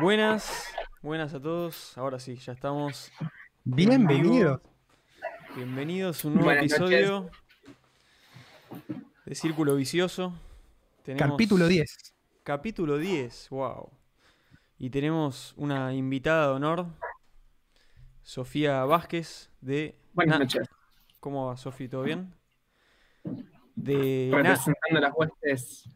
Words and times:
Buenas, 0.00 0.64
buenas 1.02 1.34
a 1.34 1.40
todos. 1.40 1.96
Ahora 1.98 2.18
sí, 2.18 2.36
ya 2.36 2.52
estamos. 2.52 3.10
Bienvenidos. 3.64 4.60
Bienvenidos 5.56 6.24
a 6.24 6.28
un 6.28 6.34
nuevo 6.34 6.46
Buenas 6.48 6.64
episodio 6.72 7.30
de 9.24 9.34
Círculo 9.34 9.74
Vicioso. 9.76 10.34
Tenemos 11.02 11.32
Capítulo 11.32 11.66
10. 11.66 12.14
Capítulo 12.42 12.98
10, 12.98 13.48
wow. 13.50 13.90
Y 14.78 14.90
tenemos 14.90 15.54
una 15.56 15.92
invitada 15.94 16.48
de 16.48 16.52
honor, 16.54 16.86
Sofía 18.22 18.84
Vázquez, 18.84 19.50
de... 19.60 19.96
Buenas 20.14 20.38
Na- 20.38 20.44
noches. 20.44 20.68
¿Cómo 21.20 21.46
va, 21.46 21.56
Sofía? 21.56 21.90
¿Todo 21.90 22.02
bien? 22.02 22.32
De... 23.74 24.28
Na- 24.30 24.36
Representando 24.38 25.00
las 25.00 25.12
huestes 25.16 25.88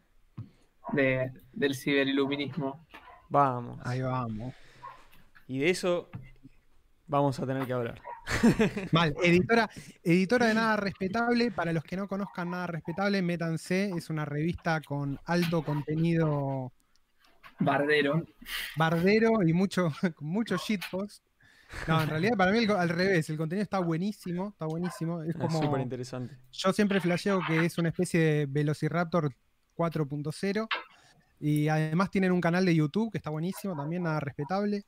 de, 0.91 1.31
del 1.53 1.75
ciberiluminismo. 1.75 2.85
Vamos. 3.33 3.79
Ahí 3.83 3.99
vamos. 3.99 4.53
Y 5.47 5.57
de 5.57 5.71
eso 5.71 6.07
vamos 7.07 7.39
a 7.39 7.47
tener 7.47 7.65
que 7.65 7.73
hablar. 7.73 7.99
Mal. 8.91 9.15
Editora, 9.23 9.67
editora 10.03 10.45
de 10.45 10.53
Nada 10.53 10.77
Respetable. 10.77 11.49
Para 11.49 11.73
los 11.73 11.83
que 11.83 11.97
no 11.97 12.07
conozcan 12.07 12.51
Nada 12.51 12.67
Respetable, 12.67 13.23
métanse. 13.23 13.89
Es 13.97 14.11
una 14.11 14.23
revista 14.23 14.81
con 14.81 15.19
alto 15.25 15.63
contenido 15.63 16.71
Bardero. 17.57 18.23
bardero 18.75 19.41
y 19.43 19.51
mucho, 19.53 19.91
con 20.15 20.27
mucho 20.27 20.57
shitpost. 20.57 21.23
No, 21.87 22.03
en 22.03 22.09
realidad 22.09 22.37
para 22.37 22.51
mí 22.51 22.59
el 22.59 22.69
al 22.69 22.89
revés, 22.89 23.31
el 23.31 23.37
contenido 23.37 23.63
está 23.63 23.79
buenísimo, 23.79 24.49
está 24.49 24.67
buenísimo. 24.67 25.23
Es 25.23 25.29
Es 25.29 25.37
como, 25.37 25.59
súper 25.59 25.81
interesante. 25.81 26.37
yo 26.51 26.71
siempre 26.71 27.01
flasheo 27.01 27.39
que 27.47 27.65
es 27.65 27.79
una 27.79 27.89
especie 27.89 28.19
de 28.19 28.45
Velociraptor 28.45 29.33
4.0 29.75 30.67
y 31.45 31.67
además 31.67 32.09
tienen 32.09 32.31
un 32.31 32.39
canal 32.39 32.63
de 32.65 32.73
YouTube 32.73 33.11
que 33.11 33.17
está 33.17 33.29
buenísimo 33.29 33.75
también, 33.75 34.03
nada 34.03 34.21
respetable, 34.21 34.85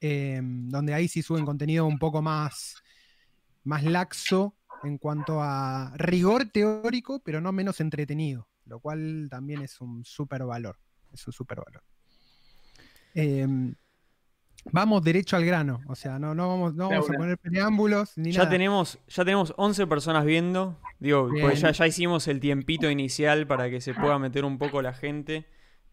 eh, 0.00 0.40
donde 0.42 0.94
ahí 0.94 1.08
sí 1.08 1.20
suben 1.20 1.44
contenido 1.44 1.84
un 1.84 1.98
poco 1.98 2.22
más, 2.22 2.76
más 3.64 3.84
laxo 3.84 4.54
en 4.82 4.96
cuanto 4.96 5.42
a 5.42 5.92
rigor 5.96 6.46
teórico, 6.46 7.20
pero 7.22 7.42
no 7.42 7.52
menos 7.52 7.80
entretenido, 7.82 8.48
lo 8.64 8.80
cual 8.80 9.28
también 9.30 9.60
es 9.60 9.78
un 9.82 10.02
súper 10.02 10.44
valor, 10.44 10.78
es 11.12 11.26
un 11.26 11.34
súper 11.34 11.58
valor. 11.58 11.82
Eh, 13.14 13.46
vamos 14.72 15.04
derecho 15.04 15.36
al 15.36 15.44
grano, 15.44 15.82
o 15.86 15.94
sea, 15.94 16.18
no, 16.18 16.34
no 16.34 16.48
vamos, 16.48 16.74
no 16.76 16.88
vamos 16.88 17.10
a 17.10 17.12
poner 17.12 17.36
preámbulos 17.36 18.16
ni 18.16 18.32
Ya 18.32 18.38
nada. 18.44 18.50
tenemos, 18.52 18.98
ya 19.06 19.22
tenemos 19.22 19.52
11 19.58 19.86
personas 19.86 20.24
viendo. 20.24 20.80
Digo, 20.98 21.28
porque 21.28 21.56
ya, 21.56 21.72
ya 21.72 21.86
hicimos 21.86 22.26
el 22.26 22.40
tiempito 22.40 22.90
inicial 22.90 23.46
para 23.46 23.68
que 23.68 23.82
se 23.82 23.92
pueda 23.92 24.18
meter 24.18 24.46
un 24.46 24.56
poco 24.56 24.80
la 24.80 24.94
gente. 24.94 25.46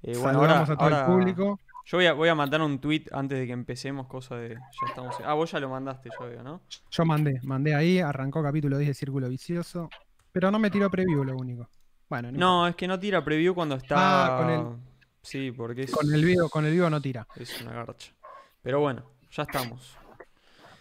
Eh, 0.04 0.16
bueno, 0.18 0.40
ahora, 0.40 0.66
Saludamos 0.66 0.70
a 0.70 0.76
todo 0.76 0.84
ahora- 0.86 1.00
el 1.00 1.06
público. 1.06 1.60
yo 1.86 1.98
voy 1.98 2.06
a, 2.06 2.14
voy 2.14 2.30
a 2.30 2.36
mandar 2.36 2.62
un 2.62 2.80
tweet 2.80 3.06
antes 3.12 3.40
de 3.40 3.46
que 3.48 3.54
empecemos, 3.54 4.08
cosa 4.08 4.36
de. 4.36 4.56
Ya 4.56 4.88
estamos. 4.88 5.16
Ah, 5.26 5.34
vos 5.34 5.52
ya 5.52 5.60
lo 5.60 5.70
mandaste, 5.70 6.10
yo 6.20 6.28
veo, 6.28 6.44
¿no? 6.44 6.62
Yo 6.92 7.06
mandé, 7.06 7.40
mandé 7.44 7.74
ahí, 7.76 8.00
arrancó 8.00 8.42
capítulo 8.44 8.78
10 8.78 8.90
de 8.90 8.94
Círculo 8.94 9.30
Vicioso, 9.30 9.90
pero 10.32 10.52
no 10.52 10.60
me 10.60 10.70
tiró 10.70 10.90
preview 10.90 11.24
lo 11.24 11.36
único. 11.36 11.70
Bueno, 12.10 12.32
no 12.32 12.38
No, 12.40 12.68
es 12.68 12.76
que 12.76 12.88
no 12.88 12.98
tira 13.00 13.24
preview 13.24 13.54
cuando 13.54 13.76
está. 13.76 13.96
Ah, 13.98 14.38
con 14.44 14.98
Sí, 15.22 15.52
porque 15.52 15.82
es, 15.84 15.92
con 15.92 16.14
el 16.14 16.24
vivo, 16.24 16.48
con 16.48 16.66
el 16.66 16.72
vivo 16.72 16.90
no 16.90 17.02
tira. 17.02 17.28
es 17.36 17.62
una 17.62 17.74
garcha. 17.74 18.14
Pero 18.62 18.80
bueno, 18.80 19.04
ya 19.32 19.44
estamos. 19.44 19.98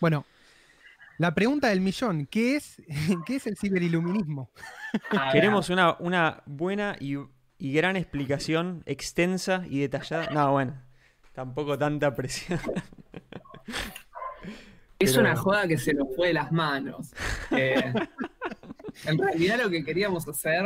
Bueno, 0.00 0.24
la 1.18 1.34
pregunta 1.34 1.68
del 1.68 1.80
millón, 1.80 2.26
¿qué 2.26 2.54
es, 2.56 2.80
¿qué 3.26 3.36
es 3.36 3.46
el 3.48 3.56
ciberiluminismo? 3.56 4.50
Queremos 5.32 5.68
una, 5.70 5.96
una 5.98 6.42
buena 6.46 6.96
y, 7.00 7.16
y 7.58 7.72
gran 7.72 7.96
explicación, 7.96 8.82
extensa 8.86 9.64
y 9.68 9.80
detallada. 9.80 10.28
No, 10.30 10.52
bueno, 10.52 10.82
tampoco 11.32 11.78
tanta 11.78 12.14
presión. 12.14 12.60
Es 14.98 15.10
Pero- 15.10 15.20
una 15.26 15.36
joda 15.36 15.68
que 15.68 15.76
se 15.76 15.92
nos 15.92 16.08
fue 16.16 16.28
de 16.28 16.32
las 16.34 16.50
manos. 16.52 17.12
Eh, 17.50 17.92
en 19.04 19.18
realidad 19.18 19.58
lo 19.62 19.68
que 19.68 19.84
queríamos 19.84 20.26
hacer 20.26 20.64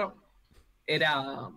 era 0.86 1.48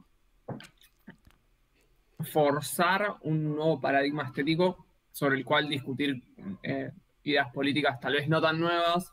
forzar 2.32 3.16
un 3.22 3.44
nuevo 3.56 3.80
paradigma 3.80 4.24
estético 4.24 4.88
sobre 5.12 5.38
el 5.38 5.46
cual 5.46 5.70
discutir 5.70 6.24
eh, 6.64 6.92
ideas 7.24 7.52
políticas 7.54 8.00
tal 8.00 8.14
vez 8.14 8.28
no 8.28 8.42
tan 8.42 8.60
nuevas, 8.60 9.12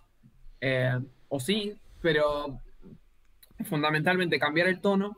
eh, 0.60 0.98
o 1.28 1.38
sí, 1.38 1.76
pero 2.00 2.58
fundamentalmente 3.66 4.38
cambiar 4.38 4.68
el 4.68 4.80
tono 4.80 5.16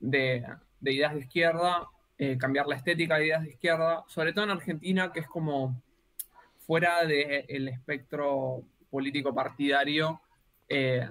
de, 0.00 0.44
de 0.80 0.92
ideas 0.92 1.14
de 1.14 1.20
izquierda, 1.20 1.88
eh, 2.18 2.36
cambiar 2.38 2.66
la 2.66 2.76
estética 2.76 3.16
de 3.16 3.26
ideas 3.26 3.42
de 3.42 3.50
izquierda, 3.50 4.04
sobre 4.08 4.32
todo 4.32 4.44
en 4.44 4.50
Argentina, 4.50 5.12
que 5.12 5.20
es 5.20 5.28
como 5.28 5.80
fuera 6.58 7.04
del 7.04 7.68
espectro 7.68 8.62
político 8.90 9.34
partidario, 9.34 10.20
eh, 10.68 11.08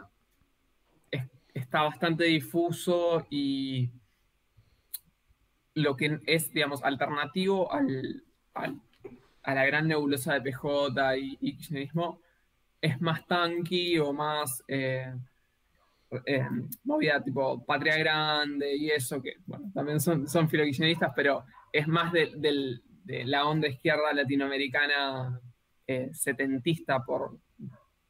es- 1.11 1.25
está 1.53 1.83
bastante 1.83 2.25
difuso 2.25 3.25
y 3.29 3.89
lo 5.75 5.95
que 5.95 6.19
es, 6.25 6.51
digamos, 6.51 6.83
alternativo 6.83 7.71
al, 7.71 8.23
a 9.43 9.53
la 9.53 9.65
gran 9.65 9.87
nebulosa 9.87 10.33
de 10.33 10.41
PJ 10.41 11.17
y, 11.17 11.37
y 11.39 11.55
kirchnerismo 11.55 12.19
es 12.81 12.99
más 13.01 13.25
tanky 13.27 13.97
o 13.99 14.11
más 14.13 14.63
eh, 14.67 15.13
eh, 16.25 16.47
movida 16.85 17.21
tipo 17.21 17.65
Patria 17.65 17.97
Grande 17.97 18.75
y 18.75 18.89
eso, 18.89 19.21
que 19.21 19.37
también 19.73 19.99
son, 19.99 20.27
son 20.27 20.47
pero 21.15 21.43
es 21.73 21.87
más 21.87 22.13
de, 22.13 22.79
la 23.25 23.45
onda 23.45 23.67
izquierda 23.67 24.13
latinoamericana 24.13 25.39
eh, 25.85 26.09
setentista, 26.13 27.03
por, 27.03 27.37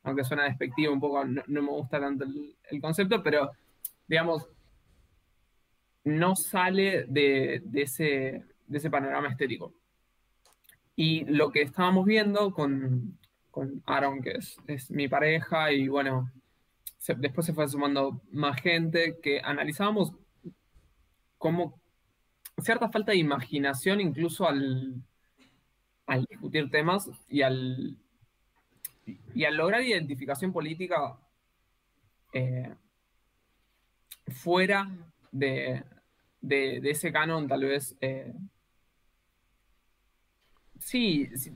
aunque 0.04 0.24
suena 0.24 0.44
despectivo 0.44 0.94
un 0.94 1.00
poco, 1.00 1.26
no, 1.26 1.44
me 1.48 1.70
gusta 1.70 2.00
tanto 2.00 2.26
el, 2.26 2.82
concepto, 2.82 3.24
pero 3.24 3.52
digamos, 4.08 4.48
no 6.04 6.36
sale 6.36 7.06
de, 7.08 7.64
ese, 7.74 8.44
panorama 8.92 9.30
estético. 9.30 9.74
Y 10.96 11.26
lo 11.26 11.52
que 11.52 11.62
estábamos 11.64 12.06
viendo 12.06 12.52
con, 12.52 13.18
con 13.52 13.84
Aaron, 13.86 14.22
que 14.22 14.38
es 14.68 14.92
mi 14.92 15.08
pareja, 15.08 15.72
y 15.72 15.88
bueno, 15.88 16.32
después 17.16 17.46
se 17.46 17.54
fue 17.54 17.68
sumando 17.68 18.22
más 18.32 18.62
gente, 18.62 19.20
que 19.22 19.40
analizábamos 19.44 20.14
cómo 21.38 21.80
cierta 22.64 22.90
falta 22.90 23.12
de 23.14 23.20
imaginación 23.20 24.02
incluso 24.02 24.48
al, 24.48 25.04
discutir 26.28 26.70
temas 26.72 27.10
y 27.30 27.42
al, 27.44 27.98
y 29.34 29.46
al 29.46 29.56
lograr 29.56 29.82
identificación 29.82 30.52
política 30.54 31.18
eh, 32.34 32.76
fuera 34.28 34.88
de, 35.32 35.84
de- 36.42 36.80
ese 36.92 37.12
canon 37.12 37.48
tal 37.48 37.62
vez 37.64 37.96
eh, 38.02 38.34
sí, 40.80 41.28
sí, 41.36 41.52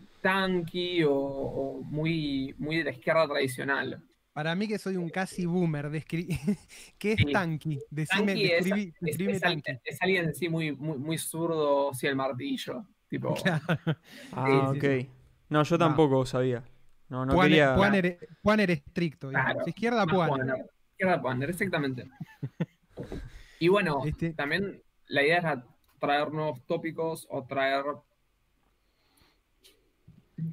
o 1.07 1.81
muy, 1.83 2.53
muy 2.57 2.77
de 2.77 2.83
la 2.85 2.91
izquierda 2.91 3.27
tradicional. 3.27 4.03
Para 4.33 4.55
mí 4.55 4.67
que 4.67 4.79
soy 4.79 4.95
un 4.95 5.09
casi 5.09 5.45
boomer, 5.45 5.89
descri- 5.89 6.27
¿qué 6.97 7.13
es 7.13 7.17
Sí. 7.19 7.31
tanky? 7.33 7.79
Decime, 7.89 8.27
Tanky 8.33 8.45
es, 8.45 8.65
describí- 8.65 8.87
es- 8.93 8.99
describime 9.01 9.37
es 9.37 9.43
al- 9.43 9.61
tanky. 9.63 9.79
es 9.83 10.01
alguien 10.01 10.33
sí 10.35 10.47
muy, 10.49 10.71
muy, 10.71 10.97
muy 10.97 11.17
zurdo, 11.17 11.93
sí, 11.93 12.07
el 12.07 12.15
martillo. 12.15 12.85
Tipo, 13.09 13.35
Ah, 14.31 14.71
sí, 14.73 14.77
ok. 14.77 14.83
sí. 15.01 15.09
No, 15.49 15.63
yo 15.63 15.77
tampoco 15.77 16.25
sabía. 16.25 16.63
No, 17.09 17.25
no 17.25 17.33
Puan, 17.33 17.49
quería. 17.49 17.75
Puan 17.75 17.93
era, 17.93 18.15
Puan 18.41 18.59
era 18.61 18.71
estricto. 18.71 19.29
Claro, 19.29 19.63
Izquierda 19.67 20.05
más 20.05 20.15
Puan. 20.15 20.29
Wanner. 20.29 20.65
Izquierda 20.91 21.17
Wanner, 21.21 21.49
exactamente. 21.49 22.05
Y 23.59 23.67
bueno, 23.67 24.01
Este- 24.05 24.33
también 24.33 24.81
la 25.07 25.21
idea 25.23 25.37
era 25.37 25.65
traer 25.99 26.31
nuevos 26.31 26.65
tópicos 26.65 27.27
o 27.29 27.43
traer. 27.45 27.83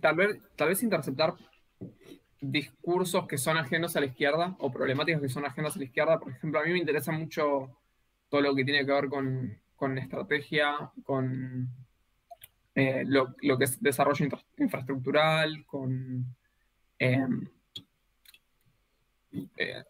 Tal 0.00 0.16
vez, 0.16 0.38
tal 0.56 0.68
vez 0.68 0.82
interceptar 0.82 1.34
discursos 2.40 3.26
que 3.26 3.38
son 3.38 3.56
ajenos 3.56 3.96
a 3.96 4.00
la 4.00 4.06
izquierda 4.06 4.54
o 4.58 4.70
problemáticas 4.70 5.20
que 5.20 5.28
son 5.28 5.44
ajenas 5.44 5.74
a 5.76 5.78
la 5.78 5.84
izquierda. 5.84 6.18
Por 6.20 6.32
ejemplo, 6.32 6.60
a 6.60 6.64
mí 6.64 6.72
me 6.72 6.78
interesa 6.78 7.12
mucho 7.12 7.76
todo 8.28 8.40
lo 8.40 8.54
que 8.54 8.64
tiene 8.64 8.84
que 8.86 8.92
ver 8.92 9.08
con, 9.08 9.58
con 9.76 9.98
estrategia, 9.98 10.90
con 11.04 11.68
eh, 12.74 13.02
lo, 13.06 13.34
lo 13.42 13.58
que 13.58 13.64
es 13.64 13.82
desarrollo 13.82 14.24
infra- 14.24 14.44
infraestructural, 14.58 15.64
con. 15.66 16.36
em, 16.98 17.48
eh, 19.56 19.84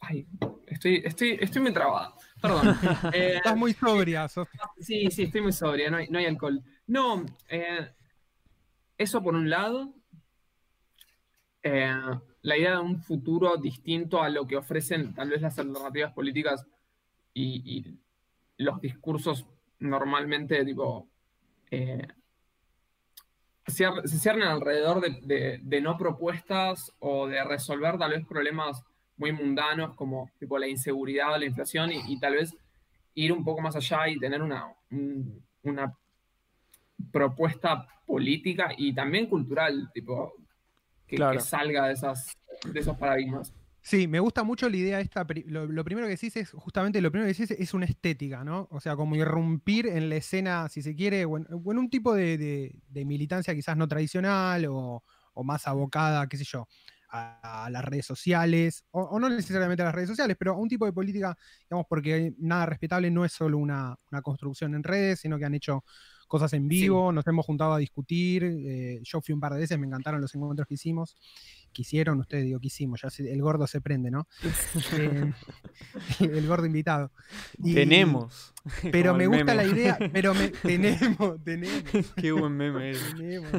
ay, 0.00 0.26
estoy, 0.66 1.02
estoy, 1.04 1.38
estoy 1.40 1.62
muy 1.62 1.72
trabada. 1.72 2.14
Perdón. 2.40 2.76
Eh, 3.14 3.34
Estás 3.36 3.56
muy 3.56 3.72
sobria, 3.72 4.28
Sof. 4.28 4.48
Sí, 4.78 5.10
sí, 5.10 5.24
estoy 5.24 5.40
muy 5.40 5.52
sobria, 5.52 5.90
no 5.90 5.96
hay, 5.98 6.08
no 6.08 6.18
hay 6.18 6.26
alcohol. 6.26 6.62
No, 6.86 7.24
eh, 7.48 7.90
eso 8.98 9.22
por 9.22 9.34
un 9.34 9.48
lado. 9.50 9.94
Eh, 11.66 11.90
la 12.42 12.58
idea 12.58 12.72
de 12.72 12.80
un 12.80 13.00
futuro 13.00 13.56
distinto 13.56 14.22
a 14.22 14.28
lo 14.28 14.46
que 14.46 14.58
ofrecen 14.58 15.14
tal 15.14 15.30
vez 15.30 15.40
las 15.40 15.58
alternativas 15.58 16.12
políticas 16.12 16.66
y, 17.32 17.96
los 18.58 18.80
discursos 18.82 19.46
normalmente 19.80 20.62
tipo 20.64 21.08
eh, 21.70 22.06
se 23.66 24.06
cierran 24.06 24.42
alrededor 24.42 25.00
de, 25.00 25.80
no 25.80 25.96
propuestas 25.96 26.92
o 26.98 27.26
de 27.26 27.42
resolver 27.42 27.96
tal 27.96 28.10
vez 28.10 28.26
problemas 28.26 28.84
muy 29.16 29.32
mundanos 29.32 29.96
como 29.96 30.30
tipo 30.38 30.58
la 30.58 30.68
inseguridad 30.68 31.32
o 31.32 31.38
la 31.38 31.46
inflación 31.46 31.90
y, 31.92 32.20
tal 32.20 32.34
vez 32.34 32.54
ir 33.14 33.32
un 33.32 33.42
poco 33.42 33.62
más 33.62 33.74
allá 33.74 34.06
y 34.08 34.18
tener 34.18 34.42
una, 34.42 34.66
un- 34.90 35.42
una 35.62 35.96
propuesta 37.10 37.88
política 38.06 38.72
y 38.76 38.94
también 38.94 39.26
cultural, 39.26 39.90
tipo, 39.94 40.34
que, 41.14 41.26
Claro. 41.26 41.32
que 41.32 41.40
salga 41.40 41.86
de, 41.88 41.94
esas, 41.94 42.38
de 42.64 42.80
esos 42.80 42.96
paradigmas. 42.98 43.54
Sí, 43.86 44.08
me 44.08 44.18
gusta 44.18 44.44
mucho 44.44 44.68
la 44.70 44.76
idea 44.76 45.00
esta. 45.00 45.26
Lo, 45.46 45.66
lo 45.66 45.84
primero 45.84 46.06
que 46.06 46.12
decís 46.12 46.34
es, 46.36 46.50
justamente 46.52 47.02
lo 47.02 47.10
primero 47.12 47.30
que 47.30 47.38
decís 47.38 47.50
es 47.58 47.74
una 47.74 47.84
estética, 47.84 48.42
¿no? 48.42 48.66
O 48.70 48.80
sea, 48.80 48.96
como 48.96 49.14
irrumpir 49.14 49.86
en 49.88 50.08
la 50.08 50.16
escena, 50.16 50.68
si 50.70 50.80
se 50.80 50.94
quiere, 50.94 51.26
o 51.26 51.36
en, 51.36 51.46
o 51.50 51.70
en 51.70 51.78
un 51.78 51.90
tipo 51.90 52.14
de, 52.14 52.38
de- 52.38 52.80
de 52.88 53.04
militancia 53.04 53.54
quizás 53.54 53.76
no 53.76 53.86
tradicional 53.86 54.64
o, 54.70 55.04
o 55.34 55.44
más 55.44 55.66
abocada, 55.66 56.26
qué 56.28 56.38
sé 56.38 56.44
yo, 56.44 56.66
a, 57.10 57.66
a 57.66 57.70
las 57.70 57.84
redes 57.84 58.06
sociales, 58.06 58.84
o, 58.90 59.02
o 59.02 59.20
no 59.20 59.28
necesariamente 59.28 59.82
a 59.82 59.86
las 59.86 59.94
redes 59.94 60.08
sociales, 60.08 60.36
pero 60.38 60.52
a 60.52 60.56
un 60.58 60.68
tipo 60.68 60.86
de 60.86 60.92
política, 60.94 61.36
digamos, 61.68 61.84
porque 61.86 62.32
nada 62.38 62.64
respetable 62.66 63.10
no 63.10 63.24
es 63.26 63.32
solo 63.32 63.58
una, 63.58 63.94
una 64.10 64.22
construcción 64.22 64.74
en 64.74 64.82
redes, 64.82 65.20
sino 65.20 65.38
que 65.38 65.44
han 65.44 65.54
hecho 65.54 65.84
cosas 66.26 66.52
en 66.52 66.68
vivo, 66.68 67.12
nos 67.12 67.26
hemos 67.26 67.44
juntado 67.46 67.74
a 67.74 67.78
discutir, 67.78 68.44
eh, 68.44 69.00
yo 69.04 69.20
fui 69.20 69.32
un 69.34 69.40
par 69.40 69.52
de 69.54 69.60
veces, 69.60 69.78
me 69.78 69.86
encantaron 69.86 70.20
los 70.20 70.34
encuentros 70.34 70.66
que 70.68 70.74
hicimos, 70.74 71.16
que 71.72 71.82
hicieron, 71.82 72.20
ustedes 72.20 72.44
digo 72.44 72.60
que 72.60 72.68
hicimos, 72.68 73.00
ya 73.02 73.10
se- 73.10 73.30
el 73.32 73.40
gordo 73.42 73.66
se 73.66 73.80
prende, 73.80 74.10
¿no? 74.10 74.26
Eh, 74.92 75.32
el, 76.20 76.46
gordo 76.46 76.66
invitado. 76.66 77.10
Y- 77.58 77.74
Tenemos. 77.74 78.52
Pero 78.92 79.14
me 79.14 79.26
gusta 79.26 79.54
meme. 79.54 79.56
la 79.56 79.64
idea, 79.66 79.98
pero 80.12 80.32
me, 80.34 80.48
tenemos, 80.62 81.42
tenemos, 81.44 81.82
Qué 82.16 82.32
buen 82.32 82.56
meme 82.56 82.90
es. 82.90 83.14
tenemos. 83.14 83.50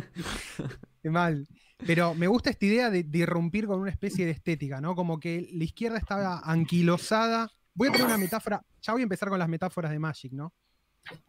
Qué 1.01 1.09
mal. 1.09 1.47
Pero 1.85 2.15
me 2.15 2.27
gusta 2.27 2.49
esta 2.49 2.65
idea 2.65 2.89
de, 2.89 3.03
de 3.03 3.17
irrumpir 3.19 3.67
con 3.67 3.79
una 3.81 3.91
especie 3.91 4.25
de 4.25 4.31
estética, 4.31 4.79
¿no? 4.81 4.95
Como 4.95 5.19
que 5.19 5.47
la 5.53 5.63
izquierda 5.63 5.97
estaba 5.97 6.39
anquilosada. 6.43 7.51
Voy 7.73 7.89
a 7.89 7.91
tener 7.91 8.07
una 8.07 8.17
metáfora, 8.17 8.63
ya 8.81 8.93
voy 8.93 9.01
a 9.01 9.03
empezar 9.03 9.27
con 9.29 9.37
las 9.37 9.49
metáforas 9.49 9.91
de 9.91 9.99
Magic, 9.99 10.31
¿no? 10.31 10.53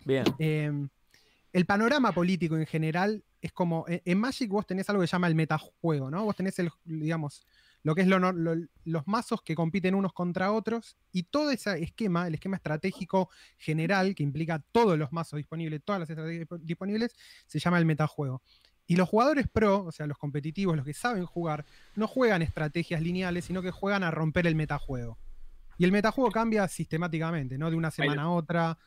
Bien. 0.05 0.25
Eh, 0.39 0.71
el 1.53 1.67
panorama 1.67 2.13
político 2.13 2.57
en 2.57 2.67
general 2.67 3.25
es 3.41 3.53
como. 3.53 3.85
En, 3.89 4.03
en 4.05 4.19
Magic 4.19 4.51
vos 4.51 4.67
tenés 4.67 4.89
algo 4.91 5.01
que 5.03 5.07
se 5.07 5.13
llama 5.13 5.29
el 5.29 5.35
metajuego, 5.35 6.11
¿no? 6.11 6.25
Vos 6.25 6.37
tenés 6.37 6.59
el, 6.59 6.71
digamos, 6.85 7.47
lo 7.83 7.95
que 7.95 8.01
es 8.03 8.09
lo, 8.09 8.19
los 8.85 9.07
mazos 9.07 9.43
que 9.43 9.55
compiten 9.55 9.95
unos 9.95 10.13
contra 10.13 10.51
otros 10.53 10.97
y 11.13 11.23
todo 11.25 11.51
ese 11.51 11.83
esquema, 11.83 12.27
el 12.27 12.35
esquema 12.35 12.57
estratégico 12.57 13.31
general 13.59 14.15
que 14.15 14.23
implica 14.25 14.59
todos 14.73 14.99
los 14.99 15.13
mazos 15.13 15.37
disponibles, 15.37 15.83
todas 15.85 16.01
las 16.01 16.11
estrategias 16.11 16.49
disp- 16.49 16.61
disponibles, 16.63 17.15
se 17.47 17.59
llama 17.61 17.79
el 17.79 17.85
metajuego. 17.87 18.43
Y 18.89 18.97
los 18.97 19.09
jugadores 19.09 19.49
pro, 19.49 19.85
o 19.85 19.93
sea, 19.93 20.07
los 20.07 20.19
competitivos, 20.19 20.77
los 20.77 20.85
que 20.85 20.95
saben 20.95 21.27
jugar, 21.27 21.65
no 21.97 22.07
juegan 22.07 22.43
estrategias 22.43 23.01
lineales, 23.03 23.45
sino 23.45 23.63
que 23.63 23.71
juegan 23.71 24.03
a 24.05 24.11
romper 24.11 24.47
el 24.47 24.55
metajuego. 24.57 25.19
Y 25.79 25.85
el 25.85 25.93
metajuego 25.93 26.31
cambia 26.31 26.67
sistemáticamente, 26.69 27.59
¿no? 27.59 27.69
De 27.71 27.77
una 27.77 27.91
semana 27.91 28.23
a 28.23 28.31
otra. 28.31 28.79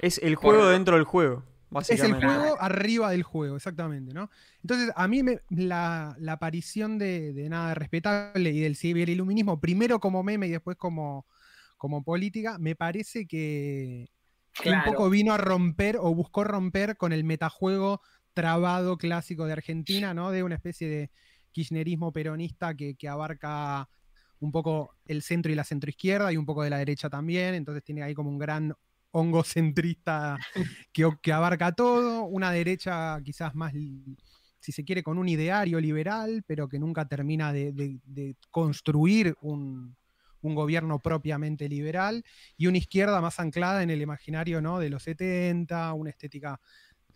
Es 0.00 0.18
el 0.18 0.34
juego 0.36 0.60
Por- 0.60 0.70
dentro 0.72 0.96
del 0.96 1.04
juego, 1.04 1.44
Es 1.88 2.04
el 2.04 2.12
juego 2.12 2.60
arriba 2.60 3.10
del 3.10 3.22
juego, 3.24 3.56
exactamente, 3.56 4.14
¿no? 4.14 4.30
Entonces, 4.62 4.92
a 4.94 5.08
mí 5.08 5.22
me- 5.24 5.40
la, 5.50 6.14
la 6.20 6.32
aparición 6.34 6.98
de, 6.98 7.32
de 7.32 7.48
nada 7.48 7.74
respetable 7.74 8.50
y 8.50 8.60
del 8.60 8.76
ciberiluminismo, 8.76 9.60
primero 9.60 9.98
como 10.00 10.22
meme 10.22 10.46
y 10.46 10.50
después 10.50 10.76
como, 10.76 11.26
como 11.76 12.04
política, 12.04 12.58
me 12.58 12.76
parece 12.76 13.26
que, 13.26 14.10
que 14.60 14.70
un 14.70 14.82
poco 14.82 15.10
vino 15.10 15.32
a 15.32 15.38
romper 15.38 15.96
o 16.00 16.14
buscó 16.14 16.44
romper 16.44 16.96
con 16.96 17.12
el 17.12 17.24
metajuego 17.24 18.00
trabado 18.34 18.96
clásico 18.98 19.46
de 19.46 19.52
Argentina, 19.54 20.14
¿no? 20.14 20.30
De 20.30 20.42
una 20.44 20.54
especie 20.56 20.88
de 20.88 21.10
kirchnerismo 21.52 22.12
peronista 22.12 22.74
que, 22.76 22.94
que 22.94 23.08
abarca 23.08 23.88
un 24.38 24.52
poco 24.52 24.96
el 25.04 25.22
centro 25.22 25.50
y 25.52 25.54
la 25.54 25.64
centroizquierda 25.64 26.32
y 26.32 26.36
un 26.36 26.46
poco 26.46 26.62
de 26.62 26.70
la 26.70 26.78
derecha 26.78 27.10
también, 27.10 27.54
entonces 27.54 27.82
tiene 27.84 28.02
ahí 28.02 28.14
como 28.14 28.30
un 28.30 28.38
gran 28.38 28.74
hongo 29.12 29.42
centrista 29.44 30.38
que, 30.92 31.08
que 31.22 31.32
abarca 31.32 31.72
todo, 31.72 32.24
una 32.24 32.50
derecha 32.52 33.20
quizás 33.24 33.54
más, 33.54 33.72
si 33.72 34.72
se 34.72 34.84
quiere, 34.84 35.02
con 35.02 35.18
un 35.18 35.28
ideario 35.28 35.80
liberal, 35.80 36.42
pero 36.46 36.68
que 36.68 36.78
nunca 36.78 37.06
termina 37.08 37.52
de, 37.52 37.72
de- 37.72 37.98
de 38.04 38.36
construir 38.50 39.34
un, 39.40 39.96
un 40.42 40.54
gobierno 40.54 40.98
propiamente 41.00 41.68
liberal, 41.68 42.22
y 42.56 42.66
una 42.66 42.78
izquierda 42.78 43.20
más 43.20 43.40
anclada 43.40 43.82
en 43.82 43.90
el 43.90 44.02
imaginario 44.02 44.60
¿no? 44.60 44.78
de 44.78 44.90
los 44.90 45.02
70, 45.02 45.92
una 45.94 46.10
estética 46.10 46.60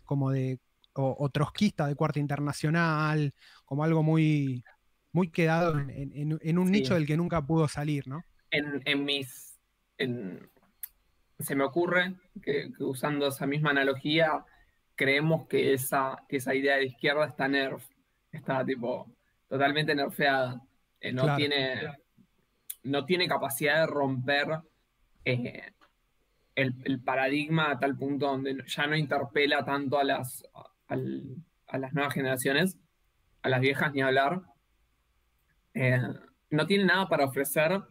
como 0.03 0.31
de, 0.31 0.59
o, 0.93 1.15
o 1.19 1.29
trotskista 1.29 1.87
de 1.87 1.95
cuarta 1.95 2.19
internacional, 2.19 3.33
como 3.63 3.83
algo 3.83 4.03
muy, 4.03 4.63
muy 5.11 5.29
quedado 5.29 5.79
en, 5.79 5.89
en- 5.91 6.11
en- 6.13 6.39
en 6.41 6.57
un 6.57 6.67
Sí. 6.67 6.71
nicho 6.71 6.93
del 6.95 7.05
que 7.05 7.17
nunca 7.17 7.45
pudo 7.45 7.67
salir, 7.67 8.07
¿no? 8.07 8.23
en, 8.51 8.81
en 8.85 9.05
mis. 9.05 9.59
en- 9.97 10.49
se 11.39 11.55
me 11.55 11.63
ocurre 11.63 12.15
que, 12.41 12.71
que 12.77 12.83
usando 12.83 13.27
esa 13.27 13.45
misma 13.45 13.71
analogía, 13.71 14.45
creemos 14.95 15.47
que 15.47 15.73
esa, 15.73 16.23
que 16.29 16.37
esa 16.37 16.55
idea 16.55 16.77
de 16.77 16.85
izquierda 16.85 17.25
está 17.25 17.47
nerf. 17.47 17.85
Está 18.31 18.65
tipo 18.65 19.11
totalmente 19.47 19.93
nerfeada. 19.95 20.61
Eh, 21.01 21.11
no, 21.13 21.23
Claro. 21.23 21.37
tiene, 21.37 21.81
no 22.83 23.05
tiene 23.05 23.27
capacidad 23.27 23.81
de 23.81 23.87
romper 23.87 24.59
eh, 25.25 25.71
el, 26.55 26.73
el 26.85 26.99
paradigma 27.01 27.71
a 27.71 27.79
tal 27.79 27.97
punto 27.97 28.27
donde 28.27 28.63
ya 28.67 28.87
no 28.87 28.95
interpela 28.95 29.63
tanto 29.65 29.99
a 29.99 30.03
las, 30.03 30.43
a 30.87 31.77
las 31.77 31.93
nuevas 31.93 32.13
generaciones, 32.13 32.77
a 33.41 33.49
las 33.49 33.59
viejas 33.59 33.93
ni 33.93 34.01
hablar. 34.01 34.41
Eh, 35.73 35.99
no 36.49 36.65
tiene 36.67 36.85
nada 36.85 37.07
para 37.09 37.25
ofrecer 37.25 37.81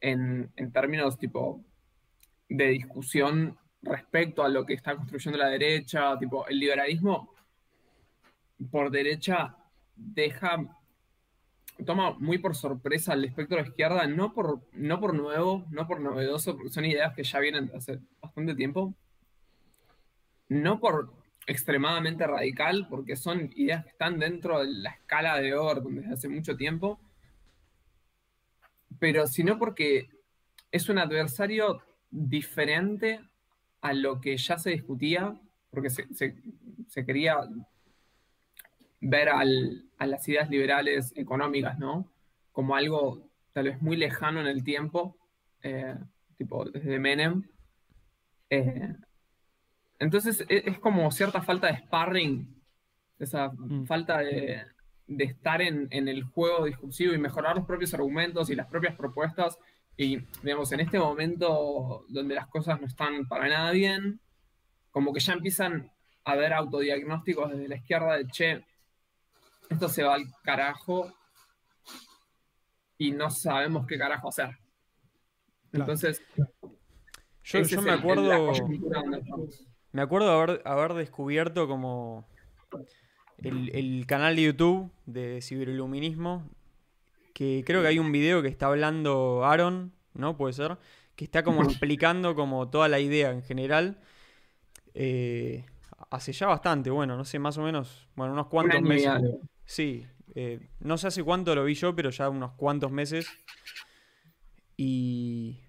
en, 0.00 0.50
en 0.56 0.72
términos 0.72 1.18
tipo 1.18 1.62
de 2.48 2.68
discusión 2.68 3.58
respecto 3.82 4.42
a 4.42 4.48
lo 4.48 4.64
que 4.66 4.74
está 4.74 4.96
construyendo 4.96 5.38
la 5.38 5.48
derecha, 5.48 6.18
tipo 6.18 6.46
el 6.48 6.58
liberalismo 6.58 7.32
por 8.70 8.90
derecha 8.90 9.56
deja, 9.94 10.58
toma 11.84 12.12
muy 12.18 12.38
por 12.38 12.54
sorpresa 12.54 13.12
al 13.12 13.24
espectro 13.24 13.56
de 13.58 13.68
izquierda, 13.68 14.06
no 14.06 14.32
por, 14.32 14.60
no 14.72 15.00
por 15.00 15.14
nuevo, 15.14 15.64
no 15.70 15.86
por 15.86 16.00
novedoso, 16.00 16.56
porque 16.56 16.70
son 16.70 16.84
ideas 16.84 17.14
que 17.14 17.24
ya 17.24 17.38
vienen 17.38 17.70
hace 17.74 18.00
bastante 18.20 18.54
tiempo, 18.54 18.94
no 20.48 20.80
por 20.80 21.12
extremadamente 21.46 22.26
radical, 22.26 22.86
porque 22.90 23.16
son 23.16 23.50
ideas 23.54 23.84
que 23.84 23.90
están 23.90 24.18
dentro 24.18 24.60
de 24.60 24.66
la 24.70 24.90
escala 24.90 25.38
de 25.40 25.54
orden 25.54 25.96
desde 25.96 26.12
hace 26.12 26.28
mucho 26.28 26.56
tiempo, 26.56 27.00
pero 28.98 29.26
sino 29.26 29.58
porque 29.58 30.10
es 30.70 30.88
un 30.88 30.98
adversario 30.98 31.82
diferente 32.10 33.20
a 33.80 33.92
lo 33.92 34.20
que 34.20 34.36
ya 34.36 34.58
se 34.58 34.70
discutía, 34.70 35.38
porque 35.70 35.90
se, 35.90 36.12
se- 36.14 36.42
se 36.88 37.04
quería 37.06 37.36
ver 39.00 39.28
al- 39.28 39.84
a 39.98 40.06
las 40.06 40.28
ideas 40.28 40.50
liberales 40.50 41.12
económicas, 41.16 41.78
¿no? 41.78 42.10
Como 42.52 42.74
algo 42.74 43.28
tal 43.52 43.64
vez 43.66 43.80
muy 43.82 43.96
lejano 43.96 44.40
en 44.40 44.46
el 44.46 44.64
tiempo, 44.64 45.16
eh, 45.62 45.96
tipo 46.36 46.64
desde 46.64 46.98
Menem. 46.98 47.42
Eh, 48.50 48.94
entonces 49.98 50.44
e- 50.48 50.62
es, 50.66 50.78
como 50.78 51.10
cierta 51.10 51.42
falta 51.42 51.66
de 51.68 51.78
sparring, 51.78 52.54
esa 53.18 53.48
Mm. 53.50 53.86
falta 53.86 54.18
de, 54.18 54.62
de 55.06 55.24
estar 55.24 55.60
en, 55.62 55.88
en 55.90 56.08
el 56.08 56.22
juego 56.22 56.64
discursivo 56.66 57.12
y 57.14 57.18
mejorar 57.18 57.56
los 57.56 57.66
propios 57.66 57.94
argumentos 57.94 58.50
y 58.50 58.54
las 58.54 58.66
propias 58.68 58.94
propuestas. 58.96 59.58
Y, 59.98 60.18
digamos, 60.42 60.70
en 60.72 60.80
este 60.80 60.98
momento 60.98 62.04
donde 62.08 62.34
las 62.36 62.46
cosas 62.46 62.80
no 62.80 62.86
están 62.86 63.26
para 63.26 63.48
nada 63.48 63.72
bien, 63.72 64.20
como 64.92 65.12
que 65.12 65.20
ya 65.20 65.32
empiezan 65.34 65.90
a 66.24 66.32
haber 66.32 66.52
autodiagnósticos 66.54 67.50
desde 67.50 67.68
la 67.68 67.76
izquierda 67.76 68.16
de, 68.16 68.26
che, 68.28 68.64
esto 69.68 69.88
se 69.88 70.04
va 70.04 70.14
al 70.14 70.24
carajo 70.44 71.12
y 72.96 73.10
no 73.10 73.28
sabemos 73.30 73.86
qué 73.86 73.98
carajo 73.98 74.28
hacer. 74.28 74.50
Claro. 75.70 75.92
Entonces, 75.92 76.22
Yo, 77.42 77.60
me 77.82 77.92
el- 77.92 77.98
acuerdo. 77.98 78.52
Me 79.92 80.02
acuerdo 80.02 80.30
haber, 80.30 80.62
haber 80.64 80.94
descubierto 80.94 81.66
como 81.66 82.26
el, 83.38 83.74
el 83.74 84.06
canal 84.06 84.36
de 84.36 84.42
YouTube 84.42 84.92
de 85.06 85.40
ciberluminismo, 85.42 86.48
que 87.38 87.62
creo 87.64 87.82
que 87.82 87.86
hay 87.88 88.00
un 88.00 88.10
video 88.10 88.42
que 88.42 88.48
está 88.48 88.66
hablando 88.66 89.44
Aaron, 89.44 89.92
¿no? 90.14 90.36
Puede 90.36 90.54
ser, 90.54 90.76
que 91.14 91.24
está 91.24 91.44
como 91.44 91.62
explicando 91.70 92.34
como 92.34 92.68
toda 92.68 92.88
la 92.88 92.98
idea 92.98 93.30
en 93.30 93.42
general. 93.44 94.00
eh, 94.94 95.64
hace 96.10 96.32
ya 96.32 96.48
bastante, 96.48 96.90
bueno, 96.90 97.16
no 97.16 97.24
sé, 97.24 97.38
más 97.38 97.56
o 97.58 97.62
menos, 97.62 98.08
bueno, 98.16 98.32
unos 98.32 98.46
Un 98.46 98.50
cuantos 98.50 98.82
meses. 98.82 99.12
Sí, 99.64 100.04
eh, 100.34 100.68
no 100.80 100.98
sé 100.98 101.06
hace 101.06 101.22
cuánto 101.22 101.54
lo 101.54 101.64
vi 101.64 101.74
yo, 101.74 101.94
pero 101.94 102.10
ya 102.10 102.28
unos 102.28 102.52
cuantos 102.54 102.90
meses. 102.90 103.28
Y. 104.76 105.60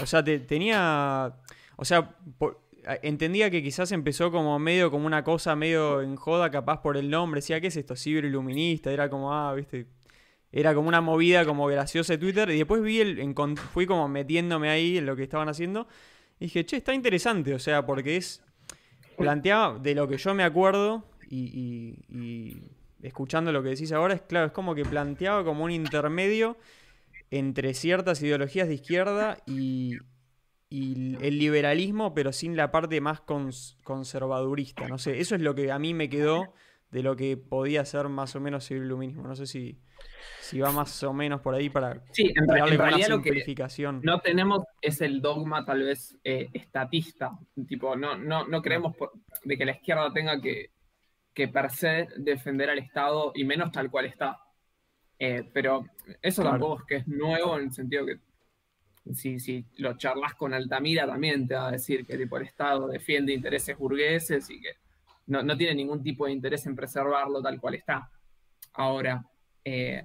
O 0.00 0.06
sea, 0.06 0.22
te- 0.24 0.40
tenía. 0.40 1.34
O 1.76 1.84
sea, 1.84 2.16
por- 2.38 2.62
entendía 3.02 3.50
que 3.50 3.62
quizás 3.62 3.92
empezó 3.92 4.30
como 4.30 4.58
medio 4.58 4.90
como 4.90 5.06
una 5.06 5.22
cosa 5.24 5.54
medio 5.56 6.00
en 6.00 6.16
joda, 6.16 6.50
capaz 6.50 6.80
por 6.80 6.96
el 6.96 7.10
nombre. 7.10 7.40
Decía, 7.40 7.60
¿qué 7.60 7.66
es 7.66 7.76
esto? 7.76 7.94
Ciberilluminista. 7.96 8.90
Era 8.92 9.10
como, 9.10 9.34
ah, 9.34 9.52
viste. 9.54 9.86
Era 10.50 10.74
como 10.74 10.88
una 10.88 11.00
movida 11.00 11.44
como 11.44 11.66
graciosa 11.66 12.14
de 12.14 12.18
Twitter. 12.18 12.50
Y 12.50 12.58
después 12.58 12.82
vi 12.82 13.00
el. 13.00 13.34
Fui 13.72 13.86
como 13.86 14.08
metiéndome 14.08 14.70
ahí 14.70 14.98
en 14.98 15.06
lo 15.06 15.16
que 15.16 15.24
estaban 15.24 15.48
haciendo. 15.48 15.88
Y 16.40 16.46
dije, 16.46 16.64
che, 16.64 16.76
está 16.76 16.94
interesante. 16.94 17.54
O 17.54 17.58
sea, 17.58 17.84
porque 17.84 18.16
es. 18.16 18.42
Planteaba 19.16 19.78
de 19.78 19.94
lo 19.94 20.06
que 20.06 20.16
yo 20.16 20.32
me 20.34 20.44
acuerdo. 20.44 21.04
y, 21.28 21.98
y 22.08 22.62
escuchando 23.02 23.52
lo 23.52 23.62
que 23.62 23.70
decís 23.70 23.92
ahora, 23.92 24.14
es 24.14 24.22
claro, 24.22 24.46
es 24.46 24.52
como 24.52 24.74
que 24.74 24.84
planteaba 24.84 25.44
como 25.44 25.64
un 25.64 25.70
intermedio 25.70 26.56
entre 27.30 27.74
ciertas 27.74 28.22
ideologías 28.22 28.68
de 28.68 28.74
izquierda 28.74 29.38
y, 29.46 29.98
el 30.70 31.38
liberalismo, 31.38 32.12
pero 32.12 32.30
sin 32.30 32.54
la 32.54 32.70
parte 32.70 33.00
más 33.00 33.22
conservadurista. 33.22 34.86
No 34.86 34.98
sé, 34.98 35.18
eso 35.18 35.34
es 35.34 35.40
lo 35.40 35.54
que 35.54 35.72
a 35.72 35.78
mí 35.78 35.94
me 35.94 36.10
quedó 36.10 36.52
de 36.90 37.02
lo 37.02 37.16
que 37.16 37.36
podía 37.36 37.84
ser 37.84 38.08
más 38.08 38.34
o 38.36 38.40
menos 38.40 38.70
el 38.70 38.84
iluminismo. 38.84 39.26
No 39.26 39.36
sé 39.36 39.46
si, 39.46 39.78
si 40.40 40.60
va 40.60 40.72
más 40.72 41.02
o 41.02 41.12
menos 41.12 41.40
por 41.40 41.54
ahí 41.54 41.68
para 41.68 42.02
sí, 42.12 42.32
en, 42.34 42.48
realidad 42.48 43.08
lo 43.08 43.22
que 43.22 43.44
no 44.02 44.20
tenemos 44.20 44.64
es 44.80 45.00
el 45.00 45.20
dogma 45.20 45.64
tal 45.64 45.82
vez 45.82 46.16
eh, 46.24 46.48
estatista. 46.52 47.32
Tipo, 47.66 47.96
no, 47.96 48.16
no, 48.16 48.46
no 48.46 48.62
creemos 48.62 48.94
de 49.44 49.58
que 49.58 49.66
la 49.66 49.72
izquierda 49.72 50.12
tenga 50.12 50.40
que, 50.40 50.70
que 51.34 51.48
per 51.48 51.70
se 51.70 52.08
defender 52.16 52.70
al 52.70 52.78
Estado 52.78 53.32
y 53.34 53.44
menos 53.44 53.70
tal 53.70 53.90
cual 53.90 54.06
está. 54.06 54.38
Eh, 55.18 55.48
pero 55.52 55.84
eso 56.22 56.42
tampoco 56.42 56.78
es 56.80 56.84
que 56.86 56.96
es 56.96 57.08
nuevo 57.08 57.58
en 57.58 57.64
el 57.64 57.72
sentido 57.72 58.06
que 58.06 58.20
si, 59.14 59.40
si 59.40 59.64
lo 59.78 59.96
charlas 59.96 60.34
con 60.34 60.54
Altamira 60.54 61.06
también 61.06 61.48
te 61.48 61.54
va 61.54 61.68
a 61.68 61.72
decir 61.72 62.06
que 62.06 62.16
tipo, 62.16 62.36
el 62.36 62.44
Estado 62.44 62.88
defiende 62.88 63.32
intereses 63.32 63.76
burgueses 63.76 64.48
y 64.50 64.60
que 64.60 64.70
no, 65.28 65.42
no 65.42 65.56
tiene 65.56 65.74
ningún 65.74 66.02
tipo 66.02 66.26
de 66.26 66.32
interés 66.32 66.66
en 66.66 66.74
preservarlo 66.74 67.40
tal 67.40 67.60
cual 67.60 67.74
está. 67.74 68.10
Ahora, 68.72 69.24
eh, 69.64 70.04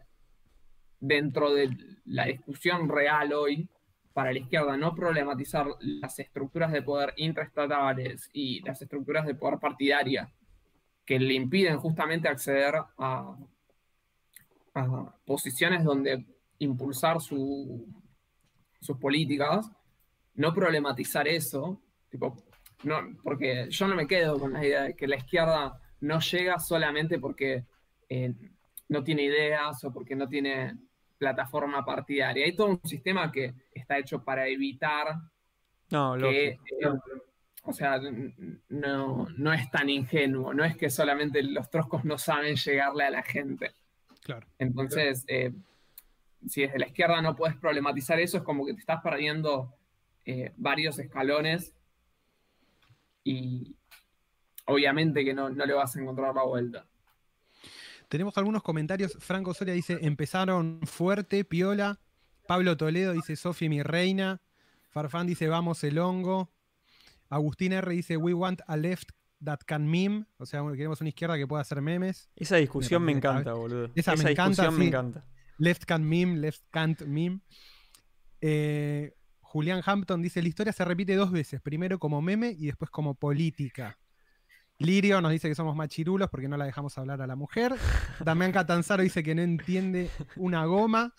dentro 0.99 1.53
de 1.53 1.69
la 2.05 2.25
discusión 2.25 2.89
real 2.89 3.33
hoy, 3.33 3.69
para 4.13 4.31
la 4.31 4.39
izquierda 4.39 4.77
no 4.77 4.93
problematizar 4.93 5.67
las 5.79 6.19
estructuras 6.19 6.71
de 6.71 6.81
poder 6.81 7.13
intraestatales 7.17 8.29
y 8.33 8.61
las 8.61 8.81
estructuras 8.81 9.25
de 9.25 9.35
poder 9.35 9.59
partidaria 9.59 10.31
que 11.05 11.19
le 11.19 11.33
impiden 11.33 11.77
justamente 11.77 12.27
acceder 12.27 12.75
a, 12.97 13.37
posiciones 15.25 15.83
donde 15.83 16.25
impulsar 16.57 17.21
sus 17.21 17.85
políticas, 18.99 19.69
no 20.33 20.51
problematizar 20.53 21.27
eso, 21.27 21.79
tipo, 22.09 22.43
no, 22.83 23.17
porque 23.23 23.67
yo 23.69 23.87
no 23.87 23.95
me 23.95 24.07
quedo 24.07 24.39
con 24.39 24.53
la 24.53 24.65
idea 24.65 24.83
de 24.83 24.95
que 24.95 25.07
la 25.07 25.15
izquierda 25.15 25.79
no 26.01 26.19
llega 26.19 26.59
solamente 26.59 27.19
porque 27.19 27.65
eh, 28.09 28.33
no 28.89 29.03
tiene 29.03 29.23
ideas 29.23 29.83
o 29.85 29.93
porque 29.93 30.15
no 30.15 30.27
tiene 30.27 30.77
plataforma 31.17 31.85
partidaria. 31.85 32.45
Hay 32.45 32.55
todo 32.55 32.67
un 32.67 32.81
sistema 32.83 33.31
que 33.31 33.53
está 33.71 33.97
hecho 33.97 34.23
para 34.23 34.47
evitar 34.47 35.15
no, 35.89 36.17
que, 36.17 36.47
eh, 36.47 36.59
o 37.63 37.71
sea, 37.71 37.99
no, 38.69 39.27
no 39.37 39.53
es 39.53 39.71
tan 39.71 39.89
ingenuo, 39.89 40.53
no 40.53 40.65
es 40.65 40.75
que 40.75 40.89
solamente 40.89 41.41
los 41.41 41.69
troscos 41.69 42.03
no 42.03 42.17
saben 42.17 42.55
llegarle 42.55 43.05
a 43.05 43.11
la 43.11 43.23
gente. 43.23 43.71
Claro. 44.23 44.45
Entonces, 44.57 45.23
eh, 45.27 45.53
si 46.47 46.61
desde 46.61 46.79
la 46.79 46.87
izquierda 46.87 47.21
no 47.21 47.35
puedes 47.35 47.55
problematizar 47.55 48.19
eso, 48.19 48.37
es 48.37 48.43
como 48.43 48.65
que 48.65 48.73
te 48.73 48.79
estás 48.79 49.01
perdiendo 49.01 49.73
varios 50.55 50.99
escalones 50.99 51.73
y 53.23 53.75
obviamente 54.65 55.23
que 55.23 55.33
no, 55.33 55.49
le 55.49 55.73
vas 55.73 55.95
a 55.95 56.01
encontrar 56.01 56.35
la 56.35 56.43
vuelta. 56.43 56.87
Tenemos 58.09 58.37
algunos 58.37 58.61
comentarios. 58.61 59.17
Franco 59.19 59.53
Soria 59.53 59.73
dice, 59.73 59.97
empezaron 60.01 60.81
fuerte, 60.83 61.43
piola. 61.45 61.99
Pablo 62.47 62.77
Toledo 62.77 63.13
dice, 63.13 63.35
Sofía 63.35 63.69
mi 63.69 63.81
reina. 63.81 64.41
Farfán 64.89 65.25
dice, 65.25 65.47
vamos 65.47 65.83
el 65.83 65.97
hongo. 65.97 66.51
Agustín 67.29 67.73
R 67.73 67.91
dice, 67.91 68.17
we 68.17 68.33
want 68.33 68.61
a 68.67 68.77
left 68.77 69.09
that 69.43 69.59
can 69.65 69.89
meme, 69.89 70.25
o 70.37 70.45
sea, 70.45 70.61
queremos 70.75 71.01
una 71.01 71.09
izquierda 71.09 71.37
que 71.37 71.47
pueda 71.47 71.61
hacer 71.61 71.81
memes. 71.81 72.29
Esa 72.35 72.57
discusión 72.57 73.03
me, 73.03 73.11
encanta, 73.11 73.53
boludo. 73.53 73.91
Esa, 73.95 74.15
me 74.15 74.31
encanta, 74.31 74.63
discusión 74.63 74.79
me 74.79 74.87
encanta. 74.87 75.25
Left 75.57 75.85
can 75.85 76.07
meme, 76.07 76.37
left 76.37 76.61
can't 76.71 77.01
meme. 77.01 77.41
Eh, 78.41 79.13
Julián 79.53 79.83
Hampton 79.85 80.19
dice, 80.19 80.41
la 80.41 80.47
historia 80.47 80.73
se 80.73 80.83
repite 80.83 81.15
dos 81.15 81.31
veces, 81.31 81.61
primero 81.61 81.99
como 81.99 82.23
meme 82.23 82.55
y 82.57 82.65
después 82.65 82.89
como 82.89 83.13
política. 83.13 83.99
Lirio 84.79 85.21
nos 85.21 85.31
dice 85.31 85.47
que 85.47 85.53
somos 85.53 85.75
machirulos 85.75 86.27
porque 86.31 86.47
no 86.47 86.57
la 86.57 86.65
dejamos 86.65 86.97
hablar 86.97 87.21
a 87.21 87.27
la 87.27 87.35
mujer. 87.35 87.75
Damián 88.25 88.51
Catanzaro 88.51 89.03
dice 89.03 89.21
que 89.21 89.35
no 89.35 89.43
entiende 89.43 90.09
una 90.37 90.65
goma. 90.65 91.13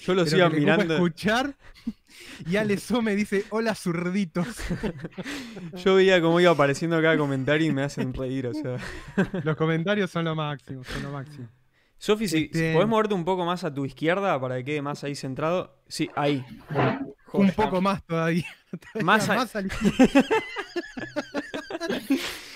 Yo 0.00 0.14
lo 0.14 0.24
sigo 0.24 0.48
mirando. 0.48 0.94
escuchar. 0.94 1.56
Y 2.46 2.56
Ale 2.56 2.78
me 3.02 3.14
dice, 3.14 3.44
hola 3.50 3.74
zurditos. 3.74 4.48
Yo 5.84 5.96
veía 5.96 6.22
cómo 6.22 6.40
iba 6.40 6.52
apareciendo 6.52 6.96
cada 7.02 7.18
comentario 7.18 7.66
y 7.66 7.72
me 7.74 7.82
hacen 7.82 8.14
reír, 8.14 8.46
o 8.46 8.54
sea. 8.54 8.78
Los 9.44 9.56
comentarios 9.56 10.10
son 10.10 10.24
lo 10.24 10.34
máximo, 10.34 10.84
son 10.84 11.02
lo 11.02 11.10
máximo. 11.10 11.48
Sofi, 11.98 12.28
si, 12.28 12.44
este 12.44 12.72
podés 12.72 12.88
moverte 12.88 13.12
un 13.12 13.26
poco 13.26 13.44
más 13.44 13.62
a 13.62 13.74
tu 13.74 13.84
izquierda 13.84 14.40
para 14.40 14.56
que 14.56 14.64
quede 14.64 14.80
más 14.80 15.04
ahí 15.04 15.14
centrado. 15.14 15.76
Sí, 15.86 16.08
ahí. 16.16 16.42
Un 17.38 17.50
poco 17.52 17.80
más 17.80 18.04
todavía. 18.04 18.46
Más, 19.02 19.28
más 19.28 19.54
a... 19.54 19.62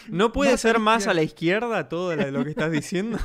¿No 0.08 0.32
puede 0.32 0.58
ser 0.58 0.80
más 0.80 1.06
a 1.06 1.14
la 1.14 1.23
izquierda 1.23 1.88
todo 1.88 2.16
lo 2.16 2.42
que 2.42 2.50
estás 2.50 2.73
diciendo? 2.73 3.18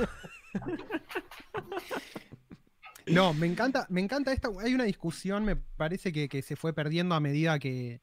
No, 3.08 3.34
me 3.34 3.48
encanta, 3.48 3.88
me 3.90 4.00
encanta 4.00 4.32
esta. 4.32 4.50
Hay 4.62 4.76
una 4.76 4.84
discusión, 4.84 5.44
me 5.44 5.56
parece 5.56 6.12
que, 6.12 6.42
se 6.44 6.56
fue 6.56 6.74
perdiendo 6.74 7.16
a 7.16 7.20
medida 7.20 7.58
que, 7.58 8.02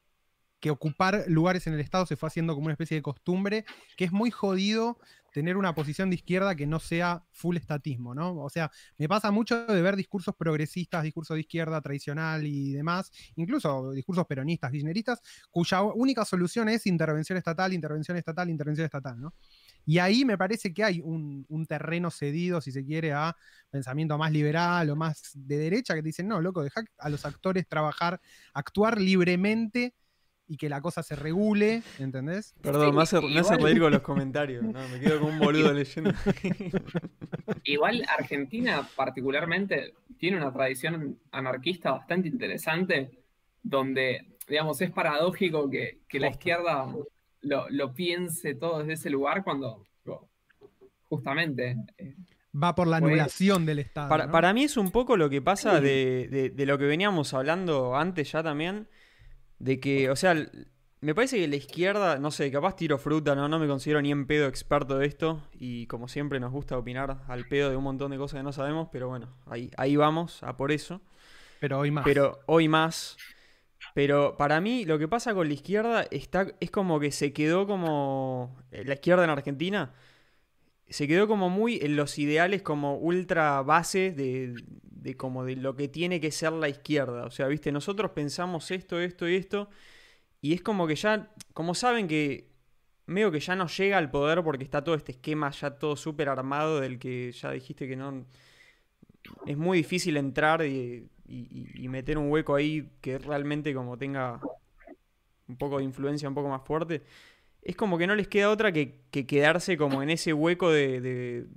que, 0.59 0.71
ocupar 0.71 1.23
lugares 1.27 1.67
en 1.67 1.73
el 1.73 1.79
Estado 1.79 2.05
se 2.05 2.17
fue 2.17 2.27
haciendo 2.27 2.53
como 2.53 2.65
una 2.65 2.73
especie 2.73 2.95
de 2.95 3.01
costumbre, 3.01 3.63
que 3.95 4.03
es 4.03 4.11
muy 4.11 4.29
jodido 4.29 4.99
tener 5.31 5.57
una 5.57 5.73
posición 5.73 6.09
de 6.09 6.15
izquierda 6.15 6.55
que 6.55 6.67
no 6.67 6.79
sea 6.79 7.23
full 7.31 7.57
estatismo, 7.57 8.13
¿no? 8.13 8.37
O 8.43 8.49
sea, 8.49 8.71
me 8.97 9.07
pasa 9.07 9.31
mucho 9.31 9.65
de 9.65 9.81
ver 9.81 9.95
discursos 9.95 10.35
progresistas, 10.35 11.03
discursos 11.03 11.35
de 11.35 11.41
izquierda 11.41 11.81
tradicional 11.81 12.45
y 12.45 12.73
demás, 12.73 13.11
incluso 13.35 13.91
discursos 13.91 14.25
peronistas, 14.27 14.71
kirchneristas, 14.71 15.21
cuya 15.49 15.81
única 15.81 16.25
solución 16.25 16.69
es 16.69 16.85
intervención 16.85 17.37
estatal, 17.37 17.73
intervención 17.73 18.17
estatal, 18.17 18.49
intervención 18.49 18.85
estatal, 18.85 19.19
¿no? 19.19 19.33
Y 19.85 19.97
ahí 19.97 20.25
me 20.25 20.37
parece 20.37 20.73
que 20.73 20.83
hay 20.83 21.01
un, 21.01 21.45
terreno 21.67 22.11
cedido, 22.11 22.61
si 22.61 22.71
se 22.71 22.83
quiere, 22.83 23.13
a 23.13 23.35
pensamiento 23.69 24.17
más 24.17 24.31
liberal 24.31 24.89
o 24.89 24.95
más 24.95 25.31
de 25.33 25.57
derecha, 25.57 25.95
que 25.95 26.01
dicen, 26.01 26.27
no, 26.27 26.41
loco, 26.41 26.63
deja 26.63 26.83
a 26.97 27.09
los 27.09 27.25
actores 27.25 27.67
trabajar, 27.67 28.19
actuar 28.53 28.99
libremente 28.99 29.95
y 30.51 30.57
que 30.57 30.67
la 30.67 30.81
cosa 30.81 31.01
se 31.01 31.15
regule, 31.15 31.81
¿entendés? 31.97 32.53
Perdón, 32.61 32.93
me, 32.93 33.03
hace, 33.03 33.21
reír 33.21 33.79
con 33.79 33.89
los 33.89 34.01
comentarios, 34.01 34.61
¿no? 34.61 34.85
me 34.89 34.99
quedo 34.99 35.21
como 35.21 35.31
un 35.31 35.39
boludo 35.39 35.71
leyendo. 35.73 36.11
Igual 37.63 38.03
Argentina 38.19 38.85
particularmente 38.97 39.93
tiene 40.17 40.35
una 40.35 40.51
tradición 40.51 41.17
anarquista 41.31 41.91
bastante 41.91 42.27
interesante, 42.27 43.23
donde, 43.63 44.25
digamos, 44.45 44.81
es 44.81 44.91
paradójico 44.91 45.69
que, 45.69 46.01
la 46.19 46.27
izquierda 46.27 46.85
lo, 47.43 47.93
piense 47.93 48.53
todo 48.53 48.79
desde 48.79 48.93
ese 48.93 49.09
lugar 49.09 49.45
cuando 49.45 49.85
justamente... 51.03 51.77
Eh, 51.97 52.13
Va 52.61 52.75
por 52.75 52.87
la 52.87 52.97
anulación 52.97 53.65
del 53.65 53.79
Estado. 53.79 54.29
Para, 54.29 54.53
mí 54.53 54.65
es 54.65 54.75
un 54.75 54.91
poco 54.91 55.15
lo 55.15 55.29
que 55.29 55.41
pasa 55.41 55.79
de, 55.79 56.51
de 56.53 56.65
lo 56.65 56.77
que 56.77 56.83
veníamos 56.83 57.33
hablando 57.33 57.95
antes 57.95 58.33
ya 58.33 58.43
también 58.43 58.89
de 59.61 59.79
que, 59.79 60.09
o 60.09 60.15
sea, 60.15 60.35
me 61.01 61.15
parece 61.15 61.37
que 61.37 61.47
la 61.47 61.55
izquierda, 61.55 62.17
no 62.17 62.31
sé, 62.31 62.51
capaz 62.51 62.75
tiro 62.75 62.97
fruta, 62.97 63.35
¿no? 63.35 63.47
No 63.47 63.59
me 63.59 63.67
considero 63.67 64.01
ni 64.01 64.11
en 64.11 64.25
pedo 64.25 64.47
experto 64.47 64.97
de 64.97 65.05
esto. 65.05 65.41
Y 65.53 65.85
como 65.87 66.07
siempre 66.07 66.39
nos 66.39 66.51
gusta 66.51 66.77
opinar 66.77 67.23
al 67.27 67.47
pedo 67.47 67.69
de 67.69 67.75
un 67.75 67.83
montón 67.83 68.11
de 68.11 68.17
cosas 68.17 68.39
que 68.39 68.43
no 68.43 68.53
sabemos, 68.53 68.89
pero 68.91 69.07
bueno, 69.07 69.35
ahí, 69.45 69.71
ahí 69.77 69.95
vamos, 69.95 70.41
a 70.43 70.57
por 70.57 70.71
eso. 70.71 71.01
Pero 71.59 71.79
hoy 71.79 71.91
más. 71.91 72.03
Pero 72.05 72.39
hoy 72.47 72.67
más. 72.67 73.17
Pero 73.93 74.35
para 74.37 74.61
mí 74.61 74.85
lo 74.85 74.97
que 74.97 75.07
pasa 75.07 75.33
con 75.33 75.47
la 75.47 75.53
izquierda 75.53 76.07
está, 76.09 76.47
es 76.59 76.71
como 76.71 76.99
que 76.99 77.11
se 77.11 77.33
quedó 77.33 77.67
como... 77.67 78.57
Eh, 78.71 78.83
la 78.85 78.95
izquierda 78.95 79.23
en 79.23 79.29
Argentina 79.29 79.93
se 80.89 81.07
quedó 81.07 81.27
como 81.27 81.49
muy 81.49 81.79
en 81.81 81.95
los 81.95 82.19
ideales 82.19 82.61
como 82.61 82.97
ultra 82.97 83.61
base 83.61 84.11
de, 84.11 84.53
de 85.01 85.17
como 85.17 85.43
de 85.43 85.55
lo 85.55 85.75
que 85.75 85.87
tiene 85.87 86.21
que 86.21 86.31
ser 86.31 86.53
la 86.53 86.69
izquierda. 86.69 87.25
O 87.25 87.31
sea, 87.31 87.47
viste, 87.47 87.71
nosotros 87.71 88.11
pensamos 88.11 88.69
esto, 88.71 88.99
esto 88.99 89.27
y 89.27 89.35
esto, 89.35 89.69
y 90.41 90.53
es 90.53 90.61
como 90.61 90.87
que 90.87 90.95
ya, 90.95 91.33
como 91.53 91.73
saben 91.75 92.07
que 92.07 92.51
medio 93.07 93.31
que 93.31 93.39
ya 93.39 93.55
no 93.55 93.67
llega 93.67 93.97
al 93.97 94.11
poder 94.11 94.43
porque 94.43 94.63
está 94.63 94.83
todo 94.83 94.95
este 94.95 95.13
esquema 95.13 95.49
ya 95.51 95.71
todo 95.71 95.95
súper 95.95 96.29
armado 96.29 96.79
del 96.79 96.99
que 96.99 97.31
ya 97.31 97.51
dijiste 97.51 97.87
que 97.87 97.95
no... 97.95 98.25
Es 99.45 99.57
muy 99.57 99.79
difícil 99.79 100.17
entrar 100.17 100.65
y, 100.65 101.07
y, 101.27 101.87
meter 101.89 102.17
un 102.17 102.31
hueco 102.31 102.55
ahí 102.55 102.89
que 103.01 103.19
realmente 103.19 103.73
como 103.73 103.97
tenga 103.97 104.39
un 105.47 105.57
poco 105.57 105.77
de 105.77 105.83
influencia 105.83 106.27
un 106.27 106.33
poco 106.35 106.49
más 106.49 106.63
fuerte, 106.63 107.03
es 107.61 107.75
como 107.75 107.97
que 107.97 108.07
no 108.07 108.15
les 108.15 108.27
queda 108.27 108.49
otra 108.49 108.71
que, 108.71 109.01
que 109.11 109.27
quedarse 109.27 109.77
como 109.77 110.01
en 110.01 110.09
ese 110.09 110.33
hueco 110.33 110.71
de, 110.71 111.01
de 111.01 111.47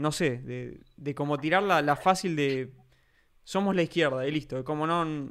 no 0.00 0.12
sé, 0.12 0.38
de, 0.38 0.80
de 0.96 1.14
como 1.14 1.38
tirar 1.38 1.62
la, 1.62 1.82
la 1.82 1.94
fácil 1.94 2.34
de 2.34 2.72
somos 3.44 3.74
la 3.74 3.82
izquierda 3.82 4.26
y 4.26 4.30
listo, 4.30 4.64
como 4.64 4.86
no... 4.86 5.30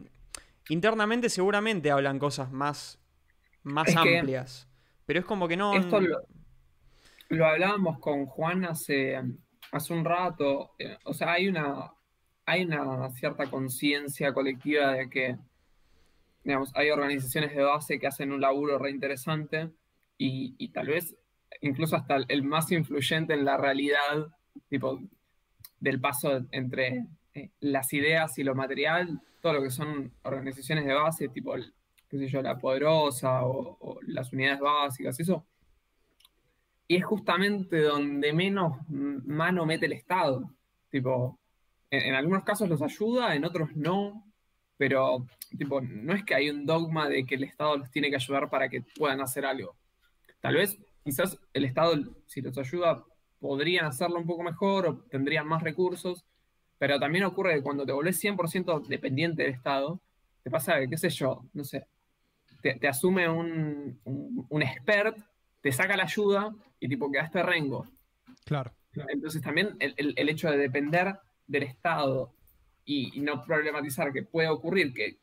Internamente 0.69 1.29
seguramente 1.29 1.89
hablan 1.89 2.19
cosas 2.19 2.51
más, 2.51 2.99
más 3.63 3.87
Es 3.89 3.95
amplias, 3.95 4.67
pero 5.07 5.19
es 5.19 5.25
como 5.25 5.47
que 5.47 5.57
no... 5.57 5.73
Esto 5.73 5.99
lo, 5.99 6.19
lo 7.29 7.45
hablábamos 7.47 7.97
con 7.99 8.27
Juan 8.27 8.65
hace, 8.65 9.19
hace 9.71 9.93
un 9.93 10.05
rato. 10.05 10.75
eh, 10.77 10.97
O 11.05 11.13
sea, 11.15 11.31
hay 11.31 11.47
una, 11.47 11.91
hay 12.45 12.65
una 12.65 13.09
cierta 13.09 13.49
conciencia 13.49 14.31
colectiva 14.31 14.93
de 14.93 15.09
que, 15.09 15.37
digamos, 16.43 16.71
hay 16.75 16.91
organizaciones 16.91 17.55
de 17.55 17.63
base 17.63 17.97
que 17.97 18.05
hacen 18.05 18.31
un 18.31 18.41
laburo 18.41 18.77
re 18.77 18.91
interesante 18.91 19.71
y, 20.19 20.53
y 20.59 20.69
tal 20.69 20.87
vez 20.87 21.15
incluso 21.61 21.95
hasta 21.95 22.17
el 22.27 22.43
más 22.43 22.71
influyente 22.71 23.33
en 23.33 23.43
la 23.43 23.57
realidad, 23.57 24.27
tipo, 24.69 24.99
del 25.79 25.99
paso 25.99 26.45
entre 26.51 27.05
eh, 27.33 27.51
las 27.59 27.93
ideas 27.93 28.37
y 28.37 28.43
lo 28.43 28.55
material, 28.55 29.21
todo 29.41 29.53
lo 29.53 29.63
que 29.63 29.69
son 29.69 30.13
organizaciones 30.23 30.85
de 30.85 30.93
base, 30.93 31.29
tipo, 31.29 31.55
qué 32.09 32.17
sé 32.17 32.27
yo, 32.27 32.41
la 32.41 32.57
Poderosa 32.57 33.45
o, 33.45 33.99
las 34.07 34.33
unidades 34.33 34.59
básicas, 34.59 35.19
eso. 35.19 35.45
Y 36.87 36.95
es 36.97 37.05
justamente 37.05 37.81
donde 37.81 38.33
menos 38.33 38.77
mano 38.87 39.65
mete 39.65 39.85
el 39.85 39.93
Estado. 39.93 40.51
Tipo, 40.89 41.39
en, 41.91 42.01
en 42.01 42.15
algunos 42.15 42.43
casos 42.43 42.67
los 42.67 42.81
ayuda, 42.81 43.35
en 43.35 43.45
otros 43.45 43.75
no. 43.75 44.25
Pero, 44.77 45.27
tipo, 45.57 45.81
no 45.81 46.13
es 46.13 46.23
que 46.23 46.33
hay 46.33 46.49
un 46.49 46.65
dogma 46.65 47.07
de 47.07 47.25
que 47.25 47.35
el 47.35 47.43
Estado 47.43 47.77
los 47.77 47.91
tiene 47.91 48.09
que 48.09 48.15
ayudar 48.15 48.49
para 48.49 48.69
que 48.69 48.81
puedan 48.81 49.21
hacer 49.21 49.45
algo. 49.45 49.75
Tal 50.39 50.55
vez, 50.55 50.79
quizás 51.03 51.37
el 51.53 51.65
Estado, 51.65 51.95
si 52.25 52.41
los 52.41 52.57
ayuda, 52.57 53.03
podrían 53.39 53.85
hacerlo 53.85 54.17
un 54.17 54.25
poco 54.25 54.43
mejor 54.43 54.87
o 54.87 54.97
tendrían 55.09 55.47
más 55.47 55.63
recursos. 55.63 56.25
Pero 56.77 56.99
también 56.99 57.25
ocurre 57.25 57.55
que 57.55 57.61
cuando 57.63 57.85
te 57.85 57.91
volvés 57.91 58.17
100% 58.23 58.87
dependiente 58.87 59.43
del 59.43 59.51
Estado, 59.53 59.99
te 60.43 60.49
pasa 60.49 60.79
que, 60.79 60.87
qué 60.89 60.97
sé 60.97 61.09
yo, 61.09 61.43
no 61.53 61.63
sé, 61.65 61.85
te, 62.61 62.75
te 62.75 62.87
asume 62.87 63.27
un, 63.27 63.99
un, 64.05 64.45
un 64.49 64.61
expert, 64.61 65.17
te 65.61 65.71
saca 65.73 65.97
la 65.97 66.03
ayuda 66.03 66.55
y 66.79 66.87
tipo 66.87 67.11
quedaste 67.11 67.43
rengo. 67.43 67.85
Claro. 68.91 69.09
Entonces 69.09 69.41
también 69.41 69.75
el, 69.79 69.93
el- 69.97 70.13
el 70.17 70.29
hecho 70.29 70.49
de 70.49 70.57
depender 70.57 71.19
del 71.47 71.63
Estado 71.63 72.33
y, 72.85 73.17
y 73.17 73.21
no 73.21 73.43
problematizar 73.43 74.11
que 74.13 74.23
puede 74.23 74.47
ocurrir 74.47 74.93
que, 74.93 75.17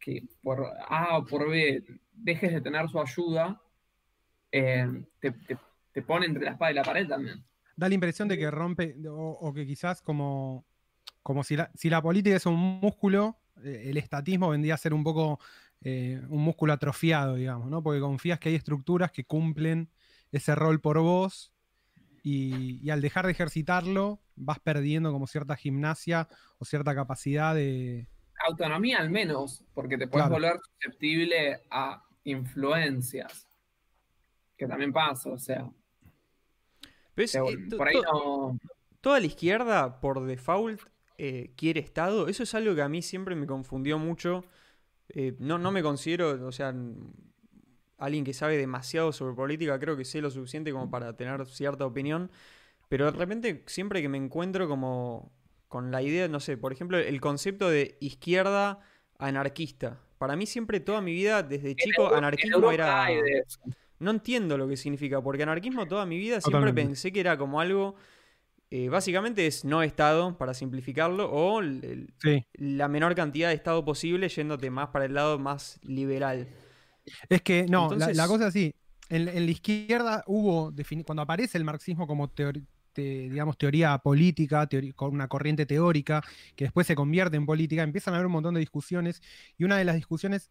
que 0.00 0.24
por 0.42 0.66
A 0.88 1.18
o 1.18 1.24
por 1.24 1.48
B 1.48 1.84
dejes 2.12 2.52
de 2.52 2.60
tener 2.60 2.88
su 2.88 3.00
ayuda, 3.00 3.60
eh, 4.52 4.86
te, 5.20 5.30
te- 5.30 5.56
te 5.92 6.02
pone 6.02 6.26
entre 6.26 6.44
la 6.44 6.52
espada 6.52 6.70
y 6.72 6.74
la 6.74 6.82
pared 6.82 7.06
también. 7.08 7.44
Da 7.76 7.88
la 7.88 7.94
impresión 7.94 8.28
de 8.28 8.36
que 8.38 8.50
rompe, 8.50 8.96
o, 9.08 9.30
o 9.40 9.52
que 9.52 9.66
quizás 9.66 10.02
como, 10.02 10.64
como 11.22 11.42
si, 11.44 11.56
la, 11.56 11.70
si 11.74 11.88
la 11.90 12.02
política 12.02 12.36
es 12.36 12.46
un 12.46 12.80
músculo, 12.80 13.38
eh, 13.62 13.84
el 13.86 13.96
estatismo 13.96 14.50
vendría 14.50 14.74
a 14.74 14.78
ser 14.78 14.92
un 14.94 15.02
poco 15.02 15.40
eh, 15.82 16.20
un 16.28 16.42
músculo 16.42 16.72
atrofiado, 16.72 17.36
digamos, 17.36 17.70
¿no? 17.70 17.82
Porque 17.82 18.00
confías 18.00 18.38
que 18.38 18.50
hay 18.50 18.54
estructuras 18.54 19.12
que 19.12 19.24
cumplen 19.24 19.88
ese 20.30 20.54
rol 20.54 20.80
por 20.80 20.98
vos 21.00 21.52
y, 22.22 22.80
y 22.86 22.90
al 22.90 23.00
dejar 23.00 23.24
de 23.26 23.32
ejercitarlo 23.32 24.20
vas 24.36 24.58
perdiendo 24.60 25.10
como 25.12 25.26
cierta 25.26 25.56
gimnasia 25.56 26.28
o 26.58 26.64
cierta 26.64 26.94
capacidad 26.94 27.54
de... 27.54 28.06
Autonomía 28.46 28.98
al 28.98 29.10
menos, 29.10 29.64
porque 29.74 29.98
te 29.98 30.06
puedes 30.06 30.28
Claro. 30.28 30.34
volver 30.34 30.60
susceptible 30.62 31.62
a 31.70 32.02
influencias, 32.24 33.48
que 34.56 34.66
también 34.66 34.92
pasa, 34.92 35.30
o 35.30 35.38
sea, 35.38 35.70
Eh, 37.24 37.68
to- 37.68 37.76
por 37.76 37.88
ahí 37.88 37.94
to- 37.94 38.02
no... 38.02 38.58
Toda 39.00 39.18
la 39.20 39.26
izquierda, 39.26 40.00
por 40.00 40.24
default, 40.26 40.82
eh, 41.16 41.52
quiere 41.56 41.80
Estado. 41.80 42.28
Eso 42.28 42.42
es 42.42 42.54
algo 42.54 42.74
que 42.74 42.82
a 42.82 42.88
mí 42.88 43.00
siempre 43.02 43.34
me 43.34 43.46
confundió 43.46 43.98
mucho. 43.98 44.44
Eh, 45.08 45.34
no, 45.38 45.58
no 45.58 45.72
me 45.72 45.82
considero, 45.82 46.46
o 46.46 46.52
sea, 46.52 46.74
alguien 47.98 48.24
que 48.24 48.34
sabe 48.34 48.56
demasiado 48.58 49.12
sobre 49.12 49.34
política. 49.34 49.78
Creo 49.78 49.96
que 49.96 50.04
sé 50.04 50.20
lo 50.20 50.30
suficiente 50.30 50.70
como 50.72 50.90
para 50.90 51.16
tener 51.16 51.46
cierta 51.46 51.86
opinión. 51.86 52.30
Pero 52.88 53.06
de 53.06 53.12
repente, 53.12 53.64
siempre 53.66 54.02
que 54.02 54.08
me 54.08 54.18
encuentro 54.18 54.68
como 54.68 55.32
con 55.68 55.90
la 55.90 56.02
idea, 56.02 56.28
no 56.28 56.40
sé, 56.40 56.56
por 56.56 56.72
ejemplo, 56.72 56.98
el 56.98 57.20
concepto 57.20 57.70
de 57.70 57.96
izquierda 58.00 58.80
anarquista. 59.18 59.98
Para 60.18 60.36
mí 60.36 60.44
siempre, 60.44 60.80
toda 60.80 61.00
mi 61.00 61.12
vida, 61.12 61.42
desde 61.42 61.74
chico, 61.76 62.12
anarquismo 62.14 62.70
era... 62.70 63.04
hay 63.04 63.22
de 63.22 63.38
eso. 63.38 63.60
No 64.00 64.10
entiendo 64.10 64.58
lo 64.58 64.66
que 64.66 64.76
significa, 64.76 65.22
porque 65.22 65.42
anarquismo 65.44 65.86
toda 65.86 66.04
mi 66.06 66.18
vida 66.18 66.40
siempre 66.40 66.60
Totalmente. 66.60 66.82
pensé 66.88 67.12
que 67.12 67.20
era 67.20 67.38
como 67.38 67.60
algo, 67.60 67.94
eh, 68.70 68.88
básicamente 68.88 69.46
es 69.46 69.64
no 69.64 69.82
Estado, 69.82 70.36
para 70.38 70.54
simplificarlo, 70.54 71.30
o 71.30 71.60
el- 71.60 71.84
el- 71.84 72.14
Sí. 72.18 72.44
la 72.54 72.88
menor 72.88 73.14
cantidad 73.14 73.48
de 73.48 73.54
Estado 73.54 73.84
posible 73.84 74.28
yéndote 74.28 74.70
más 74.70 74.88
para 74.88 75.04
el 75.04 75.14
lado 75.14 75.38
más 75.38 75.78
liberal. 75.82 76.48
Es 77.28 77.42
que, 77.42 77.66
no, 77.68 77.88
la- 77.88 77.94
Entonces- 77.94 78.16
la, 78.16 78.26
cosa 78.26 78.44
es 78.44 78.48
así. 78.50 78.74
En, 79.08 79.28
en 79.28 79.44
la 79.44 79.50
izquierda 79.50 80.22
hubo, 80.26 80.72
cuando 81.04 81.22
aparece 81.22 81.58
el 81.58 81.64
marxismo 81.64 82.06
como 82.06 82.28
teori- 82.32 82.64
te- 82.92 83.28
digamos, 83.28 83.58
teoría 83.58 83.98
política, 83.98 84.68
con 84.96 85.12
una 85.14 85.28
corriente 85.28 85.66
teórica, 85.66 86.22
que 86.56 86.64
después 86.64 86.86
se 86.86 86.94
convierte 86.94 87.36
en 87.36 87.46
política, 87.46 87.82
empiezan 87.82 88.14
a 88.14 88.16
haber 88.18 88.26
un 88.26 88.32
montón 88.32 88.54
de 88.54 88.60
discusiones. 88.60 89.20
Y 89.58 89.64
una 89.64 89.76
de 89.78 89.84
las 89.84 89.96
discusiones 89.96 90.50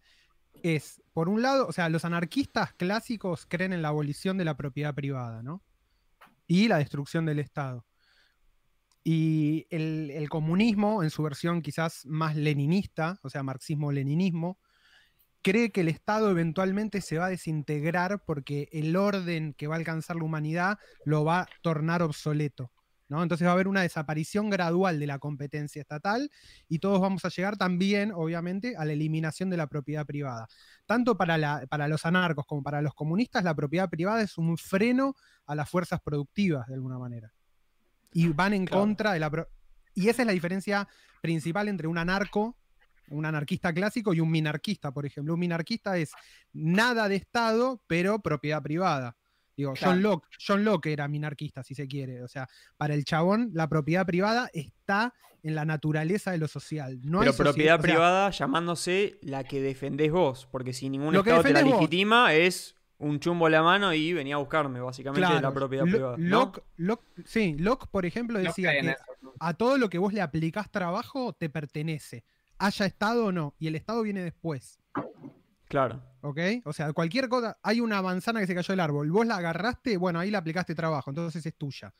es, 0.63 1.01
por 1.19 1.27
un 1.27 1.41
lado, 1.41 1.67
o 1.67 1.73
sea, 1.73 1.89
los 1.89 2.05
anarquistas 2.05 2.71
clásicos 2.71 3.45
creen 3.45 3.73
en 3.73 3.81
la 3.81 3.89
abolición 3.89 4.37
de 4.37 4.45
la 4.45 4.55
propiedad 4.55 4.95
privada, 4.95 5.43
¿no? 5.43 5.61
Y 6.47 6.69
la 6.69 6.77
destrucción 6.77 7.25
del 7.25 7.39
Estado. 7.39 7.85
Y 9.03 9.67
el, 9.69 10.11
el 10.11 10.29
comunismo, 10.29 11.03
en 11.03 11.09
su 11.09 11.21
versión 11.21 11.61
quizás 11.61 12.05
más 12.05 12.37
leninista, 12.37 13.19
o 13.21 13.29
sea, 13.29 13.43
marxismo-leninismo, 13.43 14.59
cree 15.41 15.73
que 15.73 15.81
el 15.81 15.89
Estado 15.89 16.31
eventualmente 16.31 17.01
se 17.01 17.17
va 17.17 17.25
a 17.25 17.29
desintegrar 17.31 18.23
porque 18.23 18.69
el 18.71 18.95
orden 18.95 19.53
que 19.55 19.67
va 19.67 19.75
a 19.75 19.79
alcanzar 19.79 20.15
la 20.15 20.23
humanidad 20.23 20.79
lo 21.03 21.25
va 21.25 21.41
a 21.41 21.49
tornar 21.61 22.01
obsoleto. 22.01 22.71
¿No? 23.09 23.21
Entonces 23.21 23.45
va 23.45 23.51
a 23.51 23.53
haber 23.55 23.67
una 23.67 23.81
desaparición 23.81 24.49
gradual 24.49 24.99
de 24.99 25.07
la 25.07 25.19
competencia 25.19 25.81
estatal 25.81 26.31
y 26.67 26.79
todos 26.79 27.01
vamos 27.01 27.25
a 27.25 27.29
llegar 27.29 27.57
también, 27.57 28.11
obviamente, 28.13 28.75
a 28.77 28.85
la 28.85 28.93
eliminación 28.93 29.49
de 29.49 29.57
la 29.57 29.67
propiedad 29.67 30.05
privada. 30.05 30.47
Tanto 30.85 31.17
para, 31.17 31.37
la- 31.37 31.65
para 31.67 31.87
los 31.87 32.05
anarcos 32.05 32.45
como 32.45 32.63
para 32.63 32.81
los 32.81 32.93
comunistas, 32.93 33.43
la 33.43 33.53
propiedad 33.55 33.89
privada 33.89 34.21
es 34.21 34.37
un 34.37 34.57
freno 34.57 35.15
a 35.45 35.55
las 35.55 35.69
fuerzas 35.69 35.99
productivas, 36.01 36.67
de 36.67 36.75
alguna 36.75 36.97
manera. 36.97 37.33
Y 38.13 38.29
van 38.29 38.53
en 38.53 38.65
Claro. 38.65 38.81
contra 38.83 39.11
de 39.13 39.19
la... 39.19 39.47
Y 39.93 40.07
esa 40.07 40.21
es 40.21 40.25
la 40.27 40.33
diferencia 40.33 40.87
principal 41.21 41.67
entre 41.67 41.87
un 41.87 41.97
anarco 41.97 42.55
un 43.11 43.25
anarquista 43.25 43.73
clásico 43.73 44.13
y 44.13 44.19
un 44.19 44.29
minarquista, 44.29 44.91
por 44.91 45.03
ejemplo. 45.03 45.33
Un 45.33 45.39
minarquista 45.39 45.97
es 45.97 46.11
nada 46.53 47.09
de 47.09 47.15
Estado, 47.15 47.81
pero 47.87 48.19
propiedad 48.19 48.61
privada. 48.61 49.17
Digo, 49.59 49.73
Claro. 49.73 49.91
John, 49.95 50.01
Locke, 50.03 50.27
John 50.47 50.63
Locke 50.63 50.93
era 50.93 51.09
minarquista, 51.09 51.63
si 51.63 51.75
se 51.75 51.85
quiere. 51.85 52.23
O 52.23 52.29
sea, 52.29 52.47
para 52.77 52.93
el 52.93 53.03
chabón, 53.03 53.49
la 53.53 53.67
propiedad 53.67 54.05
privada 54.05 54.49
está 54.53 55.13
en 55.43 55.53
la 55.53 55.65
naturaleza 55.65 56.31
de 56.31 56.37
lo 56.37 56.47
social. 56.47 56.97
No 57.03 57.19
Pero 57.19 57.33
propiedad 57.35 57.77
o 57.77 57.81
sea, 57.81 57.91
privada 57.91 58.29
llamándose 58.29 59.19
la 59.21 59.43
que 59.43 59.61
defendés 59.61 60.13
vos, 60.13 60.47
porque 60.49 60.71
si 60.71 60.87
ningún 60.89 61.13
Estado 61.13 61.43
te 61.43 61.51
la 61.51 61.61
vos. 61.63 61.73
legitima 61.73 62.33
es 62.33 62.77
un 62.99 63.19
chumbo 63.19 63.47
a 63.47 63.49
la 63.49 63.61
mano 63.61 63.93
y 63.93 64.13
venía 64.13 64.35
a 64.35 64.37
buscarme, 64.37 64.79
básicamente, 64.79 65.33
de 65.33 65.41
la 65.41 65.53
propiedad 65.53 65.83
privada. 65.83 66.15
¿no? 66.17 66.39
Locke, 66.39 66.63
Locke- 66.77 67.23
sí, 67.25 67.55
Locke, 67.59 67.87
por 67.91 68.05
ejemplo, 68.05 68.39
decía 68.39 68.71
que 68.71 68.91
eso, 68.91 69.03
¿no? 69.21 69.33
a 69.41 69.53
todo 69.55 69.77
lo 69.77 69.89
que 69.89 69.97
vos 69.97 70.13
le 70.13 70.21
aplicás 70.21 70.71
trabajo 70.71 71.33
te 71.33 71.49
pertenece, 71.49 72.23
haya 72.57 72.85
Estado 72.85 73.25
o 73.25 73.31
no, 73.33 73.55
y 73.59 73.67
el 73.67 73.75
Estado 73.75 74.03
viene 74.03 74.23
después. 74.23 74.79
Claro. 75.67 76.01
¿Ok? 76.21 76.39
O 76.65 76.73
sea, 76.73 76.91
cualquier 76.93 77.29
cosa, 77.29 77.57
hay 77.63 77.79
una 77.81 78.01
manzana 78.01 78.39
que 78.41 78.47
se 78.47 78.55
cayó 78.55 78.71
del 78.73 78.79
árbol, 78.81 79.09
vos 79.11 79.25
la 79.25 79.37
agarraste, 79.37 79.95
bueno, 79.97 80.19
ahí 80.19 80.29
le 80.31 80.37
aplicaste 80.37 80.75
trabajo, 80.75 81.09
entonces 81.11 81.45
es 81.45 81.55
tuya. 81.55 81.93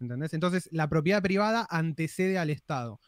¿Entendés? 0.00 0.32
Entonces, 0.32 0.68
la 0.70 0.88
propiedad 0.88 1.20
privada 1.22 1.66
antecede 1.68 2.38
al 2.38 2.50
Estado. 2.50 3.00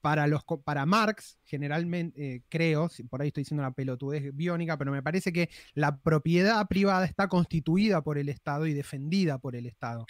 Para, 0.00 0.26
los, 0.26 0.42
para 0.64 0.86
Marx, 0.86 1.38
generalmente, 1.44 2.36
eh, 2.36 2.42
creo, 2.48 2.88
por 3.10 3.20
ahí 3.20 3.28
estoy 3.28 3.42
diciendo 3.42 3.60
una 3.62 3.72
pelotudez 3.72 4.34
biónica, 4.34 4.78
pero 4.78 4.90
me 4.90 5.02
parece 5.02 5.30
que 5.30 5.50
la 5.74 5.98
propiedad 5.98 6.66
privada 6.66 7.04
está 7.04 7.28
constituida 7.28 8.00
por 8.02 8.16
el 8.16 8.30
Estado 8.30 8.66
y 8.66 8.72
defendida 8.72 9.36
por 9.36 9.54
el 9.54 9.66
Estado. 9.66 10.06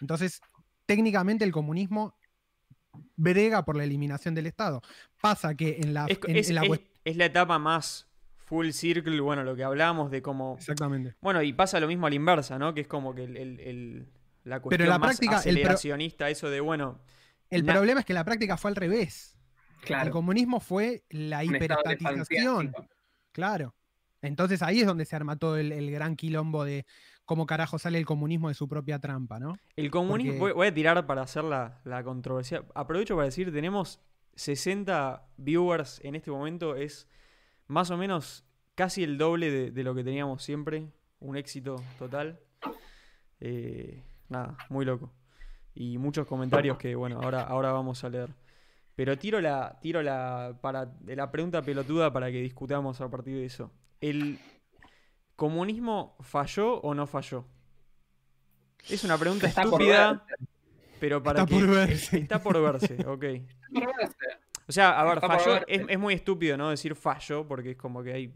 Entonces, 0.00 0.40
técnicamente 0.86 1.44
el 1.44 1.52
comunismo 1.52 2.16
brega 3.14 3.64
por 3.64 3.76
la 3.76 3.84
eliminación 3.84 4.34
del 4.34 4.48
Estado. 4.48 4.82
Pasa 5.20 5.54
que 5.54 5.76
en 5.80 5.94
la, 5.94 6.06
Es, 6.08 6.18
en- 6.26 6.36
es- 6.36 6.48
en 6.48 6.54
la 6.56 6.62
es- 6.62 6.68
cuest- 6.68 6.88
es 7.04 7.16
la 7.16 7.26
etapa 7.26 7.60
más 7.60 8.08
full 8.44 8.70
circle, 8.70 9.20
bueno, 9.20 9.44
lo 9.44 9.54
que 9.56 9.64
hablábamos 9.64 10.10
de 10.10 10.20
cómo 10.22 10.56
Exactamente. 10.58 11.14
Bueno, 11.20 11.42
y 11.42 11.52
pasa 11.52 11.80
lo 11.80 11.86
mismo 11.88 12.06
a 12.06 12.10
la 12.10 12.16
inversa, 12.16 12.58
¿no? 12.58 12.74
Que 12.74 12.82
es 12.82 12.88
como 12.88 13.14
que 13.14 13.24
el, 13.24 13.36
el- 13.36 13.60
el- 13.60 14.06
la 14.44 14.60
cuestión 14.60 14.82
en 14.82 14.88
la 14.90 14.98
más 14.98 15.10
práctica, 15.18 15.36
el 15.36 15.40
pro- 15.42 15.50
aceleracionista, 15.50 16.28
eso 16.28 16.50
de, 16.50 16.60
bueno, 16.60 17.00
El 17.50 17.64
problema 17.64 18.00
es 18.00 18.06
que 18.06 18.14
la 18.14 18.24
práctica 18.24 18.56
fue 18.56 18.70
al 18.70 18.76
revés. 18.76 19.36
El 19.82 19.86
Claro. 19.86 20.10
comunismo 20.12 20.58
fue 20.60 21.02
la 21.10 21.44
hiperestatización. 21.44 22.72
Claro. 23.32 23.74
Entonces 24.20 24.62
ahí 24.62 24.80
es 24.80 24.86
donde 24.86 25.04
se 25.04 25.16
arma 25.16 25.36
todo 25.36 25.56
el, 25.56 25.72
el 25.72 25.90
gran 25.90 26.14
quilombo 26.16 26.64
de 26.64 26.86
cómo 27.24 27.46
carajo 27.46 27.78
sale 27.78 27.98
el 27.98 28.04
comunismo 28.06 28.48
de 28.48 28.54
su 28.54 28.68
propia 28.68 28.98
trampa, 28.98 29.38
¿no? 29.40 29.56
El 29.76 29.90
comunismo, 29.90 30.32
Porque- 30.38 30.40
voy, 30.40 30.52
voy 30.52 30.66
a 30.68 30.74
tirar 30.74 31.06
para 31.06 31.22
hacer 31.22 31.44
la, 31.44 31.80
la 31.84 32.02
controversia. 32.04 32.64
Aprovecho 32.74 33.14
para 33.16 33.26
decir, 33.26 33.52
tenemos 33.52 34.00
60 34.34 35.26
viewers 35.36 36.00
en 36.04 36.14
este 36.14 36.30
momento, 36.30 36.76
es 36.76 37.08
más 37.72 37.90
o 37.90 37.96
menos 37.96 38.44
casi 38.74 39.02
el 39.02 39.18
doble 39.18 39.50
de, 39.50 39.70
de 39.70 39.82
lo 39.82 39.94
que 39.94 40.04
teníamos 40.04 40.42
siempre. 40.42 40.86
Un 41.20 41.36
éxito 41.36 41.82
total. 41.98 42.38
Eh, 43.40 44.02
nada, 44.28 44.56
muy 44.68 44.84
loco. 44.84 45.12
Y 45.74 45.96
muchos 45.98 46.26
comentarios 46.26 46.76
que, 46.76 46.94
bueno, 46.94 47.20
ahora, 47.22 47.42
ahora 47.42 47.72
vamos 47.72 48.04
a 48.04 48.10
leer. 48.10 48.30
Pero 48.94 49.16
tiro 49.16 49.40
la, 49.40 49.78
tiro 49.80 50.02
la, 50.02 50.58
para, 50.60 50.84
de 50.86 51.16
la 51.16 51.30
pregunta 51.30 51.62
pelotuda 51.62 52.12
para 52.12 52.30
que 52.30 52.42
discutamos 52.42 53.00
a 53.00 53.08
partir 53.08 53.36
de 53.36 53.46
eso. 53.46 53.72
¿El 54.00 54.38
comunismo 55.34 56.16
falló 56.20 56.80
o 56.80 56.94
no 56.94 57.06
falló? 57.06 57.46
Es 58.88 59.02
una 59.04 59.16
pregunta 59.16 59.46
Está 59.46 59.62
estúpida, 59.62 60.26
pero 61.00 61.22
para 61.22 61.42
Está 61.42 61.54
que... 61.54 61.60
por 61.60 61.70
verse. 61.70 62.18
Está 62.18 62.42
por 62.42 62.60
verse, 62.60 62.94
ok. 63.06 63.24
Por 63.72 63.96
verse. 63.96 64.16
O 64.68 64.72
sea, 64.72 64.98
a 65.00 65.04
ver, 65.04 65.20
falló, 65.20 65.66
es, 65.66 65.82
es 65.88 65.98
muy 65.98 66.14
estúpido, 66.14 66.56
¿no? 66.56 66.70
Decir 66.70 66.94
fallo, 66.94 67.46
porque 67.46 67.72
es 67.72 67.76
como 67.76 68.02
que 68.02 68.12
hay... 68.12 68.32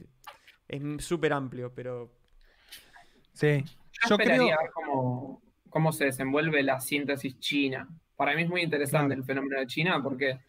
Es 0.68 1.04
súper 1.04 1.32
amplio, 1.32 1.72
pero... 1.74 2.12
Sí. 3.32 3.62
Yo, 3.64 4.10
Yo 4.10 4.16
creo- 4.16 4.28
esperaría 4.28 4.56
ver 4.60 4.70
cómo, 4.72 5.42
cómo 5.70 5.92
se 5.92 6.06
desenvuelve 6.06 6.62
la 6.62 6.80
síntesis 6.80 7.38
china. 7.38 7.88
Para 8.16 8.34
mí 8.34 8.42
es 8.42 8.48
muy 8.48 8.62
interesante 8.62 9.08
Claro. 9.14 9.20
el 9.20 9.26
fenómeno 9.26 9.60
de 9.60 9.66
China 9.66 10.02
porque 10.02 10.40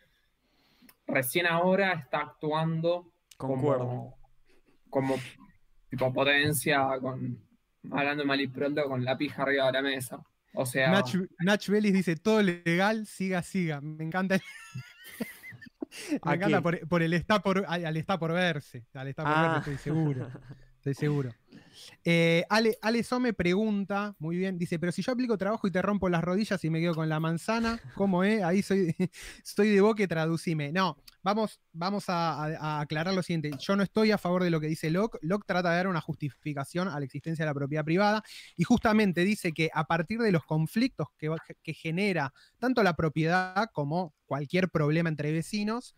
recién 1.06 1.46
ahora 1.48 1.94
está 1.94 2.20
actuando 2.20 3.12
Concuerdo. 3.38 3.80
como, 3.80 4.18
como 4.90 5.16
tipo 5.90 6.14
potencia, 6.14 6.88
con, 7.02 7.38
hablando 7.92 8.26
mal 8.26 8.40
y 8.42 8.48
pronto, 8.48 8.84
con 8.88 9.04
la 9.04 9.18
pija 9.18 9.44
arriba 9.44 9.66
de 9.68 9.72
la 9.74 9.82
mesa. 9.82 10.20
O 10.54 10.66
sea, 10.66 10.90
Nach, 10.92 11.14
Nach 11.40 11.68
Bellis 11.68 11.94
dice, 11.94 12.16
todo 12.16 12.42
legal, 12.42 13.06
siga, 13.06 13.44
siga. 13.44 13.80
Me 13.82 14.04
encanta. 14.06 14.40
¿A 16.22 16.30
Me 16.30 16.36
encanta 16.36 16.62
por, 16.62 16.88
por 16.88 17.02
el 17.02 17.14
está 17.14 17.42
por, 17.42 17.66
al 17.68 17.98
está 17.98 18.18
por 18.20 18.32
verse. 18.34 18.86
Al 18.94 19.08
está 19.08 19.24
por 19.24 19.32
Ah. 19.36 19.42
verse, 19.56 19.72
estoy 19.74 19.94
seguro. 19.94 20.30
Estoy 20.92 21.08
seguro. 21.08 21.34
Eh, 22.04 22.46
Ale, 22.50 22.78
Ale 22.82 23.06
me 23.20 23.34
pregunta, 23.34 24.16
muy 24.20 24.38
bien, 24.38 24.58
dice, 24.58 24.80
pero 24.80 24.92
si 24.92 25.02
yo 25.02 25.12
aplico 25.12 25.38
trabajo 25.38 25.68
y 25.68 25.72
te 25.72 25.82
rompo 25.82 26.10
las 26.10 26.24
rodillas 26.24 26.64
y 26.64 26.70
me 26.70 26.80
quedo 26.80 26.96
con 26.96 27.10
la 27.10 27.20
manzana, 27.20 27.80
¿cómo 27.96 28.24
es? 28.24 28.42
Ahí 28.44 28.62
soy, 28.62 28.96
estoy 29.44 29.70
de 29.70 29.82
boque, 29.82 30.08
traducime. 30.08 30.72
No, 30.72 30.98
vamos, 31.24 31.60
vamos 31.74 32.10
a, 32.10 32.44
a- 32.44 32.58
a 32.58 32.80
aclarar 32.82 33.14
lo 33.14 33.22
siguiente. 33.22 33.52
Yo 33.60 33.76
no 33.76 33.84
estoy 33.84 34.12
a 34.12 34.18
favor 34.18 34.44
de 34.44 34.50
lo 34.50 34.60
que 34.62 34.68
dice 34.68 34.90
Locke. 34.90 35.20
Locke 35.22 35.46
trata 35.46 35.70
de 35.72 35.76
dar 35.78 35.88
una 35.88 36.02
justificación 36.02 36.88
a 36.88 36.98
la 37.00 37.06
existencia 37.06 37.44
de 37.46 37.50
la 37.50 37.54
propiedad 37.54 37.84
privada 37.86 38.24
y 38.56 38.64
justamente 38.64 39.24
dice 39.24 39.52
que 39.54 39.70
a 39.74 39.84
partir 39.84 40.20
de 40.20 40.32
los 40.32 40.44
conflictos 40.46 41.08
que, 41.18 41.30
que 41.62 41.74
genera 41.74 42.34
tanto 42.58 42.82
la 42.84 42.96
propiedad 42.96 43.70
como 43.74 44.14
cualquier 44.26 44.70
problema 44.70 45.10
entre 45.10 45.32
vecinos, 45.32 45.96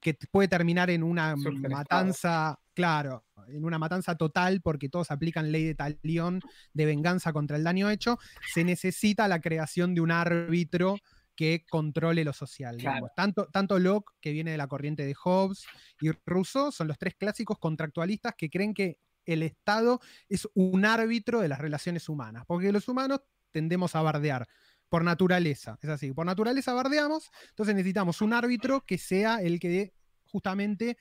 que 0.00 0.14
puede 0.30 0.48
terminar 0.48 0.90
en 0.90 1.02
una 1.02 1.34
matanza, 1.70 2.58
claro, 2.76 3.24
en 3.48 3.64
una 3.64 3.78
matanza 3.78 4.16
total 4.16 4.60
porque 4.60 4.90
todos 4.90 5.10
aplican 5.10 5.50
ley 5.50 5.64
de 5.64 5.74
talión 5.74 6.40
de 6.74 6.84
venganza 6.84 7.32
contra 7.32 7.56
el 7.56 7.64
daño 7.64 7.90
hecho, 7.90 8.18
se 8.52 8.64
necesita 8.64 9.26
la 9.26 9.40
creación 9.40 9.94
de 9.94 10.02
un 10.02 10.10
árbitro 10.10 10.98
que 11.34 11.64
controle 11.68 12.22
lo 12.22 12.34
social. 12.34 12.76
Claro. 12.76 12.94
digamos. 12.94 13.10
Tanto, 13.16 13.48
tanto 13.50 13.78
Locke, 13.78 14.12
que 14.20 14.32
viene 14.32 14.50
de 14.50 14.58
la 14.58 14.68
corriente 14.68 15.06
de 15.06 15.14
Hobbes, 15.14 15.64
y 16.00 16.10
Rousseau 16.26 16.70
son 16.70 16.88
los 16.88 16.98
tres 16.98 17.14
clásicos 17.14 17.58
contractualistas 17.58 18.34
que 18.36 18.50
creen 18.50 18.74
que 18.74 18.98
el 19.24 19.42
Estado 19.42 20.00
es 20.28 20.46
un 20.54 20.84
árbitro 20.84 21.40
de 21.40 21.48
las 21.48 21.58
relaciones 21.58 22.08
humanas, 22.08 22.44
porque 22.46 22.72
los 22.72 22.88
humanos 22.88 23.20
tendemos 23.52 23.96
a 23.96 24.02
bardear 24.02 24.46
por 24.88 25.02
naturaleza, 25.02 25.78
es 25.80 25.88
así, 25.88 26.12
por 26.12 26.26
naturaleza 26.26 26.72
bardeamos, 26.72 27.30
entonces 27.48 27.74
necesitamos 27.74 28.20
un 28.20 28.34
árbitro 28.34 28.84
que 28.86 28.98
sea 28.98 29.40
el 29.40 29.58
que 29.58 29.94
justamente 30.26 30.98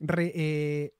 re- 0.00 0.32
eh, 0.34 0.94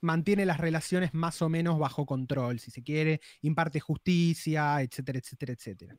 mantiene 0.00 0.46
las 0.46 0.58
relaciones 0.58 1.12
más 1.14 1.42
o 1.42 1.48
menos 1.48 1.78
bajo 1.78 2.06
control, 2.06 2.60
si 2.60 2.70
se 2.70 2.82
quiere, 2.82 3.20
imparte 3.42 3.80
justicia, 3.80 4.80
etcétera, 4.82 5.18
etcétera, 5.18 5.52
etcétera. 5.54 5.96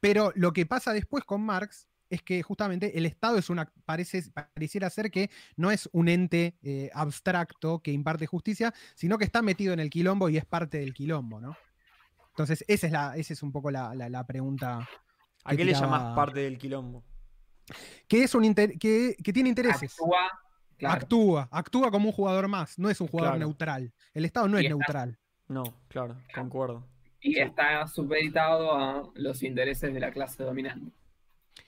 Pero 0.00 0.32
lo 0.34 0.52
que 0.52 0.66
pasa 0.66 0.92
después 0.92 1.24
con 1.24 1.42
Marx 1.42 1.88
es 2.10 2.20
que 2.22 2.42
justamente 2.42 2.98
el 2.98 3.06
Estado 3.06 3.38
es 3.38 3.48
una, 3.48 3.72
parece, 3.86 4.22
pareciera 4.32 4.90
ser 4.90 5.10
que 5.10 5.30
no 5.56 5.70
es 5.70 5.88
un 5.92 6.08
ente 6.08 6.58
eh, 6.62 6.90
abstracto 6.92 7.80
que 7.80 7.92
imparte 7.92 8.26
justicia, 8.26 8.74
sino 8.94 9.16
que 9.16 9.24
está 9.24 9.40
metido 9.40 9.72
en 9.72 9.80
el 9.80 9.88
quilombo 9.88 10.28
y 10.28 10.36
es 10.36 10.44
parte 10.44 10.78
del 10.78 10.92
quilombo, 10.92 11.40
¿no? 11.40 11.56
Entonces, 12.30 12.64
esa 12.68 12.86
es, 12.86 12.92
la, 12.92 13.16
esa 13.16 13.32
es 13.32 13.42
un 13.42 13.52
poco 13.52 13.70
la, 13.70 13.94
la- 13.94 14.08
la 14.10 14.26
pregunta. 14.26 14.86
¿A 15.44 15.56
qué 15.56 15.64
le 15.64 15.72
llamás 15.72 16.14
parte 16.14 16.40
del 16.40 16.58
quilombo? 16.58 17.02
Que, 18.08 18.24
es 18.24 18.34
un 18.34 18.44
inter- 18.44 18.78
que, 18.78 19.16
que 19.22 19.32
tiene 19.32 19.48
intereses. 19.48 19.92
actúa, 19.92 20.28
claro, 20.82 21.02
Actúa, 21.02 21.48
actúa 21.50 21.90
como 21.90 22.06
un 22.06 22.12
jugador 22.12 22.48
más, 22.48 22.78
no 22.78 22.90
es 22.90 23.00
un 23.00 23.08
jugador 23.08 23.34
Claro. 23.34 23.46
neutral. 23.46 23.92
El 24.14 24.24
Estado 24.24 24.48
no 24.48 24.58
Y 24.60 24.66
es 24.66 24.70
está- 24.70 24.76
neutral. 24.76 25.18
No, 25.48 25.64
claro, 25.88 26.16
concuerdo. 26.34 26.86
y 27.20 27.38
está 27.38 27.86
supeditado 27.86 28.74
a 28.76 29.10
los 29.14 29.42
intereses 29.42 29.92
de 29.94 30.00
la 30.00 30.10
clase 30.10 30.42
dominante. 30.42 30.92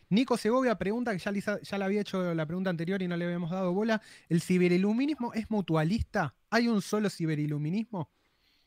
Nico 0.08 0.36
Segovia 0.36 0.76
pregunta, 0.76 1.12
que 1.12 1.18
ya, 1.18 1.60
ya 1.60 1.78
le 1.78 1.84
había 1.84 2.00
hecho 2.00 2.34
la 2.34 2.46
pregunta 2.46 2.70
anterior 2.70 3.02
y 3.02 3.08
no 3.08 3.16
le 3.16 3.24
habíamos 3.24 3.50
dado 3.50 3.72
bola, 3.72 4.00
¿el 4.28 4.40
ciberiluminismo 4.40 5.32
es 5.34 5.50
mutualista? 5.50 6.34
¿Hay 6.50 6.68
un 6.68 6.80
solo 6.82 7.10
ciberiluminismo? 7.10 8.10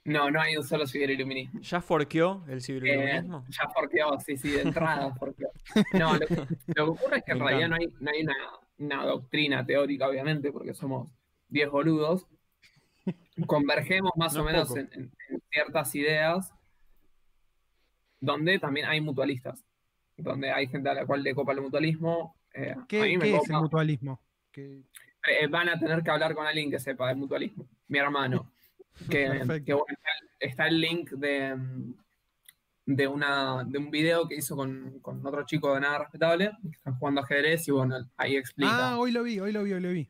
No, 0.04 0.32
no 0.32 0.40
hay 0.42 0.56
un 0.56 0.64
solo 0.64 0.88
ciberiluminismo. 0.88 1.60
¿Ya 1.62 1.82
forqueó 1.82 2.44
el 2.48 2.58
Eh, 2.58 2.62
ciberiluminismo? 2.62 3.46
ya 3.50 3.68
forqueó, 3.70 4.20
sí, 4.26 4.38
sí, 4.38 4.50
de 4.52 4.62
entrada 4.62 5.14
forqueó. 5.16 5.50
No, 5.94 6.14
lo 6.14 6.20
que, 6.28 6.36
lo 6.36 6.46
que 6.76 6.82
ocurre 6.82 7.18
es 7.18 7.24
que 7.24 7.32
en 7.34 7.40
realidad 7.66 7.68
no 7.70 7.76
hay, 7.76 7.88
no 8.00 8.12
hay 8.12 8.22
una, 8.24 8.36
una 8.80 9.04
doctrina 9.06 9.66
teórica, 9.66 10.08
obviamente, 10.08 10.52
porque 10.52 10.74
somos 10.74 11.10
10 11.50 11.70
boludos. 11.70 12.28
Convergemos 13.48 14.12
más 14.16 14.34
No 14.34 14.42
o 14.42 14.46
menos 14.46 14.76
en, 14.76 14.90
en- 14.94 15.12
en 15.30 15.42
ciertas 15.52 15.94
ideas 15.96 16.54
donde 18.20 18.60
también 18.60 18.88
hay 18.88 19.00
mutualistas, 19.02 19.64
donde 20.18 20.52
hay 20.52 20.68
gente 20.68 20.90
a 20.90 20.94
la 20.94 21.06
cual 21.06 21.24
le 21.24 21.36
copa 21.36 21.52
el 21.54 21.62
mutualismo. 21.62 22.36
eh, 22.54 22.72
a 22.78 22.86
¿Qué, 22.88 23.02
mí 23.04 23.18
me 23.18 23.26
qué 23.26 23.36
es 23.38 23.50
el 23.50 23.56
mutualismo? 23.58 24.20
¿Qué- 24.52 24.82
Eh, 25.30 25.48
van 25.48 25.68
a 25.70 25.78
tener 25.78 26.02
que 26.04 26.10
hablar 26.10 26.34
con 26.34 26.48
alguien 26.48 26.72
que 26.72 26.80
sepa 26.80 27.10
del 27.10 27.18
mutualismo. 27.18 27.68
Mi 27.88 28.00
hermano. 28.00 28.52
Que, 29.12 29.28
que, 29.64 29.74
bueno, 29.74 29.86
está, 29.94 30.10
el- 30.20 30.50
está 30.50 30.68
el 30.68 30.82
link 30.82 31.12
de, 31.12 31.56
mm, 31.56 31.94
de, 32.88 33.06
una, 33.06 33.66
de 33.66 33.78
un 33.78 33.92
video 33.92 34.28
que 34.28 34.36
hizo 34.36 34.56
con, 34.56 35.00
con 35.02 35.24
otro 35.26 35.46
chico 35.46 35.74
de 35.76 35.82
nada 35.82 36.00
respetable, 36.00 36.52
que 36.64 36.70
están 36.70 36.96
jugando 36.98 37.22
ajedrez 37.22 37.68
y 37.68 37.72
bueno, 37.72 37.98
ahí 38.16 38.38
explica. 38.38 38.92
Ah, 38.92 38.98
hoy 38.98 39.12
lo 39.12 39.24
vi, 39.24 39.40
hoy 39.42 39.52
lo 39.52 39.62
vi, 39.64 39.74
hoy 39.74 39.82
lo 39.82 39.90
vi. 39.90 40.10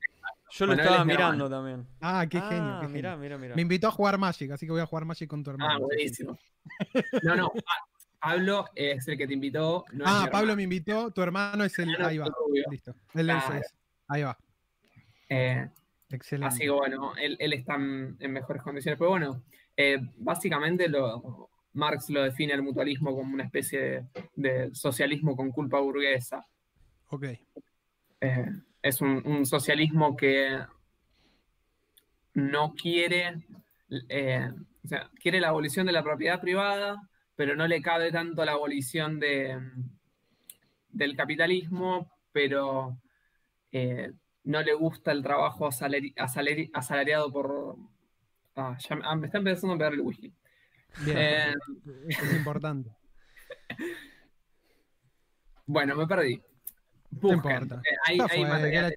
Yo 0.51 0.65
lo 0.65 0.69
bueno, 0.73 0.83
estaba 0.83 1.01
es 1.01 1.05
mi 1.07 1.13
mirando 1.13 1.49
también. 1.49 1.87
Ah, 1.99 2.25
qué 2.29 2.37
ah, 2.37 2.47
genio. 2.49 2.79
qué 2.79 2.87
mirá, 2.87 3.09
genio. 3.11 3.23
mirá, 3.23 3.37
mirá. 3.39 3.55
Me 3.55 3.63
invitó 3.63 3.87
a 3.87 3.91
jugar 3.91 4.19
Magic, 4.19 4.51
así 4.51 4.67
que 4.67 4.71
voy 4.71 4.79
a 4.81 4.85
jugar 4.85 5.05
Magic 5.05 5.27
con 5.27 5.43
tu 5.43 5.49
hermano. 5.49 5.73
ah, 5.73 5.79
buenísimo. 5.79 6.37
No, 7.23 7.35
no, 7.35 7.49
Pa- 7.49 7.87
Pablo 8.21 8.65
es 8.75 9.07
el 9.07 9.17
que 9.17 9.27
te 9.27 9.33
invitó. 9.33 9.83
no 9.93 10.05
Ah, 10.07 10.29
Pablo 10.31 10.55
me 10.55 10.63
invitó, 10.63 11.09
tu 11.11 11.21
hermano 11.23 11.63
es 11.63 11.77
el. 11.79 11.89
Hermano 11.89 12.07
Ahí 12.09 12.17
va. 12.19 12.27
Listo. 12.69 12.93
Él 13.15 13.29
es- 13.31 13.73
Ahí 14.07 14.21
va. 14.21 14.37
Eh, 15.29 15.67
Excelente. 16.09 16.47
Así 16.53 16.59
que 16.63 16.69
bueno, 16.69 17.13
él, 17.17 17.35
él 17.39 17.53
está 17.53 17.75
en, 17.75 18.15
en 18.19 18.31
mejores 18.31 18.61
condiciones. 18.61 18.97
Pero 18.99 19.09
bueno, 19.09 19.43
eh, 19.75 19.99
básicamente 20.17 20.87
lo, 20.87 21.49
Marx 21.73 22.09
lo 22.09 22.23
define 22.23 22.53
el 22.53 22.63
mutualismo 22.63 23.15
como 23.15 23.33
una 23.33 23.43
especie 23.43 23.79
de, 23.79 24.05
de 24.35 24.75
socialismo 24.75 25.35
con 25.35 25.51
culpa 25.51 25.79
burguesa. 25.79 26.45
Ok. 27.09 27.25
Eh, 28.21 28.51
es 28.81 29.01
un, 29.01 29.21
un 29.25 29.45
socialismo 29.45 30.15
que 30.15 30.59
no 32.33 32.73
quiere, 32.73 33.45
eh, 34.09 34.51
o 34.83 34.87
sea, 34.87 35.09
quiere 35.21 35.39
la 35.39 35.49
abolición 35.49 35.85
de 35.85 35.91
la 35.91 36.03
propiedad 36.03 36.39
privada, 36.39 37.01
pero 37.35 37.55
no 37.55 37.67
le 37.67 37.81
cabe 37.81 38.11
tanto 38.11 38.43
la 38.45 38.53
abolición 38.53 39.19
de, 39.19 39.59
del 40.89 41.15
capitalismo, 41.15 42.11
pero 42.31 42.97
eh, 43.71 44.11
no 44.43 44.61
le 44.61 44.73
gusta 44.73 45.11
el 45.11 45.21
trabajo 45.21 45.67
asalari- 45.67 46.15
asalari- 46.15 46.71
asalariado 46.73 47.31
por... 47.31 47.75
Ah, 48.55 48.77
ya 48.79 48.95
me, 48.95 49.01
ah, 49.05 49.15
me 49.15 49.27
está 49.27 49.37
empezando 49.37 49.75
a 49.75 49.77
pegar 49.77 49.93
el 49.93 50.01
whisky. 50.01 50.33
Bien. 51.05 51.17
Eh, 51.17 51.53
es 52.09 52.33
importante. 52.35 52.89
bueno, 55.65 55.95
me 55.95 56.07
perdí. 56.07 56.41
Busquen. 57.09 57.35
importa. 57.37 57.81
Eh, 57.83 57.95
hay 58.05 58.17
fue, 58.19 58.91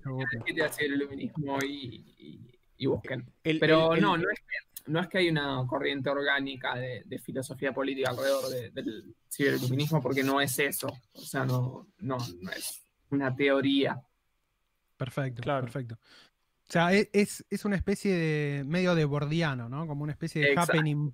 que 0.45 0.55
te 0.55 0.63
hace 0.65 0.85
el 0.87 0.95
iluminismo 0.95 1.59
y, 1.63 2.05
y- 2.19 2.59
y 2.79 2.87
busquen. 2.87 3.31
El- 3.45 3.59
Pero 3.61 3.93
el- 3.93 3.99
el- 3.99 4.03
no, 4.05 4.17
no 4.17 4.31
es, 4.31 4.41
que, 4.41 4.91
no 4.91 5.01
es 5.01 5.09
que 5.09 5.19
hay 5.19 5.29
una 5.29 5.65
corriente 5.67 6.11
orgánica 6.11 6.75
de, 6.77 7.03
de 7.05 7.19
filosofía 7.19 7.73
política 7.73 8.11
alrededor 8.11 8.49
de- 8.49 8.71
del 8.71 9.15
ciberluminismo, 9.31 10.01
porque 10.03 10.23
no 10.25 10.41
es 10.41 10.59
eso. 10.59 10.89
O 11.13 11.21
sea, 11.21 11.45
no, 11.45 11.89
no, 11.99 12.17
no 12.41 12.51
es 12.51 12.83
una 13.11 13.35
teoría. 13.35 14.01
Perfecto, 14.97 15.43
Claro. 15.43 15.63
perfecto. 15.65 15.95
O 15.95 16.73
sea, 16.73 16.95
e- 16.95 17.11
es, 17.13 17.45
es 17.51 17.65
una 17.65 17.77
especie 17.77 18.13
de 18.15 18.65
medio 18.65 18.95
de 18.95 19.05
bordiano, 19.05 19.69
¿no? 19.69 19.87
Como 19.87 20.03
una 20.05 20.13
especie 20.13 20.43
de 20.43 20.49
Exacto. 20.51 20.73
happening, 20.73 21.13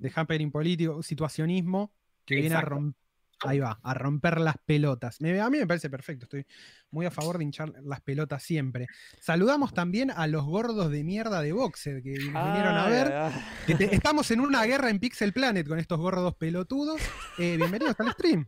de 0.00 0.12
happening 0.14 0.50
político, 0.50 1.02
situacionismo 1.02 1.92
que 2.24 2.36
viene 2.36 2.54
a 2.56 2.60
romper. 2.62 2.98
Ahí 3.42 3.58
va, 3.58 3.80
a 3.82 3.94
romper 3.94 4.38
las 4.38 4.56
pelotas. 4.66 5.18
Me- 5.22 5.40
a 5.40 5.48
mí 5.48 5.56
me 5.56 5.66
parece 5.66 5.88
perfecto, 5.88 6.24
estoy 6.26 6.44
muy 6.90 7.06
a 7.06 7.10
favor 7.10 7.38
de 7.38 7.44
hinchar 7.44 7.72
las 7.84 8.02
pelotas 8.02 8.42
siempre. 8.42 8.86
Saludamos 9.18 9.72
también 9.72 10.10
a 10.10 10.26
los 10.26 10.44
gordos 10.44 10.90
de 10.90 11.02
mierda 11.04 11.40
de 11.40 11.52
Boxer 11.54 12.02
que 12.02 12.10
vinieron 12.10 12.36
a 12.76 12.86
ver. 12.90 13.12
que 13.66 13.76
te- 13.76 13.94
estamos 13.94 14.30
en 14.30 14.40
una 14.40 14.62
guerra 14.66 14.90
en 14.90 14.98
Pixel 14.98 15.32
Planet 15.32 15.66
con 15.66 15.78
estos 15.78 15.98
gordos 15.98 16.34
pelotudos. 16.34 17.00
Eh, 17.38 17.56
bienvenidos 17.56 17.98
al 18.00 18.12
stream. 18.12 18.44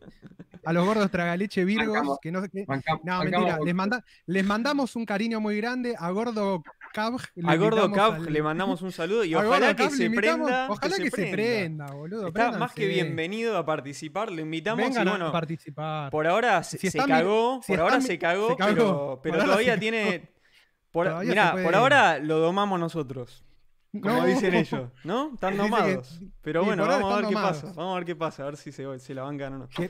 A 0.63 0.71
los 0.73 0.85
gordos 0.85 1.09
tragaleche 1.09 1.65
Virgos, 1.65 1.87
Bancamos. 1.95 2.19
que 2.21 2.31
no 2.31 2.41
sé 2.41 2.49
qué. 2.49 2.65
Bancam- 2.67 2.99
No, 3.03 3.17
bancamos 3.17 3.31
mentira. 3.31 3.57
por- 3.57 3.65
Les, 3.65 3.75
manda- 3.75 4.05
les 4.27 4.45
mandamos 4.45 4.95
un 4.95 5.05
cariño 5.07 5.41
muy 5.41 5.57
grande 5.57 5.95
a 5.97 6.11
Gordo 6.11 6.61
Cab. 6.93 7.15
A 7.45 7.55
Gordo 7.57 7.91
al- 7.93 8.31
le 8.31 8.41
mandamos 8.41 8.81
un 8.81 8.91
saludo 8.91 9.25
y 9.25 9.33
a 9.33 9.39
ojalá 9.39 9.75
que 9.75 9.83
Cab 9.83 9.91
se 9.91 10.09
prenda. 10.09 10.67
Ojalá 10.69 10.95
que, 10.97 11.11
se 11.11 11.25
prenda, 11.31 11.87
boludo. 11.91 12.27
Está 12.27 12.51
más 12.57 12.73
que 12.73 12.87
bienvenido 12.87 13.57
a 13.57 13.65
participar, 13.65 14.31
lo 14.31 14.41
invitamos 14.41 14.85
Vengan 14.85 15.05
y 15.05 15.09
a 15.09 15.11
bueno, 15.11 15.31
participar. 15.31 16.11
por 16.11 16.27
ahora 16.27 16.63
se, 16.63 16.77
Si 16.77 16.89
se 16.89 16.97
están 16.99 17.09
mi- 17.09 17.17
cagó, 17.17 17.59
si 17.63 17.73
por 17.73 17.81
ahora 17.81 17.97
mi- 17.97 18.03
se 18.05 18.17
cagó, 18.19 18.49
se 18.49 18.55
cagó, 18.55 19.19
pero, 19.21 19.39
todavía 19.43 19.77
tiene... 19.77 20.29
Por, 20.91 21.07
Todavía 21.07 21.29
mirá, 21.31 21.51
puede. 21.53 21.65
por 21.65 21.75
ahora 21.75 22.19
lo 22.19 22.37
domamos 22.37 22.79
nosotros, 22.79 23.43
como 23.91 24.17
No. 24.17 24.25
dicen 24.27 24.53
ellos, 24.53 24.91
¿no? 25.03 25.31
Están 25.33 25.53
que- 25.55 25.57
domados. 25.57 26.19
Pero 26.43 26.63
bueno, 26.63 26.85
vamos 26.85 27.11
a 27.11 27.15
ver 27.15 27.25
qué 27.25 27.33
domados. 27.33 27.61
pasa, 27.63 27.73
vamos 27.75 27.91
a 27.93 27.95
ver 27.95 28.05
qué 28.05 28.15
pasa, 28.15 28.43
a 28.43 28.45
ver 28.45 28.57
si 28.57 28.71
se, 28.71 28.99
se 28.99 29.13
la 29.15 29.23
bancan 29.23 29.53
o 29.53 29.57
no. 29.57 29.67
Ge- 29.71 29.89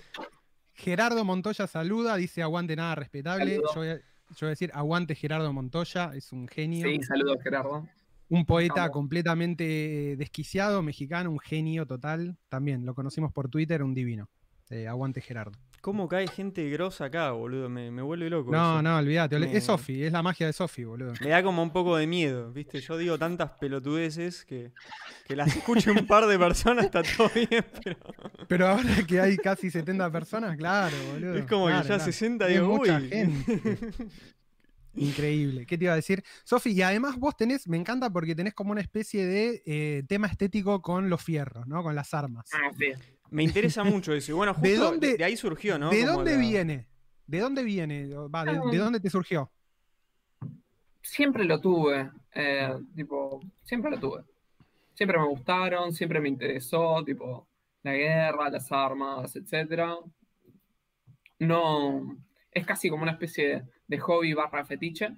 Gerardo 0.75 1.23
Montoya 1.25 1.67
saluda, 1.67 2.15
dice 2.15 2.41
aguante 2.41 2.75
nada 2.77 2.95
respetable. 2.95 3.55
Saludo. 3.55 3.69
Yo 3.73 3.79
voy, 3.81 3.89
a, 3.89 3.99
yo 4.33 4.45
voy 4.45 4.49
a 4.49 4.49
decir 4.51 4.71
aguante 4.73 5.15
Gerardo 5.15 5.51
Montoya, 5.53 6.11
es 6.13 6.31
un 6.31 6.47
genio. 6.47 6.87
Sí, 6.87 7.01
saludos, 7.03 7.37
Gerardo. 7.41 7.87
Un 8.29 8.45
poeta 8.45 8.89
completamente 8.89 10.15
desquiciado, 10.17 10.81
mexicano, 10.81 11.29
un 11.29 11.39
genio 11.39 11.85
total. 11.85 12.37
También 12.49 12.85
lo 12.85 12.95
conocimos 12.95 13.31
por 13.31 13.49
Twitter, 13.49 13.83
un 13.83 13.93
divino. 13.93 14.29
Eh, 14.69 14.87
aguante 14.87 15.21
Gerardo. 15.21 15.57
¿Cómo 15.83 16.07
cae 16.07 16.29
gente 16.29 16.69
grosa 16.69 17.03
acá, 17.05 17.31
boludo? 17.31 17.67
Me, 17.67 17.91
me 17.91 18.01
vuelve 18.01 18.29
loco. 18.29 18.53
No, 18.53 18.75
eso. 18.75 18.81
no, 18.81 18.97
olvídate. 18.99 19.37
Me- 19.37 19.53
Es 19.57 19.65
Sofi, 19.65 20.01
es 20.05 20.13
la 20.13 20.23
magia 20.23 20.47
de 20.47 20.53
Sofi, 20.53 20.85
boludo. 20.85 21.11
Me 21.19 21.27
da 21.27 21.43
como 21.43 21.61
un 21.61 21.71
poco 21.73 21.97
de 21.97 22.07
miedo, 22.07 22.53
¿viste? 22.53 22.79
Yo 22.79 22.97
digo 22.97 23.17
tantas 23.19 23.51
pelotudeces 23.59 24.45
que, 24.45 24.71
que 25.27 25.35
las 25.35 25.53
escuche 25.53 25.91
un 25.91 26.07
par 26.07 26.25
de 26.27 26.39
personas, 26.39 26.85
está 26.85 27.03
todo 27.03 27.29
bien, 27.35 27.65
pero 27.83 27.97
Pero 28.47 28.67
ahora 28.69 29.03
que 29.05 29.19
hay 29.19 29.35
casi 29.35 29.69
70 29.69 30.09
personas, 30.09 30.55
claro, 30.55 30.95
boludo. 31.11 31.35
es 31.35 31.45
como 31.47 31.65
claro, 31.65 31.81
que 31.83 31.89
ya 31.89 31.95
claro. 31.95 32.11
60 32.13 32.47
Es 32.47 32.53
digo, 32.53 32.67
mucha 32.77 32.97
uy. 32.99 33.09
gente. 33.09 34.07
Increíble. 34.95 35.65
¿Qué 35.65 35.77
te 35.77 35.85
iba 35.85 35.93
a 35.93 35.97
decir? 35.97 36.23
Sofi, 36.43 36.71
y 36.71 36.81
además 36.81 37.17
vos 37.17 37.35
tenés, 37.35 37.67
me 37.67 37.77
encanta 37.77 38.09
porque 38.11 38.35
tenés 38.35 38.53
como 38.53 38.71
una 38.71 38.81
especie 38.81 39.25
de 39.25 39.63
eh, 39.65 40.03
tema 40.07 40.27
estético 40.27 40.81
con 40.81 41.09
los 41.09 41.21
fierros, 41.21 41.67
¿no? 41.67 41.81
Con 41.83 41.95
las 41.95 42.13
armas. 42.13 42.45
Ah, 42.53 42.71
sí. 42.77 42.91
Me 43.33 43.43
interesa 43.43 43.83
mucho 43.83 44.13
eso. 44.13 44.31
Y 44.31 44.35
bueno, 44.35 44.53
justo 44.53 44.67
¿De 44.67 44.73
de, 44.73 44.77
dónde- 44.79 45.17
de 45.17 45.23
ahí 45.23 45.35
surgió, 45.37 45.77
¿no? 45.77 45.89
¿De 45.89 46.01
Como 46.01 46.13
dónde 46.13 46.33
la- 46.35 46.39
viene? 46.39 46.87
¿De 47.25 47.39
dónde 47.39 47.63
viene? 47.63 48.07
Va, 48.33 48.43
de, 48.45 48.59
de 48.71 48.77
dónde 48.77 48.99
te 48.99 49.09
surgió? 49.09 49.49
Siempre 51.01 51.43
lo 51.45 51.59
tuve. 51.59 52.11
eh, 52.35 52.73
tipo, 52.95 53.39
siempre 53.63 53.91
lo 53.91 53.99
tuve. 53.99 54.21
Siempre 54.93 55.17
me 55.19 55.25
gustaron, 55.27 55.93
siempre 55.93 56.19
me 56.19 56.29
interesó, 56.29 57.03
tipo, 57.03 57.47
la 57.83 57.93
guerra, 57.93 58.49
las 58.49 58.71
armas, 58.71 59.35
etcétera. 59.35 59.95
No. 61.39 62.17
Es 62.51 62.65
casi 62.65 62.89
como 62.89 63.03
una 63.03 63.13
especie 63.13 63.47
de, 63.47 63.63
de 63.87 63.97
hobby 63.99 64.33
barra 64.33 64.65
fetiche. 64.65 65.09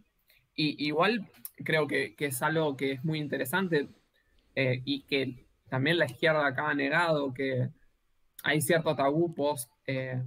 Y 0.56 0.86
igual 0.86 1.30
creo 1.64 1.88
que, 1.88 2.16
que 2.16 2.28
es 2.28 2.42
algo 2.42 2.78
que 2.78 2.94
es 2.94 3.04
muy 3.04 3.20
interesante 3.20 3.90
eh, 4.56 4.82
y 4.86 5.04
que 5.04 5.46
también 5.70 5.98
la 5.98 6.06
izquierda 6.06 6.46
acá 6.48 6.70
ha 6.70 6.74
negado 6.74 7.34
que 7.34 7.70
hay 8.46 8.62
cierto 8.62 8.96
tabú 8.96 9.34
post 9.34 9.72
eh, 9.88 10.22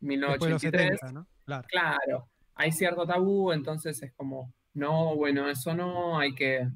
Después 0.00 0.40
de 0.40 0.50
los 0.50 0.62
1983. 0.62 1.00
70, 1.00 1.12
¿no? 1.12 1.26
Claro. 1.44 1.66
Claro, 1.68 2.28
hay 2.54 2.72
cierto 2.72 3.06
tabú, 3.06 3.52
entonces 3.52 4.02
es 4.02 4.12
como, 4.14 4.54
no, 4.72 5.14
bueno, 5.16 5.48
eso 5.50 5.74
no, 5.74 6.18
hay 6.18 6.34
que, 6.34 6.66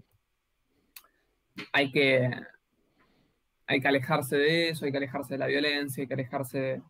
hay 1.72 1.90
que, 1.90 2.30
hay 3.66 3.80
que 3.80 3.88
alejarse 3.88 4.36
de 4.36 4.68
eso, 4.68 4.84
hay 4.84 4.90
que 4.92 4.98
alejarse 4.98 5.34
de 5.34 5.38
la 5.38 5.46
violencia, 5.46 6.02
hay 6.02 6.08
que 6.08 6.14
alejarse 6.14 6.58
de, 6.58 6.82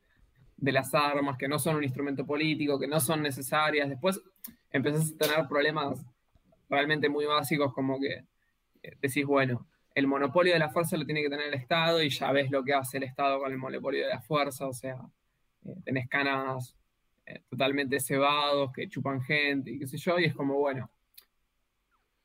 de 0.57 0.73
las 0.73 0.93
armas, 0.95 1.39
que 1.39 1.47
no 1.47 1.61
son 1.61 1.77
un 1.77 1.85
instrumento 1.85 2.27
político, 2.27 2.81
que 2.81 2.89
no 2.89 2.99
son 2.99 3.23
necesarias. 3.23 3.89
Después 3.89 4.21
empezás 4.73 5.13
a 5.13 5.17
tener 5.17 5.49
problemas 5.49 6.05
realmente 6.69 7.09
muy 7.09 7.27
básicos 7.27 7.73
como 7.73 8.01
que 8.01 8.25
eh, 8.83 8.97
decís, 9.01 9.25
bueno, 9.25 9.67
el 9.95 10.07
monopolio 10.07 10.53
de 10.53 10.59
la 10.59 10.71
fuerza 10.71 10.97
lo 10.97 11.05
tiene 11.05 11.23
que 11.23 11.31
tener 11.31 11.47
el 11.49 11.55
Estado 11.55 12.03
y 12.03 12.11
ya 12.11 12.33
ves 12.33 12.51
lo 12.51 12.65
que 12.65 12.75
hace 12.75 12.99
el 12.99 13.05
Estado 13.05 13.39
con 13.39 13.53
el 13.53 13.59
monopolio 13.59 14.05
de 14.05 14.11
la 14.11 14.21
fuerza, 14.21 14.67
o 14.67 14.73
sea, 14.73 14.99
eh, 15.65 15.77
tenés 15.85 16.09
canas 16.09 16.77
eh, 17.27 17.43
totalmente 17.49 18.01
cebados 18.01 18.73
que 18.73 18.89
chupan 18.89 19.23
gente 19.23 19.71
y 19.71 19.79
qué 19.79 19.87
sé 19.87 19.99
yo, 19.99 20.19
y 20.19 20.25
es 20.25 20.35
como, 20.35 20.55
bueno, 20.59 20.91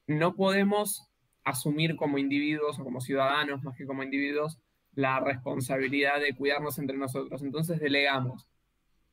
no 0.08 0.36
podemos 0.36 1.08
asumir 1.44 1.96
como 1.96 2.18
individuos 2.18 2.80
o 2.80 2.84
como 2.84 3.02
ciudadanos, 3.02 3.64
más 3.64 3.78
que 3.78 3.86
como 3.86 4.04
individuos, 4.04 4.60
la 4.96 5.20
responsabilidad 5.20 6.20
de 6.20 6.36
cuidarnos 6.36 6.80
entre 6.80 6.98
nosotros. 6.98 7.42
Entonces 7.44 7.80
delegamos. 7.80 8.48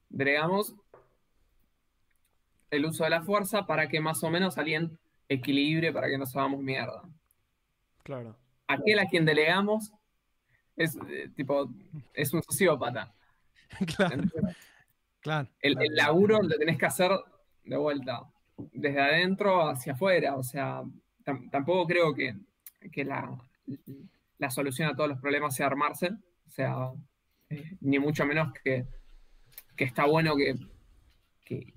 Delegamos 0.09 0.75
el 2.71 2.87
uso 2.87 3.05
de 3.05 3.11
la 3.11 3.23
fuerza 3.23 3.67
para 3.67 3.89
que 3.89 4.01
más 4.01 4.23
o 4.25 4.31
menos 4.31 4.59
alguien 4.59 4.99
equilibre, 5.29 5.93
para 5.93 6.09
que 6.09 6.19
no 6.19 6.25
hagamos 6.25 6.61
mierda. 6.61 7.03
Claro. 8.03 8.37
Aquel 8.67 8.99
a 8.99 9.07
quien 9.07 9.25
delegamos 9.25 9.93
es 10.77 10.97
eh, 11.09 11.29
tipo, 11.35 11.71
es 12.15 12.33
un 12.33 12.43
sociópata. 12.43 13.15
claro, 13.97 14.23
claro. 15.21 15.49
El, 15.61 15.81
el 15.81 15.95
laburo 15.95 16.43
lo 16.43 16.57
tenés 16.57 16.79
que 16.79 16.87
hacer 16.87 17.11
de 17.65 17.77
vuelta, 17.77 18.23
desde 18.73 19.01
adentro 19.01 19.69
hacia 19.69 19.93
afuera. 19.93 20.37
O 20.37 20.43
sea, 20.43 20.83
tam- 21.25 21.51
tampoco 21.51 21.87
creo 21.87 22.15
que, 22.15 22.35
que 22.91 23.05
la, 23.05 23.37
la 24.39 24.51
solución 24.51 24.89
a 24.89 24.97
todos 24.97 25.11
los 25.11 25.21
problemas 25.21 25.55
sea 25.55 25.67
armarse. 25.67 26.11
O 26.47 26.51
sea, 26.51 26.91
eh, 27.51 27.77
ni 27.81 27.99
mucho 27.99 28.25
menos 28.27 28.53
que, 28.63 28.87
que 29.77 29.85
está 29.85 30.07
bueno 30.07 30.37
que, 30.37 30.55
que, 31.45 31.75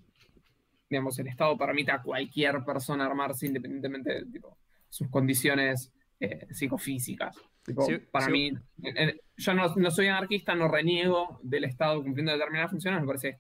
digamos, 0.90 1.18
el 1.20 1.28
Estado 1.28 1.58
permita 1.58 1.96
a 1.96 2.02
cualquier 2.02 2.64
persona 2.64 3.06
armarse 3.06 3.48
independientemente 3.48 4.14
de 4.14 4.26
tipo, 4.26 4.58
sus 4.90 5.08
condiciones 5.10 5.92
eh, 6.20 6.48
psicofísicas. 6.52 7.36
Tipo, 7.64 7.82
Sí, 7.84 7.98
para 8.12 8.28
sí. 8.28 8.32
mí, 8.32 8.48
eh, 8.84 8.94
eh, 8.96 9.20
yo 9.36 9.54
no, 9.54 9.76
no 9.76 9.92
soy 9.92 10.08
anarquista, 10.08 10.56
no 10.56 10.68
reniego 10.68 11.40
del 11.44 11.66
Estado 11.66 12.02
cumpliendo 12.02 12.32
determinadas 12.32 12.72
funciones, 12.72 13.02
me 13.02 13.08
parece 13.08 13.40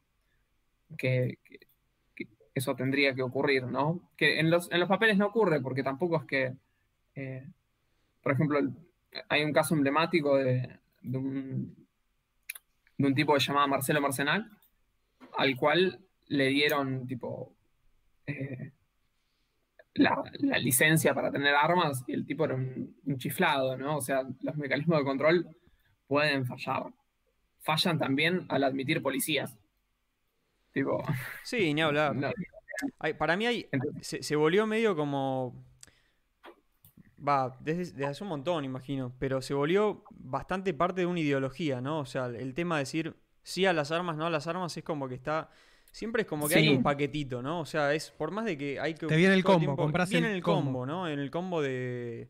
que, 0.97 1.37
que- 1.43 1.59
que 2.15 2.27
eso 2.53 2.75
tendría 2.75 3.13
que 3.15 3.21
ocurrir, 3.21 3.63
¿no? 3.63 4.09
Que 4.17 4.39
en 4.39 4.49
los, 4.49 4.69
en 4.71 4.79
los 4.81 4.89
papeles 4.89 5.17
no 5.17 5.27
ocurre, 5.27 5.61
porque 5.61 5.83
tampoco 5.83 6.17
es 6.17 6.25
que, 6.25 6.53
eh, 7.15 7.45
por 8.21 8.31
ejemplo, 8.33 8.59
hay 9.29 9.43
un 9.43 9.53
caso 9.53 9.73
emblemático 9.75 10.35
de, 10.35 10.77
de 11.01 11.17
un, 11.17 11.87
de 12.97 13.07
un 13.07 13.15
tipo 13.15 13.33
que 13.33 13.39
se 13.39 13.47
llamaba 13.47 13.67
Marcelo 13.67 14.01
Marcenal, 14.01 14.51
al 15.37 15.55
cual 15.55 15.99
le 16.27 16.47
dieron, 16.47 17.07
tipo, 17.07 17.55
eh, 18.25 18.71
la, 19.97 20.23
la 20.39 20.57
licencia 20.60 21.13
para 21.13 21.31
tener 21.31 21.53
armas 21.55 22.03
y 22.07 22.13
el 22.13 22.25
tipo 22.25 22.45
era 22.45 22.55
un, 22.55 22.95
un 23.05 23.17
chiflado, 23.17 23.77
¿no? 23.77 23.97
O 23.97 24.01
sea, 24.01 24.23
los 24.41 24.55
mecanismos 24.57 24.99
de 24.99 25.03
control 25.05 25.47
pueden 26.07 26.45
fallar. 26.45 26.93
Fallan 27.62 27.97
también 27.99 28.45
al 28.49 28.63
admitir 28.63 29.01
policías. 29.01 29.57
Tipo, 30.71 31.03
Sí, 31.43 31.73
ni 31.73 31.81
hablar. 31.81 32.15
no, 32.15 32.31
para 33.17 33.36
mí 33.36 33.45
hay, 33.47 33.67
Entonces- 33.71 34.07
se, 34.07 34.23
se 34.23 34.36
volvió 34.36 34.65
medio 34.67 34.95
como... 34.95 35.65
Va, 37.27 37.57
desde, 37.62 37.79
desde 37.93 38.05
hace 38.05 38.23
un 38.23 38.29
montón, 38.29 38.63
imagino, 38.63 39.12
pero 39.17 39.41
se 39.41 39.55
volvió 39.55 40.03
bastante 40.12 40.73
parte 40.75 41.01
de 41.01 41.07
una 41.07 41.19
ideología, 41.19 41.81
¿no? 41.81 41.99
O 41.99 42.05
sea, 42.05 42.27
el 42.27 42.53
tema 42.53 42.75
de 42.75 42.81
decir 42.83 43.15
sí 43.41 43.65
a 43.65 43.73
las 43.73 43.91
armas, 43.91 44.17
no 44.17 44.27
a 44.27 44.29
las 44.29 44.45
armas, 44.47 44.77
es 44.77 44.83
como 44.83 45.07
que 45.10 45.15
está... 45.15 45.49
Siempre 45.97 46.21
es 46.21 46.27
como 46.27 46.47
que 46.47 46.53
hay 46.53 46.69
un 46.69 46.83
paquetito, 46.83 47.41
¿no? 47.41 47.60
O 47.62 47.65
sea, 47.65 47.91
es 47.95 48.12
por 48.12 48.29
más 48.29 48.45
de 48.45 48.55
que 48.55 48.79
hay 48.79 48.93
que... 48.93 49.07
Te 49.07 49.15
viene 49.15 49.33
el 49.33 49.43
combo, 49.43 49.75
compras 49.75 50.07
viene 50.12 50.29
el 50.29 50.36
el 50.36 50.43
combo. 50.43 50.65
combo, 50.65 50.86
¿no? 50.86 51.07
En 51.10 51.17
el 51.17 51.31
combo 51.31 51.60
de... 51.60 52.29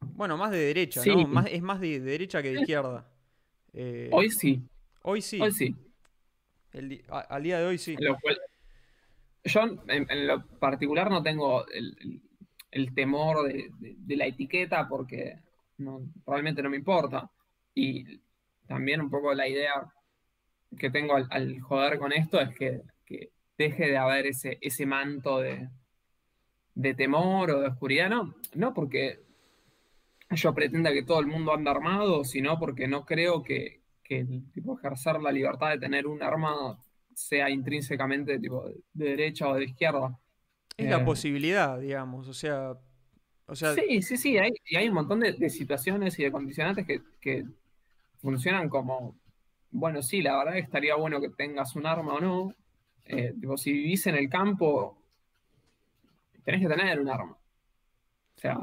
Bueno, 0.00 0.36
más 0.36 0.50
de 0.50 0.58
derecha, 0.58 1.00
Sí. 1.00 1.08
¿no? 1.08 1.26
Más, 1.26 1.46
es 1.50 1.62
más 1.62 1.80
de, 1.80 2.00
de 2.00 2.10
derecha 2.10 2.42
que 2.42 2.50
de 2.52 2.60
izquierda. 2.60 3.08
Eh, 3.72 4.10
hoy 4.12 4.28
sí, 4.30 4.62
hoy 5.02 5.22
sí. 5.22 5.40
hoy 5.40 5.52
sí. 5.52 5.74
El 6.72 6.90
di- 6.90 7.02
a- 7.08 7.20
al 7.20 7.42
día 7.42 7.58
de 7.60 7.64
hoy 7.64 7.78
sí. 7.78 7.96
Lo 7.98 8.18
cual- 8.18 8.38
yo 9.44 9.60
en, 9.88 10.06
en 10.10 10.26
lo 10.26 10.44
particular 10.58 11.10
no 11.10 11.22
tengo 11.22 11.66
el, 11.68 11.96
el- 11.98 12.22
el 12.72 12.94
temor 12.94 13.48
de, 13.48 13.70
de- 13.78 13.94
de 13.96 14.16
la 14.16 14.26
etiqueta 14.26 14.86
porque 14.86 15.38
no, 15.78 16.02
realmente 16.26 16.62
no 16.62 16.68
me 16.68 16.76
importa. 16.76 17.30
Y 17.74 18.20
también 18.66 19.00
un 19.00 19.08
poco 19.08 19.32
la 19.32 19.48
idea 19.48 19.72
que 20.78 20.90
tengo 20.90 21.16
al, 21.16 21.26
al 21.30 21.60
joder 21.60 21.98
con 21.98 22.12
esto 22.12 22.40
es 22.40 22.54
que, 22.56 22.82
que 23.04 23.30
deje 23.58 23.86
de 23.88 23.96
haber 23.96 24.26
ese, 24.26 24.58
ese 24.60 24.86
manto 24.86 25.40
de, 25.40 25.68
de 26.74 26.94
temor 26.94 27.50
o 27.50 27.60
de 27.60 27.68
oscuridad, 27.68 28.08
no, 28.08 28.34
no 28.54 28.72
porque 28.72 29.20
yo 30.30 30.54
pretenda 30.54 30.92
que 30.92 31.02
todo 31.02 31.20
el 31.20 31.26
mundo 31.26 31.52
ande 31.52 31.70
armado, 31.70 32.24
sino 32.24 32.58
porque 32.58 32.86
no 32.86 33.04
creo 33.04 33.42
que, 33.42 33.80
que 34.04 34.20
el 34.20 34.50
tipo 34.52 34.78
ejercer 34.78 35.20
la 35.20 35.32
libertad 35.32 35.70
de 35.70 35.78
tener 35.78 36.06
un 36.06 36.22
arma 36.22 36.78
sea 37.14 37.50
intrínsecamente 37.50 38.38
tipo 38.38 38.68
de 38.92 39.04
derecha 39.04 39.48
o 39.48 39.54
de 39.54 39.64
izquierda. 39.64 40.18
Es 40.76 40.88
la 40.88 41.04
posibilidad, 41.04 41.78
digamos, 41.78 42.28
o 42.28 42.32
sea, 42.32 42.74
o 43.46 43.54
sea... 43.54 43.74
Sí, 43.74 44.00
sí, 44.00 44.16
sí, 44.16 44.38
hay, 44.38 44.52
y 44.64 44.76
hay 44.76 44.88
un 44.88 44.94
montón 44.94 45.20
de, 45.20 45.50
situaciones 45.50 46.18
y 46.18 46.24
de 46.24 46.32
condicionantes 46.32 46.86
que, 46.86 47.02
que, 47.20 47.44
funcionan 48.20 48.68
como, 48.68 49.18
bueno, 49.70 50.02
sí, 50.02 50.22
la 50.22 50.36
verdad 50.38 50.52
que 50.52 50.60
estaría 50.60 50.96
bueno 50.96 51.20
que 51.20 51.30
tengas 51.30 51.76
un 51.76 51.86
arma 51.86 52.14
o 52.14 52.20
no. 52.20 52.54
Eh, 53.06 53.34
si 53.56 53.72
vivís 53.72 54.06
en 54.06 54.16
el 54.16 54.28
campo, 54.28 55.02
tenés 56.44 56.60
que 56.60 56.68
tener 56.68 57.00
un 57.00 57.08
arma. 57.08 57.32
O 57.32 58.40
sea, 58.40 58.58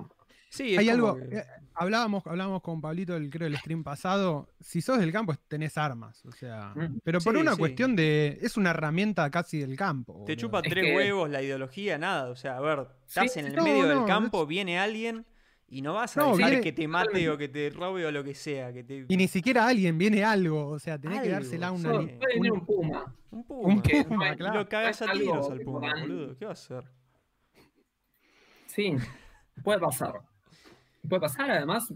Sí, 0.50 0.78
hay 0.78 0.90
algo. 0.90 1.18
Eh, 1.20 1.44
hablábamos, 1.74 2.26
hablábamos 2.26 2.62
con 2.62 2.82
Pablito, 2.82 3.16
el, 3.16 3.30
creo, 3.30 3.48
el 3.48 3.58
stream 3.58 3.84
pasado. 3.84 4.50
Si 4.60 4.82
sos 4.82 5.00
del 5.00 5.12
campo, 5.12 5.36
tenés 5.48 5.78
armas. 5.78 6.26
O 6.26 6.32
sea. 6.32 6.74
Mm. 6.76 7.00
Pero 7.04 7.20
por 7.20 7.38
una 7.38 7.56
cuestión 7.56 7.96
de. 7.96 8.40
Es 8.42 8.58
una 8.58 8.72
herramienta 8.72 9.30
casi 9.30 9.60
del 9.60 9.76
campo. 9.76 10.24
Te 10.26 10.36
chupa 10.38 10.62
tres 10.62 10.96
huevos 10.96 11.30
la 11.30 11.42
ideología, 11.42 11.98
nada. 11.98 12.30
O 12.30 12.36
sea, 12.36 12.58
a 12.58 12.62
ver, 12.62 12.88
estás 13.08 13.38
en 13.38 13.48
el 13.48 13.62
medio 13.62 13.88
del 13.88 14.06
campo, 14.06 14.46
viene 14.46 14.80
alguien. 14.80 15.26
Y 15.70 15.82
no 15.82 15.94
vas 15.94 16.18
a 16.18 16.32
decir 16.32 16.62
que 16.62 16.72
te 16.72 16.88
mate 16.88 17.30
o 17.30 17.38
que 17.38 17.50
te 17.50 17.70
robe 17.70 18.06
o 18.06 18.12
lo 18.12 18.24
que 18.24 18.34
sea. 18.34 18.72
Que 18.72 18.84
te... 18.84 19.06
Y 19.08 19.18
ni 19.18 19.28
siquiera 19.28 19.68
alguien 19.68 19.98
viene 19.98 20.24
algo. 20.24 20.70
O 20.70 20.80
sea, 20.80 20.98
tenés 20.98 21.22
que 21.22 21.30
dársela 21.30 21.72
una. 21.72 22.00
un, 22.00 22.52
un 22.52 22.66
puma. 22.66 23.16
Un 23.32 23.44
puma. 23.44 23.74
Un 23.74 23.82
puma, 23.82 24.36
claro. 24.36 24.60
Lo 24.60 24.70
cagás 24.70 25.02
a 25.02 25.12
tiros 25.12 25.50
al 25.52 25.60
puma, 25.60 25.94
boludo. 26.00 26.38
¿Qué 26.38 26.46
va 26.46 26.52
a 26.52 26.54
hacer? 26.54 26.84
Sí, 28.68 28.96
puede 29.64 29.80
pasar 29.80 30.22
puede 31.08 31.22
pasar, 31.22 31.50
además, 31.50 31.94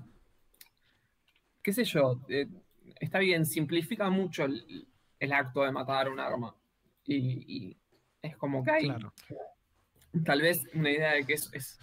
qué 1.62 1.74
sé 1.74 1.84
yo, 1.84 2.22
eh, 2.30 2.48
está 3.00 3.20
bien, 3.20 3.46
simplifica 3.46 4.10
mucho 4.10 4.46
el, 4.46 5.34
acto 5.34 5.64
de 5.64 5.72
matar 5.72 6.10
un 6.10 6.20
arma. 6.20 6.56
Y, 7.06 7.78
es 8.22 8.38
como 8.38 8.64
que 8.64 8.72
hay 8.72 8.96
tal 10.24 10.42
vez 10.42 10.64
una 10.76 10.92
idea 10.92 11.14
de 11.14 11.26
que 11.26 11.34
es, 11.34 11.80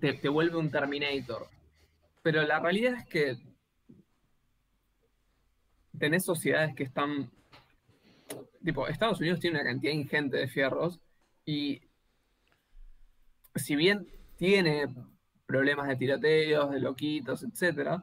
te, 0.00 0.28
vuelve 0.28 0.56
un 0.56 0.70
Terminator. 0.70 1.48
Pero 2.22 2.42
la 2.42 2.58
realidad 2.58 2.94
es 2.94 3.06
que 3.06 3.36
tenés 5.98 6.24
sociedades 6.24 6.74
que 6.74 6.84
están. 6.84 7.30
Tipo, 8.64 8.88
Estados 8.88 9.20
Unidos 9.20 9.40
tiene 9.40 9.60
una 9.60 9.68
cantidad 9.68 9.92
ingente 9.92 10.36
de 10.36 10.48
fierros 10.48 11.00
y 11.44 11.80
si 13.54 13.76
bien 13.76 14.08
tiene 14.36 14.86
problemas 15.46 15.88
de 15.88 15.96
tiroteos, 15.96 16.70
de 16.70 16.80
loquitos, 16.80 17.44
etc. 17.44 18.02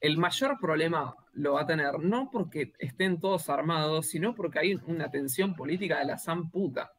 El 0.00 0.16
mayor 0.16 0.58
problema 0.58 1.14
lo 1.32 1.54
va 1.54 1.62
a 1.62 1.66
tener 1.66 1.98
no 1.98 2.30
porque 2.30 2.72
estén 2.78 3.20
todos 3.20 3.48
armados, 3.48 4.06
sino 4.08 4.34
porque 4.34 4.58
hay 4.58 4.74
una 4.86 5.10
tensión 5.10 5.54
política 5.54 5.98
de 5.98 6.06
la 6.06 6.18
san 6.18 6.50
puta. 6.50 6.92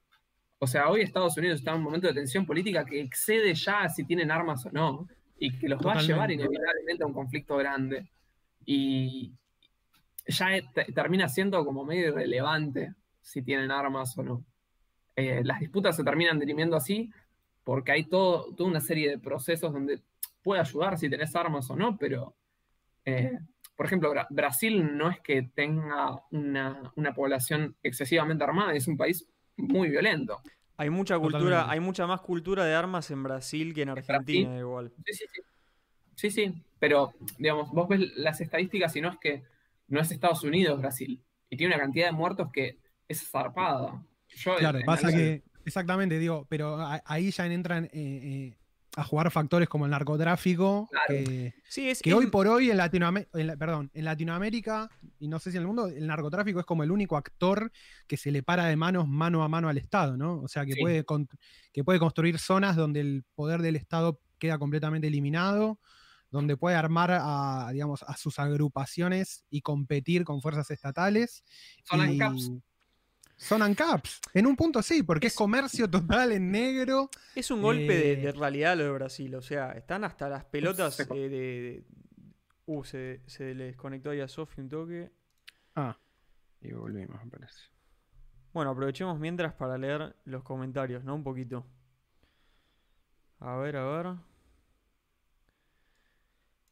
O 0.65 0.67
sea, 0.67 0.89
hoy 0.89 1.01
Estados 1.01 1.37
Unidos 1.37 1.59
está 1.59 1.69
en 1.69 1.77
un 1.77 1.83
momento 1.83 2.07
de 2.07 2.15
tensión 2.15 2.43
política 2.43 2.83
que 2.83 2.99
excede 2.99 3.53
ya 3.53 3.87
si 3.87 4.03
tienen 4.03 4.31
armas 4.31 4.65
o 4.65 4.71
no, 4.71 5.07
y 5.37 5.55
que 5.59 5.69
los 5.69 5.79
va 5.79 5.93
a 5.93 6.01
llevar 6.01 6.31
inevitablemente 6.31 7.03
a 7.03 7.05
un 7.05 7.13
conflicto 7.13 7.55
grande. 7.57 8.09
Y 8.65 9.31
ya 10.25 10.47
termina 10.95 11.29
siendo 11.29 11.63
como 11.63 11.85
medio 11.85 12.07
irrelevante 12.07 12.95
si 13.21 13.43
tienen 13.43 13.69
armas 13.69 14.17
o 14.17 14.23
no. 14.23 14.43
Eh, 15.15 15.43
las 15.43 15.59
disputas 15.59 15.95
se 15.95 16.03
terminan 16.03 16.39
dirimiendo 16.39 16.75
así 16.75 17.11
porque 17.63 17.91
hay 17.91 18.05
todo, 18.05 18.51
toda 18.55 18.67
una 18.67 18.81
serie 18.81 19.07
de 19.07 19.19
procesos 19.19 19.71
donde 19.71 20.01
puede 20.41 20.61
ayudar 20.61 20.97
si 20.97 21.11
tenés 21.11 21.35
armas 21.35 21.69
o 21.69 21.75
no, 21.75 21.95
pero, 21.95 22.33
eh, 23.05 23.37
por 23.75 23.85
ejemplo, 23.85 24.11
Brasil 24.31 24.97
no 24.97 25.11
es 25.11 25.19
que 25.19 25.43
tenga 25.43 26.23
una, 26.31 27.13
población 27.15 27.75
excesivamente 27.83 28.43
armada, 28.43 28.73
es 28.73 28.87
un 28.87 28.97
país 28.97 29.27
muy 29.57 29.89
violento. 29.89 30.41
Hay 30.77 30.89
mucha 30.89 31.17
cultura, 31.17 31.69
hay 31.69 31.79
mucha 31.79 32.05
más 32.05 32.21
cultura 32.21 32.65
de 32.65 32.75
armas 32.75 33.09
en 33.11 33.23
Brasil 33.23 33.73
que 33.73 33.83
en 33.83 33.89
Argentina, 33.89 34.57
igual. 34.57 34.91
Sí, 35.05 35.13
sí, 35.13 35.25
sí. 35.33 35.41
Sí, 36.15 36.31
sí, 36.31 36.63
pero 36.79 37.13
digamos, 37.37 37.71
vos 37.71 37.87
ves 37.87 37.99
las 38.15 38.39
estadísticas 38.39 38.95
y 38.95 39.01
no 39.01 39.09
es 39.09 39.17
que 39.17 39.43
no 39.87 39.99
es 39.99 40.11
Estados 40.11 40.43
Unidos 40.43 40.79
Brasil. 40.79 41.21
Y 41.49 41.57
tiene 41.57 41.75
una 41.75 41.83
cantidad 41.83 42.07
de 42.07 42.11
muertos 42.13 42.51
que 42.51 42.79
es 43.07 43.29
zarpada. 43.29 44.03
claro, 44.57 44.79
pasa 44.85 45.11
que 45.11 45.43
Exactamente, 45.65 46.19
digo, 46.19 46.45
pero 46.47 46.77
ahí 47.05 47.31
ya 47.31 47.47
entran 47.47 47.85
eh, 47.85 47.89
eh, 47.93 48.57
a 48.95 49.03
jugar 49.03 49.29
factores 49.29 49.67
como 49.67 49.85
el 49.85 49.91
narcotráfico, 49.91 50.89
que, 51.07 51.53
hoy 52.13 52.27
por 52.27 52.47
hoy 52.47 52.71
en, 52.71 52.77
Latinoamérica, 52.77 53.57
perdón, 53.57 53.91
en 53.93 54.05
Latinoamérica, 54.05 54.89
y 55.19 55.27
no 55.27 55.39
sé 55.39 55.51
si 55.51 55.57
en 55.57 55.63
el 55.63 55.67
mundo, 55.67 55.87
el 55.87 56.07
narcotráfico 56.07 56.59
es 56.59 56.65
como 56.65 56.83
el 56.83 56.91
único 56.91 57.17
actor 57.17 57.71
que 58.07 58.15
se 58.15 58.31
le 58.31 58.41
para 58.41 58.65
de 58.65 58.75
manos 58.77 59.07
mano 59.07 59.43
a 59.43 59.49
mano 59.49 59.67
al 59.67 59.77
Estado, 59.77 60.15
¿no? 60.15 60.41
O 60.41 60.47
sea, 60.47 60.65
que, 60.65 60.75
puede, 60.79 61.05
que 61.73 61.83
puede 61.83 61.99
construir 61.99 62.39
zonas 62.39 62.75
donde 62.77 63.01
el 63.01 63.25
poder 63.35 63.61
del 63.61 63.75
Estado 63.75 64.21
queda 64.39 64.57
completamente 64.57 65.07
eliminado, 65.07 65.79
donde 66.31 66.55
puede 66.55 66.75
armar 66.75 67.11
a, 67.11 67.69
digamos, 67.73 68.03
a 68.03 68.15
sus 68.15 68.39
agrupaciones 68.39 69.43
y 69.49 69.61
competir 69.61 70.23
con 70.23 70.41
fuerzas 70.41 70.71
estatales. 70.71 71.43
y, 71.91 72.19
son 73.35 73.61
ANCAPs. 73.61 74.21
En 74.33 74.47
un 74.47 74.55
punto 74.55 74.81
sí, 74.81 75.03
porque 75.03 75.27
es, 75.27 75.35
comercio 75.35 75.89
total 75.89 76.31
en 76.31 76.51
negro. 76.51 77.09
Es 77.35 77.51
un 77.51 77.61
golpe 77.61 78.13
eh, 78.13 78.15
de, 78.15 78.31
realidad 78.31 78.77
lo 78.77 78.83
de 78.85 78.91
Brasil. 78.91 79.35
O 79.35 79.41
sea, 79.41 79.71
están 79.73 80.03
hasta 80.03 80.29
las 80.29 80.45
pelotas 80.45 80.99
eh, 80.99 81.05
de, 81.29 81.85
Uh, 82.67 82.83
se, 82.83 83.21
se, 83.27 83.53
le 83.53 83.65
desconectó 83.65 84.09
ahí 84.09 84.21
a 84.21 84.27
Sofi 84.27 84.59
un 84.59 84.69
toque. 84.69 85.11
Ah, 85.75 85.97
y 86.61 86.71
volvimos, 86.71 87.23
me 87.23 87.29
parece. 87.29 87.69
Bueno, 88.53 88.71
aprovechemos 88.71 89.19
mientras 89.19 89.53
para 89.53 89.77
leer 89.77 90.15
los 90.25 90.41
comentarios, 90.41 91.03
¿no? 91.03 91.13
Un 91.13 91.23
poquito. 91.23 91.65
A 93.39 93.55
ver, 93.57 93.75
a 93.77 93.85
ver. 93.85 94.15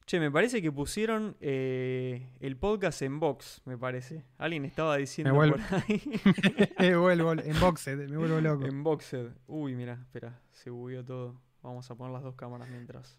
Che, 0.05 0.19
me 0.19 0.29
parece 0.29 0.61
que 0.61 0.71
pusieron 0.71 1.37
eh, 1.39 2.29
el 2.41 2.57
podcast 2.57 3.01
en 3.01 3.19
box, 3.19 3.61
me 3.65 3.77
parece. 3.77 4.25
Alguien 4.37 4.65
estaba 4.65 4.97
diciendo 4.97 5.33
por 5.33 5.59
ahí. 5.71 6.01
me 6.79 6.95
vuelvo 6.97 7.31
en 7.33 7.59
boxed, 7.59 8.09
me 8.09 8.17
vuelvo 8.17 8.41
loco. 8.41 8.65
En 8.65 8.83
boxed. 8.83 9.31
Uy, 9.47 9.75
mira, 9.75 9.93
espera, 9.93 10.41
se 10.51 10.69
bugueó 10.69 11.05
todo. 11.05 11.41
Vamos 11.61 11.89
a 11.89 11.95
poner 11.95 12.13
las 12.13 12.23
dos 12.23 12.35
cámaras 12.35 12.69
mientras. 12.69 13.17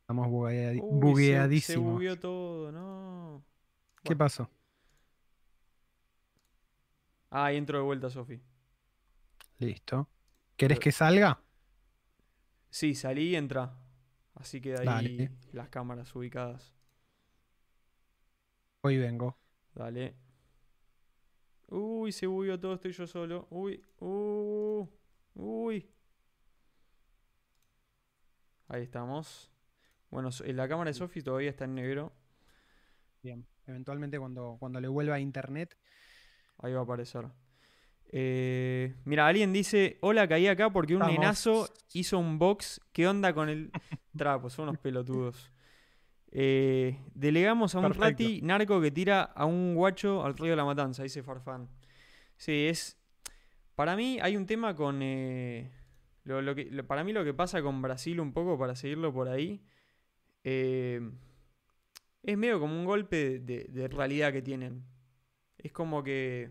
Estamos 0.00 0.28
bugueadísimos. 0.28 1.64
Se, 1.64 1.76
bugueó 1.78 2.20
todo, 2.20 2.70
no. 2.70 3.42
¿Qué 4.02 4.14
pasó? 4.14 4.50
Ah, 7.30 7.46
ahí 7.46 7.56
entro 7.56 7.78
de 7.78 7.84
vuelta, 7.84 8.10
Sofi. 8.10 8.42
Listo. 9.58 10.10
¿Querés 10.56 10.78
que 10.78 10.92
salga? 10.92 11.40
Sí, 12.68 12.94
salí 12.94 13.30
y 13.30 13.36
entra. 13.36 13.81
Así 14.42 14.60
que 14.60 14.74
ahí 14.76 15.30
las 15.52 15.68
cámaras 15.68 16.12
ubicadas. 16.16 16.74
Hoy 18.80 18.98
vengo. 18.98 19.38
Dale. 19.72 20.16
Uy, 21.68 22.10
se 22.10 22.26
bugueó 22.26 22.58
todo, 22.58 22.74
estoy 22.74 22.90
yo 22.90 23.06
solo. 23.06 23.46
Uy, 23.50 23.80
uh, 24.00 24.84
uy. 25.34 25.88
Ahí 28.66 28.82
estamos. 28.82 29.48
Bueno, 30.10 30.30
la 30.44 30.68
cámara 30.68 30.90
de 30.90 30.94
Sofi 30.94 31.22
todavía 31.22 31.50
está 31.50 31.66
en 31.66 31.76
negro. 31.76 32.12
Bien, 33.22 33.46
eventualmente 33.68 34.18
cuando, 34.18 34.56
cuando 34.58 34.80
le 34.80 34.88
vuelva 34.88 35.14
a 35.14 35.20
internet. 35.20 35.78
Ahí 36.58 36.72
va 36.72 36.80
a 36.80 36.82
aparecer. 36.82 37.28
Eh, 38.08 38.96
mira, 39.04 39.28
alguien 39.28 39.52
dice, 39.52 39.98
hola, 40.00 40.26
caí 40.26 40.48
acá 40.48 40.68
porque 40.70 40.96
un 40.96 41.06
nenazo 41.06 41.72
hizo 41.92 42.18
un 42.18 42.40
box. 42.40 42.80
¿Qué 42.92 43.06
onda 43.06 43.32
con 43.32 43.48
el 43.48 43.70
trapo? 44.16 44.50
Son 44.50 44.68
unos 44.68 44.78
pelotudos. 44.78 45.50
Eh, 46.34 46.98
delegamos 47.12 47.74
a 47.74 47.80
un 47.80 47.92
rati 47.92 48.40
narco 48.40 48.80
que 48.80 48.90
tira 48.90 49.20
a 49.20 49.44
un 49.44 49.74
guacho 49.74 50.24
al 50.24 50.34
río 50.34 50.52
de 50.52 50.56
la 50.56 50.64
matanza, 50.64 51.02
dice 51.02 51.22
Farfán. 51.22 51.68
Sí, 52.38 52.68
es... 52.68 52.96
Para 53.74 53.96
mí 53.96 54.18
hay 54.18 54.38
un 54.38 54.46
tema 54.46 54.74
con... 54.74 55.02
Eh, 55.02 55.70
lo, 56.24 56.54
que, 56.54 56.82
para 56.84 57.04
mí 57.04 57.12
lo 57.12 57.22
que 57.22 57.34
pasa 57.34 57.60
con 57.60 57.82
Brasil 57.82 58.18
un 58.18 58.32
poco, 58.32 58.58
para 58.58 58.74
seguirlo 58.74 59.12
por 59.12 59.28
ahí, 59.28 59.62
es 60.42 61.02
medio 62.22 62.58
como 62.58 62.80
un 62.80 62.86
golpe 62.86 63.38
de 63.38 63.88
realidad 63.88 64.32
que 64.32 64.40
tienen. 64.40 64.86
Es 65.58 65.70
como 65.70 66.02
que 66.02 66.50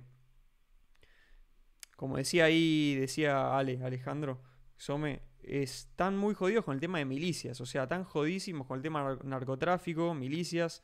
como 2.02 2.18
decía 2.18 2.46
ahí, 2.46 2.96
decía 2.96 3.56
Ale, 3.56 3.80
Alejandro 3.84 4.42
Some, 4.76 5.22
están 5.44 6.18
muy 6.18 6.34
jodidos 6.34 6.66
con 6.66 6.76
el 6.76 6.82
tema 6.82 6.98
de 6.98 7.06
milicias, 7.06 7.60
o 7.62 7.66
sea, 7.66 7.88
tan 7.88 8.04
jodísimos 8.04 8.68
con 8.68 8.78
el 8.78 8.84
tema 8.84 9.18
narcotráfico, 9.24 10.14
milicias, 10.14 10.84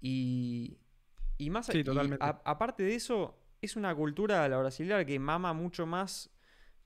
y, 0.00 0.78
y 1.38 1.50
más... 1.50 1.66
Sí, 1.66 1.82
totalmente. 1.84 2.24
aparte 2.24 2.82
de 2.82 2.94
eso, 2.94 3.38
es 3.62 3.76
una 3.76 3.94
cultura 3.94 4.48
la 4.48 4.58
brasileña 4.58 5.04
que 5.04 5.18
mama 5.18 5.52
mucho 5.52 5.86
más 5.86 6.30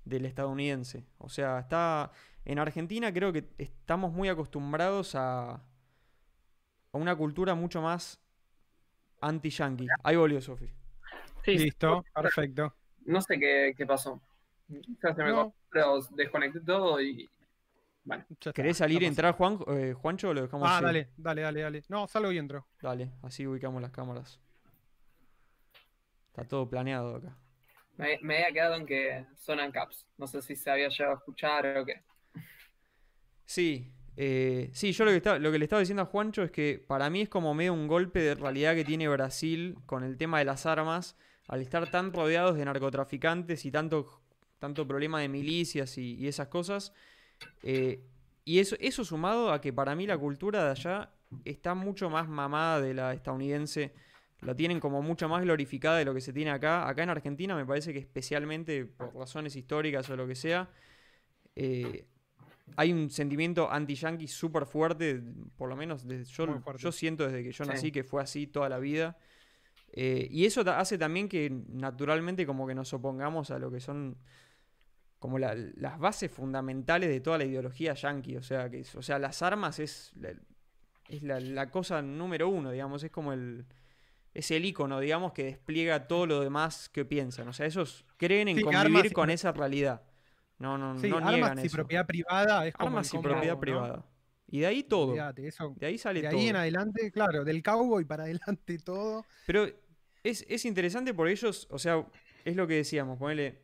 del 0.04 0.26
estadounidense. 0.26 1.06
O 1.18 1.28
sea, 1.28 1.60
está. 1.60 2.10
En 2.44 2.58
Argentina 2.58 3.12
creo 3.12 3.32
que 3.32 3.48
estamos 3.58 4.12
muy 4.12 4.28
acostumbrados 4.28 5.14
a. 5.14 5.52
a 5.52 5.62
una 6.92 7.14
cultura 7.16 7.54
mucho 7.54 7.82
más 7.82 8.20
anti-yankee. 9.20 9.86
Ahí 10.02 10.16
volvió 10.16 10.40
Sofi. 10.40 10.70
Sí, 11.44 11.58
Listo, 11.58 12.04
perfecto. 12.14 12.74
No 13.04 13.20
sé 13.22 13.38
qué, 13.38 13.74
qué 13.76 13.86
pasó. 13.86 14.20
Ya 15.02 15.14
se 15.14 15.22
me 15.24 15.30
No. 15.30 15.54
pero 15.70 16.00
desconecté 16.12 16.60
todo 16.60 17.00
y. 17.00 17.28
Bueno, 18.04 18.24
Ya 18.28 18.34
está, 18.34 18.52
¿Querés 18.52 18.76
salir 18.78 19.02
y 19.02 19.06
entrar, 19.06 19.34
Juan, 19.34 19.58
eh, 19.68 19.92
Juancho, 19.94 20.30
o 20.30 20.34
lo 20.34 20.42
dejamos 20.42 20.68
Ah, 20.70 20.76
así? 20.76 20.84
dale, 20.86 21.10
dale, 21.16 21.42
dale, 21.42 21.60
dale. 21.60 21.82
No, 21.88 22.06
salgo 22.08 22.32
y 22.32 22.38
entro. 22.38 22.66
Dale, 22.80 23.12
así 23.22 23.46
ubicamos 23.46 23.82
las 23.82 23.90
cámaras. 23.90 24.40
Está 26.28 26.44
todo 26.44 26.68
planeado 26.68 27.16
acá. 27.16 27.36
me, 27.96 28.18
me 28.22 28.36
había 28.36 28.52
quedado 28.52 28.76
en 28.76 28.86
que 28.86 29.26
sonan 29.36 29.70
caps. 29.72 30.06
No 30.16 30.26
sé 30.26 30.40
si 30.40 30.56
se 30.56 30.70
había 30.70 30.88
llegado 30.88 31.12
a 31.16 31.18
escuchar 31.18 31.76
o 31.78 31.84
qué. 31.84 32.02
Sí, 33.44 33.92
eh, 34.16 34.70
sí, 34.72 34.92
yo 34.92 35.04
lo 35.04 35.10
que, 35.10 35.18
estaba- 35.18 35.38
lo 35.38 35.50
que 35.52 35.58
le 35.58 35.64
estaba 35.64 35.80
diciendo 35.80 36.02
a 36.02 36.06
Juancho 36.06 36.42
es 36.42 36.50
que 36.50 36.78
para 36.86 37.10
mí 37.10 37.20
es 37.22 37.28
como 37.28 37.52
medio 37.54 37.74
un 37.74 37.88
golpe 37.88 38.20
de 38.20 38.34
realidad 38.34 38.74
que 38.74 38.84
tiene 38.84 39.08
Brasil 39.08 39.76
con 39.86 40.04
el 40.04 40.16
tema 40.16 40.38
de 40.38 40.44
las 40.46 40.66
armas, 40.66 41.16
al 41.48 41.60
estar 41.60 41.90
tan 41.90 42.12
rodeados 42.12 42.56
de 42.56 42.64
narcotraficantes 42.64 43.64
y 43.66 43.70
tanto, 43.72 44.22
tanto 44.60 44.86
problema 44.86 45.20
de 45.20 45.28
milicias 45.28 45.98
y, 45.98 46.14
y 46.14 46.28
esas 46.28 46.46
cosas. 46.46 46.92
eh, 47.64 48.04
y 48.44 48.58
eso, 48.58 48.76
eso 48.80 49.04
sumado 49.04 49.52
a 49.52 49.60
que 49.60 49.72
para 49.72 49.94
mí 49.94 50.06
la 50.06 50.16
cultura 50.18 50.64
de 50.64 50.70
allá 50.70 51.12
está 51.44 51.74
mucho 51.74 52.08
más 52.10 52.28
mamada 52.28 52.80
de 52.80 52.94
la 52.94 53.12
estadounidense. 53.12 53.92
La 54.40 54.54
tienen 54.56 54.80
como 54.80 55.02
mucho 55.02 55.28
más 55.28 55.42
glorificada 55.42 55.98
de 55.98 56.04
lo 56.04 56.14
que 56.14 56.20
se 56.22 56.32
tiene 56.32 56.50
acá. 56.50 56.88
Acá 56.88 57.02
en 57.02 57.10
Argentina 57.10 57.54
me 57.54 57.66
parece 57.66 57.92
que 57.92 57.98
especialmente 57.98 58.86
por 58.86 59.14
razones 59.14 59.54
históricas 59.56 60.08
o 60.10 60.16
lo 60.16 60.26
que 60.26 60.34
sea, 60.34 60.70
eh, 61.54 62.06
hay 62.76 62.92
un 62.92 63.10
sentimiento 63.10 63.70
anti-yankee 63.70 64.26
súper 64.28 64.64
fuerte, 64.64 65.20
por 65.56 65.68
lo 65.68 65.76
menos 65.76 66.06
desde, 66.06 66.24
yo, 66.32 66.62
yo 66.78 66.92
siento 66.92 67.24
desde 67.26 67.42
que 67.44 67.52
yo 67.52 67.64
Sí. 67.64 67.70
nací 67.70 67.92
que 67.92 68.02
fue 68.04 68.22
así 68.22 68.46
toda 68.46 68.68
la 68.68 68.78
vida. 68.78 69.18
Eh, 69.92 70.26
y 70.30 70.46
eso 70.46 70.62
hace 70.70 70.96
también 70.96 71.28
que 71.28 71.50
naturalmente 71.68 72.46
como 72.46 72.66
que 72.66 72.74
nos 72.74 72.92
opongamos 72.94 73.50
a 73.50 73.58
lo 73.58 73.70
que 73.70 73.80
son 73.80 74.16
como 75.20 75.38
la- 75.38 75.54
las 75.54 75.98
bases 76.00 76.32
fundamentales 76.32 77.08
de 77.08 77.20
toda 77.20 77.38
la 77.38 77.44
ideología 77.44 77.94
yankee. 77.94 78.36
O 78.36 78.42
sea, 78.42 78.68
que 78.68 78.84
o 78.96 79.02
sea 79.02 79.20
las 79.20 79.40
armas 79.42 79.78
es, 79.78 80.10
la, 80.16 80.30
es 81.08 81.22
la, 81.22 81.38
la 81.38 81.70
cosa 81.70 82.02
número 82.02 82.48
uno, 82.48 82.72
digamos, 82.72 83.04
es 83.04 83.12
como 83.12 83.32
el... 83.32 83.66
Es 84.32 84.50
el 84.52 84.64
icono, 84.64 85.00
digamos, 85.00 85.32
que 85.32 85.42
despliega 85.44 86.06
todo 86.06 86.24
lo 86.24 86.40
demás 86.40 86.88
que 86.88 87.04
piensan. 87.04 87.48
O 87.48 87.52
sea, 87.52 87.66
ellos 87.66 88.04
creen 88.16 88.46
en 88.46 88.58
Sí, 88.58 88.62
convivir 88.62 89.06
y 89.06 89.10
con 89.10 89.28
esa 89.28 89.50
realidad. 89.50 90.02
No, 90.58 90.78
no, 90.78 90.96
Sí, 91.00 91.08
no 91.10 91.16
armas 91.16 91.32
niegan 91.34 91.58
y 91.58 91.62
eso. 91.66 91.76
propiedad 91.78 92.06
privada 92.06 92.64
es 92.64 92.74
como 92.74 92.90
Armas 92.90 93.12
y 93.12 93.18
propiedad 93.18 93.54
¿no? 93.54 93.60
privada. 93.60 94.06
Y 94.46 94.60
de 94.60 94.66
ahí 94.66 94.82
todo. 94.84 95.16
Eso. 95.36 95.74
De 95.76 95.86
ahí 95.86 95.98
sale 95.98 96.22
De 96.22 96.28
todo. 96.28 96.38
ahí 96.38 96.46
en 96.46 96.54
adelante, 96.54 97.10
claro, 97.10 97.44
del 97.44 97.60
cowboy 97.60 98.04
para 98.04 98.22
adelante 98.22 98.78
todo. 98.78 99.24
Pero 99.46 99.66
es, 100.22 100.46
es 100.48 100.64
interesante 100.64 101.12
porque 101.12 101.32
ellos, 101.32 101.66
o 101.68 101.78
sea, 101.80 102.06
es 102.44 102.54
lo 102.54 102.68
que 102.68 102.74
decíamos, 102.74 103.18
ponele. 103.18 103.62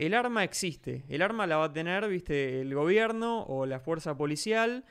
El 0.00 0.14
arma 0.14 0.44
existe. 0.44 1.04
El 1.10 1.20
arma 1.20 1.46
la 1.46 1.58
va 1.58 1.66
a 1.66 1.72
tener, 1.74 2.08
viste, 2.08 2.62
el 2.62 2.74
gobierno 2.74 3.42
o 3.42 3.66
la 3.66 3.80
fuerza 3.80 4.16
policial 4.16 4.86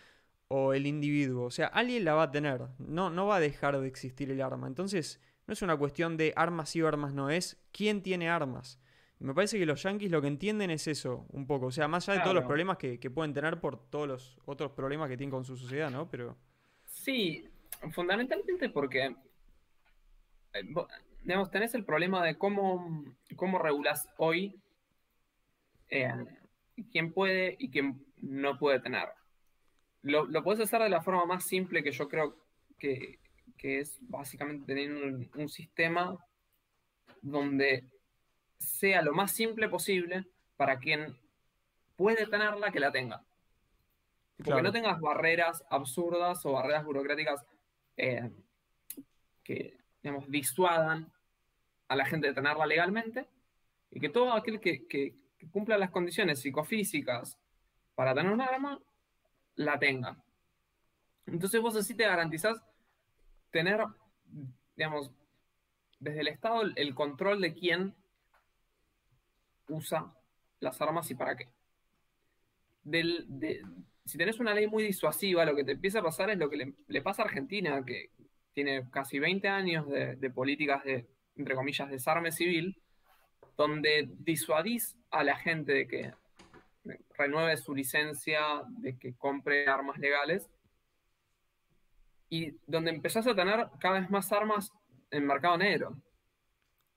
o 0.50 0.76
el 0.76 0.86
individuo. 0.86 1.46
O 1.46 1.50
sea, 1.50 1.66
alguien 1.66 2.06
la 2.06 2.14
va 2.14 2.24
a 2.24 2.32
tener. 2.32 2.62
No, 2.78 3.10
no 3.10 3.26
va 3.26 3.38
a 3.38 3.40
dejar 3.40 3.80
de 3.80 3.88
existir 3.88 4.30
el 4.30 4.40
arma. 4.40 4.68
Entonces, 4.68 5.20
no 5.48 5.54
es 5.54 5.64
una 5.64 5.76
cuestión 5.78 6.16
de 6.16 6.32
armas 6.36 6.70
sí 6.70 6.84
o 6.84 6.88
armas 6.88 7.16
no, 7.16 7.32
es 7.32 7.60
quién 7.72 8.04
tiene 8.04 8.30
armas. 8.30 8.80
Y 9.20 9.24
me 9.24 9.34
parece 9.34 9.58
que 9.58 9.66
los 9.66 9.82
yankees 9.82 10.12
lo 10.12 10.22
que 10.22 10.28
entienden 10.28 10.70
es 10.70 10.88
eso, 10.88 11.26
un 11.30 11.48
poco. 11.48 11.66
O 11.66 11.72
sea, 11.72 11.88
más 11.88 12.08
allá 12.08 12.20
de 12.20 12.24
todos 12.26 12.36
los 12.36 12.46
problemas 12.46 12.78
que, 12.78 13.00
que 13.00 13.10
pueden 13.10 13.34
tener 13.34 13.60
por 13.60 13.90
todos 13.90 14.08
los 14.08 14.38
otros 14.46 14.74
problemas 14.74 15.10
que 15.10 15.18
tienen 15.18 15.32
con 15.32 15.44
su 15.44 15.58
sociedad, 15.58 15.90
¿no? 15.90 16.08
Pero. 16.08 16.38
Sí, 16.86 17.50
fundamentalmente 17.94 18.70
porque, 18.70 19.16
eh, 20.54 20.74
digamos, 21.24 21.50
tenés 21.50 21.74
el 21.74 21.84
problema 21.84 22.24
de 22.24 22.38
cómo, 22.38 23.16
cómo 23.36 23.58
regulás 23.58 24.08
hoy 24.18 24.62
eh, 25.90 26.14
quién 26.92 27.14
puede 27.14 27.56
y 27.60 27.70
quién 27.70 28.06
no 28.18 28.58
puede 28.58 28.80
tener. 28.80 29.10
Lo, 30.02 30.26
lo 30.26 30.44
puedes 30.44 30.62
hacer 30.62 30.82
de 30.82 30.90
la 30.90 31.02
forma 31.02 31.26
más 31.26 31.44
simple 31.46 31.84
que 31.84 31.92
yo 31.92 32.08
creo 32.08 32.38
que, 32.78 33.20
que 33.58 33.80
es 33.80 33.98
básicamente 34.02 34.66
teniendo 34.74 35.06
un, 35.06 35.30
un 35.36 35.50
sistema 35.50 36.18
donde 37.22 37.84
sea 38.58 39.02
lo 39.02 39.14
más 39.14 39.32
simple 39.32 39.68
posible 39.70 40.26
para 40.58 40.80
quien 40.80 41.18
puede 41.96 42.28
tenerla 42.28 42.72
que 42.72 42.80
la 42.80 42.92
tenga. 42.92 43.24
Porque 44.38 44.52
Claro. 44.52 44.64
no 44.64 44.72
tengas 44.72 45.00
barreras 45.02 45.64
absurdas 45.70 46.46
o 46.46 46.54
barreras 46.54 46.86
burocráticas 46.86 47.46
eh, 47.98 48.32
que, 49.44 49.78
digamos, 50.02 50.30
disuadan 50.32 51.12
a 51.90 51.96
la 51.98 52.06
gente 52.06 52.28
de 52.28 52.34
tenerla 52.34 52.66
legalmente 52.66 53.26
y 53.92 54.00
que 54.00 54.08
todo 54.08 54.32
aquel 54.32 54.62
que, 54.62 54.88
que- 54.88 55.14
que 55.40 55.50
cumpla 55.50 55.78
las 55.78 55.90
condiciones 55.90 56.42
psicofísicas 56.42 57.40
para 57.96 58.14
tener 58.14 58.32
un 58.32 58.42
arma, 58.42 58.80
la 59.56 59.80
tenga. 59.80 60.22
Entonces 61.26 61.62
vos 61.62 61.76
así 61.76 61.96
te 61.96 62.04
garantizás 62.04 62.62
tener, 63.52 63.82
digamos, 64.76 65.12
desde 66.00 66.22
el 66.22 66.28
Estado 66.28 66.62
el, 66.76 66.96
control 66.96 67.42
de 67.42 67.54
quién 67.54 67.96
usa 69.68 70.14
las 70.60 70.82
armas 70.82 71.10
y 71.12 71.16
para 71.16 71.36
qué. 71.36 71.48
Del, 72.84 73.26
de- 73.28 73.64
si 74.06 74.18
tenés 74.18 74.40
una 74.40 74.54
ley 74.54 74.68
muy 74.68 74.84
disuasiva, 74.84 75.46
lo 75.46 75.56
que 75.56 75.64
te 75.64 75.74
empieza 75.74 76.00
a 76.00 76.04
pasar 76.04 76.30
es 76.32 76.38
lo 76.38 76.50
que 76.50 76.74
le, 76.88 77.02
pasa 77.02 77.22
a 77.22 77.26
Argentina, 77.26 77.84
que 77.86 78.12
tiene 78.54 78.90
casi 78.90 79.20
20 79.20 79.48
años 79.48 79.88
de, 79.88 80.16
de 80.16 80.30
políticas 80.32 80.84
de, 80.84 81.08
entre 81.36 81.56
comillas, 81.56 81.90
desarme 81.90 82.32
civil, 82.32 82.82
donde 83.60 84.08
disuadís 84.20 84.96
a 85.12 85.22
la 85.22 85.36
gente 85.36 85.74
de 85.74 85.86
que 85.86 86.14
renueve 87.18 87.58
su 87.58 87.76
licencia, 87.76 88.40
de 88.70 88.98
que 88.98 89.16
compre 89.16 89.68
armas 89.68 89.98
legales, 89.98 90.50
y 92.30 92.56
donde 92.66 92.92
empezás 92.92 93.28
a 93.28 93.36
tener 93.36 93.68
cada 93.82 94.00
vez 94.00 94.10
más 94.10 94.32
armas 94.32 94.72
en 95.12 95.28
mercado 95.28 95.58
negro. 95.58 95.98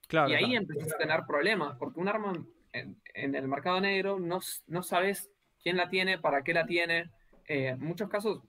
Claro. 0.07 0.29
Y 0.29 0.35
ahí 0.35 0.51
claro. 0.51 0.61
empezás 0.61 0.93
a 0.93 0.97
tener 0.97 1.25
problemas, 1.27 1.75
porque 1.77 1.99
un 1.99 2.07
arma 2.07 2.31
en, 2.71 2.95
en 3.13 3.35
el 3.35 3.49
mercado 3.49 3.81
negro 3.81 4.17
no, 4.17 4.39
no 4.67 4.83
sabes 4.83 5.29
quién 5.61 5.75
la 5.75 5.89
tiene, 5.89 6.17
para 6.17 6.45
qué 6.45 6.53
la 6.53 6.65
tiene. 6.65 7.11
Eh, 7.45 7.67
en 7.67 7.79
muchos 7.81 8.09
casos, 8.09 8.41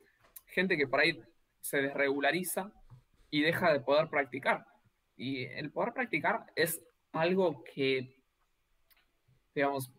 gente 0.46 0.76
que 0.76 0.86
por 0.86 1.00
ahí 1.00 1.20
se 1.60 1.78
desregulariza 1.78 2.70
y 3.28 3.42
deja 3.42 3.72
de 3.72 3.80
poder 3.80 4.08
practicar. 4.08 4.66
Y 5.16 5.46
el 5.46 5.72
poder 5.72 5.92
practicar 5.92 6.46
es 6.54 6.80
algo 7.14 7.62
que, 7.64 8.14
digamos, 9.54 9.90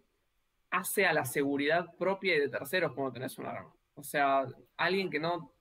hace 0.69 1.05
a 1.05 1.13
la 1.13 1.25
seguridad 1.25 1.95
propia 1.97 2.35
y 2.35 2.39
de 2.41 2.49
terceros 2.49 2.93
cuando 2.93 3.13
tenés 3.13 3.37
un 3.37 3.45
arma. 3.45 3.73
O 3.95 4.03
sea, 4.03 4.45
alguien 4.77 5.09
que 5.09 5.19
no 5.19 5.53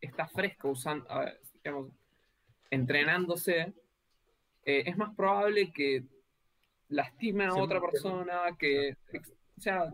está 0.00 0.26
fresco 0.28 0.70
usando, 0.70 1.06
digamos, 1.62 1.92
entrenándose, 2.70 3.74
eh, 4.64 4.84
es 4.86 4.96
más 4.96 5.14
probable 5.14 5.72
que 5.72 6.04
lastime 6.88 7.46
a 7.46 7.54
otra 7.54 7.80
persona, 7.80 8.56
que, 8.58 8.96
o 9.56 9.60
sea, 9.60 9.92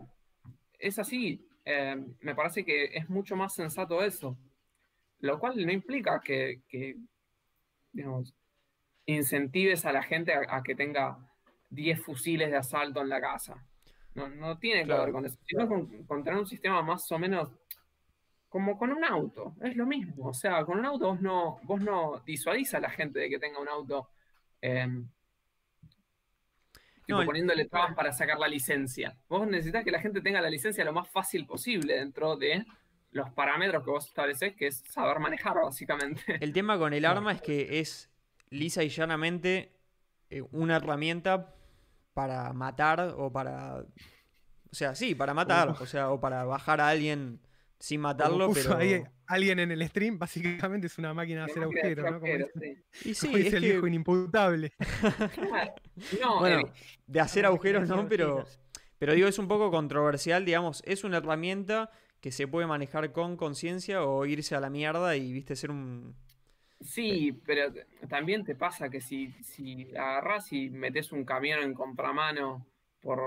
es 0.77 0.99
así. 0.99 1.43
Eh, 1.65 1.95
me 2.21 2.35
parece 2.35 2.63
que 2.63 2.85
es 2.85 3.09
mucho 3.09 3.35
más 3.35 3.53
sensato 3.53 4.03
eso. 4.03 4.37
Lo 5.19 5.39
cual 5.39 5.65
no 5.65 5.71
implica 5.71 6.19
que, 6.19 6.61
que, 6.67 6.95
digamos, 7.91 8.33
incentives 9.07 9.85
a 9.85 9.91
la 9.91 10.03
gente 10.03 10.33
a, 10.33 10.41
a 10.57 10.61
que 10.63 10.75
tenga 10.75 11.17
10 11.71 12.01
fusiles 12.03 12.51
de 12.51 12.57
asalto 12.57 13.01
en 13.01 13.09
la 13.09 13.19
casa. 13.19 13.65
No, 14.13 14.27
no 14.29 14.57
tiene 14.59 14.81
que 14.81 14.85
Claro. 14.87 15.03
ver 15.03 15.11
con 15.11 15.25
eso, 15.25 15.37
sino 15.47 15.67
con, 15.67 16.05
con 16.05 16.23
tener 16.23 16.39
un 16.39 16.47
sistema 16.47 16.81
más 16.83 17.11
o 17.11 17.17
menos 17.19 17.49
como 18.49 18.77
con 18.77 18.91
un 18.91 19.03
auto, 19.03 19.55
es 19.61 19.75
lo 19.75 19.85
mismo. 19.85 20.27
O 20.29 20.33
sea, 20.33 20.63
con 20.65 20.79
un 20.79 20.85
auto 20.85 21.07
vos 21.07 21.21
no, 21.21 21.59
vos 21.63 21.81
no 21.81 22.21
disuadís 22.25 22.73
a 22.73 22.79
la 22.79 22.89
gente 22.89 23.19
de 23.19 23.29
que 23.29 23.39
tenga 23.39 23.59
un 23.59 23.67
auto 23.67 24.09
eh, 24.61 24.87
tipo, 27.05 27.19
No, 27.19 27.25
poniéndole 27.25 27.65
trabas 27.65 27.93
para 27.95 28.11
sacar 28.13 28.37
la 28.39 28.47
licencia. 28.47 29.17
Vos 29.29 29.47
necesitas 29.47 29.83
que 29.83 29.91
la 29.91 29.99
gente 29.99 30.21
tenga 30.21 30.41
la 30.41 30.49
licencia 30.49 30.83
lo 30.85 30.93
más 30.93 31.09
fácil 31.09 31.45
posible 31.45 31.95
dentro 31.95 32.35
de 32.37 32.65
los 33.11 33.29
parámetros 33.31 33.83
que 33.83 33.89
vos 33.89 34.07
estableces, 34.07 34.55
que 34.55 34.67
es 34.67 34.79
saber 34.89 35.19
manejar, 35.19 35.55
básicamente. 35.63 36.21
El 36.39 36.53
tema 36.53 36.77
con 36.77 36.93
el 36.93 37.05
arma 37.05 37.31
es 37.33 37.41
que 37.41 37.79
es 37.79 38.09
lisa 38.49 38.83
y 38.83 38.89
llanamente 38.89 39.71
eh, 40.29 40.43
una 40.51 40.77
herramienta 40.77 41.53
para 42.13 42.51
matar 42.53 43.15
o 43.17 43.31
para. 43.31 43.85
O 44.69 44.75
sea, 44.75 44.95
sí, 44.95 45.15
para 45.15 45.33
matar. 45.33 45.69
O 45.69 45.85
sea, 45.85 46.11
o 46.11 46.19
para 46.19 46.43
bajar 46.43 46.81
a 46.81 46.89
alguien 46.89 47.39
sin 47.79 48.01
matarlo, 48.01 48.47
puso 48.47 48.69
pero. 48.69 48.77
ahí 48.77 49.03
alguien 49.27 49.59
en 49.59 49.71
el 49.71 49.87
stream 49.87 50.17
básicamente 50.17 50.87
es 50.87 50.97
una 50.97 51.13
máquina 51.13 51.45
de 51.45 51.51
hacer 51.51 51.63
agujeros, 51.63 51.97
¿no? 51.97 52.19
Como 52.19 52.25
agujeros, 52.25 52.49
dice, 52.55 52.83
sí. 52.91 53.09
Y 53.09 53.13
sí, 53.13 53.25
como 53.27 53.37
dice 53.37 53.47
es 53.49 53.53
el 53.55 53.61
que, 53.61 53.71
viejo 53.71 53.87
inimputable. 53.87 54.73
Claro. 55.33 55.73
No, 56.21 56.39
bueno, 56.39 56.59
eh, 56.59 56.71
de 57.07 57.19
hacer 57.19 57.47
agujeros 57.47 57.89
no, 57.89 58.07
pero, 58.07 58.45
pero 58.99 59.13
digo, 59.13 59.27
es 59.27 59.39
un 59.39 59.47
poco 59.47 59.71
controversial, 59.71 60.45
digamos, 60.45 60.83
es 60.85 61.03
una 61.03 61.17
herramienta 61.17 61.89
que 62.21 62.31
se 62.31 62.47
puede 62.47 62.67
manejar 62.67 63.11
con 63.11 63.35
conciencia 63.35 64.03
o 64.03 64.23
irse 64.27 64.53
a 64.53 64.59
la 64.59 64.69
mierda 64.69 65.15
y, 65.15 65.31
viste, 65.31 65.55
ser 65.55 65.71
un... 65.71 66.15
sí, 66.81 67.31
pero 67.45 67.73
también 68.09 68.43
te 68.43 68.55
pasa 68.55 68.89
que 68.89 69.01
si, 69.01 69.31
si 69.43 69.95
agarrás 69.95 70.51
y 70.53 70.69
metes 70.69 71.11
un 71.11 71.25
camión 71.25 71.61
en 71.61 71.73
contramano 71.73 72.65
por, 73.01 73.19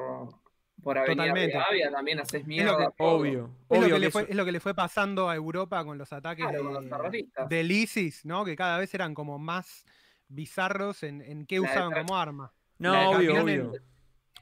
por 0.83 0.99
Avenida 0.99 1.25
Totalmente. 1.25 1.53
Rivadavia, 1.53 1.91
también 1.91 2.21
haces 2.21 2.45
que- 2.47 2.65
todo. 2.97 3.17
Obvio, 3.17 3.51
Es 3.69 3.79
lo, 3.79 3.85
obvio 3.87 3.95
que 3.97 4.01
le 4.01 4.11
fue, 4.11 4.23
es 4.29 4.37
lo 4.37 4.45
que 4.45 4.53
le 4.53 4.61
fue 4.61 4.75
pasando 4.75 5.29
a 5.29 5.35
Europa 5.37 5.85
con 5.85 5.99
los 5.99 6.13
ataques 6.13 6.45
Claro, 6.45 6.65
con 6.65 6.75
los 6.75 6.85
de, 6.85 6.91
terroristas. 6.91 7.49
del 7.49 7.71
ISIS, 7.73 8.25
¿no? 8.25 8.45
Que 8.45 8.57
cada 8.57 8.79
vez 8.79 8.93
eran 8.95 9.15
como 9.15 9.39
más 9.39 9.85
bizarros 10.29 11.03
en, 11.03 11.23
en 11.23 11.47
qué 11.47 11.61
usaban 11.61 11.93
como 11.93 12.17
arma. 12.17 12.53
No, 12.79 13.11
obvio, 13.11 13.43
obvio. 13.43 13.73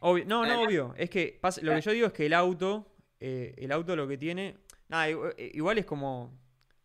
Obvio- 0.00 0.24
No, 0.26 0.46
no, 0.46 0.62
obvio. 0.62 0.94
Es 0.96 1.10
que 1.10 1.38
pasa- 1.40 1.60
lo 1.62 1.74
que 1.74 1.80
yo 1.80 1.90
digo 1.92 2.06
es 2.06 2.12
que 2.12 2.26
el 2.26 2.34
auto, 2.34 2.94
eh, 3.20 3.54
el 3.58 3.72
auto 3.72 3.96
lo 3.96 4.06
que 4.06 4.16
tiene. 4.18 4.58
Nada, 4.88 5.08
eh, 5.08 5.50
igual 5.54 5.78
es 5.78 5.84
como. 5.86 6.32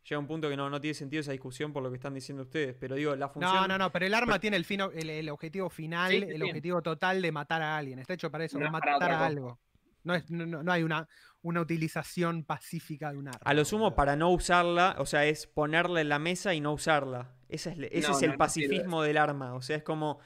Llega 0.07 0.19
un 0.19 0.27
punto 0.27 0.49
que 0.49 0.57
no, 0.57 0.69
no 0.69 0.81
tiene 0.81 0.93
sentido 0.93 1.21
esa 1.21 1.31
discusión 1.31 1.71
por 1.71 1.81
lo 1.81 1.89
que 1.89 1.95
están 1.95 2.13
diciendo 2.13 2.43
ustedes. 2.43 2.75
Pero 2.77 2.95
digo, 2.95 3.15
la 3.15 3.29
función. 3.29 3.53
No, 3.55 3.67
no, 3.67 3.77
no, 3.77 3.91
pero 3.91 4.05
el 4.05 4.13
arma 4.13 4.37
tiene 4.39 4.57
el, 4.57 4.65
fin, 4.65 4.81
el, 4.93 5.09
el 5.09 5.29
objetivo 5.29 5.69
final, 5.69 6.11
Sí, 6.11 6.19
sí, 6.19 6.25
el 6.27 6.43
objetivo 6.43 6.81
total 6.81 7.21
de 7.21 7.31
matar 7.31 7.61
a 7.61 7.77
alguien. 7.77 7.99
Está 7.99 8.13
hecho 8.13 8.29
para 8.29 8.43
eso, 8.43 8.57
No 8.59 8.65
para 8.71 8.71
matar 8.71 9.11
a 9.11 9.25
algo. 9.25 9.59
No, 10.03 10.13
es, 10.15 10.29
no, 10.29 10.45
no- 10.45 10.61
no 10.63 10.71
hay 10.73 10.83
una, 10.83 11.07
una 11.41 11.61
utilización 11.61 12.43
pacífica 12.43 13.11
de 13.13 13.17
un 13.17 13.29
arma. 13.29 13.39
A 13.45 13.53
lo 13.53 13.63
sumo, 13.63 13.95
para 13.95 14.17
no 14.17 14.29
usarla, 14.31 14.95
o 14.99 15.05
sea, 15.05 15.25
es 15.25 15.47
ponerla 15.47 16.01
en 16.01 16.09
la 16.09 16.19
mesa 16.19 16.53
y 16.53 16.59
no 16.59 16.73
usarla. 16.73 17.31
Ese 17.47 17.71
es, 17.71 17.77
ese 17.91 18.07
No, 18.09 18.17
es 18.17 18.21
el 18.23 18.27
no, 18.29 18.33
no 18.33 18.37
pacifismo 18.37 19.01
del 19.03 19.17
arma. 19.17 19.53
O 19.53 19.61
sea, 19.61 19.77
es 19.77 19.83
como. 19.83 20.19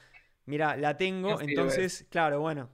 Mira, 0.46 0.76
la 0.76 0.96
tengo, 0.96 1.38
sirve. 1.38 1.52
entonces, 1.52 2.06
claro, 2.10 2.40
bueno. 2.40 2.70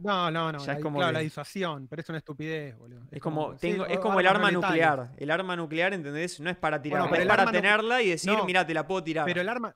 No, 0.00 0.30
no, 0.30 0.52
no. 0.52 0.58
Ya 0.64 0.74
es 0.74 0.82
como 0.82 0.98
claro, 0.98 1.10
que- 1.10 1.14
la 1.14 1.20
disuasión, 1.20 1.86
pero 1.88 2.00
es 2.02 2.08
una 2.08 2.18
estupidez, 2.18 2.76
boludo. 2.76 3.02
Es 3.10 3.20
como, 3.20 3.54
tengo, 3.56 3.86
es 3.86 3.98
como 3.98 4.20
el 4.20 4.26
arma 4.26 4.50
nuclear. 4.50 5.10
El 5.16 5.30
arma 5.30 5.56
nuclear, 5.56 5.92
¿entendés? 5.94 6.38
No 6.40 6.50
es 6.50 6.56
para 6.56 6.80
tirar, 6.82 7.00
Bueno, 7.00 7.10
pero 7.12 7.22
es 7.22 7.28
para 7.28 7.50
tenerla 7.50 8.02
y 8.02 8.10
decir, 8.10 8.32
no. 8.32 8.44
mira, 8.44 8.66
te 8.66 8.74
la 8.74 8.86
puedo 8.86 9.02
tirar. 9.02 9.24
Pero 9.24 9.40
el 9.40 9.48
arma, 9.48 9.74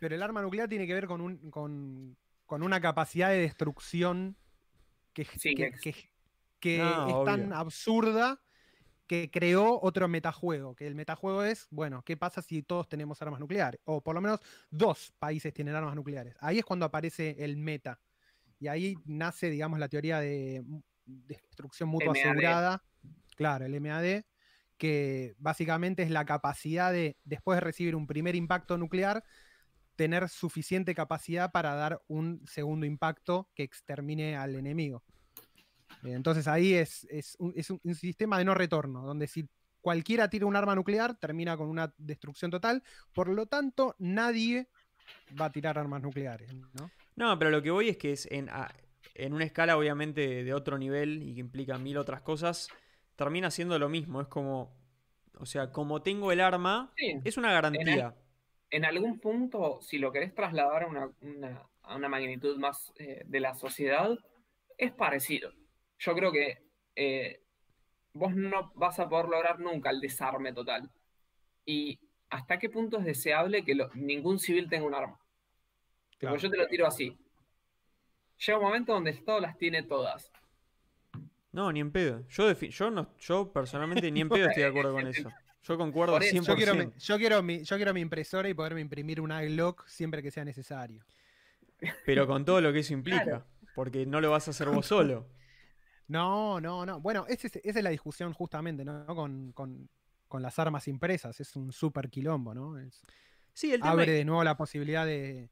pero 0.00 0.14
el 0.14 0.22
arma 0.22 0.42
nuclear 0.42 0.68
tiene 0.68 0.86
que 0.86 0.94
ver 0.94 1.06
con 1.06 1.20
un, 1.20 1.50
con, 1.50 2.16
con 2.46 2.62
una 2.62 2.80
capacidad 2.80 3.30
de 3.30 3.38
destrucción 3.38 4.36
que, 5.12 5.24
Sí, 5.24 5.54
que, 5.54 5.70
que- 5.72 5.92
que- 5.92 6.08
que 6.60 6.78
No, 6.78 7.08
es 7.20 7.24
tan 7.24 7.44
obvio. 7.46 7.56
absurda 7.56 8.40
que 9.06 9.30
creó 9.30 9.78
otro 9.80 10.06
metajuego. 10.08 10.74
Que 10.74 10.86
el 10.86 10.94
metajuego 10.94 11.42
es, 11.44 11.66
bueno, 11.70 12.02
¿qué 12.04 12.16
pasa 12.16 12.42
si 12.42 12.62
todos 12.62 12.88
tenemos 12.88 13.22
armas 13.22 13.40
nucleares? 13.40 13.80
O 13.84 14.02
por 14.02 14.14
lo 14.14 14.20
menos 14.20 14.40
dos 14.70 15.12
países 15.18 15.52
tienen 15.54 15.74
armas 15.74 15.94
nucleares. 15.94 16.36
Ahí 16.40 16.58
es 16.58 16.64
cuando 16.64 16.84
aparece 16.84 17.36
el 17.38 17.56
meta. 17.56 17.98
Y 18.60 18.68
ahí 18.68 18.96
nace, 19.04 19.50
digamos, 19.50 19.78
la 19.78 19.88
teoría 19.88 20.20
de 20.20 20.64
destrucción 21.04 21.88
mutua 21.88 22.12
MAD. 22.12 22.20
asegurada. 22.28 22.82
Claro, 23.36 23.64
el 23.66 23.74
MAD, 23.80 24.22
que 24.76 25.34
básicamente 25.38 26.02
es 26.02 26.10
la 26.10 26.24
capacidad 26.24 26.92
de, 26.92 27.16
después 27.24 27.56
de 27.56 27.60
recibir 27.60 27.94
un 27.94 28.06
primer 28.06 28.34
impacto 28.34 28.76
nuclear, 28.76 29.24
tener 29.96 30.28
suficiente 30.28 30.94
capacidad 30.94 31.50
para 31.50 31.74
dar 31.74 32.00
un 32.06 32.42
segundo 32.46 32.86
impacto 32.86 33.48
que 33.54 33.62
extermine 33.64 34.36
al 34.36 34.54
enemigo. 34.54 35.02
Eh, 36.04 36.12
Entonces 36.12 36.46
ahí 36.46 36.74
es, 36.74 37.04
es 37.10 37.36
un, 37.38 37.52
es 37.56 37.70
un- 37.70 37.80
un 37.82 37.94
sistema 37.94 38.38
de 38.38 38.44
no 38.44 38.54
retorno, 38.54 39.02
donde 39.02 39.26
si 39.26 39.48
cualquiera 39.80 40.28
tira 40.28 40.46
un 40.46 40.54
arma 40.56 40.74
nuclear, 40.74 41.16
termina 41.18 41.56
con 41.56 41.68
una 41.68 41.92
destrucción 41.96 42.50
total. 42.50 42.82
Por 43.12 43.28
lo 43.28 43.46
tanto, 43.46 43.94
nadie 43.98 44.68
va 45.40 45.46
a 45.46 45.52
tirar 45.52 45.78
armas 45.78 46.02
nucleares. 46.02 46.52
¿no? 46.54 46.90
No, 47.18 47.36
pero 47.38 47.50
lo 47.50 47.60
que 47.62 47.70
voy 47.72 47.88
es 47.88 47.96
que 47.96 48.12
es 48.12 48.26
en, 48.30 48.48
en 49.14 49.32
una 49.34 49.44
escala 49.44 49.76
obviamente 49.76 50.44
de 50.44 50.54
otro 50.54 50.78
nivel 50.78 51.20
y 51.22 51.34
que 51.34 51.40
implica 51.40 51.76
mil 51.76 51.98
otras 51.98 52.22
cosas, 52.22 52.68
termina 53.16 53.50
siendo 53.50 53.76
lo 53.78 53.88
mismo. 53.88 54.20
Es 54.20 54.28
como, 54.28 54.72
o 55.36 55.44
sea, 55.44 55.72
como 55.72 56.00
tengo 56.00 56.30
el 56.30 56.40
arma, 56.40 56.92
Sí. 56.96 57.18
es 57.24 57.36
una 57.36 57.52
garantía. 57.52 58.14
en 58.70 58.84
algún 58.84 59.18
punto, 59.18 59.80
si 59.82 59.98
lo 59.98 60.12
querés 60.12 60.32
trasladar 60.34 60.84
a 60.84 60.86
una, 60.86 61.10
una- 61.22 61.62
a 61.82 61.96
una 61.96 62.08
magnitud 62.08 62.56
más 62.58 62.92
eh, 62.98 63.22
de 63.26 63.40
la 63.40 63.54
sociedad, 63.54 64.16
es 64.76 64.92
parecido. 64.92 65.50
Yo 65.98 66.14
creo 66.14 66.30
que 66.30 66.58
eh, 66.94 67.40
vos 68.12 68.36
no 68.36 68.70
vas 68.76 68.98
a 69.00 69.08
poder 69.08 69.26
lograr 69.28 69.58
nunca 69.58 69.90
el 69.90 70.00
desarme 70.00 70.52
total. 70.52 70.88
¿Y 71.64 71.98
hasta 72.30 72.58
qué 72.58 72.68
punto 72.68 72.98
es 72.98 73.04
deseable 73.04 73.64
que 73.64 73.74
lo- 73.74 73.90
ningún 73.94 74.38
civil 74.38 74.68
tenga 74.68 74.86
un 74.86 74.94
arma? 74.94 75.18
Claro. 76.18 76.34
Porque 76.34 76.46
yo 76.46 76.50
te 76.50 76.56
lo 76.56 76.66
tiro 76.66 76.86
así. 76.86 77.16
Llega 78.46 78.58
un 78.58 78.64
momento 78.64 78.92
donde 78.92 79.10
el 79.10 79.16
Estado 79.16 79.40
las 79.40 79.56
tiene 79.58 79.82
todas. 79.82 80.30
No, 81.52 81.72
ni 81.72 81.80
en 81.80 81.90
pedo. 81.90 82.24
Yo, 82.28 82.52
yo, 82.52 82.90
no, 82.90 83.14
yo 83.18 83.52
personalmente 83.52 84.10
ni 84.10 84.20
en 84.20 84.28
pedo 84.28 84.46
estoy 84.48 84.62
de 84.64 84.68
acuerdo 84.68 84.92
con 84.92 85.06
eso. 85.08 85.30
Yo 85.62 85.76
concuerdo 85.76 86.18
eso, 86.18 86.36
100%. 86.36 86.46
Yo 86.46 86.56
quiero, 86.56 86.74
mi, 86.74 86.92
yo, 86.98 87.16
quiero 87.18 87.42
mi, 87.42 87.64
yo 87.64 87.76
quiero 87.76 87.94
mi 87.94 88.00
impresora 88.00 88.48
y 88.48 88.54
poderme 88.54 88.80
imprimir 88.80 89.20
una 89.20 89.42
Glock 89.42 89.86
siempre 89.86 90.22
que 90.22 90.30
sea 90.30 90.44
necesario. 90.44 91.04
Pero 92.06 92.26
con 92.26 92.44
todo 92.44 92.60
lo 92.60 92.72
que 92.72 92.80
eso 92.80 92.92
implica. 92.92 93.24
Claro. 93.24 93.44
Porque 93.74 94.06
no 94.06 94.20
lo 94.20 94.30
vas 94.30 94.46
a 94.48 94.50
hacer 94.52 94.68
vos 94.68 94.86
solo. 94.86 95.26
No, 96.08 96.60
no, 96.60 96.86
no. 96.86 97.00
Bueno, 97.00 97.26
es- 97.28 97.44
esa 97.44 97.58
es 97.62 97.82
la 97.82 97.90
discusión 97.90 98.32
justamente, 98.32 98.84
¿no? 98.84 99.04
Con, 99.06 99.52
con- 99.52 99.88
con 100.26 100.42
las 100.42 100.58
armas 100.58 100.88
impresas. 100.88 101.38
Es 101.40 101.54
un 101.56 101.72
súper 101.72 102.08
quilombo, 102.08 102.54
¿no? 102.54 102.78
Es- 102.78 103.02
Sí, 103.52 103.72
el 103.72 103.80
tema 103.80 103.90
abre 103.92 104.12
de 104.12 104.24
nuevo 104.24 104.44
la 104.44 104.56
posibilidad 104.56 105.04
de, 105.04 105.50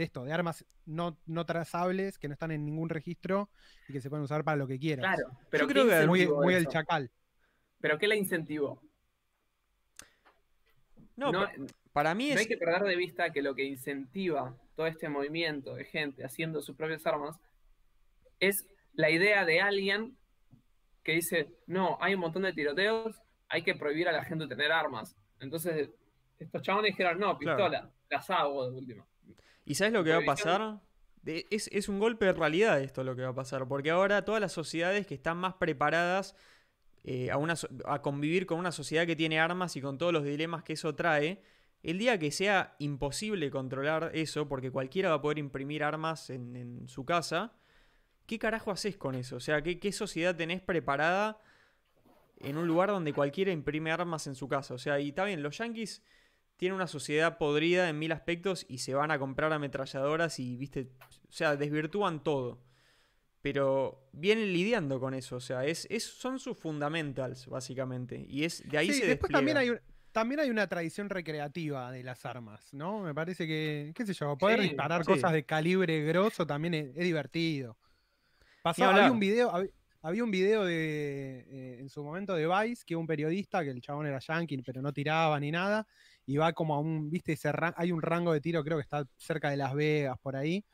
de 0.00 0.04
esto, 0.04 0.24
de 0.24 0.32
armas 0.32 0.64
no, 0.86 1.18
no 1.26 1.44
trazables, 1.44 2.18
que 2.18 2.26
no 2.26 2.32
están 2.32 2.50
en 2.50 2.64
ningún 2.64 2.88
registro 2.88 3.50
y 3.86 3.92
que 3.92 4.00
se 4.00 4.08
pueden 4.08 4.24
usar 4.24 4.42
para 4.44 4.56
lo 4.56 4.66
que 4.66 4.78
quieras. 4.78 5.04
Claro, 5.04 5.38
pero 5.50 5.66
creo 5.68 5.84
¿qué 5.86 5.90
que 6.00 6.06
Muy, 6.06 6.26
muy 6.26 6.54
el 6.54 6.66
chacal. 6.68 7.10
¿Pero 7.80 7.98
qué 7.98 8.08
la 8.08 8.16
incentivó? 8.16 8.82
No, 11.16 11.32
No, 11.32 11.40
pa- 11.44 11.52
para 11.92 12.14
mí 12.14 12.28
No 12.28 12.34
es. 12.34 12.40
hay 12.40 12.46
que 12.46 12.56
perder 12.56 12.82
de 12.82 12.96
vista 12.96 13.30
que 13.30 13.42
lo 13.42 13.54
que 13.54 13.64
incentiva 13.64 14.56
todo 14.74 14.86
este 14.86 15.08
movimiento 15.08 15.74
de 15.74 15.84
gente 15.84 16.24
haciendo 16.24 16.62
sus 16.62 16.76
propias 16.76 17.04
armas 17.06 17.38
es 18.38 18.66
la 18.94 19.10
idea 19.10 19.44
de 19.44 19.60
alguien 19.60 20.16
que 21.04 21.12
dice, 21.12 21.52
no, 21.66 21.98
hay 22.00 22.14
un 22.14 22.20
montón 22.20 22.42
de 22.42 22.52
tiroteos, 22.54 23.20
hay 23.48 23.62
que 23.62 23.74
prohibir 23.74 24.08
a 24.08 24.12
la 24.12 24.24
gente 24.24 24.46
tener 24.46 24.72
armas. 24.72 25.14
Entonces, 25.40 25.90
estos 26.38 26.62
chabones 26.62 26.92
dijeron, 26.92 27.18
no, 27.18 27.36
Claro. 27.38 27.56
pistola, 27.56 27.92
las 28.08 28.30
hago 28.30 28.70
de 28.70 28.76
última. 28.78 29.06
¿Y 29.64 29.74
sabes 29.74 29.92
lo 29.92 30.02
que 30.04 30.10
va 30.10 30.18
a 30.18 30.24
pasar? 30.24 30.80
Es, 31.24 31.68
es 31.72 31.88
un 31.88 31.98
golpe 31.98 32.24
de 32.24 32.32
realidad 32.32 32.80
esto 32.80 33.04
lo 33.04 33.14
que 33.14 33.22
va 33.22 33.28
a 33.28 33.34
pasar, 33.34 33.68
porque 33.68 33.90
ahora 33.90 34.24
todas 34.24 34.40
las 34.40 34.52
sociedades 34.52 35.06
que 35.06 35.14
están 35.14 35.36
más 35.36 35.54
preparadas 35.54 36.34
eh, 37.04 37.30
a, 37.30 37.36
una, 37.36 37.54
a 37.86 38.02
convivir 38.02 38.46
con 38.46 38.58
una 38.58 38.72
sociedad 38.72 39.06
que 39.06 39.16
tiene 39.16 39.38
armas 39.38 39.76
y 39.76 39.80
con 39.80 39.98
todos 39.98 40.12
los 40.12 40.24
dilemas 40.24 40.62
que 40.62 40.74
eso 40.74 40.94
trae, 40.94 41.42
el 41.82 41.98
día 41.98 42.18
que 42.18 42.30
sea 42.30 42.74
imposible 42.78 43.50
controlar 43.50 44.10
eso, 44.14 44.48
porque 44.48 44.70
cualquiera 44.70 45.10
va 45.10 45.16
a 45.16 45.22
poder 45.22 45.38
imprimir 45.38 45.82
armas 45.82 46.28
en, 46.30 46.56
en 46.56 46.88
su 46.88 47.04
casa, 47.06 47.54
¿qué 48.26 48.38
carajo 48.38 48.70
haces 48.70 48.96
con 48.96 49.14
eso? 49.14 49.36
O 49.36 49.40
sea, 49.40 49.62
¿qué, 49.62 49.78
qué 49.78 49.92
sociedad 49.92 50.36
tenés 50.36 50.60
preparada 50.60 51.38
en 52.38 52.58
un 52.58 52.66
lugar 52.66 52.90
donde 52.90 53.12
cualquiera 53.12 53.50
imprime 53.50 53.92
armas 53.92 54.26
en 54.26 54.34
su 54.34 54.46
casa? 54.46 54.74
O 54.74 54.78
sea, 54.78 55.00
y 55.00 55.08
está 55.08 55.24
bien, 55.24 55.42
los 55.42 55.56
yankees 55.58 56.02
tienen 56.60 56.76
una 56.76 56.86
sociedad 56.86 57.38
podrida 57.38 57.88
en 57.88 57.98
mil 57.98 58.12
aspectos 58.12 58.66
y 58.68 58.78
se 58.78 58.92
van 58.92 59.10
a 59.10 59.18
comprar 59.18 59.50
ametralladoras 59.50 60.38
y, 60.38 60.58
viste, 60.58 60.90
o 61.26 61.32
sea, 61.32 61.56
desvirtúan 61.56 62.22
todo. 62.22 62.62
Pero 63.40 64.10
vienen 64.12 64.52
lidiando 64.52 65.00
con 65.00 65.14
eso, 65.14 65.36
o 65.36 65.40
sea, 65.40 65.64
es, 65.64 65.86
es, 65.90 66.04
son 66.04 66.38
sus 66.38 66.58
fundamentals, 66.58 67.46
básicamente. 67.46 68.26
Y 68.28 68.44
es 68.44 68.62
de 68.68 68.76
ahí 68.76 68.88
Sí, 68.88 68.92
se 68.92 69.06
después 69.06 69.30
despliega. 69.32 69.38
también 69.38 69.56
hay, 69.56 69.70
un- 69.70 69.80
también 70.12 70.40
hay 70.40 70.50
una 70.50 70.66
tradición 70.66 71.08
recreativa 71.08 71.90
de 71.92 72.02
las 72.02 72.26
armas, 72.26 72.74
¿no? 72.74 73.00
Me 73.04 73.14
parece 73.14 73.46
que, 73.46 73.92
qué 73.94 74.04
sé 74.04 74.12
yo, 74.12 74.36
poder 74.36 74.60
Sí, 74.60 74.66
disparar 74.68 75.02
sí. 75.02 75.06
cosas 75.12 75.32
de 75.32 75.44
calibre 75.46 76.04
grosso 76.04 76.46
también 76.46 76.74
es, 76.74 76.88
es 76.94 77.04
divertido. 77.04 77.78
Pasaba, 78.60 78.96
había 78.96 79.10
un 79.10 79.18
video, 79.20 79.50
hab- 79.50 79.72
había 80.02 80.24
un 80.24 80.30
video 80.30 80.64
de, 80.66 81.46
eh, 81.48 81.76
en 81.80 81.88
su 81.88 82.04
momento 82.04 82.34
de 82.34 82.46
Vice, 82.46 82.84
que 82.84 82.94
un 82.96 83.06
periodista, 83.06 83.64
que 83.64 83.70
el 83.70 83.80
chabón 83.80 84.06
era 84.06 84.18
yankee, 84.18 84.60
pero 84.60 84.82
no 84.82 84.92
tiraba 84.92 85.40
ni 85.40 85.50
nada, 85.50 85.86
y 86.30 86.36
va 86.36 86.52
como 86.52 86.76
a 86.76 86.78
un, 86.78 87.10
viste, 87.10 87.32
ese 87.32 87.50
hay 87.76 87.90
un 87.90 88.00
rango 88.00 88.32
de 88.32 88.40
tiro, 88.40 88.62
creo 88.62 88.76
que 88.78 88.82
está 88.82 89.04
cerca 89.16 89.50
de 89.50 89.56
Las 89.56 89.74
Vegas, 89.74 90.16
por 90.22 90.36
ahí, 90.36 90.64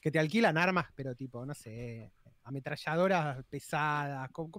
que 0.00 0.12
te 0.12 0.20
alquilan 0.20 0.56
armas, 0.56 0.86
pero 0.94 1.12
tipo, 1.16 1.44
no 1.44 1.54
sé, 1.54 2.12
ametralladoras 2.44 3.44
pesadas, 3.46 4.30
con, 4.30 4.52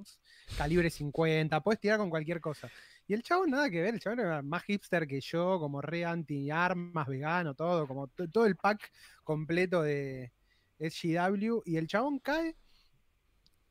calibre 0.57 0.89
50, 0.89 1.61
puedes 1.61 1.79
tirar 1.79 1.97
con 1.97 2.09
cualquier 2.09 2.41
cosa. 2.41 2.69
Y 3.07 3.13
el 3.13 3.23
chavo 3.23 3.47
nada 3.47 3.69
que 3.69 3.81
ver, 3.81 3.93
el 3.93 4.01
chavo 4.01 4.19
era 4.19 4.41
más 4.41 4.63
hipster 4.63 5.07
que 5.07 5.21
yo, 5.21 5.59
como 5.59 5.81
re 5.81 6.03
anti-armas, 6.03 7.07
vegano, 7.07 7.55
todo, 7.55 7.87
como 7.87 8.09
to- 8.09 8.27
todo 8.29 8.45
el 8.45 8.57
pack 8.57 8.91
completo 9.23 9.81
de 9.81 10.33
SGW, 10.77 11.61
y 11.63 11.77
el 11.77 11.87
chabón 11.87 12.19
cae 12.19 12.57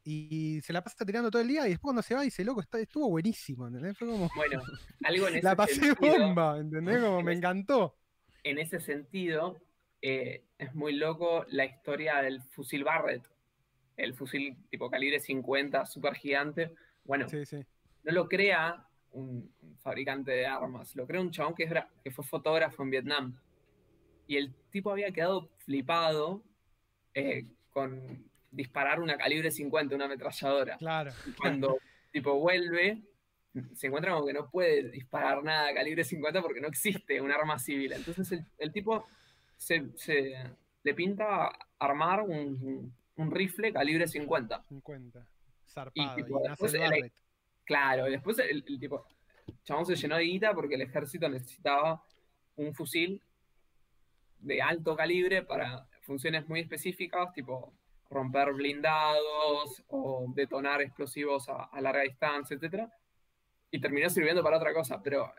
y 0.04 0.60
se 0.62 0.72
la 0.72 0.82
pasa 0.82 1.04
tirando 1.04 1.30
todo 1.30 1.42
el 1.42 1.48
día 1.48 1.66
y 1.66 1.70
después 1.70 1.82
cuando 1.82 2.02
se 2.02 2.14
va 2.14 2.22
dice, 2.22 2.44
loco, 2.44 2.60
está, 2.60 2.78
estuvo 2.80 3.08
buenísimo, 3.08 3.66
¿entendés? 3.68 3.96
Fue 3.96 4.08
como, 4.08 4.28
Bueno, 4.34 4.60
algo 5.04 5.28
en 5.28 5.34
ese 5.36 5.42
la 5.44 5.56
pasé 5.56 5.74
sentido, 5.74 5.96
bomba, 6.18 6.58
¿entendés? 6.58 7.00
Como 7.00 7.22
me 7.22 7.32
encantó. 7.34 7.96
en 8.42 8.58
ese 8.58 8.80
sentido, 8.80 9.60
eh, 10.00 10.44
es 10.58 10.74
muy 10.74 10.94
loco 10.94 11.44
la 11.48 11.64
historia 11.64 12.20
del 12.22 12.42
fusil 12.42 12.82
Barrett. 12.84 13.28
El 13.96 14.14
fusil 14.14 14.56
tipo 14.70 14.90
calibre 14.90 15.20
50, 15.20 15.86
súper 15.86 16.14
gigante. 16.14 16.72
Bueno, 17.04 17.28
Sí, 17.28 17.44
sí. 17.44 17.64
no 18.04 18.12
lo 18.12 18.28
crea 18.28 18.84
un, 19.12 19.52
fabricante 19.80 20.30
de 20.32 20.46
armas, 20.46 20.96
lo 20.96 21.06
crea 21.06 21.20
un 21.20 21.30
chabón 21.30 21.54
que, 21.54 21.64
era- 21.64 21.88
que 22.02 22.10
fue 22.10 22.24
fotógrafo 22.24 22.82
en 22.82 22.90
Vietnam. 22.90 23.36
Y 24.26 24.36
el 24.38 24.52
tipo 24.70 24.90
había 24.90 25.12
quedado 25.12 25.50
flipado 25.58 26.42
eh, 27.14 27.44
con 27.70 28.24
disparar 28.52 29.00
una 29.00 29.16
calibre 29.16 29.50
50, 29.50 29.94
una 29.96 30.04
ametralladora. 30.04 30.76
Claro. 30.76 31.10
Y 31.26 31.32
cuando 31.32 31.78
tipo 32.12 32.38
vuelve, 32.38 33.02
se 33.74 33.86
encuentra 33.88 34.12
como 34.12 34.26
que 34.26 34.32
no 34.32 34.48
puede 34.50 34.90
disparar 34.90 35.42
nada 35.42 35.74
calibre 35.74 36.04
50 36.04 36.40
porque 36.42 36.60
no 36.60 36.68
existe 36.68 37.20
un 37.20 37.32
arma 37.32 37.58
civil. 37.58 37.92
Entonces 37.92 38.30
el, 38.32 38.44
el 38.58 38.72
tipo 38.72 39.06
se, 39.56 39.90
se- 39.96 40.34
le 40.84 40.94
pinta 40.94 41.50
armar 41.78 42.20
un, 42.22 42.94
un 43.16 43.30
rifle 43.30 43.72
calibre 43.72 44.06
50. 44.06 44.62
50. 44.68 45.26
Zarpado. 45.68 46.12
Y, 46.18 46.22
tipo, 46.22 46.40
Y, 46.40 46.48
nace 46.48 46.64
después 46.64 46.74
el. 46.74 47.12
Claro, 47.64 48.08
y 48.08 48.10
después 48.12 48.38
el, 48.40 48.64
el 48.66 48.78
tipo, 48.80 49.06
chabón 49.64 49.86
se 49.86 49.96
llenó 49.96 50.16
de 50.16 50.24
guita 50.24 50.52
porque 50.52 50.74
el 50.74 50.82
ejército 50.82 51.28
necesitaba 51.28 52.02
un 52.56 52.74
fusil 52.74 53.22
de 54.40 54.60
alto 54.60 54.96
calibre 54.96 55.42
para 55.42 55.86
funciones 56.02 56.46
muy 56.48 56.60
específicas, 56.60 57.32
tipo 57.32 57.72
romper 58.12 58.52
blindados 58.52 59.82
o 59.88 60.26
detonar 60.34 60.82
explosivos 60.82 61.48
a, 61.48 61.80
larga 61.80 62.02
distancia, 62.02 62.54
etcétera. 62.54 62.92
Y 63.70 63.80
terminó 63.80 64.10
sirviendo 64.10 64.42
para 64.42 64.58
otra 64.58 64.74
cosa, 64.74 65.00
pero 65.02 65.32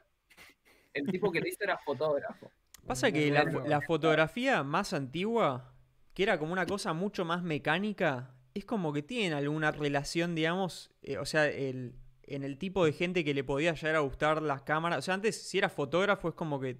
el 0.93 1.05
tipo 1.07 1.32
que 1.32 1.39
lo 1.39 1.47
hizo 1.47 1.63
era 1.63 1.78
fotógrafo. 1.78 2.51
Pasa 2.86 3.11
que 3.11 3.32
la, 3.32 3.43
la 3.43 3.82
fotografía 3.82 4.63
más 4.63 4.93
antigua, 4.93 5.74
que 6.13 6.24
era 6.24 6.38
como 6.38 6.51
una 6.51 6.65
cosa 6.65 6.93
mucho 6.93 7.24
más 7.24 7.43
mecánica, 7.43 8.34
es 8.53 8.65
como 8.65 8.93
que 8.93 9.01
tienen 9.01 9.34
alguna 9.34 9.71
relación, 9.71 10.36
digamos, 10.36 10.91
eh, 11.01 11.17
o 11.17 11.26
sea, 11.26 11.47
el, 11.47 11.95
en 12.24 12.43
el 12.43 12.57
tipo 12.57 12.86
de 12.86 12.93
gente 12.93 13.24
que 13.24 13.34
le 13.34 13.43
podía 13.43 13.74
llegar 13.74 13.95
a 13.95 13.99
gustar 13.99 14.41
las 14.41 14.61
cámaras. 14.63 14.99
O 14.99 15.01
sea, 15.01 15.13
antes 15.13 15.41
si 15.47 15.57
eras 15.57 15.71
fotógrafo 15.71 16.30
es 16.30 16.36
como 16.36 16.59
que 16.59 16.78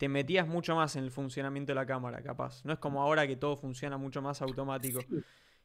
te 0.00 0.08
metías 0.08 0.48
mucho 0.48 0.74
más 0.74 0.96
en 0.96 1.04
el 1.04 1.10
funcionamiento 1.10 1.72
de 1.72 1.74
la 1.74 1.84
cámara, 1.84 2.22
capaz. 2.22 2.64
No 2.64 2.72
es 2.72 2.78
como 2.78 3.02
ahora 3.02 3.26
que 3.26 3.36
todo 3.36 3.54
funciona 3.54 3.98
mucho 3.98 4.22
más 4.22 4.40
automático. 4.40 5.00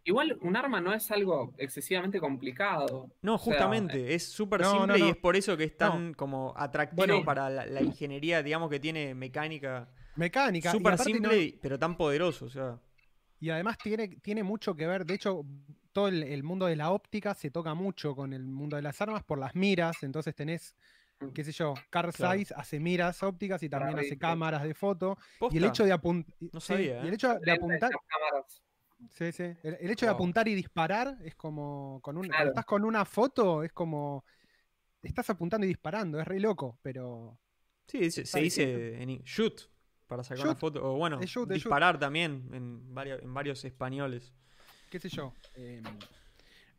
Igual 0.03 0.37
un 0.41 0.57
arma 0.57 0.81
no 0.81 0.93
es 0.93 1.09
algo 1.09 1.53
excesivamente 1.57 2.19
complicado. 2.19 3.09
No, 3.21 3.35
O 3.35 3.37
sea, 3.37 3.45
justamente, 3.53 4.13
es 4.13 4.27
súper 4.27 4.59
no, 4.59 4.71
simple 4.71 4.87
no, 4.87 4.97
no. 4.99 5.05
y 5.05 5.09
es 5.11 5.15
por 5.15 5.37
eso 5.37 5.55
que 5.55 5.63
es 5.63 5.77
tan 5.77 6.13
como 6.13 6.53
atractivo 6.57 6.97
Bueno. 7.07 7.23
para 7.23 7.49
la, 7.49 7.65
la 7.65 7.81
ingeniería, 7.81 8.43
digamos, 8.43 8.69
que 8.69 8.81
tiene 8.81 9.15
mecánica 9.15 9.87
Mecánica. 10.17 10.71
súper 10.73 10.97
simple, 10.97 11.57
pero 11.61 11.79
tan 11.79 11.95
poderoso, 11.95 12.45
o 12.45 12.49
sea. 12.49 12.77
Y 13.39 13.49
además 13.51 13.77
tiene, 13.77 14.09
tiene 14.21 14.43
mucho 14.43 14.75
que 14.75 14.85
ver, 14.85 15.05
de 15.05 15.13
hecho, 15.13 15.45
todo 15.93 16.09
el, 16.09 16.23
el 16.23 16.43
mundo 16.43 16.65
de 16.65 16.75
la 16.75 16.91
óptica 16.91 17.33
se 17.33 17.51
toca 17.51 17.73
mucho 17.73 18.15
con 18.17 18.33
el 18.33 18.43
mundo 18.45 18.75
de 18.75 18.81
las 18.81 18.99
armas 19.01 19.23
por 19.23 19.39
las 19.39 19.55
miras, 19.55 20.03
entonces 20.03 20.35
tenés, 20.35 20.75
qué 21.33 21.43
sé 21.43 21.51
yo, 21.51 21.73
Carl 21.89 22.11
Claro. 22.13 22.33
Zeiss 22.33 22.51
hace 22.51 22.79
miras 22.79 23.21
ópticas 23.23 23.61
y 23.63 23.69
también 23.69 23.93
Claro, 23.93 24.05
hace 24.07 24.17
cámaras 24.17 24.63
de 24.63 24.73
foto. 24.73 25.17
Y 25.51 25.57
el 25.57 25.65
hecho 25.65 25.83
de 25.85 25.91
apuntar... 25.91 26.33
No 26.53 26.59
sabía, 26.59 27.03
y 27.03 27.07
el 27.07 27.13
hecho 27.13 27.37
de 27.39 27.51
apuntar... 27.51 27.91
Sí, 29.09 29.31
sí. 29.31 29.43
El, 29.63 29.77
el 29.81 29.91
hecho 29.91 30.05
de 30.05 30.11
apuntar 30.11 30.47
y 30.47 30.55
disparar 30.55 31.17
es 31.23 31.35
como 31.35 31.99
con 32.01 32.17
un, 32.17 32.23
Claro. 32.23 32.37
cuando 32.37 32.49
estás 32.51 32.65
con 32.65 32.85
una 32.85 33.05
foto, 33.05 33.63
es 33.63 33.71
como 33.73 34.23
estás 35.01 35.29
apuntando 35.29 35.65
y 35.65 35.67
disparando, 35.67 36.19
es 36.19 36.27
re 36.27 36.39
loco, 36.39 36.79
pero 36.81 37.37
Sí, 37.87 38.09
se, 38.09 38.39
dice 38.39 39.01
en 39.01 39.09
shoot 39.23 39.61
para 40.07 40.23
sacar 40.23 40.37
Shoot. 40.39 40.47
una 40.47 40.55
foto. 40.55 40.83
O 40.93 40.97
bueno, 40.97 41.21
shoot. 41.21 41.47
disparar 41.49 41.99
también 41.99 42.49
en 42.53 42.93
varios, 42.95 43.21
en 43.21 43.31
varios 43.33 43.63
españoles. 43.65 44.33
qué 44.89 44.99
sé 44.99 45.09
yo. 45.09 45.33
eh, 45.55 45.83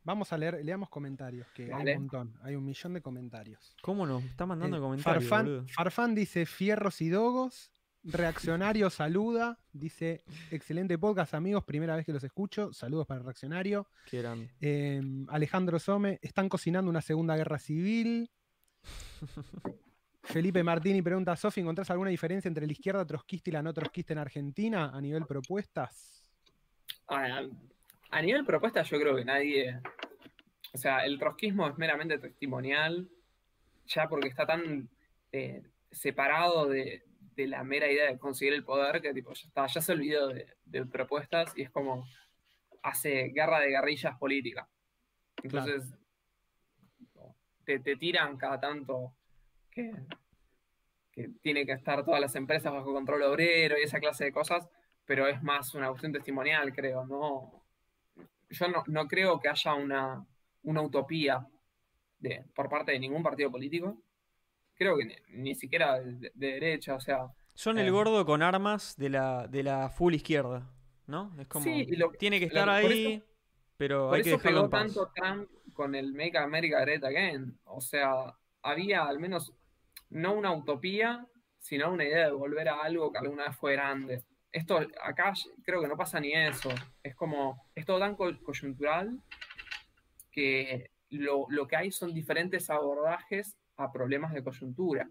vamos 0.06 0.32
a 0.32 0.38
leer, 0.38 0.64
leamos 0.64 0.88
comentarios, 0.88 1.48
que 1.48 1.64
hay 1.74 1.94
un 1.94 2.02
montón, 2.02 2.34
hay 2.42 2.54
un 2.54 2.64
millón 2.64 2.94
de 2.94 3.02
comentarios. 3.02 3.74
¿Cómo 3.82 4.06
nos 4.06 4.22
está 4.22 4.46
mandando 4.46 4.76
Eh, 4.76 4.80
comentarios, 4.80 5.28
Farfán, 5.28 5.46
boludo? 5.46 5.66
Farfán 5.68 6.14
dice 6.14 6.46
fierros 6.46 7.02
y 7.02 7.08
dogos. 7.10 7.72
Reaccionario 8.04 8.88
saluda, 8.88 9.58
dice 9.72 10.22
excelente 10.52 10.96
podcast 10.96 11.34
amigos, 11.34 11.64
primera 11.64 11.96
vez 11.96 12.06
que 12.06 12.12
los 12.12 12.22
escucho, 12.22 12.72
saludos 12.72 13.04
para 13.04 13.18
el 13.18 13.24
Reaccionario. 13.24 13.88
Eh, 14.60 15.02
Alejandro 15.28 15.80
Some, 15.80 16.20
están 16.22 16.48
cocinando 16.48 16.88
una 16.88 17.02
segunda 17.02 17.36
guerra 17.36 17.58
civil. 17.58 18.30
Felipe 20.22 20.62
Martini 20.62 21.02
pregunta, 21.02 21.34
Sofi, 21.34 21.62
¿encontrás 21.62 21.90
alguna 21.90 22.10
diferencia 22.10 22.48
entre 22.48 22.64
la 22.64 22.72
izquierda 22.72 23.04
trotskista 23.04 23.50
y 23.50 23.52
la 23.54 23.62
no 23.62 23.74
trotskista 23.74 24.12
en 24.12 24.20
Argentina 24.20 24.90
a 24.94 25.00
nivel 25.00 25.26
propuestas? 25.26 26.24
A, 27.08 27.42
a 28.10 28.22
nivel 28.22 28.44
propuesta, 28.44 28.82
yo 28.82 28.98
creo 28.98 29.16
que 29.16 29.24
nadie. 29.24 29.80
O 30.72 30.78
sea, 30.78 31.04
el 31.04 31.18
trotskismo 31.18 31.68
es 31.68 31.78
meramente 31.78 32.18
testimonial, 32.18 33.08
ya 33.86 34.08
porque 34.08 34.28
está 34.28 34.46
tan 34.46 34.88
eh, 35.32 35.62
separado 35.90 36.66
de, 36.66 37.04
de 37.34 37.46
la 37.46 37.64
mera 37.64 37.90
idea 37.90 38.10
de 38.10 38.18
conseguir 38.18 38.54
el 38.54 38.64
poder 38.64 39.00
que 39.00 39.14
tipo, 39.14 39.32
ya 39.32 39.46
está, 39.46 39.66
ya 39.66 39.80
se 39.80 39.92
olvidó 39.92 40.28
de, 40.28 40.46
de 40.64 40.86
propuestas 40.86 41.52
y 41.56 41.62
es 41.62 41.70
como 41.70 42.06
hace 42.82 43.28
guerra 43.28 43.60
de 43.60 43.70
guerrillas 43.70 44.16
política. 44.18 44.68
Entonces, 45.42 45.94
te, 47.64 47.80
te 47.80 47.96
tiran 47.96 48.36
cada 48.36 48.60
tanto 48.60 49.12
que, 49.70 49.92
que 51.10 51.28
tiene 51.42 51.66
que 51.66 51.72
estar 51.72 52.04
todas 52.04 52.20
las 52.20 52.34
empresas 52.36 52.72
bajo 52.72 52.92
control 52.92 53.22
obrero 53.22 53.76
y 53.78 53.82
esa 53.82 54.00
clase 54.00 54.24
de 54.24 54.32
cosas, 54.32 54.68
pero 55.04 55.26
es 55.26 55.42
más 55.42 55.74
una 55.74 55.88
cuestión 55.88 56.12
testimonial, 56.12 56.72
creo, 56.72 57.04
¿no? 57.06 57.55
Yo 58.50 58.68
no, 58.68 58.84
no 58.86 59.06
creo 59.08 59.40
que 59.40 59.48
haya 59.48 59.74
una, 59.74 60.24
una 60.62 60.82
utopía 60.82 61.46
de, 62.18 62.44
por 62.54 62.68
parte 62.68 62.92
de 62.92 62.98
ningún 62.98 63.22
partido 63.22 63.50
político. 63.50 63.98
Creo 64.74 64.96
que 64.96 65.04
ni, 65.06 65.14
ni 65.30 65.54
siquiera 65.54 65.98
de, 66.00 66.30
de 66.34 66.46
derecha, 66.52 66.94
o 66.94 67.00
sea, 67.00 67.26
Son 67.54 67.78
eh. 67.78 67.82
el 67.84 67.90
gordo 67.92 68.24
con 68.26 68.42
armas 68.42 68.96
de 68.96 69.08
la, 69.10 69.46
de 69.48 69.62
la 69.62 69.88
full 69.90 70.14
izquierda, 70.14 70.70
¿no? 71.06 71.34
Es 71.38 71.46
como. 71.48 71.64
Sí, 71.64 71.86
lo- 71.96 72.10
tiene 72.10 72.38
que 72.38 72.46
estar 72.46 72.68
ahí, 72.68 73.14
eso- 73.14 73.24
pero 73.76 74.12
hay 74.12 74.22
que 74.22 74.30
dejarlo 74.30 74.50
pegó 74.50 74.64
en 74.64 74.70
paz. 74.70 74.94
tanto 74.94 75.12
Trump 75.14 75.50
con 75.74 75.94
el 75.94 76.12
Make 76.12 76.38
America 76.38 76.80
Great 76.80 77.04
Again. 77.04 77.58
O 77.64 77.80
sea, 77.80 78.34
había 78.62 79.04
al 79.04 79.18
menos 79.18 79.52
no 80.10 80.34
una 80.34 80.52
utopía, 80.54 81.26
sino 81.58 81.90
una 81.92 82.04
idea 82.04 82.26
de 82.26 82.32
volver 82.32 82.68
a 82.68 82.80
algo 82.82 83.10
que 83.12 83.18
alguna 83.18 83.48
vez 83.48 83.56
fue 83.56 83.72
grande. 83.72 84.24
Esto 84.56 84.78
acá 85.02 85.34
creo 85.64 85.82
que 85.82 85.88
no 85.88 85.98
pasa 85.98 86.18
ni 86.18 86.32
eso. 86.32 86.70
Es 87.02 87.14
como, 87.14 87.68
es 87.74 87.84
todo 87.84 87.98
tan 87.98 88.16
co- 88.16 88.42
coyuntural 88.42 89.20
que 90.32 90.90
lo, 91.10 91.46
lo 91.50 91.66
que 91.66 91.76
hay 91.76 91.90
son 91.90 92.14
diferentes 92.14 92.70
abordajes 92.70 93.58
a 93.76 93.92
problemas 93.92 94.32
de 94.32 94.42
coyuntura. 94.42 95.10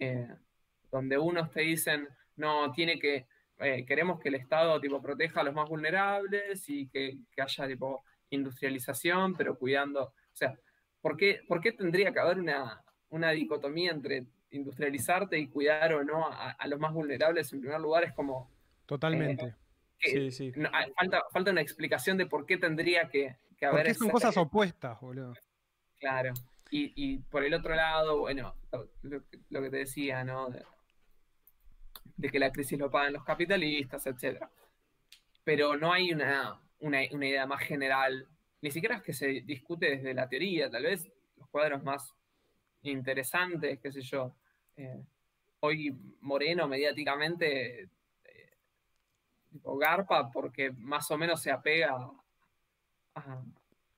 Eh, 0.00 0.28
donde 0.90 1.16
unos 1.16 1.52
te 1.52 1.60
dicen, 1.60 2.08
no, 2.34 2.72
tiene 2.72 2.98
que, 2.98 3.28
eh, 3.60 3.86
queremos 3.86 4.18
que 4.18 4.30
el 4.30 4.34
Estado 4.34 4.80
tipo, 4.80 5.00
proteja 5.00 5.42
a 5.42 5.44
los 5.44 5.54
más 5.54 5.68
vulnerables 5.68 6.68
y 6.68 6.88
que, 6.88 7.18
que 7.30 7.42
haya 7.42 7.68
tipo, 7.68 8.02
industrialización, 8.30 9.36
pero 9.36 9.56
cuidando. 9.56 10.02
O 10.06 10.12
sea, 10.32 10.58
¿por 11.00 11.16
qué, 11.16 11.40
por 11.46 11.60
qué 11.60 11.70
tendría 11.70 12.12
que 12.12 12.18
haber 12.18 12.40
una, 12.40 12.82
una 13.10 13.30
dicotomía 13.30 13.92
entre 13.92 14.26
industrializarte 14.50 15.38
y 15.38 15.46
cuidar 15.48 15.92
o 15.94 16.02
no 16.02 16.26
a, 16.26 16.50
a 16.50 16.66
los 16.66 16.80
más 16.80 16.92
vulnerables? 16.92 17.52
En 17.52 17.60
primer 17.60 17.78
lugar, 17.80 18.02
es 18.02 18.12
como. 18.12 18.55
Totalmente. 18.86 19.54
que 19.98 20.10
Sí, 20.10 20.30
sí. 20.30 20.52
no, 20.56 20.68
hay- 20.72 20.92
falta, 20.92 21.22
falta 21.32 21.50
una 21.50 21.60
explicación 21.62 22.16
de 22.16 22.26
por 22.26 22.46
qué 22.46 22.56
tendría 22.58 23.08
que, 23.08 23.36
que 23.58 23.66
haber. 23.66 23.86
Porque 23.86 23.94
son 23.94 24.10
cosas 24.10 24.36
opuestas, 24.36 25.00
boludo. 25.00 25.34
Claro. 25.98 26.32
Y, 26.70 26.92
y 26.96 27.18
por 27.18 27.44
el 27.44 27.54
otro 27.54 27.74
lado, 27.74 28.18
bueno, 28.20 28.54
lo, 29.02 29.22
lo 29.50 29.62
que- 29.62 29.70
te 29.70 29.76
decía, 29.78 30.22
¿no? 30.24 30.50
De, 30.50 30.62
de 32.16 32.28
que 32.30 32.38
la 32.38 32.50
crisis 32.52 32.78
lo 32.78 32.90
pagan 32.90 33.12
los 33.12 33.24
capitalistas, 33.24 34.06
etcétera. 34.06 34.50
Pero 35.44 35.76
no 35.76 35.92
hay 35.92 36.12
una, 36.12 36.60
una, 36.80 37.00
una 37.12 37.26
idea 37.26 37.46
más 37.46 37.60
general. 37.62 38.26
Ni 38.62 38.70
siquiera 38.70 38.96
es 38.96 39.02
que 39.02 39.12
se 39.12 39.26
discute 39.42 39.90
desde 39.96 40.14
la 40.14 40.28
teoría, 40.28 40.70
tal 40.70 40.82
vez 40.84 41.08
los 41.36 41.48
cuadros 41.48 41.82
más 41.82 42.14
interesantes, 42.82 43.78
qué 43.80 43.92
sé 43.92 44.00
yo. 44.02 44.34
eh, 44.76 45.02
hoy 45.60 45.94
Moreno 46.20 46.68
mediáticamente 46.68 47.82
eh, 47.82 47.88
tipo, 49.56 49.76
garpa 49.76 50.30
porque 50.30 50.70
más 50.72 51.10
o 51.10 51.18
menos 51.18 51.42
se 51.42 51.50
apega 51.50 51.96
a, 53.14 53.42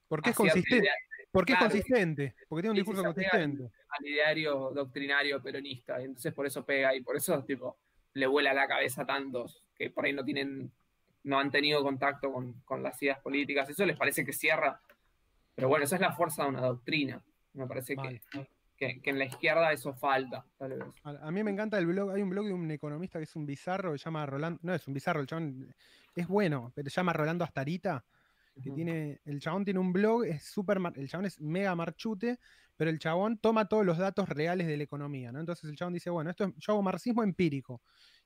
Porque 0.09 0.31
es 0.31 0.37
consistente. 0.37 0.89
Porque 1.31 1.53
es 1.53 1.59
consistente. 1.59 2.35
Porque 2.49 2.63
tiene 2.63 2.71
un 2.71 2.77
discurso 2.77 3.05
consistente. 3.05 3.71
al 3.89 4.07
ideario 4.07 4.71
doctrinario 4.71 5.43
peronista. 5.43 6.01
Y 6.01 6.05
entonces 6.05 6.33
por 6.33 6.47
eso 6.47 6.65
pega 6.65 6.95
y 6.95 7.03
por 7.03 7.17
eso 7.17 7.45
tipo 7.45 7.79
le 8.15 8.27
vuela 8.27 8.53
la 8.55 8.67
cabeza 8.67 9.03
a 9.03 9.07
tantos 9.07 9.63
que 9.77 9.91
por 9.91 10.05
ahí 10.07 10.13
no 10.13 10.25
tienen 10.25 10.73
no 11.25 11.39
han 11.39 11.51
tenido 11.51 11.83
contacto 11.83 12.33
con, 12.33 12.55
con 12.63 12.83
las 12.83 13.01
ideas 13.03 13.19
políticas. 13.21 13.69
Eso 13.69 13.85
les 13.85 13.99
parece 13.99 14.25
que 14.25 14.33
cierra. 14.33 14.81
Pero 15.55 15.69
bueno, 15.69 15.85
esa 15.85 15.97
es 15.97 16.01
la 16.01 16.13
fuerza 16.13 16.45
de 16.45 16.49
una 16.51 16.61
doctrina. 16.63 17.23
Me 17.53 17.67
parece 17.67 17.97
que, 17.97 18.23
que, 18.79 19.01
que 19.01 19.11
en 19.11 19.19
la 19.19 19.25
izquierda 19.25 19.73
eso 19.73 19.93
falta, 19.93 20.47
tal 20.57 20.71
vez. 20.79 20.85
A, 21.05 21.11
a 21.29 21.31
mí 21.31 21.43
me 21.43 21.51
encanta 21.51 21.79
el 21.79 21.87
blog, 21.87 22.11
hay 22.13 22.23
un 22.23 22.31
blog 22.31 22.47
de 22.47 22.53
un 22.55 22.71
economista 22.71 23.19
que 23.19 23.25
es 23.25 23.37
un 23.37 23.45
bizarro, 23.45 23.93
que 23.93 23.99
se 23.99 24.05
llama 24.05 24.25
Rolando, 24.25 24.61
no 24.63 24.73
es 24.75 24.87
un 24.87 24.95
bizarro, 24.95 25.21
el 25.21 25.27
chabón 25.27 25.75
es 26.15 26.27
bueno, 26.29 26.73
pero 26.75 26.89
se 26.89 26.95
llama 26.97 27.13
Rolando 27.13 27.45
Astarita, 27.45 28.05
que 28.63 28.71
tiene, 28.71 29.21
el 29.25 29.41
chabón 29.41 29.65
tiene 29.65 29.79
un 29.81 29.93
blog, 29.93 30.25
es 30.25 30.45
súper, 30.45 30.79
mar- 30.81 30.93
el 30.97 31.09
chabón 31.09 31.27
es 31.27 31.41
mega 31.41 31.75
marchute, 31.75 32.39
pero 32.77 32.91
el 32.91 32.99
chabón 32.99 33.39
toma 33.39 33.69
todos 33.69 33.85
los 33.85 33.99
datos 33.99 34.29
reales 34.29 34.67
de 34.67 34.77
la 34.77 34.83
economía, 34.85 35.31
¿no? 35.33 35.41
Entonces 35.41 35.69
el 35.69 35.77
chabón 35.77 35.95
dice, 35.95 36.11
bueno, 36.11 36.31
esto 36.31 36.45
es- 36.45 36.55
yo 36.57 36.73
hago 36.73 36.83
marxismo 36.83 37.23
empírico, 37.23 37.83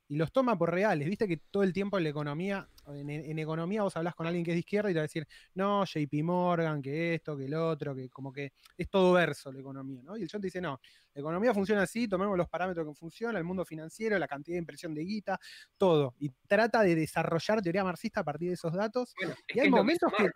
y 0.09 0.17
los 0.17 0.33
toma 0.33 0.59
por 0.59 0.71
reales, 0.71 1.09
viste 1.09 1.27
que 1.27 1.39
todo 1.51 1.63
el 1.63 1.73
tiempo 1.73 1.97
en 1.97 2.05
la 2.05 2.11
economía, 2.11 2.69
en, 2.89 3.09
en 3.09 3.39
economía 3.39 3.83
vos 3.83 3.97
hablas 3.97 4.15
con 4.15 4.27
alguien 4.27 4.45
que 4.45 4.51
es 4.51 4.57
de 4.57 4.61
izquierda 4.61 4.91
y 4.91 4.93
te 4.93 4.99
va 4.99 5.03
a 5.03 5.09
decir, 5.09 5.27
no, 5.55 5.85
JP 5.85 6.23
Morgan, 6.23 6.83
que 6.83 7.15
esto, 7.15 7.37
que 7.37 7.47
el 7.47 7.55
otro, 7.55 7.95
que 7.95 8.11
como 8.11 8.33
que 8.33 8.53
es 8.77 8.91
todo 8.91 9.13
verso 9.13 9.51
la 9.53 9.61
economía, 9.61 10.03
¿no? 10.03 10.17
Y 10.17 10.23
el 10.23 10.29
chabón 10.29 10.43
te 10.43 10.47
dice, 10.49 10.61
no, 10.61 10.81
la 11.15 11.21
economía 11.21 11.55
funciona 11.55 11.83
así, 11.83 12.09
tomemos 12.09 12.37
los 12.37 12.49
parámetros 12.49 12.87
que 12.87 12.95
funciona, 12.95 13.39
el 13.39 13.45
mundo 13.45 13.65
financiero, 13.65 14.19
la 14.19 14.29
cantidad 14.29 14.55
de 14.55 14.61
impresión 14.61 14.95
de 14.95 15.03
guita, 15.03 15.39
todo. 15.77 16.15
Y 16.19 16.31
trata 16.47 16.83
de 16.83 16.95
desarrollar 16.95 17.63
teoría 17.63 17.85
marxista 17.85 18.21
a 18.21 18.25
partir 18.25 18.49
de 18.49 18.55
esos 18.55 18.73
datos. 18.73 19.15
Bueno, 19.19 19.35
Y 19.49 19.61
hay 19.61 19.71
momentos 19.71 20.13
que. 20.17 20.31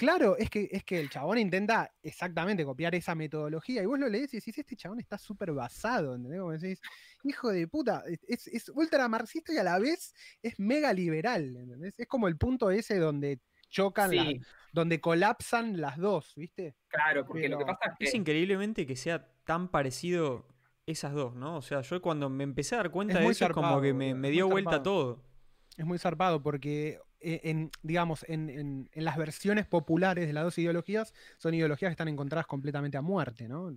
Claro, 0.00 0.36
es 0.38 0.48
que, 0.48 0.66
es 0.72 0.82
que 0.82 0.98
el 0.98 1.10
chabón 1.10 1.36
intenta 1.38 1.92
exactamente 2.02 2.64
copiar 2.64 2.94
esa 2.94 3.14
metodología 3.14 3.82
y 3.82 3.86
vos 3.86 3.98
lo 3.98 4.08
lees 4.08 4.32
y 4.32 4.38
decís, 4.38 4.56
este 4.56 4.74
chabón 4.74 4.98
está 4.98 5.18
súper 5.18 5.52
basado, 5.52 6.14
¿entendés? 6.14 6.40
Como 6.40 6.52
decís, 6.52 6.80
hijo 7.22 7.50
de 7.50 7.68
puta, 7.68 8.02
es, 8.26 8.48
es 8.48 8.70
ultra 8.70 9.06
marxista 9.08 9.52
y 9.52 9.58
a 9.58 9.62
la 9.62 9.78
vez 9.78 10.14
es 10.42 10.58
mega 10.58 10.92
liberal, 10.94 11.54
¿entendés? 11.54 11.94
Es 11.98 12.06
como 12.08 12.28
el 12.28 12.38
punto 12.38 12.70
ese 12.70 12.96
donde 12.96 13.40
chocan, 13.68 14.16
las- 14.16 14.34
donde 14.72 15.00
colapsan 15.00 15.80
las 15.80 15.98
dos, 15.98 16.32
¿viste? 16.34 16.76
claro, 16.88 17.26
porque 17.26 17.48
lo 17.48 17.58
que 17.58 17.64
pasa 17.66 17.80
es 17.98 18.08
Es 18.08 18.10
que 18.12 18.16
increíblemente 18.18 18.86
que 18.86 18.96
sea 18.96 19.28
tan 19.44 19.68
parecido 19.70 20.46
esas 20.86 21.12
dos, 21.12 21.34
¿no? 21.34 21.56
O 21.58 21.62
sea, 21.62 21.82
yo 21.82 22.00
cuando 22.00 22.30
me 22.30 22.42
empecé 22.44 22.74
a 22.74 22.78
dar 22.78 22.90
cuenta 22.90 23.18
Es 23.18 23.20
de 23.20 23.30
eso, 23.30 23.44
es 23.44 23.50
como 23.52 23.66
zarpado, 23.66 23.82
que 23.82 23.92
me, 23.94 24.10
es 24.10 24.32
dio 24.32 24.48
vuelta 24.48 24.70
zarpado. 24.78 24.82
todo. 24.82 25.30
Es 25.76 25.84
muy 25.86 25.98
zarpado 25.98 26.42
porque 26.42 26.98
en, 27.20 27.70
digamos, 27.82 28.24
en, 28.28 28.50
en- 28.50 28.90
las 28.94 29.16
versiones 29.16 29.66
populares 29.66 30.26
de 30.26 30.32
las 30.32 30.44
dos 30.44 30.58
ideologías 30.58 31.14
son 31.38 31.54
ideologías 31.54 31.90
que 31.90 31.92
están 31.92 32.08
encontradas 32.08 32.46
completamente 32.46 32.96
a 32.98 33.02
muerte, 33.02 33.48
¿no? 33.48 33.72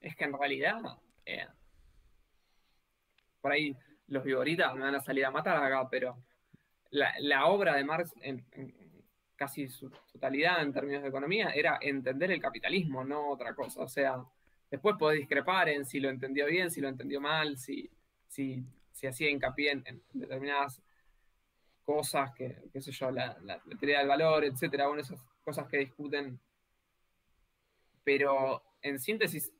es 0.00 0.14
que 0.16 0.24
en 0.24 0.32
realidad, 0.38 0.80
eh, 1.24 1.46
por 3.40 3.52
ahí 3.52 3.76
los 4.08 4.24
vigoritas 4.24 4.74
me 4.74 4.82
van 4.82 4.94
a 4.94 5.00
salir 5.00 5.24
a 5.24 5.30
matar 5.30 5.56
acá, 5.62 5.88
pero 5.90 6.18
la, 6.90 7.14
la 7.20 7.46
obra 7.46 7.74
de 7.76 7.84
Marx 7.84 8.12
casi 9.36 9.68
su 9.68 9.90
totalidad 10.12 10.62
en 10.62 10.72
términos 10.72 11.02
de 11.02 11.08
economía 11.08 11.50
era 11.50 11.78
entender 11.80 12.30
el 12.30 12.40
capitalismo, 12.40 13.04
no 13.04 13.30
otra 13.30 13.54
cosa. 13.54 13.82
O 13.82 13.88
sea, 13.88 14.24
después 14.70 14.96
podés 14.98 15.18
discrepar 15.20 15.68
en 15.68 15.84
si 15.84 16.00
lo 16.00 16.08
entendió 16.08 16.46
bien, 16.46 16.70
si 16.70 16.80
lo 16.80 16.88
entendió 16.88 17.20
mal, 17.20 17.58
si, 17.58 17.90
si, 18.28 18.62
si 18.92 19.06
hacía 19.06 19.30
hincapié 19.30 19.72
en 19.72 20.02
determinadas 20.12 20.82
cosas, 21.84 22.32
que, 22.34 22.62
qué 22.72 22.80
sé 22.80 22.92
yo, 22.92 23.10
la, 23.10 23.36
la- 23.42 23.60
la 23.64 23.76
teoría 23.78 23.98
del 24.00 24.08
valor, 24.08 24.44
etcétera, 24.44 24.86
bueno, 24.86 25.02
esas 25.02 25.20
cosas 25.44 25.68
que 25.68 25.78
discuten. 25.78 26.38
Pero 28.04 28.62
en 28.82 28.98
síntesis, 28.98 29.52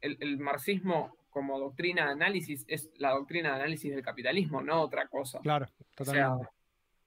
el, 0.00 0.16
el 0.20 0.38
marxismo 0.38 1.16
como 1.30 1.58
doctrina 1.58 2.06
de 2.06 2.12
análisis 2.12 2.64
es 2.68 2.90
la 2.96 3.10
doctrina 3.10 3.50
de 3.50 3.54
análisis 3.56 3.90
del 3.90 4.02
capitalismo, 4.02 4.62
no 4.62 4.82
otra 4.82 5.08
cosa. 5.08 5.40
Claro, 5.40 5.66
O 5.98 6.04
sea, 6.04 6.28
totalmente. 6.28 6.48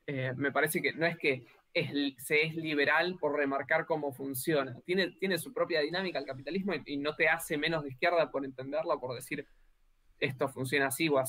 eh, 0.07 0.33
me 0.35 0.51
parece 0.51 0.81
que 0.81 0.93
no 0.93 1.05
es 1.05 1.17
que 1.17 1.45
es, 1.73 1.91
se 2.23 2.41
es 2.43 2.55
liberal 2.55 3.17
por 3.19 3.35
remarcar 3.35 3.85
cómo 3.85 4.11
funciona. 4.13 4.79
Tiene, 4.85 5.11
tiene 5.11 5.37
su 5.37 5.53
propia 5.53 5.81
dinámica 5.81 6.19
el 6.19 6.25
capitalismo 6.25 6.73
y, 6.73 6.81
y 6.85 6.97
no 6.97 7.15
te 7.15 7.27
hace 7.27 7.57
menos 7.57 7.83
de 7.83 7.89
izquierda 7.89 8.31
por 8.31 8.45
entenderlo, 8.45 8.99
por 8.99 9.13
decir 9.15 9.45
esto 10.19 10.47
funciona 10.49 10.87
así 10.87 11.09
o. 11.09 11.19
El 11.19 11.25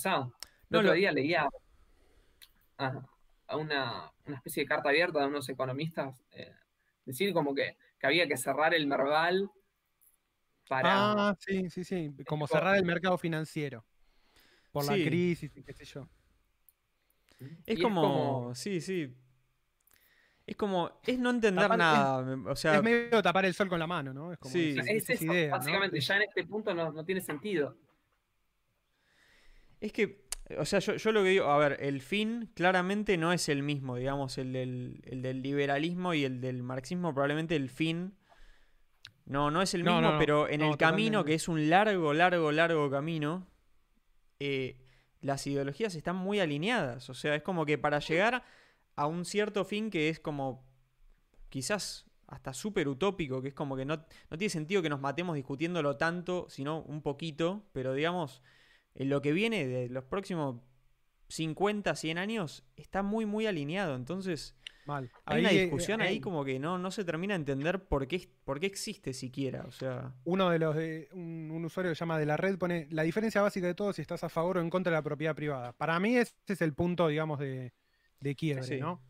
No, 0.71 0.79
otro 0.79 0.83
lo- 0.83 0.93
día 0.93 1.13
leía 1.13 1.49
a, 2.79 2.93
a 3.49 3.57
una, 3.57 4.13
una 4.25 4.37
especie 4.37 4.63
de 4.63 4.69
carta 4.69 4.89
abierta 4.89 5.21
de 5.21 5.27
unos 5.27 5.49
economistas 5.49 6.23
eh, 6.33 6.53
decir 7.05 7.33
como 7.33 7.55
que, 7.55 7.77
que 7.99 8.07
había 8.07 8.27
que 8.27 8.37
cerrar 8.37 8.75
el 8.75 8.87
Merval 8.87 9.51
para... 10.69 11.29
Ah, 11.29 11.37
sí, 11.39 11.71
sí, 11.71 11.85
sí. 11.85 12.13
Como 12.27 12.47
cerrar 12.47 12.77
el 12.77 12.85
mercado 12.85 13.17
financiero. 13.19 13.85
Por 14.73 14.85
la 14.85 14.95
crisis 14.95 15.57
y 15.57 15.63
qué 15.63 15.73
sé 15.73 15.85
yo. 15.85 16.09
Es 17.65 17.81
como, 17.81 18.55
sí, 18.55 18.81
sí. 18.81 19.15
Es 20.47 20.55
como, 20.57 21.01
es 21.05 21.19
no 21.19 21.31
entender 21.31 21.65
Tapar- 21.67 21.77
nada. 21.79 22.23
me- 22.37 22.51
O 22.51 22.57
sea, 22.57 22.77
es 22.77 22.83
medio 22.83 23.21
tapar 23.23 23.45
el 23.47 23.55
sol 23.55 23.69
con 23.69 23.79
la 23.79 23.87
mano, 23.87 24.13
¿no? 24.13 24.33
Es 24.33 24.39
como 24.39 24.53
Sí. 24.53 24.71
es 24.71 24.87
esa 24.87 24.93
es 24.93 25.11
eso, 25.23 25.25
idea, 25.33 25.47
¿no? 25.51 25.57
básicamente, 25.57 26.01
ya 26.01 26.17
en 26.17 26.23
este 26.23 26.45
punto 26.45 26.73
no, 26.75 26.93
no 26.93 27.05
tiene 27.05 27.21
sentido. 27.21 27.77
Es 29.81 29.93
que, 29.93 30.26
o 30.59 30.65
sea, 30.65 30.79
yo, 30.79 30.97
yo 30.97 31.13
lo 31.13 31.23
que 31.23 31.31
digo, 31.31 31.47
a 31.47 31.59
ver, 31.59 31.79
el 31.81 32.01
fin 32.01 32.51
claramente 32.55 33.17
no 33.17 33.33
es 33.33 33.49
el 33.49 33.63
mismo, 33.63 33.97
digamos, 33.97 34.39
el 34.39 34.53
del, 34.53 35.03
el 35.05 35.23
del 35.23 35.43
liberalismo 35.43 36.15
y 36.15 36.25
el 36.25 36.41
del 36.41 36.63
marxismo, 36.63 37.13
probablemente 37.13 37.57
el 37.57 37.69
fin 37.69 38.15
no, 39.27 39.51
no 39.51 39.61
es 39.61 39.75
el 39.75 39.83
mismo, 39.83 40.01
no, 40.01 40.13
no. 40.13 40.19
pero 40.19 40.49
en 40.49 40.61
No, 40.61 40.71
el 40.71 40.77
camino, 40.77 41.25
que 41.25 41.35
es 41.35 41.49
un 41.49 41.69
largo, 41.69 42.15
largo, 42.15 42.53
largo 42.53 42.89
camino, 42.89 43.47
eh, 44.39 44.79
las 45.21 45.47
ideologías 45.49 45.97
están 45.97 46.17
muy 46.17 46.39
alineadas. 46.39 47.11
O 47.11 47.15
sea, 47.15 47.35
es 47.35 47.43
como 47.43 47.67
que 47.67 47.77
para 47.77 47.99
llegar 47.99 48.45
a 48.95 49.07
un 49.07 49.25
cierto 49.25 49.65
fin 49.65 49.91
que 49.91 50.09
es 50.09 50.21
como 50.21 50.65
quizás 51.49 52.07
hasta 52.29 52.55
súper 52.55 52.87
utópico, 52.89 53.43
que 53.43 53.49
es 53.49 53.55
como 53.55 53.77
que 53.77 53.85
no, 53.85 53.97
no 54.31 54.39
tiene 54.39 54.51
sentido 54.51 54.81
que 54.81 54.89
nos 54.89 55.01
matemos 55.01 55.35
discutiéndolo 55.35 55.97
tanto, 55.97 56.47
sino 56.49 56.83
un 56.83 57.03
poquito, 57.03 57.67
pero 57.73 57.95
digamos, 57.95 58.43
en 58.97 59.09
lo 59.09 59.23
que 59.23 59.33
viene 59.33 59.67
de 59.67 59.89
los 59.89 60.05
próximos 60.05 60.61
50, 61.29 61.95
100 61.95 62.19
años 62.19 62.65
está 62.77 63.03
muy, 63.03 63.27
muy 63.27 63.47
alineado. 63.47 63.95
Entonces, 63.97 64.57
Mal. 64.87 65.11
hay 65.25 65.41
una 65.41 65.49
Ahí, 65.49 65.59
eh, 65.59 65.63
discusión 65.63 66.01
eh, 66.01 66.05
ahí 66.05 66.21
como 66.21 66.45
que 66.45 66.59
no, 66.59 66.79
no 66.79 66.91
se 66.91 67.05
termina 67.05 67.35
de 67.35 67.39
entender 67.41 67.85
por 67.89 68.07
qué, 68.07 68.29
por 68.45 68.61
qué 68.61 68.67
existe 68.67 69.13
siquiera. 69.13 69.65
O 69.67 69.73
sea, 69.73 70.15
Uno 70.25 70.51
de 70.51 70.59
los 70.59 70.77
de 70.77 71.09
un, 71.13 71.51
un 71.53 71.65
usuario 71.65 71.91
que 71.91 71.97
se 71.97 72.01
llama 72.01 72.19
de 72.19 72.27
la 72.27 72.37
red 72.37 72.57
pone 72.59 72.87
la 72.91 73.03
diferencia 73.03 73.43
básica 73.43 73.67
de 73.67 73.75
todo 73.75 73.93
si 73.93 74.03
estás 74.03 74.23
a 74.25 74.29
favor 74.29 74.59
o 74.59 74.61
en 74.61 74.71
contra 74.71 74.91
de 74.93 74.97
la 74.99 75.03
propiedad 75.03 75.35
privada. 75.35 75.73
Para 75.73 75.99
mí 75.99 76.17
ese 76.17 76.35
es 76.47 76.63
el 76.63 76.73
punto, 76.75 77.09
digamos, 77.09 77.39
de, 77.41 77.73
de 78.21 78.35
quiebre, 78.37 78.63
Sí. 78.65 78.79
¿no? 78.79 79.03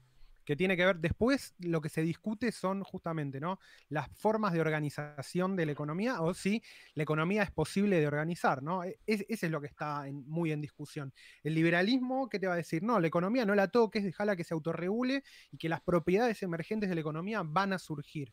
Que 0.47 0.57
tiene 0.57 0.77
que 0.77 0.87
ver, 0.87 0.99
después 1.01 1.55
lo 1.59 1.81
que 1.83 1.91
se 1.91 2.03
discute 2.03 2.53
son 2.53 2.85
justamente, 2.85 3.41
¿no? 3.41 3.59
Las 3.89 4.09
formas 4.17 4.53
de 4.55 4.61
organización 4.63 5.57
de 5.57 5.67
la 5.67 5.73
economía 5.73 6.23
o 6.23 6.35
si 6.35 6.63
la 6.95 7.03
economía 7.03 7.43
es 7.43 7.51
posible 7.51 8.01
de 8.01 8.07
organizar, 8.07 8.63
¿no? 8.63 8.85
E- 8.85 9.01
es- 9.07 9.27
ese 9.29 9.47
es 9.47 9.53
lo 9.53 9.61
que 9.61 9.67
está 9.67 10.09
en- 10.09 10.25
muy 10.29 10.53
en 10.53 10.61
discusión. 10.63 11.13
El 11.43 11.55
liberalismo, 11.55 12.29
¿qué 12.29 12.39
te 12.39 12.47
va 12.47 12.55
a 12.55 12.57
decir? 12.57 12.83
No, 12.85 13.01
la 13.01 13.09
economía 13.09 13.45
no 13.45 13.55
la 13.57 13.69
toques, 13.69 14.05
déjala 14.05 14.37
que 14.37 14.45
se 14.45 14.55
autorregule 14.55 15.25
y 15.51 15.59
que 15.59 15.69
las 15.69 15.83
propiedades 15.83 16.43
emergentes 16.43 16.89
de 16.89 16.95
la 16.95 17.01
economía 17.03 17.43
van 17.45 17.73
a 17.73 17.79
surgir. 17.79 18.33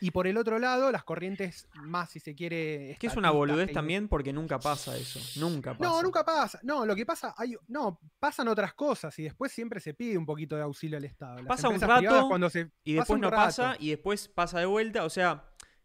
Y 0.00 0.10
por 0.10 0.26
el 0.26 0.36
otro 0.36 0.58
lado, 0.58 0.90
las 0.90 1.04
corrientes 1.04 1.68
más, 1.74 2.10
si 2.10 2.18
se 2.18 2.34
quiere. 2.34 2.96
que 2.98 3.06
es 3.06 3.16
una 3.16 3.30
boludez 3.30 3.72
también 3.72 4.08
porque 4.08 4.32
nunca 4.32 4.58
pasa 4.58 4.96
eso. 4.96 5.20
Nunca 5.38 5.76
pasa. 5.76 5.90
No, 5.90 6.02
nunca 6.02 6.24
pasa. 6.24 6.58
No, 6.62 6.84
lo 6.86 6.96
que 6.96 7.06
pasa, 7.06 7.34
hay, 7.36 7.54
no, 7.68 8.00
pasan 8.18 8.48
otras 8.48 8.74
cosas 8.74 9.16
y 9.18 9.22
después 9.24 9.52
siempre 9.52 9.78
se 9.80 9.94
pide 9.94 10.18
un 10.18 10.26
poquito 10.26 10.56
de 10.56 10.62
auxilio 10.62 10.96
al 10.96 11.04
Estado. 11.04 11.36
Las 11.36 11.46
Pasa 11.46 11.68
un 11.68 11.80
rato 11.80 12.26
cuando 12.28 12.50
se, 12.50 12.70
Y 12.84 12.94
después 12.94 13.20
no 13.20 13.30
rato. 13.30 13.42
pasa 13.44 13.76
y 13.78 13.90
después 13.90 14.28
pasa 14.28 14.58
de 14.58 14.66
vuelta. 14.66 15.04
O 15.04 15.10
sea, 15.10 15.44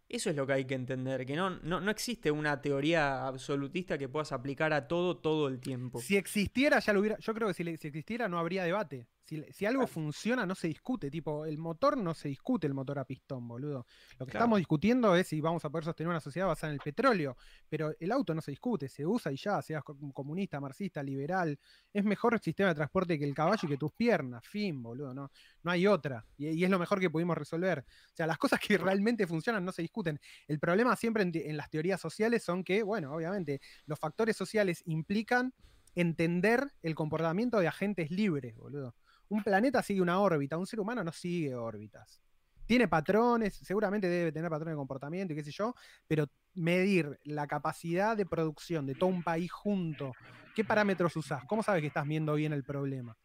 eso 0.09 0.29
es 0.29 0.35
lo 0.35 0.47
que 0.47 0.53
hay 0.53 0.65
que 0.65 0.73
entender. 0.75 1.25
Que 1.25 1.35
no, 1.35 1.49
no, 1.51 1.79
no 1.81 1.91
existe 1.91 2.31
una 2.31 2.59
teoría 2.61 3.27
absolutista 3.27 3.97
que 3.97 4.09
puedas 4.09 4.31
aplicar 4.31 4.73
a 4.73 4.87
todo 4.87 5.17
todo 5.17 5.47
el 5.47 5.59
tiempo. 5.59 5.99
Si 6.01 6.15
existiera, 6.17 6.79
ya 6.79 6.93
lo 6.93 7.01
hubiera. 7.01 7.17
Yo 7.19 7.33
creo 7.35 7.49
que 7.49 7.53
si, 7.53 7.63
le- 7.63 7.77
si 7.77 7.87
existiera, 7.89 8.27
no 8.29 8.39
habría 8.39 8.63
debate. 8.63 9.05
Si, 9.27 9.43
si 9.51 9.65
algo 9.65 9.85
funciona, 9.87 10.45
no 10.45 10.55
se 10.55 10.69
discute. 10.69 11.11
Tipo, 11.11 11.45
el 11.45 11.57
motor 11.57 11.97
no 11.97 12.13
se 12.13 12.29
discute, 12.29 12.65
el 12.65 12.73
motor 12.73 12.97
a 12.99 13.03
pistón, 13.05 13.45
boludo. 13.45 13.85
Lo 14.17 14.25
que 14.25 14.31
Claro. 14.31 14.43
estamos 14.45 14.57
discutiendo 14.59 15.13
es 15.15 15.27
si 15.27 15.41
vamos 15.41 15.65
a 15.65 15.69
poder 15.69 15.83
sostener 15.83 16.09
una 16.09 16.21
sociedad 16.21 16.47
basada 16.47 16.71
en 16.71 16.75
el 16.75 16.79
petróleo. 16.81 17.35
Pero 17.67 17.91
el 17.99 18.11
auto 18.13 18.33
no 18.33 18.41
se 18.41 18.51
discute, 18.51 18.87
se 18.87 19.05
usa 19.05 19.31
y 19.33 19.35
ya, 19.35 19.61
seas 19.61 19.83
co- 19.83 19.97
comunista, 20.13 20.61
marxista, 20.61 21.03
liberal. 21.03 21.59
Es 21.91 22.05
mejor 22.05 22.35
el 22.35 22.39
sistema 22.39 22.69
de 22.69 22.75
transporte 22.75 23.19
que 23.19 23.25
el 23.25 23.33
caballo 23.35 23.59
y 23.63 23.67
que 23.67 23.77
tus 23.77 23.91
piernas. 23.91 24.45
Fin, 24.47 24.81
boludo. 24.81 25.13
No, 25.13 25.29
no 25.63 25.71
hay 25.71 25.85
otra. 25.87 26.25
Y, 26.37 26.47
y 26.47 26.63
es 26.63 26.69
lo 26.69 26.79
mejor 26.79 26.99
que 27.01 27.09
pudimos 27.09 27.37
resolver. 27.37 27.79
O 27.79 28.15
sea, 28.15 28.27
las 28.27 28.37
cosas 28.37 28.61
que 28.61 28.77
realmente 29.01 29.27
funcionan 29.27 29.65
no 29.65 29.73
se 29.73 29.81
discuten. 29.81 30.19
El 30.47 30.59
problema 30.59 30.95
siempre 30.95 31.23
en, 31.23 31.31
en 31.33 31.57
las 31.57 31.69
teorías 31.69 31.99
sociales 31.99 32.43
son 32.43 32.63
que, 32.63 32.81
bueno, 32.81 33.11
obviamente, 33.13 33.59
los 33.87 33.99
factores 33.99 34.37
sociales 34.37 34.83
implican 34.85 35.53
entender 35.95 36.71
el 36.83 36.95
comportamiento 36.95 37.59
de 37.59 37.67
agentes 37.67 38.11
libres, 38.11 38.55
boludo. 38.55 38.95
Un 39.29 39.43
planeta 39.43 39.81
sigue 39.81 40.01
una 40.01 40.19
órbita, 40.19 40.57
un 40.57 40.65
ser 40.65 40.79
humano 40.79 41.03
no 41.03 41.11
sigue 41.11 41.55
órbitas. 41.55 42.21
Tiene 42.65 42.87
patrones, 42.87 43.55
seguramente 43.55 44.07
debe 44.07 44.31
tener 44.31 44.49
patrones 44.49 44.73
de 44.73 44.77
comportamiento 44.77 45.33
y 45.33 45.37
qué 45.37 45.43
sé 45.43 45.51
yo, 45.51 45.73
pero 46.07 46.27
medir 46.53 47.17
la 47.23 47.47
capacidad 47.47 48.17
de 48.17 48.25
producción 48.25 48.85
de 48.85 48.95
todo 48.95 49.09
un 49.09 49.23
país 49.23 49.51
junto, 49.51 50.11
¿qué 50.53 50.65
parámetros 50.65 51.15
usás? 51.15 51.45
¿Cómo 51.45 51.63
sabes 51.63 51.81
que 51.81 51.87
estás 51.87 52.05
viendo 52.05 52.33
bien 52.35 52.51
el 52.51 52.63
problema? 52.63 53.15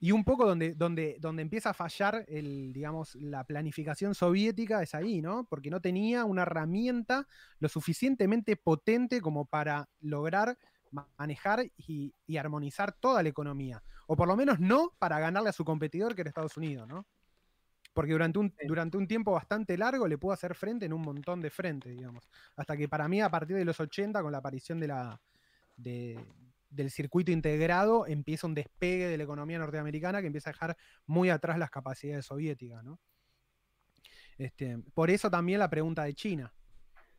Y 0.00 0.12
un 0.12 0.22
poco 0.22 0.46
donde, 0.46 0.74
donde, 0.74 1.16
donde 1.18 1.42
empieza 1.42 1.70
a 1.70 1.74
fallar 1.74 2.24
el, 2.28 2.72
digamos, 2.72 3.16
la 3.16 3.42
planificación 3.42 4.14
soviética 4.14 4.80
es 4.80 4.94
ahí, 4.94 5.20
¿no? 5.20 5.44
Porque 5.50 5.70
no 5.70 5.80
tenía 5.80 6.24
una 6.24 6.42
herramienta 6.42 7.26
lo 7.58 7.68
suficientemente 7.68 8.56
potente 8.56 9.20
como 9.20 9.46
para 9.46 9.88
lograr 10.00 10.56
manejar 10.90 11.64
y, 11.76 12.14
y, 12.26 12.36
armonizar 12.36 12.92
toda 12.92 13.22
la 13.22 13.28
economía. 13.28 13.82
O 14.06 14.16
por 14.16 14.28
lo 14.28 14.36
menos 14.36 14.58
no 14.60 14.94
para 14.98 15.18
ganarle 15.18 15.50
a 15.50 15.52
su 15.52 15.64
competidor, 15.64 16.14
que 16.14 16.22
era 16.22 16.30
Estados 16.30 16.56
Unidos, 16.56 16.88
¿no? 16.88 17.06
Porque 17.92 18.12
durante 18.12 18.38
un, 18.38 18.54
durante 18.66 18.96
un 18.96 19.08
tiempo 19.08 19.32
bastante 19.32 19.76
largo 19.76 20.06
le 20.06 20.18
pudo 20.18 20.32
hacer 20.32 20.54
frente 20.54 20.86
en 20.86 20.92
un 20.92 21.02
montón 21.02 21.40
de 21.40 21.50
frentes, 21.50 21.96
digamos. 21.96 22.28
Hasta 22.56 22.76
que 22.76 22.88
para 22.88 23.08
mí, 23.08 23.20
a 23.20 23.30
partir 23.30 23.56
de 23.56 23.64
los 23.64 23.80
80, 23.80 24.22
con 24.22 24.30
la 24.30 24.38
aparición 24.38 24.78
de 24.78 24.88
la, 24.88 25.20
de, 25.76 26.24
del 26.70 26.90
circuito 26.90 27.32
integrado 27.32 28.06
empieza 28.06 28.46
un 28.46 28.54
despegue 28.54 29.08
de 29.08 29.16
la 29.16 29.24
economía 29.24 29.58
norteamericana 29.58 30.20
que 30.20 30.26
empieza 30.26 30.50
a 30.50 30.52
dejar 30.52 30.76
muy 31.06 31.30
atrás 31.30 31.58
las 31.58 31.70
capacidades 31.70 32.26
soviéticas, 32.26 32.84
¿no? 32.84 33.00
Este, 34.36 34.78
por 34.94 35.10
eso 35.10 35.30
también 35.30 35.58
la 35.58 35.68
pregunta 35.68 36.04
de 36.04 36.14
China. 36.14 36.54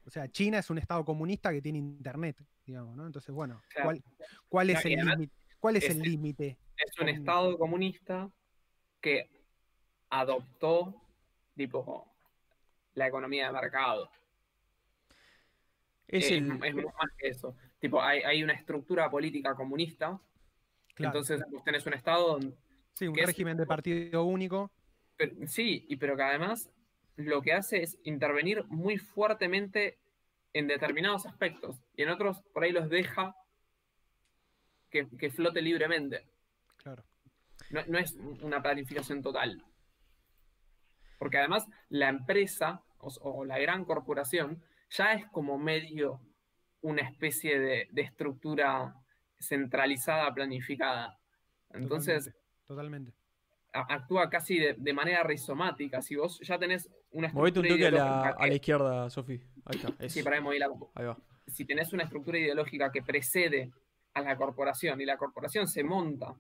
O 0.10 0.12
sea, 0.12 0.28
China 0.28 0.58
es 0.58 0.68
un 0.72 0.80
estado 0.80 1.06
comunista 1.06 1.52
que 1.52 1.62
tiene 1.62 1.78
internet, 1.78 2.36
digamos, 2.66 2.96
¿no? 2.98 3.06
Entonces, 3.06 3.30
bueno, 3.30 3.62
¿cuál, 3.84 4.04
cuál 4.48 4.72
es 4.72 4.84
el 4.84 4.96
límite? 4.96 5.34
¿Cuál 5.60 5.76
es, 5.76 5.88
el 5.88 6.00
límite? 6.00 6.58
Es 6.76 6.98
un 6.98 7.10
estado 7.10 7.56
comunista 7.60 8.28
que 9.00 9.30
adoptó 10.10 11.00
tipo 11.56 12.12
la 12.96 13.08
economía 13.08 13.46
de 13.46 13.54
mercado. 13.54 14.10
Es, 16.08 16.32
es, 16.32 16.42
más 16.42 16.60
que 17.16 17.28
eso. 17.28 17.56
Tipo, 17.78 18.02
hay, 18.02 18.42
una 18.42 18.54
estructura 18.54 19.12
política 19.12 19.54
comunista. 19.54 20.20
Entonces, 20.98 21.40
vos 21.52 21.64
tenés 21.64 21.86
un 21.86 21.94
Estado. 21.94 22.40
Sí, 22.96 23.08
un 23.08 23.16
régimen 23.16 23.58
de 23.58 23.68
partido 23.68 24.24
único. 24.24 24.72
sí, 25.46 25.86
y 25.88 25.98
pero 25.98 26.18
que 26.18 26.24
además 26.24 26.72
lo 27.20 27.42
que 27.42 27.54
hace 27.54 27.84
es 27.84 27.98
intervenir 28.04 28.66
muy 28.66 28.98
fuertemente 28.98 29.98
en 30.54 30.68
determinados 30.68 31.26
aspectos. 31.26 31.82
Y 31.96 32.04
en 32.04 32.10
otros, 32.10 32.42
por 32.54 32.64
ahí 32.64 32.72
los 32.72 32.90
deja 32.90 33.36
que, 34.90 35.30
flote 35.30 35.62
libremente. 35.62 36.26
Claro. 36.78 37.04
No, 37.70 38.00
es 38.00 38.16
una 38.42 38.62
planificación 38.62 39.22
total. 39.22 39.64
Porque 41.20 41.38
además, 41.38 41.68
la 41.90 42.10
empresa 42.10 42.84
o 43.00 43.46
la 43.46 43.60
gran 43.60 43.86
corporación 43.86 44.64
ya 44.90 45.14
es 45.14 45.26
como 45.28 45.58
medio 45.58 46.22
una 46.82 47.02
especie 47.02 47.60
de, 47.60 47.90
estructura 47.96 48.96
centralizada, 49.40 50.34
planificada. 50.34 51.20
Entonces, 51.72 52.34
totalmente. 52.66 53.14
actúa 53.72 54.30
casi 54.30 54.60
de, 54.60 54.94
manera 54.94 55.24
rizomática. 55.24 56.02
Si 56.02 56.16
vos 56.16 56.40
ya 56.42 56.58
tenés 56.58 56.90
una 57.12 57.28
estructura. 57.28 57.62
un 57.62 57.70
toque 57.70 57.88
a 57.88 57.92
la, 57.92 58.30
a 58.30 58.48
la, 58.48 58.54
izquierda, 58.54 59.10
Sofi. 59.10 59.42
Ahí 59.66 59.80
está. 59.80 60.10
Sí, 60.10 60.24
para 60.24 60.38
ahí, 60.38 60.60
la... 60.60 60.70
ahí 60.96 61.06
va. 61.06 61.18
Si 61.48 61.66
tenés 61.66 61.92
una 61.94 62.04
estructura 62.04 62.38
ideológica 62.38 62.92
que 62.92 63.02
precede 63.02 63.72
a 64.14 64.22
la 64.22 64.36
corporación 64.38 65.00
y 65.02 65.06
la 65.06 65.18
corporación 65.18 65.68
se 65.68 65.84
monta 65.84 66.36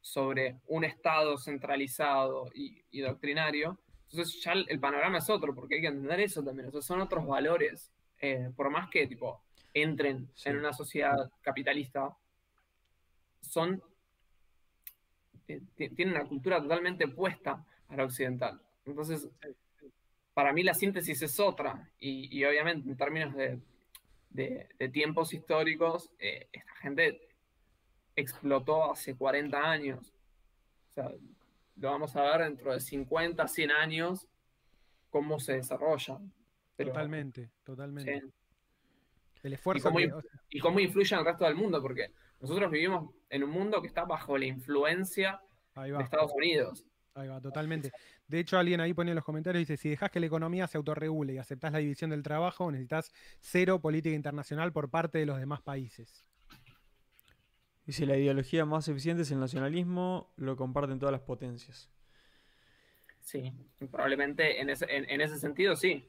sobre 0.00 0.60
un 0.68 0.84
Estado 0.84 1.36
centralizado 1.38 2.50
y, 2.54 2.82
y 2.90 3.00
doctrinario, 3.00 3.78
entonces 4.10 4.42
ya 4.42 4.52
el, 4.52 4.80
panorama 4.80 5.18
es 5.18 5.28
otro, 5.28 5.54
porque 5.54 5.76
hay 5.76 5.80
que 5.82 5.86
entender 5.88 6.20
eso 6.20 6.42
también. 6.42 6.70
O 6.72 6.82
son 6.82 7.00
otros 7.00 7.26
valores. 7.26 7.92
Eh, 8.20 8.50
por 8.56 8.70
más 8.70 8.90
que 8.90 9.06
tipo 9.06 9.42
entren 9.72 10.28
en 10.44 10.56
una 10.56 10.72
sociedad 10.72 11.30
capitalista, 11.40 12.16
son 13.40 13.80
eh, 15.46 15.60
tienen 15.76 16.14
una 16.14 16.24
cultura 16.24 16.60
totalmente 16.60 17.04
opuesta 17.04 17.64
a 17.88 17.96
la 17.96 18.04
occidental. 18.04 18.60
Entonces, 18.84 19.28
para 20.38 20.52
mí 20.52 20.62
la 20.62 20.72
síntesis 20.72 21.20
es 21.20 21.40
otra. 21.40 21.90
Y, 21.98 22.44
obviamente 22.44 22.88
en 22.88 22.96
términos 22.96 23.34
de, 23.34 24.88
tiempos 24.92 25.34
históricos, 25.34 26.12
eh, 26.20 26.46
esta 26.52 26.76
gente 26.76 27.28
explotó 28.14 28.92
hace 28.92 29.16
40 29.16 29.58
años. 29.58 30.14
O 30.90 30.92
sea, 30.92 31.12
lo 31.74 31.90
vamos 31.90 32.14
a 32.14 32.22
ver 32.22 32.42
dentro 32.42 32.72
de 32.72 32.78
50, 32.78 33.48
100 33.48 33.70
años, 33.72 34.28
cómo 35.10 35.40
se 35.40 35.54
desarrolla. 35.54 36.20
totalmente, 36.76 37.50
totalmente. 37.64 38.22
El 39.42 39.54
esfuerzo. 39.54 39.92
Y 40.50 40.60
cómo, 40.60 40.78
influye 40.78 41.16
en 41.16 41.18
el 41.18 41.26
resto 41.26 41.46
del 41.46 41.56
mundo, 41.56 41.82
porque 41.82 42.12
nosotros 42.40 42.70
vivimos 42.70 43.12
en 43.28 43.42
un 43.42 43.50
mundo 43.50 43.80
que 43.80 43.88
está 43.88 44.04
bajo 44.04 44.38
la 44.38 44.46
influencia 44.46 45.42
de 45.74 46.00
Estados 46.00 46.30
Unidos. 46.32 46.86
Ahí 47.18 47.28
va, 47.28 47.40
totalmente. 47.40 47.92
De 48.26 48.38
hecho, 48.38 48.58
alguien 48.58 48.80
ahí 48.80 48.94
pone 48.94 49.10
en 49.10 49.16
los 49.16 49.24
comentarios, 49.24 49.60
dice, 49.60 49.76
si 49.76 49.88
dejas 49.88 50.10
que 50.10 50.20
la 50.20 50.26
economía 50.26 50.66
se 50.66 50.78
autorregule 50.78 51.34
y 51.34 51.38
aceptás 51.38 51.72
la 51.72 51.78
división 51.78 52.10
del 52.10 52.22
trabajo, 52.22 52.70
necesitas 52.70 53.12
cero 53.40 53.80
política 53.80 54.14
internacional 54.14 54.72
por 54.72 54.88
parte 54.88 55.18
de 55.18 55.26
los 55.26 55.38
demás 55.38 55.60
países. 55.60 56.24
Dice, 57.84 58.06
la 58.06 58.16
ideología 58.16 58.64
más 58.66 58.86
eficiente 58.88 59.22
es 59.22 59.30
el 59.30 59.40
nacionalismo, 59.40 60.30
lo 60.36 60.56
comparten 60.56 60.98
todas 60.98 61.12
las 61.12 61.22
potencias. 61.22 61.90
Sí, 63.20 63.52
probablemente 63.90 64.60
en 64.60 64.70
ese, 64.70 64.86
en, 64.88 65.20
ese 65.20 65.38
sentido 65.38 65.74
sí. 65.74 66.06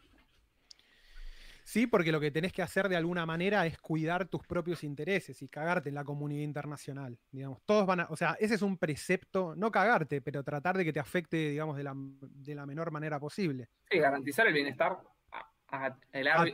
Sí, 1.70 1.86
porque 1.86 2.12
lo 2.12 2.20
que 2.20 2.32
tenés 2.32 2.52
que 2.52 2.64
hacer 2.64 2.90
de 2.90 2.96
alguna 2.96 3.28
manera 3.28 3.64
es 3.68 3.78
cuidar 3.78 4.28
tus 4.28 4.42
propios 4.48 4.84
intereses 4.84 5.40
y 5.44 5.48
cagarte 5.48 5.90
en 5.90 5.94
la 5.94 6.04
comunidad 6.04 6.42
internacional. 6.42 7.20
Digamos, 7.30 7.62
todos 7.64 7.86
van 7.86 8.00
a, 8.00 8.08
o 8.10 8.16
sea, 8.16 8.36
ese 8.40 8.56
es 8.56 8.64
un 8.64 8.80
precepto, 8.80 9.54
no 9.56 9.70
cagarte, 9.70 10.20
pero 10.20 10.44
tratar 10.44 10.76
de 10.80 10.84
que 10.84 10.92
te 10.92 11.00
afecte, 11.00 11.38
digamos, 11.52 11.78
de 11.78 11.84
la, 11.84 11.94
de 11.96 12.56
la 12.56 12.66
menor 12.66 12.90
manera 12.90 13.20
posible. 13.20 13.70
Sí, 13.88 14.00
garantizar 14.00 14.48
el 14.48 14.54
bienestar 14.54 14.98
a, 15.68 15.96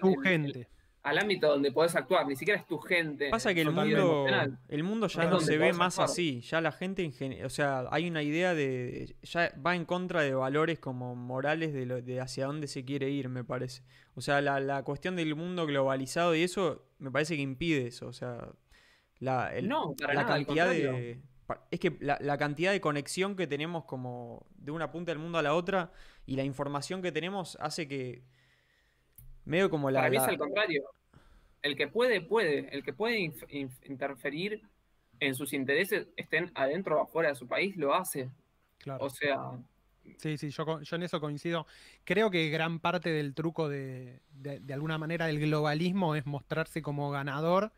tu 0.01 0.15
gente 0.17 0.67
al 1.05 1.19
ámbito 1.19 1.47
donde 1.47 1.71
podés 1.71 1.95
actuar, 1.95 2.25
ni 2.27 2.35
siquiera 2.35 2.59
es 2.59 2.65
tu 2.65 2.79
gente. 2.79 3.29
Pasa 3.29 3.53
que 3.53 3.61
el 3.61 3.71
mundo, 3.71 4.25
el 4.67 4.83
mundo 4.83 5.07
ya 5.07 5.25
no, 5.25 5.39
se 5.39 5.55
ve 5.59 5.71
más 5.71 5.99
así, 5.99 6.41
ya 6.41 6.61
la 6.61 6.71
gente, 6.71 7.03
en 7.19 7.45
o 7.45 7.49
sea, 7.49 7.85
hay 7.91 8.09
una 8.09 8.23
idea 8.23 8.55
de, 8.55 9.15
ya 9.21 9.53
va 9.63 9.75
en 9.75 9.85
contra 9.85 10.23
de 10.23 10.33
valores 10.33 10.79
como 10.79 11.15
morales 11.15 11.73
de, 11.73 11.85
lo, 11.85 12.01
de 12.01 12.21
hacia 12.21 12.47
dónde 12.47 12.65
se 12.65 12.85
quiere 12.85 13.11
ir, 13.11 13.29
me 13.29 13.43
parece. 13.43 13.83
O 14.15 14.21
sea, 14.21 14.41
la, 14.41 14.81
cuestión 14.83 15.15
del 15.15 15.35
mundo 15.35 15.67
globalizado 15.67 16.33
y 16.33 16.41
eso, 16.41 16.87
me 16.97 17.11
parece 17.11 17.35
que 17.35 17.43
impide 17.43 17.85
eso, 17.85 18.07
o 18.07 18.13
sea, 18.13 18.49
la, 19.19 19.53
la 19.61 20.25
cantidad 20.25 20.67
de... 20.67 21.19
Es 21.69 21.79
que 21.79 21.95
la, 21.99 22.17
la, 22.19 22.39
cantidad 22.39 22.71
de 22.71 22.81
conexión 22.81 23.35
que 23.35 23.45
tenemos 23.45 23.85
como 23.85 24.47
de 24.55 24.71
una 24.71 24.89
punta 24.89 25.11
del 25.11 25.19
mundo 25.19 25.37
a 25.37 25.43
la 25.43 25.53
otra 25.53 25.91
y 26.25 26.35
la 26.35 26.43
información 26.43 27.03
que 27.03 27.11
tenemos 27.11 27.59
hace 27.61 27.87
que 27.87 28.23
Medio 29.45 29.69
como 29.69 29.89
la. 29.91 29.99
Para 29.99 30.09
mí 30.09 30.17
es 30.17 30.23
al 30.23 30.37
contrario. 30.37 30.83
El 31.61 31.75
que 31.75 31.87
puede, 31.87 32.21
puede. 32.21 32.69
El 32.75 32.83
que 32.83 32.93
puede 32.93 33.19
interferir 33.83 34.61
en 35.19 35.35
sus 35.35 35.53
intereses, 35.53 36.07
estén 36.17 36.51
adentro 36.55 36.97
o 36.97 37.03
afuera 37.03 37.29
de 37.29 37.35
su 37.35 37.47
país, 37.47 37.75
lo 37.77 37.93
hace. 37.93 38.29
Claro. 38.79 39.05
O 39.05 39.09
sea. 39.09 39.51
Sí, 40.17 40.37
sí, 40.37 40.49
yo, 40.51 40.81
yo 40.81 40.95
en 40.95 41.03
eso 41.03 41.19
coincido. 41.19 41.65
Creo 42.03 42.29
que 42.29 42.49
gran 42.49 42.79
parte 42.79 43.09
del 43.09 43.33
truco 43.33 43.69
de, 43.69 44.21
de, 44.33 44.73
alguna 44.73 44.99
manera 44.99 45.25
del 45.25 45.39
globalismo 45.39 46.15
es 46.15 46.27
mostrarse 46.27 46.83
como 46.83 47.09
ganador 47.09 47.73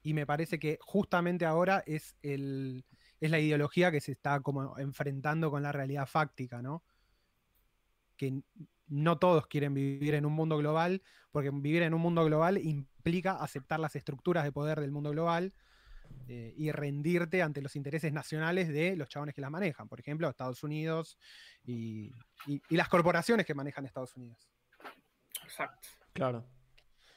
y 0.00 0.14
me 0.14 0.26
parece 0.26 0.60
que 0.60 0.78
justamente 0.80 1.46
ahora 1.46 1.82
es, 1.86 2.16
el, 2.22 2.84
es 3.20 3.30
la 3.30 3.40
ideología 3.40 3.90
que 3.90 4.00
se 4.00 4.12
está 4.12 4.38
como 4.40 4.78
enfrentando 4.78 5.50
con 5.50 5.62
la 5.64 5.72
realidad 5.72 6.06
fáctica, 6.06 6.62
¿no? 6.62 6.84
Que 8.16 8.40
no 8.86 9.18
todos 9.18 9.46
quieren 9.46 9.74
vivir 9.74 10.14
en 10.14 10.26
un 10.26 10.32
mundo 10.32 10.56
global, 10.58 11.02
porque 11.30 11.50
vivir 11.50 11.82
en 11.82 11.94
un 11.94 12.00
mundo 12.00 12.24
global 12.24 12.58
implica 12.58 13.32
aceptar 13.32 13.80
las 13.80 13.96
estructuras 13.96 14.44
de 14.44 14.52
poder 14.52 14.80
del 14.80 14.92
mundo 14.92 15.10
global 15.10 15.52
eh, 16.28 16.54
y 16.56 16.70
rendirte 16.70 17.42
ante 17.42 17.60
los 17.60 17.76
intereses 17.76 18.12
nacionales 18.12 18.68
de 18.68 18.96
los 18.96 19.08
chabones 19.08 19.34
que 19.34 19.40
las 19.40 19.50
manejan, 19.50 19.88
por 19.88 20.00
ejemplo, 20.00 20.28
Estados 20.28 20.62
Unidos 20.62 21.18
y, 21.64 22.12
las 22.70 22.88
corporaciones 22.88 23.46
que 23.46 23.54
manejan 23.54 23.84
Estados 23.84 24.16
Unidos. 24.16 24.48
Exacto. 25.42 25.88
Claro. 26.12 26.46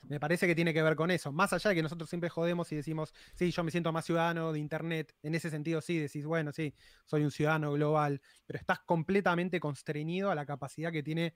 Me 0.08 0.20
parece 0.20 0.48
que 0.48 0.56
tiene 0.56 0.74
que 0.74 0.82
ver 0.82 0.96
con 0.96 1.12
eso. 1.12 1.32
Más 1.32 1.52
allá 1.54 1.70
de 1.70 1.76
que 1.76 1.84
nosotros 1.84 2.10
siempre 2.10 2.30
jodemos 2.30 2.72
y 2.72 2.76
decimos, 2.76 3.14
sí, 3.36 3.52
yo 3.52 3.64
me 3.64 3.72
siento 3.72 3.92
más 3.92 4.06
ciudadano 4.06 4.54
de 4.54 4.60
Internet. 4.60 5.14
En 5.22 5.36
ese 5.36 5.50
sentido, 5.50 5.82
sí, 5.82 6.00
decís, 6.00 6.26
bueno, 6.26 6.52
sí, 6.54 6.74
soy 7.06 7.24
un 7.24 7.32
ciudadano 7.32 7.74
global, 7.74 8.22
pero 8.46 8.60
estás 8.60 8.80
completamente 8.80 9.60
constreñido 9.60 10.32
a 10.32 10.36
la 10.36 10.46
capacidad 10.46 10.92
que 10.92 11.04
tiene 11.04 11.34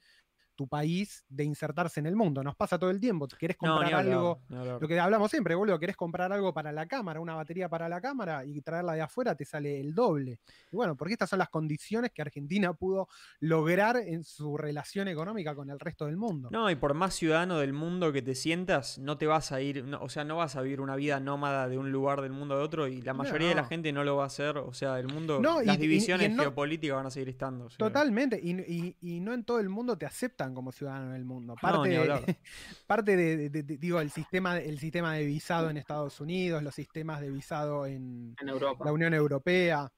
tu 0.55 0.67
país 0.67 1.25
de 1.29 1.43
insertarse 1.43 1.99
en 1.99 2.05
el 2.05 2.15
mundo. 2.15 2.43
Nos 2.43 2.55
pasa 2.55 2.77
todo 2.77 2.89
el 2.89 2.99
tiempo. 2.99 3.27
Querés 3.27 3.57
comprar 3.57 3.93
hablar, 3.93 4.13
algo, 4.13 4.41
lo 4.79 4.87
que 4.87 4.99
hablamos 4.99 5.31
siempre, 5.31 5.55
boludo, 5.55 5.79
querés 5.79 5.95
comprar 5.95 6.31
algo 6.31 6.53
para 6.53 6.71
la 6.71 6.85
cámara, 6.85 7.19
una 7.19 7.35
batería 7.35 7.67
para 7.69 7.89
la 7.89 7.99
cámara 8.01 8.45
y 8.45 8.61
traerla 8.61 8.93
de 8.93 9.01
afuera 9.01 9.35
te 9.35 9.45
sale 9.45 9.79
el 9.79 9.93
doble. 9.95 10.39
Y 10.71 10.75
bueno, 10.75 10.95
porque 10.95 11.13
estas 11.13 11.29
son 11.29 11.39
las 11.39 11.49
condiciones 11.49 12.11
que 12.11 12.21
Argentina 12.21 12.73
pudo 12.73 13.07
lograr 13.39 13.97
en 13.97 14.23
su 14.23 14.57
relación 14.57 15.07
económica 15.07 15.55
con 15.55 15.69
el 15.69 15.79
resto 15.79 16.05
del 16.05 16.17
mundo. 16.17 16.49
No, 16.51 16.69
y 16.69 16.75
por 16.75 16.93
más 16.93 17.15
ciudadano 17.15 17.57
del 17.59 17.73
mundo 17.73 18.11
que 18.11 18.21
te 18.21 18.35
sientas, 18.35 18.99
no 18.99 19.17
te 19.17 19.25
vas 19.27 19.51
a 19.51 19.61
ir, 19.61 19.83
no- 19.85 20.01
o 20.01 20.09
sea, 20.09 20.23
no 20.23 20.37
vas 20.37 20.55
a 20.55 20.61
vivir 20.61 20.81
una 20.81 20.95
vida 20.95 21.19
nómada 21.19 21.67
de 21.67 21.77
un 21.77 21.91
lugar 21.91 22.21
del 22.21 22.33
mundo 22.33 22.55
a 22.55 22.61
otro 22.61 22.87
y 22.87 23.01
la 23.01 23.13
mayoría 23.13 23.49
de 23.49 23.55
la 23.55 23.65
gente 23.65 23.91
no 23.91 24.03
lo 24.03 24.17
va 24.17 24.23
a 24.23 24.27
hacer, 24.27 24.57
o 24.57 24.73
sea, 24.73 24.99
el 24.99 25.07
mundo, 25.07 25.39
las 25.63 25.75
y- 25.77 25.79
divisiones 25.81 26.35
geopolíticas 26.37 26.97
van 26.97 27.05
a 27.07 27.11
seguir 27.11 27.29
estando. 27.29 27.67
Totalmente, 27.77 28.39
y, 28.41 29.19
no 29.21 29.33
en 29.33 29.43
todo 29.43 29.59
el 29.59 29.69
mundo 29.69 29.97
te 29.97 30.05
aceptan 30.41 30.53
como 30.55 30.71
ciudadano 30.71 31.11
del 31.13 31.25
mundo. 31.25 31.53
No, 31.53 31.61
Parte, 31.61 31.97
hablar. 31.97 32.23
parte 32.87 33.15
de, 33.15 33.37
de- 33.37 33.49
de- 33.49 33.63
de- 33.63 33.77
digo, 33.77 33.99
el 34.01 34.11
sistema, 34.11 34.57
el 34.57 34.79
sistema 34.79 35.13
de 35.13 35.25
visado 35.25 35.69
en 35.69 35.77
Estados 35.77 36.19
Unidos, 36.19 36.63
los 36.63 36.73
sistemas 36.75 37.21
de 37.21 37.29
visado 37.29 37.85
en 37.85 38.35
En 38.39 38.49
Europa. 38.49 38.85
la 38.85 38.91
Unión 38.91 39.13
Europea, 39.13 39.91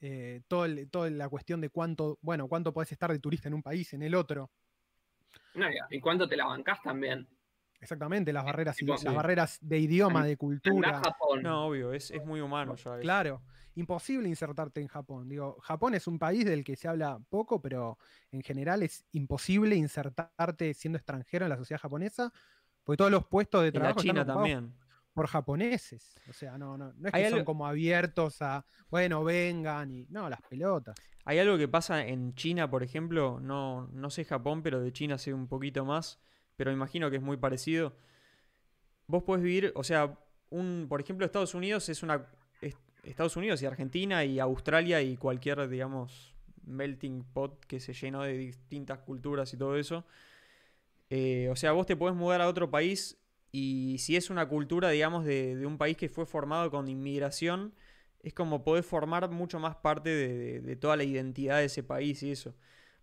eh, 0.00 0.40
todo 0.48 0.64
el- 0.64 0.88
toda 0.90 1.10
la 1.10 1.28
cuestión 1.28 1.60
de 1.60 1.68
cuánto, 1.68 2.18
bueno, 2.22 2.48
cuánto 2.48 2.72
podés 2.72 2.92
estar 2.92 3.10
de 3.12 3.18
turista 3.18 3.48
en 3.48 3.54
un 3.54 3.62
país, 3.62 3.92
en 3.92 4.02
el 4.02 4.14
otro. 4.14 4.50
No, 5.54 5.68
y- 5.68 5.96
¿Y 5.96 6.00
cuánto 6.00 6.28
te 6.28 6.36
la 6.36 6.46
bancás 6.46 6.80
también? 6.82 7.26
Exactamente, 7.80 8.32
las 8.32 8.44
barreras, 8.44 8.76
Tipo, 8.76 8.92
las 8.92 9.00
sí. 9.00 9.08
barreras 9.08 9.58
de 9.62 9.78
idioma, 9.78 10.24
de 10.26 10.36
cultura. 10.36 11.00
Japón. 11.02 11.42
No, 11.42 11.66
obvio, 11.66 11.92
es, 11.92 12.10
es 12.10 12.24
muy 12.24 12.40
humano 12.40 12.76
ya. 12.76 12.98
Claro, 12.98 13.42
imposible 13.74 14.28
insertarte 14.28 14.80
en 14.80 14.88
Japón. 14.88 15.28
Digo, 15.28 15.56
Japón 15.62 15.94
es 15.94 16.06
un 16.06 16.18
país 16.18 16.44
del 16.44 16.62
que 16.62 16.76
se 16.76 16.88
habla 16.88 17.18
poco, 17.30 17.62
pero 17.62 17.98
en 18.32 18.42
general 18.42 18.82
es 18.82 19.06
imposible 19.12 19.76
insertarte 19.76 20.74
siendo 20.74 20.98
extranjero 20.98 21.46
en 21.46 21.50
la 21.50 21.56
sociedad 21.56 21.80
japonesa, 21.80 22.32
porque 22.84 22.98
todos 22.98 23.10
los 23.10 23.26
puestos 23.26 23.62
de 23.62 23.72
Y 23.72 23.78
la 23.78 23.80
trabajo 23.80 24.00
China 24.02 24.20
están 24.22 24.36
también. 24.36 24.74
por 25.14 25.26
japoneses. 25.26 26.20
O 26.28 26.32
sea, 26.34 26.58
no, 26.58 26.76
no, 26.76 26.92
no 26.92 27.08
es 27.08 27.12
que 27.12 27.30
son 27.30 27.44
como 27.44 27.66
abiertos 27.66 28.42
a, 28.42 28.64
bueno, 28.90 29.24
vengan 29.24 29.90
y 29.90 30.06
no, 30.10 30.28
las 30.28 30.42
pelotas. 30.42 30.96
Hay 31.24 31.38
algo 31.38 31.56
que 31.58 31.68
pasa 31.68 32.06
en 32.06 32.34
China, 32.34 32.70
por 32.70 32.82
ejemplo, 32.82 33.40
no, 33.40 33.86
no 33.88 34.10
sé 34.10 34.24
Japón, 34.24 34.62
pero 34.62 34.80
de 34.80 34.92
China 34.92 35.18
sé 35.18 35.32
un 35.34 35.48
poquito 35.48 35.84
más, 35.84 36.20
pero 36.60 36.72
imagino 36.72 37.08
que 37.08 37.16
es 37.16 37.22
muy 37.22 37.38
parecido. 37.38 37.94
Vos 39.06 39.22
podés 39.22 39.42
vivir, 39.42 39.72
o 39.74 39.82
sea, 39.82 40.18
un, 40.50 40.88
por 40.90 41.00
ejemplo, 41.00 41.24
Estados 41.24 41.54
Unidos 41.54 41.88
es 41.88 42.02
una. 42.02 42.26
es- 42.60 42.76
Estados 43.02 43.34
Unidos 43.38 43.62
y 43.62 43.66
Argentina 43.66 44.26
y 44.26 44.38
Australia 44.40 45.00
y 45.00 45.16
cualquier, 45.16 45.66
digamos, 45.70 46.34
melting 46.66 47.24
pot 47.32 47.64
que 47.64 47.80
se 47.80 47.94
llenó 47.94 48.24
de 48.24 48.36
distintas 48.36 48.98
culturas 48.98 49.54
y 49.54 49.56
todo 49.56 49.74
eso. 49.78 50.04
Eh, 51.08 51.48
o 51.50 51.56
sea, 51.56 51.72
vos 51.72 51.86
te 51.86 51.96
podés 51.96 52.14
mudar 52.14 52.42
a 52.42 52.48
otro 52.48 52.70
país 52.70 53.16
y 53.50 53.96
si 53.98 54.16
es 54.16 54.28
una 54.28 54.46
cultura, 54.46 54.90
digamos, 54.90 55.24
de, 55.24 55.64
un 55.66 55.78
país 55.78 55.96
que 55.96 56.10
fue 56.10 56.26
formado 56.26 56.70
con 56.70 56.88
inmigración, 56.88 57.72
es 58.22 58.34
como 58.34 58.64
podés 58.64 58.84
formar 58.84 59.30
mucho 59.30 59.58
más 59.58 59.76
parte 59.76 60.10
de 60.10 60.76
toda 60.76 60.98
la 60.98 61.04
identidad 61.04 61.56
de 61.56 61.64
ese 61.64 61.82
país 61.82 62.22
y 62.22 62.32
eso. 62.32 62.54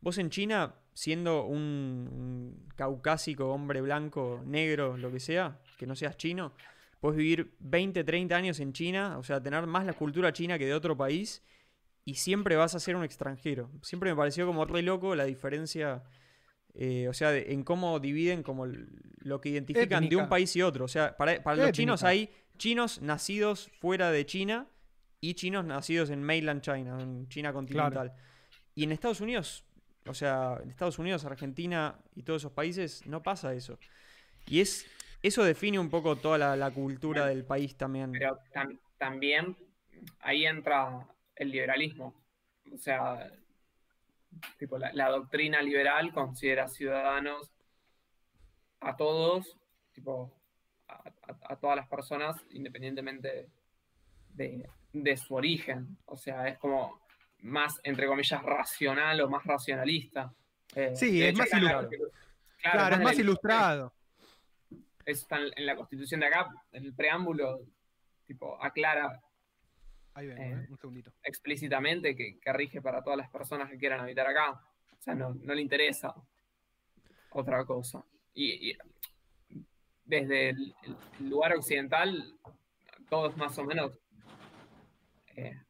Vos 0.01 0.17
en 0.17 0.29
China, 0.29 0.75
siendo 0.93 1.43
un, 1.45 1.57
un 2.11 2.69
caucásico, 2.75 3.47
hombre 3.51 3.81
blanco, 3.81 4.41
negro, 4.45 4.97
lo 4.97 5.11
que 5.11 5.19
sea, 5.19 5.59
que 5.77 5.85
no 5.87 5.95
seas 5.95 6.17
chino, 6.17 6.53
puedes 6.99 7.17
vivir 7.17 7.55
20, 7.59 8.03
30 8.03 8.35
años 8.35 8.59
en 8.59 8.73
China, 8.73 9.17
o 9.17 9.23
sea, 9.23 9.41
tener 9.41 9.65
más 9.67 9.85
la 9.85 9.93
cultura 9.93 10.31
china 10.33 10.57
que 10.57 10.65
de 10.65 10.73
otro 10.73 10.95
país, 10.97 11.43
y 12.05 12.15
siempre 12.15 12.55
vas 12.55 12.73
a 12.73 12.79
ser 12.79 12.95
un 12.95 13.03
extranjero. 13.03 13.69
Siempre 13.81 14.09
me 14.11 14.15
pareció 14.15 14.45
como 14.47 14.65
re 14.65 14.81
loco 14.81 15.13
la 15.15 15.25
diferencia, 15.25 16.03
eh, 16.73 17.07
o 17.09 17.13
sea, 17.13 17.31
de- 17.31 17.51
en 17.51 17.63
cómo 17.63 17.99
dividen 17.99 18.43
como 18.43 18.65
lo 18.65 19.41
que 19.41 19.49
identifican 19.49 20.03
de 20.09 20.15
un 20.15 20.29
país 20.29 20.55
y 20.55 20.61
otro. 20.61 20.85
O 20.85 20.87
sea, 20.87 21.17
para, 21.17 21.43
para 21.43 21.57
los 21.57 21.65
chinos 21.73 22.01
hay 22.07 22.29
chinos 22.57 23.01
nacidos 23.01 23.69
fuera 23.79 24.09
de 24.11 24.25
China 24.25 24.67
y 25.19 25.33
chinos 25.33 25.65
nacidos 25.65 26.09
en 26.11 26.23
mainland 26.23 26.61
China, 26.61 26.97
en 27.01 27.27
China 27.27 27.51
continental. 27.51 28.13
Y 28.73 28.83
en 28.85 28.91
Estados 28.93 29.19
Unidos, 29.21 29.65
o 30.07 30.13
sea, 30.13 30.59
en 30.61 30.69
Estados 30.69 30.99
Unidos, 30.99 31.25
Argentina 31.25 31.95
y 32.15 32.23
todos 32.23 32.41
esos 32.41 32.51
países 32.51 33.05
no 33.05 33.23
pasa 33.23 33.53
eso. 33.53 33.77
Y 34.47 34.61
es 34.61 34.85
eso 35.21 35.43
define 35.43 35.79
un 35.79 35.89
poco 35.89 36.15
toda 36.15 36.55
la, 36.55 36.71
cultura 36.71 37.25
del 37.25 37.43
país 37.43 37.75
también. 37.75 38.11
Pero 38.11 38.39
tam- 38.53 38.79
también 38.97 39.57
ahí 40.19 40.45
entra 40.45 41.07
el 41.35 41.51
liberalismo. 41.51 42.13
O 42.73 42.77
sea, 42.77 43.31
tipo, 44.57 44.77
la, 44.77 45.09
doctrina 45.09 45.61
liberal 45.61 46.13
considera 46.13 46.67
ciudadanos 46.67 47.51
a 48.79 48.95
todos, 48.95 49.57
tipo, 49.93 50.31
a, 50.87 51.55
todas 51.55 51.75
las 51.75 51.87
personas, 51.87 52.35
independientemente 52.51 53.49
de, 54.29 54.69
de 54.93 55.17
su 55.17 55.33
origen. 55.33 55.97
O 56.05 56.15
sea, 56.15 56.47
es 56.47 56.59
como 56.59 57.01
más, 57.41 57.79
entre 57.83 58.07
comillas, 58.07 58.41
racional 58.43 59.21
o 59.21 59.29
más 59.29 59.43
racionalista. 59.45 60.33
Eh, 60.75 60.95
Sí, 60.95 61.21
es 61.23 61.29
hecho, 61.29 61.39
más 61.39 61.53
ilustrado. 61.53 61.89
Claro, 61.89 62.79
es 62.79 62.83
está 62.83 62.95
en 62.95 63.03
más 63.03 63.19
ilustrado. 63.19 63.93
Eso 65.05 65.21
está 65.21 65.37
en 65.55 65.65
la 65.65 65.75
constitución 65.75 66.19
de 66.19 66.25
acá, 66.27 66.49
en 66.71 66.83
el 66.85 66.93
preámbulo, 66.93 67.61
tipo, 68.25 68.61
aclara 68.61 69.21
Ahí 70.13 70.27
vengo, 70.27 70.41
Eh. 70.41 70.51
eh, 70.51 70.67
un 70.71 70.77
segundito. 70.79 71.13
explícitamente 71.23 72.15
que, 72.15 72.39
que 72.39 72.53
rige 72.53 72.81
para 72.81 73.03
todas 73.03 73.17
las 73.17 73.29
personas 73.29 73.69
que 73.69 73.77
quieran 73.77 73.99
habitar 74.01 74.25
acá. 74.27 74.51
O 74.51 75.01
sea, 75.01 75.13
no, 75.13 75.33
no 75.35 75.53
le 75.53 75.61
interesa 75.61 76.13
otra 77.29 77.63
cosa. 77.65 78.03
Y, 78.33 78.71
y 78.71 78.77
desde 80.03 80.49
el, 80.49 80.75
el 81.19 81.29
lugar 81.29 81.53
occidental, 81.55 82.33
todos 83.09 83.37
más 83.37 83.57
o 83.59 83.63
menos, 83.63 83.99
eh, 85.35 85.61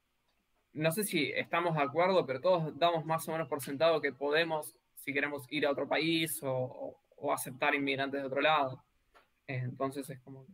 no 0.78 0.92
sé 0.92 1.04
si 1.04 1.32
estamos 1.32 1.76
de 1.76 1.82
acuerdo, 1.84 2.26
pero 2.26 2.40
todos 2.42 2.78
damos 2.78 3.06
más 3.06 3.28
o 3.28 3.32
menos 3.32 3.48
por 3.48 3.62
sentado 3.62 4.00
que 4.02 4.14
podemos, 4.14 4.76
si 4.96 5.14
queremos 5.14 5.46
ir 5.50 5.66
a 5.66 5.72
otro 5.72 5.88
país 5.88 6.42
o, 6.44 6.98
o- 7.18 7.34
aceptar 7.34 7.74
inmigrantes 7.76 8.22
de 8.22 8.28
otro 8.28 8.42
lado. 8.42 8.84
Eh, 9.48 9.58
entonces 9.64 10.10
es 10.10 10.20
como 10.22 10.46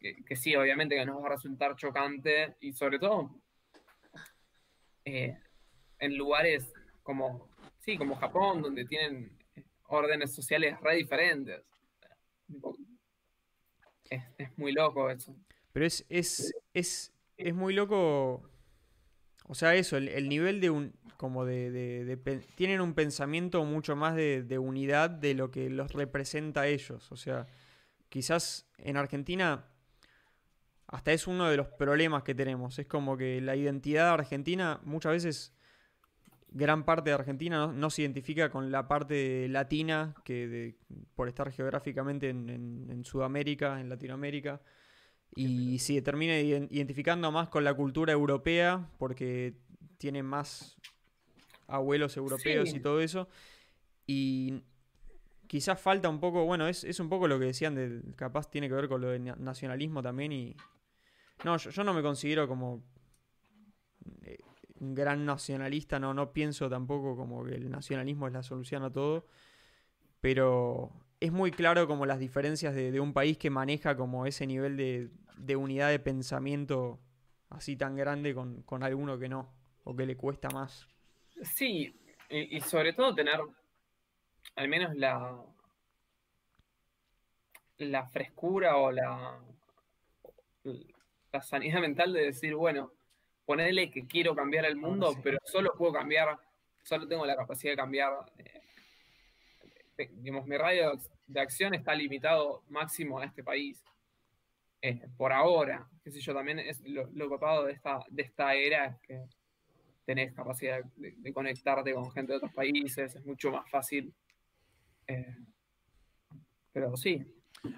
que, 0.00 0.16
que 0.24 0.36
sí, 0.36 0.54
obviamente 0.56 0.96
que 0.96 1.04
nos 1.06 1.22
va 1.22 1.26
a 1.28 1.30
resultar 1.36 1.76
chocante 1.76 2.56
y 2.60 2.72
sobre 2.72 2.98
todo 2.98 3.30
eh, 5.04 5.36
en 5.98 6.16
lugares 6.16 6.72
como, 7.02 7.48
sí, 7.78 7.96
como 7.96 8.16
Japón, 8.16 8.62
donde 8.62 8.84
tienen 8.84 9.36
eh, 9.56 9.64
órdenes 9.88 10.34
sociales 10.34 10.78
re 10.80 10.96
diferentes. 10.96 11.62
Es, 14.08 14.22
es 14.38 14.58
muy 14.58 14.72
loco 14.72 15.08
eso. 15.10 15.36
Pero 15.72 15.86
es, 15.86 16.04
es, 16.08 16.52
es, 16.74 17.12
es 17.36 17.54
muy 17.54 17.72
loco. 17.74 18.49
O 19.50 19.54
sea, 19.56 19.74
eso, 19.74 19.96
el, 19.96 20.06
el 20.06 20.28
nivel 20.28 20.60
de 20.60 20.70
un. 20.70 20.92
como 21.16 21.44
de. 21.44 21.72
de- 21.72 22.16
tienen 22.54 22.80
un 22.80 22.94
pensamiento 22.94 23.64
mucho 23.64 23.96
más 23.96 24.14
de, 24.14 24.44
de 24.44 24.58
unidad 24.60 25.10
de 25.10 25.34
lo 25.34 25.50
que 25.50 25.68
los 25.68 25.92
representa 25.92 26.60
a 26.60 26.66
ellos. 26.68 27.10
O 27.10 27.16
sea, 27.16 27.48
quizás 28.08 28.70
en 28.78 28.96
Argentina. 28.96 29.64
Hasta 30.86 31.12
es 31.12 31.26
uno 31.26 31.48
de 31.50 31.56
los 31.56 31.66
problemas 31.68 32.22
que 32.22 32.34
tenemos. 32.34 32.78
Es 32.78 32.86
como 32.86 33.16
que 33.16 33.40
la 33.40 33.56
identidad 33.56 34.10
argentina 34.10 34.80
muchas 34.84 35.12
veces. 35.12 35.52
Gran 36.52 36.84
parte 36.84 37.10
de 37.10 37.14
Argentina 37.14 37.68
no, 37.68 37.90
se 37.90 38.02
identifica 38.02 38.50
con 38.50 38.70
la 38.72 38.86
parte 38.88 39.48
latina, 39.48 40.14
que 40.24 40.46
de- 40.48 40.76
por 41.16 41.26
estar 41.28 41.50
geográficamente 41.50 42.28
en, 42.28 42.48
en- 42.50 42.86
en 42.90 43.04
Sudamérica, 43.04 43.80
en 43.80 43.88
Latinoamérica, 43.88 44.60
y 45.34 45.78
se 45.78 46.02
termina 46.02 46.34
iden- 46.34 46.68
identificando 46.70 47.30
más 47.32 47.48
con 47.48 47.64
la 47.64 47.74
cultura 47.74 48.12
europea 48.12 48.90
porque 48.98 49.54
tiene 49.98 50.22
más 50.22 50.76
abuelos 51.66 52.16
europeos 52.16 52.70
Sí. 52.70 52.76
y 52.76 52.80
todo 52.80 53.00
eso. 53.00 53.28
Y 54.06 54.62
quizás 55.46 55.80
falta 55.80 56.08
un 56.08 56.18
poco, 56.20 56.44
bueno, 56.44 56.66
es, 56.66 56.82
es 56.84 56.98
un 57.00 57.08
poco 57.08 57.28
lo 57.28 57.38
que 57.38 57.46
decían, 57.46 57.74
de, 57.74 58.00
capaz 58.16 58.50
tiene 58.50 58.68
que 58.68 58.74
ver 58.74 58.88
con 58.88 59.00
lo 59.00 59.08
de 59.08 59.18
na- 59.20 59.36
nacionalismo 59.36 60.02
también. 60.02 60.32
Y 60.32 60.56
no, 61.44 61.56
yo, 61.58 61.70
yo 61.70 61.84
no 61.84 61.94
me 61.94 62.02
considero 62.02 62.48
como 62.48 62.82
eh, 64.22 64.38
un 64.80 64.94
gran 64.94 65.24
nacionalista, 65.24 65.98
no, 66.00 66.12
no 66.14 66.32
pienso 66.32 66.68
tampoco 66.68 67.16
como 67.16 67.44
que 67.44 67.54
el 67.54 67.70
nacionalismo 67.70 68.26
es 68.26 68.32
la 68.32 68.42
solución 68.42 68.82
a 68.82 68.90
todo. 68.92 69.26
Pero 70.20 70.90
es 71.20 71.32
muy 71.32 71.50
claro 71.50 71.86
como 71.86 72.06
las 72.06 72.18
diferencias 72.18 72.74
de, 72.74 72.90
de 72.90 73.00
un 73.00 73.12
país 73.12 73.36
que 73.38 73.50
maneja 73.50 73.96
como 73.96 74.26
ese 74.26 74.46
nivel 74.46 74.76
de, 74.76 75.10
de 75.36 75.56
unidad 75.56 75.90
de 75.90 75.98
pensamiento 75.98 76.98
así 77.50 77.76
tan 77.76 77.96
grande 77.96 78.34
con, 78.34 78.62
con 78.62 78.82
alguno 78.82 79.18
que 79.18 79.28
no, 79.28 79.52
o 79.84 79.94
que 79.94 80.06
le 80.06 80.16
cuesta 80.16 80.48
más. 80.50 80.86
Sí, 81.42 81.94
y, 82.30 82.56
y 82.56 82.60
sobre 82.60 82.92
todo 82.92 83.14
tener 83.14 83.40
al 84.56 84.68
menos 84.68 84.94
la, 84.96 85.42
la 87.78 88.06
frescura 88.06 88.76
o 88.76 88.90
la, 88.90 89.38
la 91.32 91.42
sanidad 91.42 91.80
mental 91.80 92.12
de 92.12 92.26
decir, 92.26 92.54
bueno, 92.54 92.92
ponerle 93.44 93.90
que 93.90 94.06
quiero 94.06 94.34
cambiar 94.34 94.64
el 94.64 94.76
mundo, 94.76 95.14
pero 95.22 95.38
solo 95.44 95.72
puedo 95.76 95.92
cambiar, 95.92 96.38
solo 96.82 97.06
tengo 97.08 97.26
la 97.26 97.36
capacidad 97.36 97.72
de 97.72 97.76
cambiar 97.76 98.12
eh, 98.38 98.59
digamos, 100.08 100.46
mi 100.46 100.56
radio 100.56 100.98
de 101.26 101.40
acción 101.40 101.74
está 101.74 101.94
limitado 101.94 102.62
máximo 102.68 103.18
a 103.18 103.24
este 103.24 103.42
país. 103.42 103.82
Eh, 104.82 105.08
por 105.16 105.32
ahora, 105.32 105.86
qué 106.02 106.10
sé 106.10 106.20
yo, 106.20 106.34
también 106.34 106.58
es 106.58 106.80
lo, 106.86 107.06
lo 107.12 107.28
copado 107.28 107.66
de 107.66 107.72
esta, 107.72 108.00
de 108.08 108.22
esta 108.22 108.54
era 108.54 108.98
que 109.02 109.26
tenés 110.10 110.32
capacidad 110.34 110.82
de, 110.96 111.32
conectarte 111.32 111.94
con 111.94 112.10
gente 112.10 112.32
de 112.32 112.38
otros 112.38 112.52
países, 112.52 113.14
es 113.14 113.24
mucho 113.24 113.52
más 113.52 113.70
fácil. 113.70 114.12
Eh, 115.06 115.36
pero 116.72 116.96
sí. 116.96 117.24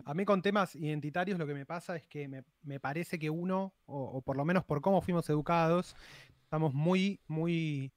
A 0.04 0.14
mí 0.14 0.24
con 0.24 0.40
temas 0.40 0.74
identitarios 0.74 1.38
lo 1.38 1.46
que 1.46 1.54
me 1.54 1.66
pasa 1.66 1.96
es 1.96 2.06
que 2.06 2.28
me, 2.62 2.80
parece 2.80 3.18
que 3.18 3.28
uno, 3.28 3.74
o, 3.84 4.22
por 4.22 4.36
lo 4.36 4.44
menos 4.46 4.64
por 4.64 4.80
cómo 4.80 5.02
fuimos 5.02 5.28
educados, 5.28 5.96
estamos 6.42 6.72
muy, 6.72 7.20
muy 7.26 7.92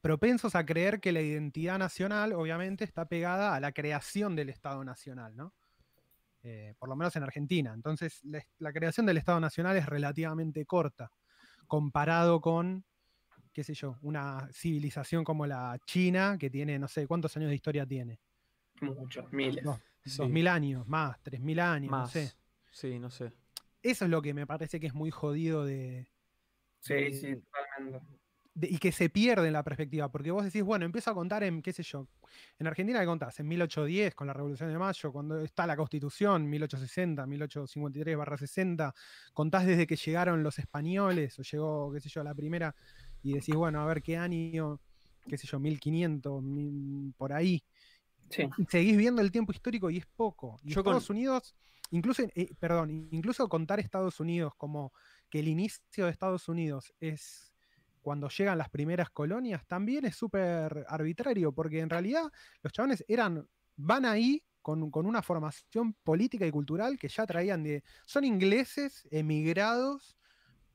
propensos 0.00 0.54
a 0.54 0.64
creer 0.64 1.00
que 1.00 1.12
la 1.12 1.20
identidad 1.20 1.78
nacional 1.78 2.32
obviamente 2.32 2.84
está 2.84 3.06
pegada 3.06 3.54
a 3.54 3.60
la 3.60 3.72
creación 3.72 4.34
del 4.34 4.48
Estado 4.48 4.84
Nacional, 4.84 5.36
¿no? 5.36 5.52
Eh, 6.42 6.74
por 6.78 6.88
lo 6.88 6.96
menos 6.96 7.14
en 7.16 7.22
Argentina. 7.22 7.72
Entonces, 7.74 8.22
la, 8.24 8.72
creación 8.72 9.04
del 9.04 9.18
Estado 9.18 9.40
Nacional 9.40 9.76
es 9.76 9.86
relativamente 9.86 10.64
corta, 10.64 11.12
comparado 11.66 12.40
con, 12.40 12.84
qué 13.52 13.62
sé 13.62 13.74
yo, 13.74 13.98
una 14.00 14.48
civilización 14.52 15.22
como 15.22 15.46
la 15.46 15.78
China, 15.84 16.38
que 16.38 16.48
tiene, 16.48 16.78
no 16.78 16.88
sé, 16.88 17.06
¿cuántos 17.06 17.36
años 17.36 17.50
de 17.50 17.56
historia 17.56 17.84
tiene? 17.84 18.20
Muchos, 18.80 19.30
miles. 19.32 19.62
Dos, 19.62 20.30
mil 20.30 20.48
años, 20.48 20.88
más, 20.88 21.20
tres 21.22 21.40
mil 21.40 21.60
años, 21.60 21.90
no 21.90 22.06
sé. 22.06 22.32
Sí, 22.70 22.98
no 22.98 23.10
sé. 23.10 23.32
Eso 23.82 24.06
es 24.06 24.10
lo 24.10 24.22
que 24.22 24.32
me 24.32 24.46
parece 24.46 24.80
que 24.80 24.86
es 24.86 24.94
muy 24.94 25.10
jodido 25.10 25.66
de. 25.66 26.08
Sí, 26.78 27.12
sí, 27.12 27.36
totalmente 27.36 28.20
y 28.54 28.78
que 28.78 28.92
se 28.92 29.08
pierde 29.08 29.46
en 29.46 29.52
la 29.52 29.62
perspectiva, 29.62 30.10
porque 30.10 30.30
vos 30.30 30.44
decís, 30.44 30.62
bueno, 30.62 30.84
empiezo 30.84 31.10
a 31.10 31.14
contar 31.14 31.42
en, 31.44 31.62
qué 31.62 31.72
sé 31.72 31.82
yo, 31.82 32.08
en 32.58 32.66
Argentina, 32.66 33.00
¿qué 33.00 33.06
contás? 33.06 33.38
En 33.40 33.48
1810, 33.48 34.14
con 34.14 34.26
la 34.26 34.32
Revolución 34.32 34.70
de 34.70 34.78
Mayo, 34.78 35.12
cuando 35.12 35.40
está 35.40 35.66
la 35.66 35.76
Constitución, 35.76 36.48
1860, 36.48 37.26
1853-60, 37.26 38.92
contás 39.32 39.66
desde 39.66 39.86
que 39.86 39.96
llegaron 39.96 40.42
los 40.42 40.58
españoles, 40.58 41.38
o 41.38 41.42
llegó, 41.42 41.92
qué 41.92 42.00
sé 42.00 42.08
yo, 42.08 42.24
la 42.24 42.34
primera, 42.34 42.74
y 43.22 43.34
decís, 43.34 43.54
bueno, 43.54 43.80
a 43.80 43.86
ver 43.86 44.02
qué 44.02 44.16
año, 44.16 44.80
qué 45.28 45.38
sé 45.38 45.46
yo, 45.46 45.60
1500, 45.60 46.42
por 47.16 47.32
ahí. 47.32 47.62
Sí. 48.30 48.48
Seguís 48.68 48.96
viendo 48.96 49.22
el 49.22 49.30
tiempo 49.30 49.52
histórico 49.52 49.90
y 49.90 49.98
es 49.98 50.06
poco. 50.06 50.58
Y 50.64 50.70
Estados 50.70 51.10
Unidos, 51.10 51.54
incluso, 51.90 52.22
eh, 52.34 52.50
perdón, 52.58 53.08
incluso 53.10 53.48
contar 53.48 53.80
Estados 53.80 54.20
Unidos 54.20 54.52
como 54.56 54.92
que 55.28 55.40
el 55.40 55.48
inicio 55.48 56.04
de 56.04 56.10
Estados 56.10 56.48
Unidos 56.48 56.92
es 57.00 57.49
cuando 58.00 58.28
llegan 58.28 58.58
las 58.58 58.70
primeras 58.70 59.10
colonias, 59.10 59.66
también 59.66 60.04
es 60.04 60.16
súper 60.16 60.84
arbitrario, 60.88 61.52
porque 61.52 61.80
en 61.80 61.90
realidad 61.90 62.24
los 62.62 62.72
chavales 62.72 63.04
eran, 63.08 63.46
van 63.76 64.04
ahí 64.04 64.42
con, 64.62 64.90
una 65.06 65.22
formación 65.22 65.94
política 66.04 66.46
y 66.46 66.50
cultural 66.50 66.98
que 66.98 67.08
ya 67.08 67.26
traían 67.26 67.62
de, 67.62 67.82
son 68.06 68.24
ingleses 68.24 69.06
emigrados 69.10 70.16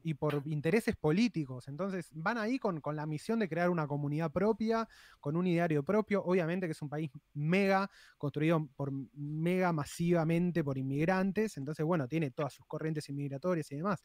y 0.03 0.13
por 0.13 0.43
intereses 0.45 0.95
políticos. 0.95 1.67
Entonces 1.67 2.11
van 2.13 2.38
ahí 2.38 2.59
con, 2.59 2.80
con, 2.80 2.95
la 2.95 3.07
misión 3.07 3.39
de 3.39 3.49
crear 3.49 3.71
una 3.71 3.88
comunidad 3.88 4.32
propia, 4.32 4.88
con 5.19 5.36
un 5.36 5.47
ideario 5.47 5.84
propio. 5.84 6.23
Obviamente 6.23 6.67
que 6.67 6.73
es 6.73 6.82
un 6.82 6.89
país 6.89 7.09
mega, 7.34 7.89
construido 8.19 8.67
por 8.76 8.91
mega 8.91 9.73
masivamente 9.73 10.63
por 10.63 10.78
inmigrantes. 10.78 11.57
Entonces, 11.57 11.84
bueno, 11.84 12.07
tiene 12.07 12.30
todas 12.30 12.53
sus 12.53 12.67
corrientes 12.67 13.09
inmigratorias 13.09 13.71
y 13.71 13.78
demás 13.78 14.03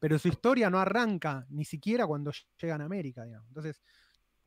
pero 0.00 0.18
su 0.18 0.28
historia 0.28 0.70
no 0.70 0.78
arranca 0.78 1.46
ni 1.48 1.64
siquiera 1.64 2.06
cuando 2.06 2.32
llegan 2.60 2.80
a 2.80 2.84
América, 2.84 3.24
digamos. 3.24 3.48
Entonces, 3.48 3.82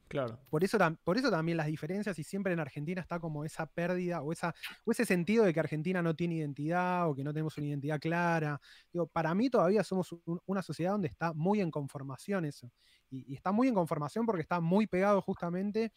claro. 0.08 0.40
por, 0.50 0.64
eso, 0.64 0.78
por 1.04 1.18
eso 1.18 1.32
también 1.32 1.58
las 1.58 1.68
diferencias 1.68 2.18
y 2.20 2.24
siempre 2.24 2.54
en 2.54 2.60
Argentina 2.60 3.02
está 3.02 3.20
como 3.20 3.44
esa 3.44 3.66
pérdida 3.66 4.22
o, 4.22 4.32
esa, 4.32 4.54
o 4.86 4.92
ese 4.92 5.06
sentido 5.06 5.46
de 5.46 5.54
que 5.54 5.60
Argentina 5.60 6.02
no 6.02 6.16
tiene 6.16 6.36
identidad 6.36 7.10
o 7.10 7.16
que 7.16 7.24
no 7.24 7.34
tenemos 7.34 7.58
una 7.58 7.68
identidad 7.68 8.00
clara. 8.00 8.60
Digo, 8.92 9.08
para 9.08 9.34
mí 9.34 9.50
todavía 9.50 9.84
somos 9.84 10.16
una 10.46 10.62
sociedad 10.62 10.92
donde 10.92 11.08
está 11.08 11.34
muy 11.34 11.62
en 11.62 11.72
conformación 11.72 12.46
eso. 12.46 12.72
Y, 13.10 13.32
y 13.32 13.36
está 13.36 13.52
muy 13.52 13.68
en 13.68 13.74
conformación 13.74 14.26
porque 14.26 14.42
está 14.42 14.60
muy 14.60 14.86
pegado 14.86 15.22
justamente 15.22 15.92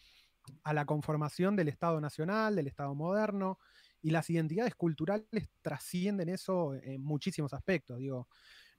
a 0.63 0.73
la 0.73 0.85
conformación 0.85 1.57
del 1.57 1.69
Estado 1.69 2.01
nacional, 2.01 2.57
del 2.57 2.67
Estado 2.67 2.95
moderno, 2.95 3.59
y 4.03 4.11
las 4.11 4.31
identidades 4.31 4.75
culturales 4.75 5.51
trascienden 5.61 6.29
eso 6.29 6.75
en 6.75 7.03
muchísimos 7.03 7.53
aspectos. 7.53 7.99
Digo, 7.99 8.29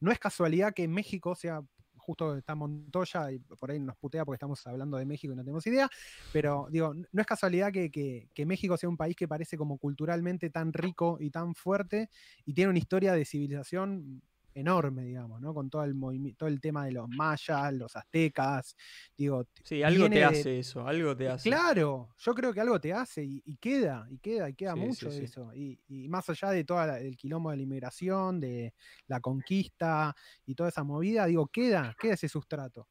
no 0.01 0.11
es 0.11 0.19
casualidad 0.19 0.73
que 0.73 0.87
México 0.87 1.35
sea, 1.35 1.61
justo 1.95 2.35
está 2.35 2.55
Montoya 2.55 3.31
y 3.31 3.39
por 3.39 3.71
ahí 3.71 3.79
nos 3.79 3.95
putea 3.95 4.25
porque 4.25 4.35
estamos 4.35 4.65
hablando 4.67 4.97
de 4.97 5.05
México 5.05 5.31
y 5.31 5.35
no 5.35 5.43
tenemos 5.43 5.65
idea, 5.67 5.87
pero 6.33 6.67
digo, 6.69 6.93
no 6.93 7.21
es 7.21 7.27
casualidad 7.27 7.71
que, 7.71 7.89
que, 7.91 8.45
México 8.45 8.75
sea 8.75 8.89
un 8.89 8.97
país 8.97 9.15
que 9.15 9.27
parece 9.27 9.55
como 9.55 9.77
culturalmente 9.77 10.49
tan 10.49 10.73
rico 10.73 11.17
y 11.21 11.29
tan 11.29 11.55
fuerte 11.55 12.09
y 12.43 12.53
tiene 12.53 12.71
una 12.71 12.79
historia 12.79 13.13
de 13.13 13.23
civilización 13.23 14.21
enorme, 14.53 15.03
digamos, 15.03 15.41
¿no? 15.41 15.53
Con 15.53 15.69
todo 15.69 15.83
el 15.83 15.93
movimiento, 15.93 16.39
todo 16.39 16.49
el 16.49 16.59
tema 16.59 16.85
de 16.85 16.93
los 16.93 17.07
mayas, 17.09 17.73
los 17.73 17.95
aztecas, 17.95 18.75
digo. 19.17 19.45
Sí, 19.63 19.83
algo 19.83 20.09
te 20.09 20.23
hace 20.23 20.59
eso, 20.59 20.85
algo 20.87 21.15
te 21.15 21.29
hace. 21.29 21.49
Claro, 21.49 22.09
yo 22.17 22.33
creo 22.33 22.53
que 22.53 22.61
algo 22.61 22.79
te 22.79 22.93
hace 22.93 23.23
y, 23.23 23.57
queda, 23.57 24.07
y 24.09 24.17
queda, 24.17 24.49
y 24.49 24.53
queda 24.53 24.75
mucho 24.75 25.09
de 25.09 25.23
eso. 25.23 25.53
Y, 25.53 25.79
más 26.09 26.29
allá 26.29 26.49
de 26.51 26.63
todo 26.63 26.83
el 26.95 27.15
quilombo 27.15 27.51
de 27.51 27.57
la 27.57 27.63
inmigración, 27.63 28.39
de 28.39 28.73
la 29.07 29.19
conquista 29.19 30.15
y 30.45 30.55
toda 30.55 30.69
esa 30.69 30.83
movida, 30.83 31.25
digo, 31.25 31.47
queda, 31.47 31.95
queda 31.99 32.13
ese 32.13 32.27
sustrato. 32.27 32.87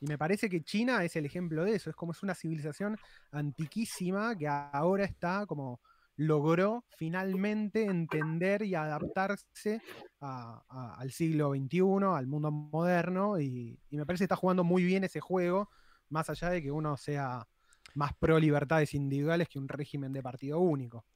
Y 0.00 0.06
me 0.06 0.16
parece 0.16 0.48
que 0.48 0.62
China 0.62 1.04
es 1.04 1.14
el 1.16 1.26
ejemplo 1.26 1.64
de 1.64 1.74
eso, 1.74 1.90
es 1.90 1.96
como 1.96 2.12
es 2.12 2.22
una 2.22 2.34
civilización 2.34 2.96
antiquísima 3.32 4.36
que 4.36 4.48
ahora 4.48 5.04
está 5.04 5.44
como 5.46 5.80
logró 6.20 6.84
finalmente 6.90 7.84
entender 7.84 8.60
y 8.60 8.74
adaptarse 8.74 9.80
al 10.20 11.10
siglo 11.12 11.54
XXI, 11.54 11.80
al 12.14 12.26
mundo 12.26 12.50
moderno, 12.50 13.40
y, 13.40 13.78
me 13.90 14.04
parece 14.04 14.22
que 14.22 14.24
está 14.26 14.36
jugando 14.36 14.62
muy 14.62 14.84
bien 14.84 15.02
ese 15.02 15.18
juego, 15.20 15.70
más 16.10 16.28
allá 16.28 16.50
de 16.50 16.62
que 16.62 16.70
uno 16.70 16.98
sea 16.98 17.48
más 17.94 18.12
pro 18.12 18.38
libertades 18.38 18.92
individuales 18.92 19.48
que 19.48 19.58
un 19.58 19.66
régimen 19.66 20.12
de 20.12 20.22
partido 20.22 20.60
único. 20.60 21.06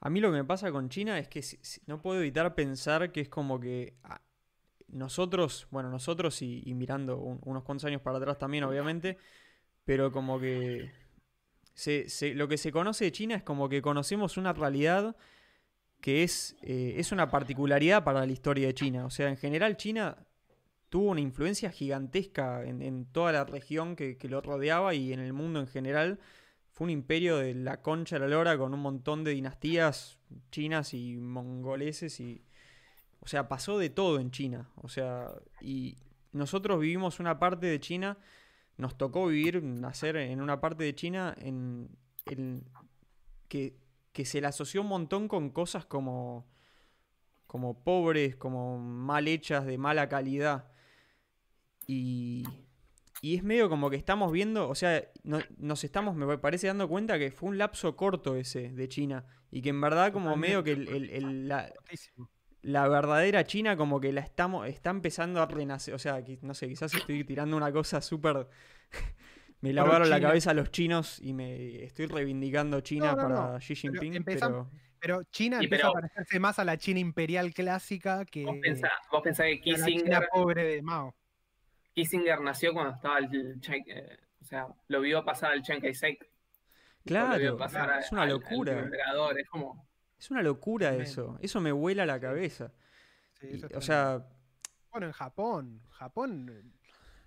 A 0.00 0.08
mí 0.08 0.20
lo 0.20 0.30
que 0.30 0.38
me 0.38 0.44
pasa 0.44 0.72
con 0.72 0.88
China 0.88 1.18
es 1.18 1.28
que 1.28 1.44
no 1.84 2.00
puedo 2.00 2.20
evitar 2.20 2.54
pensar 2.54 3.12
que 3.12 3.20
es 3.20 3.28
como 3.28 3.60
que 3.60 3.98
ah, 4.04 4.22
nosotros, 4.88 5.68
bueno, 5.70 5.90
nosotros 5.90 6.40
y, 6.40 6.72
mirando 6.74 7.18
unos 7.18 7.64
cuantos 7.64 7.84
años 7.84 8.00
para 8.00 8.16
atrás 8.16 8.38
también, 8.38 8.64
obviamente, 8.64 9.18
pero 9.84 10.10
como 10.10 10.40
que 10.40 10.90
lo 12.34 12.48
que 12.48 12.58
se 12.58 12.72
conoce 12.72 13.04
de 13.04 13.12
China 13.12 13.34
es 13.36 13.42
como 13.42 13.68
que 13.68 13.82
conocemos 13.82 14.36
una 14.36 14.52
realidad 14.52 15.16
que 16.00 16.22
es, 16.22 16.56
eh, 16.62 16.94
es 16.96 17.12
una 17.12 17.30
particularidad 17.30 18.04
para 18.04 18.24
la 18.26 18.32
historia 18.32 18.66
de 18.66 18.74
China. 18.74 19.04
O 19.04 19.10
sea, 19.10 19.28
en 19.28 19.36
general 19.36 19.76
China 19.76 20.16
tuvo 20.88 21.10
una 21.10 21.20
influencia 21.20 21.70
gigantesca 21.70 22.64
en, 22.64 23.06
toda 23.06 23.32
la 23.32 23.44
región 23.44 23.96
que, 23.96 24.16
lo 24.28 24.40
rodeaba 24.40 24.94
y 24.94 25.12
en 25.12 25.20
el 25.20 25.32
mundo 25.32 25.60
en 25.60 25.66
general. 25.66 26.18
Fue 26.72 26.86
un 26.86 26.90
imperio 26.90 27.36
de 27.36 27.54
la 27.54 27.82
concha 27.82 28.16
de 28.16 28.20
la 28.20 28.28
lora 28.28 28.56
con 28.56 28.72
un 28.74 28.80
montón 28.80 29.22
de 29.22 29.32
dinastías 29.32 30.18
chinas 30.50 30.94
y 30.94 31.16
mongoleses 31.16 32.20
y... 32.20 32.44
O 33.22 33.28
sea, 33.28 33.48
pasó 33.48 33.78
de 33.78 33.90
todo 33.90 34.18
en 34.18 34.30
China. 34.30 34.70
O 34.76 34.88
sea, 34.88 35.30
y 35.60 35.98
nosotros 36.32 36.80
vivimos 36.80 37.20
una 37.20 37.38
parte 37.38 37.66
de 37.66 37.78
China 37.78 38.16
nos 38.80 38.96
tocó 38.96 39.26
vivir, 39.26 39.62
nacer 39.62 40.16
en 40.16 40.40
una 40.40 40.60
parte 40.60 40.84
de 40.84 40.94
China 40.94 41.34
en, 41.38 41.88
que, 43.48 43.76
se 44.24 44.40
le 44.40 44.46
asoció 44.46 44.82
un 44.82 44.88
montón 44.88 45.28
con 45.28 45.50
cosas 45.50 45.86
como, 45.86 46.48
como 47.46 47.82
pobres, 47.84 48.36
como 48.36 48.78
mal 48.78 49.28
hechas, 49.28 49.66
de 49.66 49.78
mala 49.78 50.08
calidad. 50.08 50.70
Y, 51.86 52.44
y 53.22 53.36
es 53.36 53.42
medio 53.42 53.68
como 53.68 53.90
que 53.90 53.96
estamos 53.96 54.32
viendo, 54.32 54.68
o 54.68 54.74
sea, 54.74 55.10
nos 55.22 55.84
estamos, 55.84 56.16
me 56.16 56.38
parece, 56.38 56.66
dando 56.66 56.88
cuenta 56.88 57.18
que 57.18 57.30
fue 57.30 57.48
un 57.48 57.58
lapso 57.58 57.96
corto 57.96 58.36
ese 58.36 58.70
de 58.70 58.88
China. 58.88 59.26
Y 59.50 59.62
que 59.62 59.70
en 59.70 59.80
verdad 59.80 60.12
como 60.12 60.36
medio 60.36 60.62
que 60.62 60.72
el, 60.72 61.48
la, 61.48 61.72
la 62.62 62.88
verdadera 62.88 63.44
China 63.44 63.76
como 63.76 64.00
que 64.00 64.12
la 64.12 64.20
estamos, 64.20 64.66
está 64.68 64.90
empezando 64.90 65.40
a 65.40 65.46
renacer. 65.46 65.94
O 65.94 65.98
sea, 65.98 66.22
no 66.42 66.54
sé, 66.54 66.68
quizás 66.68 66.94
estoy 66.94 67.24
tirando 67.24 67.56
una 67.56 67.72
cosa 67.72 68.00
súper... 68.00 68.46
me 69.60 69.72
lavaron 69.72 70.10
la 70.10 70.20
cabeza 70.20 70.54
los 70.54 70.70
chinos 70.70 71.20
y 71.20 71.32
me 71.32 71.84
estoy 71.84 72.06
reivindicando 72.06 72.80
China 72.80 73.14
para 73.16 73.58
Xi 73.58 73.74
Jinping. 73.74 74.24
Pero, 75.02 75.24
China 75.30 75.60
empieza 75.62 75.88
a 75.88 75.92
parecerse 75.92 76.38
más 76.38 76.58
a 76.58 76.64
la 76.64 76.76
China 76.76 77.00
imperial 77.00 77.54
clásica 77.54 78.26
que... 78.26 78.44
Vos 78.44 78.58
pensás, 78.60 78.92
que 79.46 79.60
Kissinger... 79.62 80.28
pobre 80.30 80.62
de 80.64 80.82
Mao. 80.82 81.14
Kissinger 81.94 82.40
nació 82.42 82.74
cuando 82.74 82.94
estaba 82.96 83.18
el... 83.18 83.58
Eh, 83.66 84.18
o 84.42 84.44
sea, 84.44 84.66
lo 84.88 85.00
vio 85.00 85.24
pasar 85.24 85.52
al 85.52 85.62
Chiang 85.62 85.80
Kai-shek. 85.80 86.28
Claro, 87.06 87.58
es 87.98 88.12
una 88.12 88.26
locura. 88.26 88.90
es 89.38 89.48
como 89.48 89.89
es 90.20 90.30
una 90.30 90.42
locura 90.42 90.94
eso. 90.94 91.38
Eso 91.40 91.60
me 91.60 91.72
vuela 91.72 92.06
la 92.06 92.20
cabeza. 92.20 92.72
o 93.74 93.80
sea. 93.80 94.24
Bueno, 94.92 95.06
en 95.06 95.12
Japón. 95.12 95.80
Japón. 95.90 96.72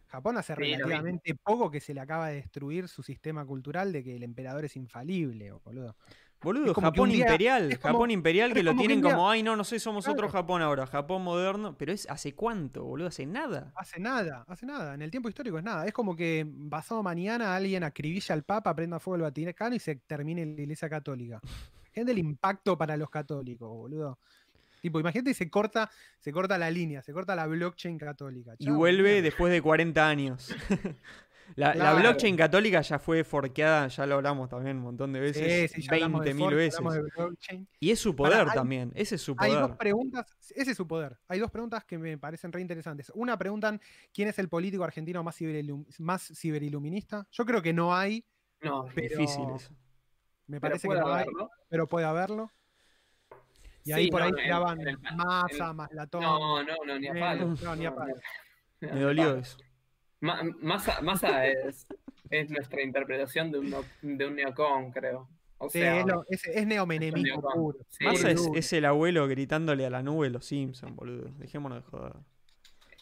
Japón 0.08 0.38
hace 0.38 0.54
Sí, 0.54 0.62
relativamente 0.62 1.34
poco 1.34 1.72
que 1.72 1.80
se 1.80 1.94
le 1.94 2.00
acaba 2.00 2.28
de 2.28 2.36
destruir 2.36 2.88
su 2.88 3.02
sistema 3.02 3.46
cultural 3.46 3.92
de 3.92 4.04
que 4.04 4.16
el 4.16 4.22
emperador 4.24 4.64
es 4.66 4.76
infalible, 4.76 5.52
boludo. 5.52 5.96
Boludo, 6.40 6.74
Japón 6.74 7.10
día- 7.10 7.20
imperial, 7.26 7.80
como- 7.82 7.94
Japón 7.94 8.12
imperial 8.12 8.54
que 8.54 8.62
lo 8.64 8.74
que 8.74 8.78
tienen 8.80 9.02
día- 9.02 9.12
como, 9.14 9.32
ay 9.32 9.42
no, 9.42 9.56
no 9.56 9.64
sé, 9.64 9.80
somos 9.80 10.08
otro. 10.10 10.28
Japón 10.30 10.62
ahora, 10.62 10.86
Japón 10.86 11.24
moderno, 11.24 11.76
pero 11.78 11.94
es 11.94 12.08
hace 12.10 12.36
cuánto, 12.36 12.84
boludo, 12.84 13.08
hace 13.08 13.26
nada. 13.26 13.72
Hace 13.76 14.00
nada, 14.02 14.44
hace 14.48 14.66
nada. 14.68 14.94
En 14.94 15.02
el 15.02 15.10
tiempo 15.10 15.30
histórico 15.30 15.58
es 15.58 15.64
nada. 15.64 15.88
Es 15.88 15.94
como 15.94 16.16
que 16.18 16.46
pasado 16.70 17.02
mañana 17.02 17.56
alguien 17.56 17.84
acribilla 17.86 18.36
al 18.36 18.44
Papa, 18.44 18.76
prenda 18.76 19.00
fuego 19.00 19.16
el 19.16 19.22
Vaticano 19.24 19.74
y 19.74 19.80
se 19.80 19.96
termine 19.96 20.46
la 20.46 20.62
Iglesia 20.62 20.90
Católica. 20.90 21.40
Gente 21.94 22.12
el 22.12 22.18
impacto 22.20 22.78
para 22.78 22.98
los 22.98 23.10
católicos, 23.10 23.70
boludo. 23.70 24.20
Tipo, 24.82 25.00
imagínate 25.00 25.30
y 25.30 25.34
se 25.34 25.50
corta, 25.50 25.90
se 26.20 26.34
corta 26.34 26.58
la 26.58 26.70
línea, 26.70 27.02
se 27.02 27.14
corta 27.14 27.36
la 27.36 27.48
blockchain 27.48 27.98
católica. 27.98 28.56
Y 28.60 28.70
vuelve 28.70 29.22
después 29.22 29.52
de 29.54 29.62
40 29.62 30.06
años. 30.10 30.54
la, 31.56 31.94
blockchain 31.94 32.36
católica 32.36 32.82
ya 32.82 33.00
fue 33.00 33.24
forqueada, 33.24 33.88
ya 33.88 34.06
lo 34.06 34.16
hablamos 34.16 34.50
también 34.50 34.78
un 34.78 34.84
montón 34.84 35.14
de 35.14 35.20
veces, 35.22 35.72
Sí, 35.72 35.82
sí, 35.82 35.88
ya 35.88 35.94
hablamos 35.94 36.26
de 36.26 36.34
20.000 36.36 36.40
Ford, 36.40 36.56
veces. 36.56 37.62
Y 37.80 37.92
es 37.92 38.00
su 38.00 38.14
poder 38.16 38.48
hay- 38.48 38.54
también, 38.56 38.92
ese 38.96 39.16
es 39.16 39.22
su 39.22 39.36
Hay 39.38 39.52
poder. 39.52 39.68
dos 39.68 39.78
preguntas, 39.78 40.36
ese 40.54 40.72
es 40.72 40.78
su 40.78 40.88
poder. 40.88 41.18
Hay 41.28 41.40
dos 41.40 41.52
preguntas 41.52 41.86
que 41.86 41.98
me 41.98 42.18
parecen 42.18 42.52
re 42.52 42.60
interesantes. 42.60 43.10
Una 43.16 43.38
preguntan, 43.38 43.80
¿quién 44.14 44.28
es 44.28 44.40
el 44.40 44.50
político 44.50 44.84
argentino 44.84 45.24
más, 45.24 45.40
ciberilum- 45.40 45.86
más 46.00 46.24
ciberiluminista? 46.36 47.26
Yo 47.32 47.46
creo 47.46 47.62
que 47.62 47.72
no 47.74 47.96
hay, 47.96 48.26
No, 48.62 48.86
pero- 48.94 49.18
Difícil 49.20 49.46
eso. 49.56 49.74
Me 50.48 50.60
pero 50.60 50.72
parece 50.72 50.88
que 50.88 50.96
no 50.96 51.08
hay, 51.08 51.24
haberlo. 51.24 51.50
pero 51.70 51.88
puede 51.88 52.06
haberlo. 52.06 52.52
Y 53.86 53.92
ahí 53.92 54.10
por 54.10 54.22
no, 54.22 54.28
ahí 54.28 54.32
tiraban 54.34 54.80
el- 54.82 54.98
masa, 55.16 55.70
en- 55.72 55.76
más 55.76 55.92
latón. 55.92 56.22
No, 56.22 56.64
no, 56.64 56.74
no, 56.86 57.00
ni 57.00 57.08
a 57.08 57.12
Eh, 57.12 57.20
palo. 57.20 57.56
no, 57.62 57.76
ni 57.76 57.86
a 57.86 57.94
palo. 57.96 58.14
Me 58.80 59.00
dolió 59.00 59.36
eso. 59.38 59.58
Ma- 60.22 60.42
Massa, 60.62 61.02
Massa 61.02 61.46
es, 61.48 61.86
es 62.30 62.50
nuestra 62.50 62.82
interpretación 62.82 63.52
de 63.52 63.60
un, 63.60 63.76
de 64.02 64.26
un 64.26 64.36
neocon, 64.36 64.92
creo. 64.92 65.28
O 65.58 65.70
Sí, 65.70 65.80
sea, 65.80 66.00
es, 66.00 66.06
lo- 66.06 66.26
es- 66.30 66.46
es 66.48 66.66
neomenemismo 66.68 67.42
puro. 67.42 67.78
Sí. 67.90 68.06
Y 68.06 68.08
es, 68.28 68.50
es 68.56 68.74
el 68.74 68.86
abuelo 68.86 69.28
gritándole 69.28 69.86
a 69.86 69.90
la 69.90 70.02
nube 70.02 70.30
los 70.30 70.46
Simpsons, 70.46 70.96
boludo. 70.96 71.30
Dejémonos 71.38 71.84
de 71.84 71.90
joder. 71.90 72.14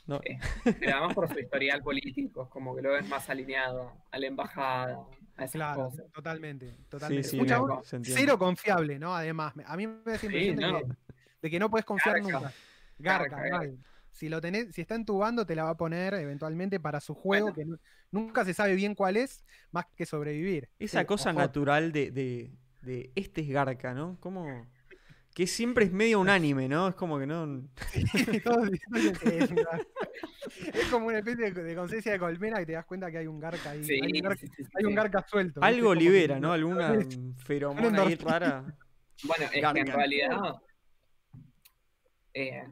No, 0.08 0.20
Eh, 0.24 0.40
pero 0.80 0.98
además 0.98 1.14
por 1.14 1.28
su 1.28 1.38
historial 1.40 1.84
político, 1.84 2.44
es 2.44 2.50
como 2.50 2.76
que 2.76 2.82
lo 2.82 2.92
ves 2.94 3.08
más 3.08 3.30
alineado 3.30 3.94
a 4.12 4.18
la 4.18 4.26
embajada, 4.28 5.00
a 5.38 5.44
esas 5.46 5.52
Claro, 5.54 5.86
cosas. 5.90 6.12
totalmente, 6.12 6.78
totalmente. 6.90 7.28
sí, 7.30 7.38
Mucha- 7.38 7.60
cero 8.04 8.38
confiable, 8.38 9.00
¿no? 9.00 9.16
Además, 9.16 9.54
a 9.66 9.78
mí 9.78 9.88
me 9.88 10.02
da 10.06 10.16
esa 10.16 10.20
Sí, 10.22 10.26
impresión 10.28 10.56
de, 10.58 10.88
que, 10.88 10.96
de 11.42 11.50
que 11.50 11.60
no 11.60 11.70
puedes 11.70 11.86
confiar 11.86 12.22
Garca. 12.22 12.40
nunca. 12.40 12.54
Garca. 13.00 13.70
Si 14.12 14.28
lo 14.28 14.42
tenés, 14.42 14.76
si 14.76 14.82
está 14.82 14.96
en 14.96 15.06
tu 15.06 15.18
bando, 15.20 15.46
te 15.46 15.56
la 15.56 15.64
va 15.64 15.70
a 15.72 15.78
poner 15.78 16.14
eventualmente 16.16 16.80
para 16.82 17.00
su 17.00 17.14
juego, 17.16 17.54
que 17.54 17.64
nu- 17.66 17.78
nunca 18.12 18.44
se 18.44 18.54
sabe 18.54 18.76
bien 18.76 18.94
cuál 18.94 19.16
es, 19.16 19.46
más 19.72 19.86
que 19.96 20.06
sobrevivir. 20.06 20.70
Esa 20.80 21.00
Sí, 21.00 21.06
cosa 21.06 21.30
ojo. 21.30 21.40
natural 21.40 21.92
de, 21.94 22.12
de, 22.12 22.52
de 22.82 23.12
este 23.16 23.42
es 23.42 23.48
Garca, 23.50 23.94
¿no? 23.94 24.18
Como 24.20 24.68
que 25.34 25.48
siempre 25.48 25.86
es 25.86 25.92
medio 25.94 26.20
unánime, 26.20 26.68
¿no? 26.68 26.90
Es 26.90 26.96
como 26.96 27.18
que 27.18 27.26
no. 27.26 27.46
Todos 28.44 28.70
diciendo 28.70 29.20
que 29.20 29.38
es, 29.40 29.50
un 29.52 29.58
gar- 29.58 29.88
es 30.74 30.86
como 30.90 31.08
una 31.08 31.20
especie 31.20 31.52
de, 31.52 31.64
de 31.64 31.76
conciencia 31.76 32.12
de 32.12 32.20
colmena 32.20 32.60
que 32.60 32.66
te 32.66 32.72
das 32.74 32.86
cuenta 32.86 33.10
que 33.10 33.20
hay 33.20 33.28
un 33.28 33.40
garca 33.40 33.72
ahí. 33.72 33.84
Sí, 33.84 33.94
hay 34.02 34.12
un 34.12 34.22
garca, 34.22 34.40
sí, 34.40 34.48
sí, 34.48 34.64
sí, 34.64 34.70
hay 34.76 34.84
un 34.86 34.92
sí. 34.92 34.96
garca 34.96 35.26
suelto. 35.28 35.64
Algo 35.64 35.94
libera, 35.96 36.40
¿no? 36.40 36.52
Alguna 36.52 36.98
feromona 37.46 38.02
ahí 38.04 38.16
rara. 38.16 38.66
Bueno, 39.24 39.46
es 39.54 39.74
que 39.74 39.80
en 39.80 39.88
realidad, 39.88 40.56
eh, 42.34 42.64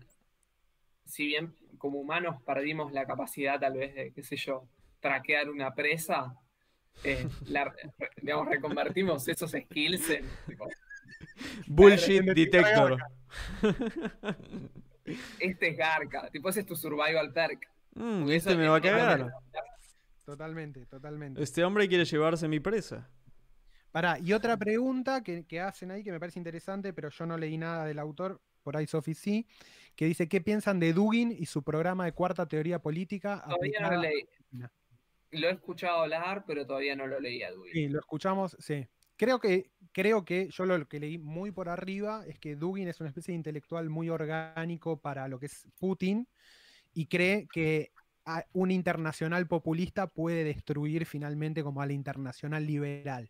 si 1.05 1.27
bien 1.27 1.55
como 1.77 1.99
humanos 1.99 2.41
perdimos 2.43 2.91
la 2.91 3.05
capacidad 3.05 3.59
tal 3.59 3.73
vez 3.73 3.95
de, 3.95 4.11
qué 4.13 4.23
sé 4.23 4.35
yo, 4.35 4.67
traquear 4.99 5.49
una 5.49 5.73
presa, 5.73 6.35
eh, 7.03 7.27
la- 7.45 7.73
digamos, 8.21 8.47
reconvertimos 8.49 9.27
esos 9.27 9.51
skills 9.51 10.09
en, 10.09 10.25
tipo, 10.45 10.67
Bullshit 11.67 12.23
detector. 12.23 12.97
este 15.39 15.69
es 15.69 15.77
Garca, 15.77 16.29
tipo 16.29 16.49
ese 16.49 16.61
es 16.61 16.65
tu 16.65 16.75
survival 16.75 17.31
perk. 17.33 17.67
Mm, 17.95 18.29
este 18.29 18.51
eso 18.51 18.57
me 18.57 18.67
va 18.67 18.77
a 18.77 18.81
cagar. 18.81 19.31
Totalmente, 20.25 20.85
totalmente. 20.85 21.41
Este 21.41 21.63
hombre 21.63 21.87
quiere 21.87 22.05
llevarse 22.05 22.47
mi 22.47 22.59
presa. 22.59 23.09
Pará, 23.91 24.19
y 24.19 24.33
otra 24.33 24.55
pregunta 24.57 25.23
que, 25.23 25.45
que 25.47 25.59
hacen 25.59 25.89
ahí 25.89 26.03
que 26.03 26.11
me 26.11 26.19
parece 26.19 26.37
interesante, 26.37 26.93
pero 26.93 27.09
yo 27.09 27.25
no 27.25 27.37
leí 27.37 27.57
nada 27.57 27.85
del 27.85 27.97
autor, 27.97 28.39
por 28.61 28.77
ahí 28.77 28.85
Sophie 28.85 29.15
sí, 29.15 29.47
que 29.95 30.05
dice, 30.05 30.29
¿qué 30.29 30.41
piensan 30.41 30.79
de 30.79 30.93
Dugin 30.93 31.31
y 31.31 31.47
su 31.47 31.63
programa 31.63 32.05
de 32.05 32.11
cuarta 32.11 32.47
teoría 32.47 32.79
política? 32.79 33.43
Todavía 33.43 33.79
no 33.81 33.91
lo 33.91 34.01
leí. 34.01 34.29
Lo 35.31 35.47
he 35.47 35.51
escuchado 35.51 36.01
hablar, 36.01 36.43
pero 36.45 36.65
todavía 36.65 36.95
no 36.95 37.07
lo 37.07 37.19
leí 37.19 37.41
a 37.43 37.51
Dewey. 37.51 37.71
Sí, 37.71 37.87
lo 37.87 37.99
escuchamos, 37.99 38.55
sí. 38.59 38.87
Creo 39.19 39.41
que, 39.41 39.69
creo 39.91 40.23
que 40.23 40.47
yo 40.49 40.65
lo 40.65 40.87
que 40.87 40.97
leí 40.97 41.17
muy 41.17 41.51
por 41.51 41.67
arriba 41.67 42.23
es 42.25 42.39
que 42.39 42.55
Dugin 42.55 42.87
es 42.87 43.01
una 43.01 43.09
especie 43.09 43.33
de 43.33 43.35
intelectual 43.35 43.89
muy 43.89 44.09
orgánico 44.09 45.01
para 45.01 45.27
lo 45.27 45.39
que 45.39 45.47
es 45.47 45.67
Putin 45.77 46.25
y 46.93 47.07
cree 47.07 47.45
que 47.51 47.91
un 48.53 48.71
internacional 48.71 49.45
populista 49.45 50.07
puede 50.07 50.45
destruir 50.45 51.05
finalmente 51.05 51.63
como 51.63 51.81
a 51.81 51.85
la 51.85 51.91
internacional 51.91 52.65
liberal. 52.65 53.29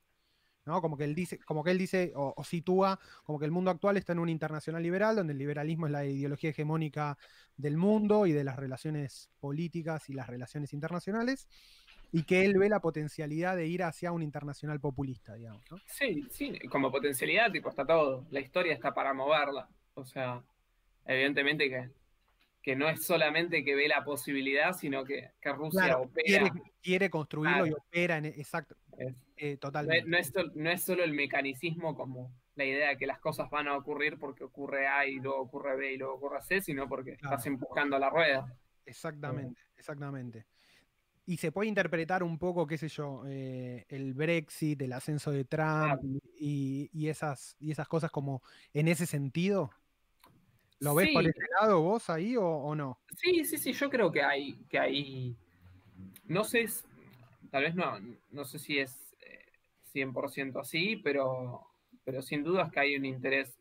¿no? 0.64 0.80
Como 0.80 0.96
que 0.96 1.06
él 1.06 1.16
dice, 1.16 1.40
como 1.40 1.64
que 1.64 1.72
él 1.72 1.80
dice 1.80 2.14
o, 2.16 2.36
o 2.38 2.44
sitúa 2.44 3.00
como 3.24 3.40
que 3.40 3.46
el 3.46 3.52
mundo 3.52 3.72
actual 3.72 3.98
está 3.98 4.14
en 4.14 4.20
un 4.20 4.30
internacional 4.30 4.84
liberal, 4.84 5.16
donde 5.16 5.34
el 5.34 5.40
liberalismo 5.40 5.88
es 5.88 5.92
la 5.92 6.06
ideología 6.06 6.52
hegemónica 6.52 7.18
del 7.58 7.78
mundo 7.78 8.28
y 8.28 8.32
de 8.32 8.44
las 8.44 8.58
relaciones 8.58 9.32
políticas 9.40 10.08
y 10.08 10.14
las 10.14 10.28
relaciones 10.28 10.72
internacionales, 10.72 11.48
y 12.12 12.24
que 12.24 12.44
él 12.46 12.58
ve 12.58 12.70
la 12.70 12.80
potencialidad 12.80 13.56
de 13.56 13.68
ir 13.68 13.84
hacia 13.84 14.12
un 14.12 14.22
internacional 14.24 14.80
populista, 14.80 15.36
digamos. 15.36 15.62
¿no? 15.70 15.78
Sí, 15.86 16.24
sí, 16.32 16.58
como 16.70 16.92
potencialidad, 16.92 17.52
tipo, 17.52 17.70
está 17.70 17.86
todo. 17.86 18.26
La 18.32 18.40
historia 18.40 18.74
está 18.74 18.94
para 18.94 19.14
moverla. 19.14 19.70
O 19.94 20.06
sea, 20.06 20.44
evidentemente 21.06 21.70
que, 21.70 21.90
que 22.62 22.76
no 22.76 22.90
es 22.90 23.04
solamente 23.06 23.64
que 23.64 23.76
ve 23.76 23.88
la 23.88 24.04
posibilidad, 24.04 24.74
sino 24.74 25.04
que, 25.04 25.32
que 25.42 25.52
Rusia 25.54 25.82
Claro, 25.86 26.02
opera. 26.04 26.26
quiere, 26.26 26.52
quiere 26.82 27.10
construirlo 27.10 27.66
y 27.68 27.72
opera 27.74 28.18
en 28.18 28.26
exacto, 28.26 28.76
Es- 28.98 29.16
eh, 29.38 29.58
totalmente. 29.58 30.10
no 30.10 30.18
es 30.18 30.34
no 30.56 30.70
es 30.70 30.84
solo 30.84 31.04
el 31.04 31.14
mecanismo 31.14 31.96
como 31.96 32.34
la 32.56 32.66
idea 32.66 32.90
de 32.90 32.98
que 32.98 33.08
las 33.08 33.20
cosas 33.20 33.50
van 33.50 33.70
a 33.70 33.78
ocurrir 33.78 34.18
porque 34.20 34.44
ocurre 34.44 34.86
A 34.88 35.08
y 35.08 35.16
luego 35.16 35.40
ocurre 35.40 35.78
B 35.78 35.94
y 35.94 35.98
luego 35.98 36.16
ocurre 36.16 36.42
C, 36.42 36.60
sino 36.62 36.90
porque 36.90 37.16
Claro. 37.16 37.36
estás 37.38 37.48
empujando 37.48 37.98
la 37.98 38.10
rueda. 38.10 38.54
Exactamente, 38.86 39.62
exactamente. 39.78 40.46
Y 41.30 41.38
se 41.38 41.52
puede 41.52 41.70
interpretar 41.70 42.24
un 42.24 42.40
poco, 42.40 42.66
qué 42.66 42.76
sé 42.76 42.88
yo, 42.88 43.22
eh, 43.28 43.86
el 43.90 44.16
Brexit, 44.16 44.82
el 44.82 44.92
ascenso 44.94 45.30
de 45.30 45.46
Trump 45.46 46.02
y, 46.40 46.90
y 46.92 47.08
esas, 47.08 47.56
y 47.60 47.70
esas 47.70 47.88
cosas 47.88 48.10
como 48.10 48.42
en 48.74 48.88
ese 48.88 49.06
sentido. 49.06 49.70
¿Lo 50.80 50.96
ves 50.96 51.10
por 51.14 51.24
Sí. 51.24 51.30
ese 51.30 51.46
lado 51.62 51.82
vos 51.82 52.10
ahí 52.10 52.36
o, 52.36 52.48
o 52.48 52.74
no? 52.74 53.00
Sí, 53.16 53.46
sí, 53.46 53.60
sí, 53.60 53.74
yo 53.74 53.92
creo 53.92 54.12
que 54.12 54.24
hay, 54.24 54.56
que 54.72 54.80
hay, 54.80 55.36
no 56.26 56.44
sé, 56.44 56.66
tal 57.52 57.62
vez 57.62 57.76
no, 57.76 58.00
no 58.32 58.44
sé 58.44 58.58
si 58.58 58.80
es 58.80 59.14
eh, 59.22 59.52
100% 59.94 60.60
así, 60.60 60.96
pero, 60.96 61.62
pero 62.04 62.24
sin 62.24 62.44
duda 62.44 62.64
es 62.64 62.72
que 62.72 62.80
hay 62.80 62.96
un 62.96 63.06
interés 63.06 63.56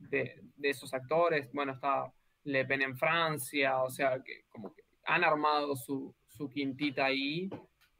de, 0.00 0.42
de 0.56 0.70
esos 0.70 0.92
actores. 0.92 1.52
Bueno, 1.52 1.70
está 1.74 2.12
Le 2.42 2.64
Pen 2.64 2.82
en 2.82 2.96
Francia, 2.98 3.80
o 3.80 3.90
sea, 3.90 4.20
que 4.24 4.46
como 4.48 4.74
que 4.74 4.82
han 5.04 5.22
armado 5.22 5.76
su, 5.76 6.12
su 6.42 6.50
quintita 6.50 7.04
ahí 7.06 7.48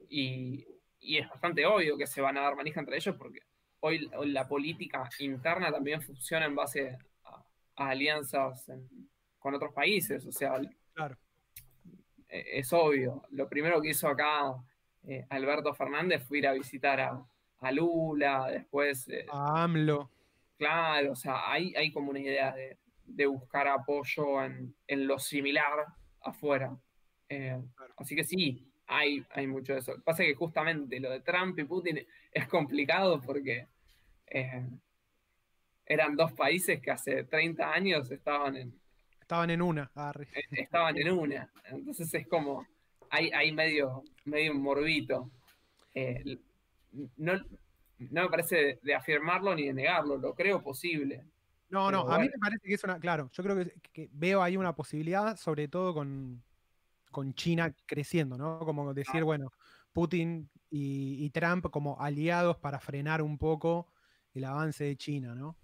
y, 0.09 0.65
y 0.99 1.17
es 1.17 1.29
bastante 1.29 1.65
obvio 1.65 1.97
que 1.97 2.05
se 2.05 2.19
van 2.21 2.37
a 2.37 2.41
dar 2.41 2.55
manija 2.57 2.81
entre 2.81 2.97
ellos 2.97 3.15
porque 3.17 3.39
hoy, 3.79 4.09
hoy 4.17 4.31
la 4.31 4.45
política 4.47 5.09
interna 5.19 5.71
también 5.71 6.01
funciona 6.01 6.45
en 6.45 6.55
base 6.55 6.97
a, 7.23 7.43
a 7.77 7.89
alianzas 7.89 8.67
en- 8.69 9.09
con 9.39 9.53
otros 9.55 9.73
países, 9.73 10.25
o 10.25 10.31
sea, 10.31 10.53
Claro. 10.93 11.17
eh, 12.29 12.59
es 12.59 12.71
obvio. 12.71 13.23
Lo 13.31 13.47
primero 13.49 13.81
que 13.81 13.89
hizo 13.89 14.07
acá 14.07 14.53
eh, 15.05 15.25
Alberto 15.29 15.73
Fernández 15.73 16.23
fue 16.25 16.37
ir 16.37 16.47
a 16.47 16.53
visitar 16.53 16.99
a, 17.01 17.25
a 17.59 17.71
Lula, 17.73 18.47
después, 18.51 19.07
eh, 19.09 19.25
A 19.31 19.63
AMLO. 19.63 20.09
claro, 20.57 21.11
o 21.11 21.15
sea, 21.15 21.51
hay, 21.51 21.73
hay 21.75 21.91
como 21.91 22.09
una 22.11 22.19
idea 22.21 22.53
de, 22.53 22.77
de 23.05 23.25
buscar 23.25 23.67
apoyo 23.67 24.41
en, 24.43 24.73
en 24.87 25.07
lo 25.07 25.19
similar 25.19 25.85
afuera. 26.21 26.73
Eh, 27.33 27.61
Claro. 27.75 27.93
así 27.97 28.15
que 28.15 28.23
sí, 28.23 28.65
hay, 28.87 29.25
hay 29.31 29.47
mucho 29.47 29.73
de 29.73 29.79
eso. 29.79 29.93
Pasa 30.03 30.23
que 30.23 30.35
justamente 30.35 30.99
lo 30.99 31.09
de 31.09 31.21
Trump 31.21 31.57
y 31.59 31.63
Putin 31.63 32.05
es 32.31 32.47
complicado 32.47 33.21
porque 33.21 33.67
eh, 34.27 34.65
eran 35.85 36.15
dos 36.15 36.31
países 36.33 36.79
que 36.81 36.91
hace 36.91 37.23
30 37.23 37.71
años 37.71 38.11
estaban 38.11 38.55
en, 38.57 38.79
Estaban 39.19 39.49
en 39.49 39.61
una. 39.61 39.89
arre. 39.95 40.27
estaban 40.51 40.97
en 40.97 41.11
una. 41.11 41.49
Entonces 41.65 42.13
es 42.13 42.27
como, 42.27 42.67
hay, 43.09 43.31
hay 43.31 43.51
medio, 43.51 44.03
medio 44.25 44.53
morbito. 44.53 45.31
Eh, 45.95 46.39
no, 47.17 47.33
no 47.97 48.23
me 48.23 48.29
parece 48.29 48.79
de, 48.81 48.93
afirmarlo 48.95 49.55
ni 49.55 49.67
de 49.67 49.73
negarlo, 49.73 50.17
lo 50.17 50.35
creo 50.35 50.61
posible. 50.61 51.25
No, 51.69 51.89
no, 51.89 52.01
a 52.01 52.19
mí 52.19 52.25
me 52.25 52.37
parece 52.37 52.67
que 52.67 52.73
es 52.75 52.83
una, 52.83 52.99
claro, 52.99 53.31
yo 53.33 53.43
creo 53.43 53.55
que, 53.55 53.73
que 53.91 54.09
veo 54.11 54.43
ahí 54.43 54.57
una 54.57 54.75
posibilidad, 54.75 55.35
sobre 55.37 55.67
todo 55.67 55.93
con, 55.93 56.43
con 57.13 57.33
China 57.33 57.73
creciendo, 57.85 58.37
¿no? 58.37 58.59
Como 58.59 58.93
decir, 58.93 59.23
bueno, 59.23 59.53
Putin 59.93 60.49
y, 60.69 61.23
y 61.23 61.29
Trump 61.29 61.69
como 61.69 61.97
aliados 62.01 62.57
para 62.57 62.81
frenar 62.81 63.21
un 63.21 63.37
poco 63.37 63.87
el 64.33 64.43
avance 64.43 64.83
de 64.83 64.97
China, 64.97 65.33
¿no? 65.33 65.57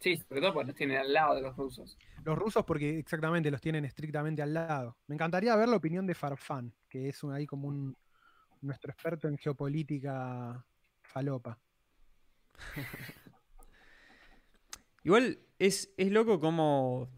Sí, 0.00 0.16
sobre 0.16 0.40
todo 0.40 0.52
porque 0.52 0.66
los 0.68 0.76
tienen 0.76 0.98
al 0.98 1.12
lado 1.12 1.34
de 1.34 1.42
los 1.42 1.56
rusos. 1.56 1.98
Los 2.24 2.38
rusos 2.38 2.64
porque 2.64 2.98
exactamente 2.98 3.50
los 3.50 3.60
tienen 3.60 3.84
estrictamente 3.84 4.42
al 4.42 4.54
lado. 4.54 4.96
Me 5.08 5.14
encantaría 5.14 5.56
ver 5.56 5.68
la 5.68 5.76
opinión 5.76 6.06
de 6.06 6.14
Farfán, 6.14 6.72
que 6.88 7.08
es 7.08 7.22
un, 7.24 7.32
ahí 7.32 7.46
como 7.46 7.68
un 7.68 7.96
nuestro 8.60 8.92
experto 8.92 9.28
en 9.28 9.38
geopolítica 9.38 10.64
falopa. 11.02 11.58
Igual 15.04 15.38
es, 15.58 15.92
es 15.96 16.12
loco 16.12 16.38
como, 16.38 17.08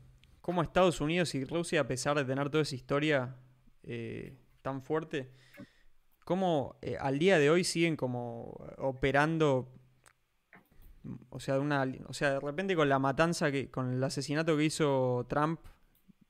como 0.40 0.62
Estados 0.62 1.01
Unidos 1.01 1.35
y 1.35 1.44
Rusia, 1.44 1.82
a 1.82 1.86
pesar 1.86 2.16
de 2.16 2.24
tener 2.24 2.48
toda 2.51 2.62
esa 2.62 2.74
historia 2.74 3.36
eh, 3.82 4.36
tan 4.62 4.82
fuerte, 4.82 5.31
como 6.24 6.78
eh, 6.82 6.97
al 6.98 7.19
día 7.19 7.39
de 7.39 7.51
hoy 7.51 7.65
siguen 7.65 7.97
como 7.97 8.57
operando 8.78 9.73
o 11.31 11.40
sea, 11.40 11.59
una, 11.59 11.90
o 12.07 12.12
sea, 12.12 12.32
de 12.32 12.40
repente 12.40 12.77
con 12.77 12.89
la 12.89 12.98
matanza, 12.98 13.51
que, 13.51 13.70
con 13.70 13.94
el 13.94 14.05
asesinato 14.05 14.57
que 14.57 14.65
hizo 14.65 15.27
Trump 15.28 15.61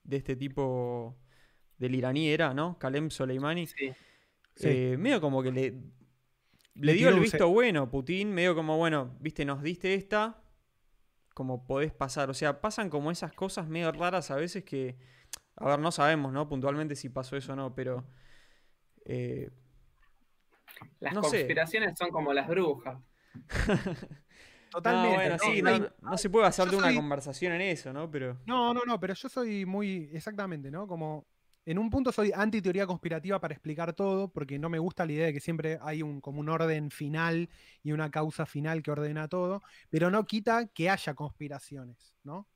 de 0.04 0.18
este 0.18 0.36
tipo 0.36 1.18
del 1.78 1.94
iraní 1.94 2.28
era, 2.28 2.54
¿no? 2.54 2.78
Kalem 2.78 3.10
Soleimani. 3.10 3.66
Sí. 3.66 3.92
Eh, 4.62 4.96
medio 4.98 5.20
como 5.20 5.42
que 5.42 5.50
le, 5.50 5.74
le 6.74 6.92
dio 6.92 7.08
el 7.08 7.18
visto 7.18 7.48
bueno, 7.48 7.90
Putin, 7.90 8.32
medio 8.32 8.54
como, 8.54 8.76
bueno, 8.76 9.16
viste, 9.20 9.44
nos 9.44 9.62
diste 9.62 9.94
esta, 9.94 10.42
como 11.34 11.66
podés 11.66 11.92
pasar. 11.92 12.30
O 12.30 12.34
sea, 12.34 12.60
pasan 12.60 12.90
como 12.90 13.10
esas 13.10 13.32
cosas 13.32 13.68
medio 13.68 13.90
raras 13.92 14.30
a 14.30 14.36
veces 14.36 14.64
que, 14.64 14.98
a 15.60 15.68
ver, 15.68 15.78
no 15.78 15.92
sabemos, 15.92 16.32
¿no? 16.32 16.48
Puntualmente 16.48 16.96
si 16.96 17.08
pasó 17.08 17.36
eso 17.36 17.52
o 17.52 17.56
no, 17.56 17.74
pero... 17.74 18.04
eh, 19.04 19.50
Las 21.00 21.14
No 21.14 21.22
sé. 21.22 21.38
conspiraciones 21.38 21.96
son 21.98 22.10
como 22.10 22.32
las 22.32 22.48
brujas. 22.48 22.98
Totalmente. 24.70 25.08
no, 25.08 25.14
bueno, 25.14 25.36
¿no? 25.36 25.52
sí, 25.52 25.62
no, 25.62 26.10
no 26.10 26.18
se 26.18 26.30
puede 26.30 26.46
hacer 26.46 26.68
de 26.70 26.76
una 26.76 26.86
soy- 26.88 26.96
conversación 26.96 27.52
en 27.54 27.60
eso, 27.62 27.92
¿no? 27.92 28.10
Pero... 28.10 28.38
No, 28.46 28.72
no, 28.72 28.82
no, 28.86 29.00
pero 29.00 29.14
yo 29.14 29.28
soy 29.28 29.66
muy, 29.66 30.08
exactamente, 30.12 30.70
¿no? 30.70 30.86
Como 30.86 31.26
en 31.66 31.78
un 31.78 31.90
punto 31.90 32.12
soy 32.12 32.32
anti 32.34 32.62
teoría 32.62 32.86
conspirativa 32.86 33.40
para 33.40 33.52
explicar 33.52 33.92
todo, 33.94 34.28
porque 34.32 34.58
no 34.58 34.68
me 34.68 34.78
gusta 34.78 35.04
la 35.04 35.12
idea 35.12 35.26
de 35.26 35.32
que 35.32 35.40
siempre 35.40 35.78
hay 35.82 36.02
un, 36.02 36.20
como 36.20 36.40
un 36.40 36.48
orden 36.48 36.90
final 36.90 37.48
y 37.82 37.92
una 37.92 38.10
causa 38.10 38.46
final 38.46 38.82
que 38.82 38.90
ordena 38.92 39.26
todo, 39.28 39.60
pero 39.90 40.10
no 40.10 40.24
quita 40.24 40.68
que 40.68 40.88
haya 40.88 41.14
conspiraciones, 41.14 42.14
¿no? 42.22 42.46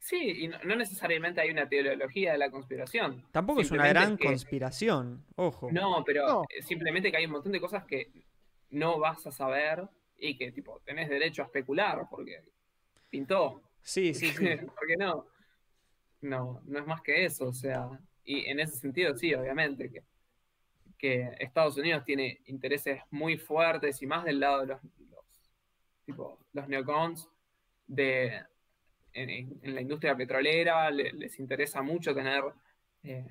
Sí, 0.00 0.44
y 0.44 0.48
no, 0.48 0.58
no 0.64 0.76
necesariamente 0.76 1.40
hay 1.40 1.50
una 1.50 1.68
teología 1.68 2.32
de 2.32 2.38
la 2.38 2.50
conspiración. 2.50 3.24
Tampoco 3.32 3.60
es 3.60 3.70
una 3.70 3.88
gran 3.88 4.16
que- 4.16 4.26
conspiración, 4.26 5.24
ojo. 5.36 5.70
No, 5.72 6.02
pero 6.06 6.26
No. 6.26 6.44
simplemente 6.60 7.10
que 7.10 7.16
hay 7.18 7.26
un 7.26 7.32
montón 7.32 7.52
de 7.52 7.60
cosas 7.60 7.84
que 7.84 8.10
no 8.70 8.98
vas 8.98 9.26
a 9.26 9.32
saber 9.32 9.88
y 10.16 10.36
que 10.36 10.52
tipo 10.52 10.80
tenés 10.84 11.08
derecho 11.08 11.42
a 11.42 11.46
especular 11.46 12.06
porque 12.10 12.42
pintó. 13.10 13.62
Sí, 13.82 14.14
sí, 14.14 14.26
sí. 14.56 14.56
¿Por 14.66 14.86
qué 14.86 14.96
no? 14.96 15.26
No, 16.20 16.60
no 16.64 16.78
es 16.80 16.86
más 16.86 17.00
que 17.02 17.24
eso, 17.24 17.46
o 17.48 17.52
sea, 17.52 17.88
y 18.24 18.46
en 18.46 18.58
ese 18.60 18.76
sentido 18.76 19.16
sí, 19.16 19.32
obviamente, 19.34 19.90
que, 19.90 20.02
que 20.98 21.30
Estados 21.38 21.76
Unidos 21.76 22.04
tiene 22.04 22.40
intereses 22.46 23.00
muy 23.10 23.36
fuertes 23.38 24.02
y 24.02 24.06
más 24.06 24.24
del 24.24 24.40
lado 24.40 24.60
de 24.62 24.66
los, 24.66 24.80
los, 24.82 25.24
tipo, 26.04 26.38
los 26.52 26.68
neocons 26.68 27.28
de, 27.86 28.42
en, 29.12 29.74
la 29.74 29.80
industria 29.80 30.16
petrolera, 30.16 30.90
le- 30.90 31.12
les 31.12 31.38
interesa 31.38 31.82
mucho 31.82 32.14
tener 32.14 32.44
eh, 33.02 33.26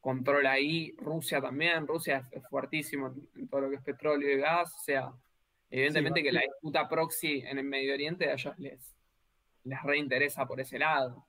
control 0.00 0.46
ahí, 0.46 0.94
Rusia 0.98 1.40
también, 1.40 1.86
Rusia 1.86 2.18
es, 2.32 2.42
es 2.42 2.48
fuertísimo 2.48 3.08
en, 3.08 3.28
en 3.42 3.48
todo 3.48 3.62
lo 3.62 3.70
que 3.70 3.76
es 3.76 3.82
petróleo 3.82 4.30
y 4.36 4.40
gas, 4.40 4.74
o 4.74 4.78
sea, 4.82 5.12
evidentemente 5.68 6.20
Sí, 6.20 6.24
que 6.26 6.32
la 6.32 6.40
disputa 6.40 6.88
proxy 6.88 7.40
en 7.46 7.58
el 7.58 7.64
Medio 7.64 7.92
Oriente 7.94 8.28
a 8.28 8.32
ellos 8.34 8.58
les, 8.58 8.94
les 9.64 9.82
reinteresa 9.82 10.46
por 10.46 10.60
ese 10.60 10.78
lado. 10.78 11.26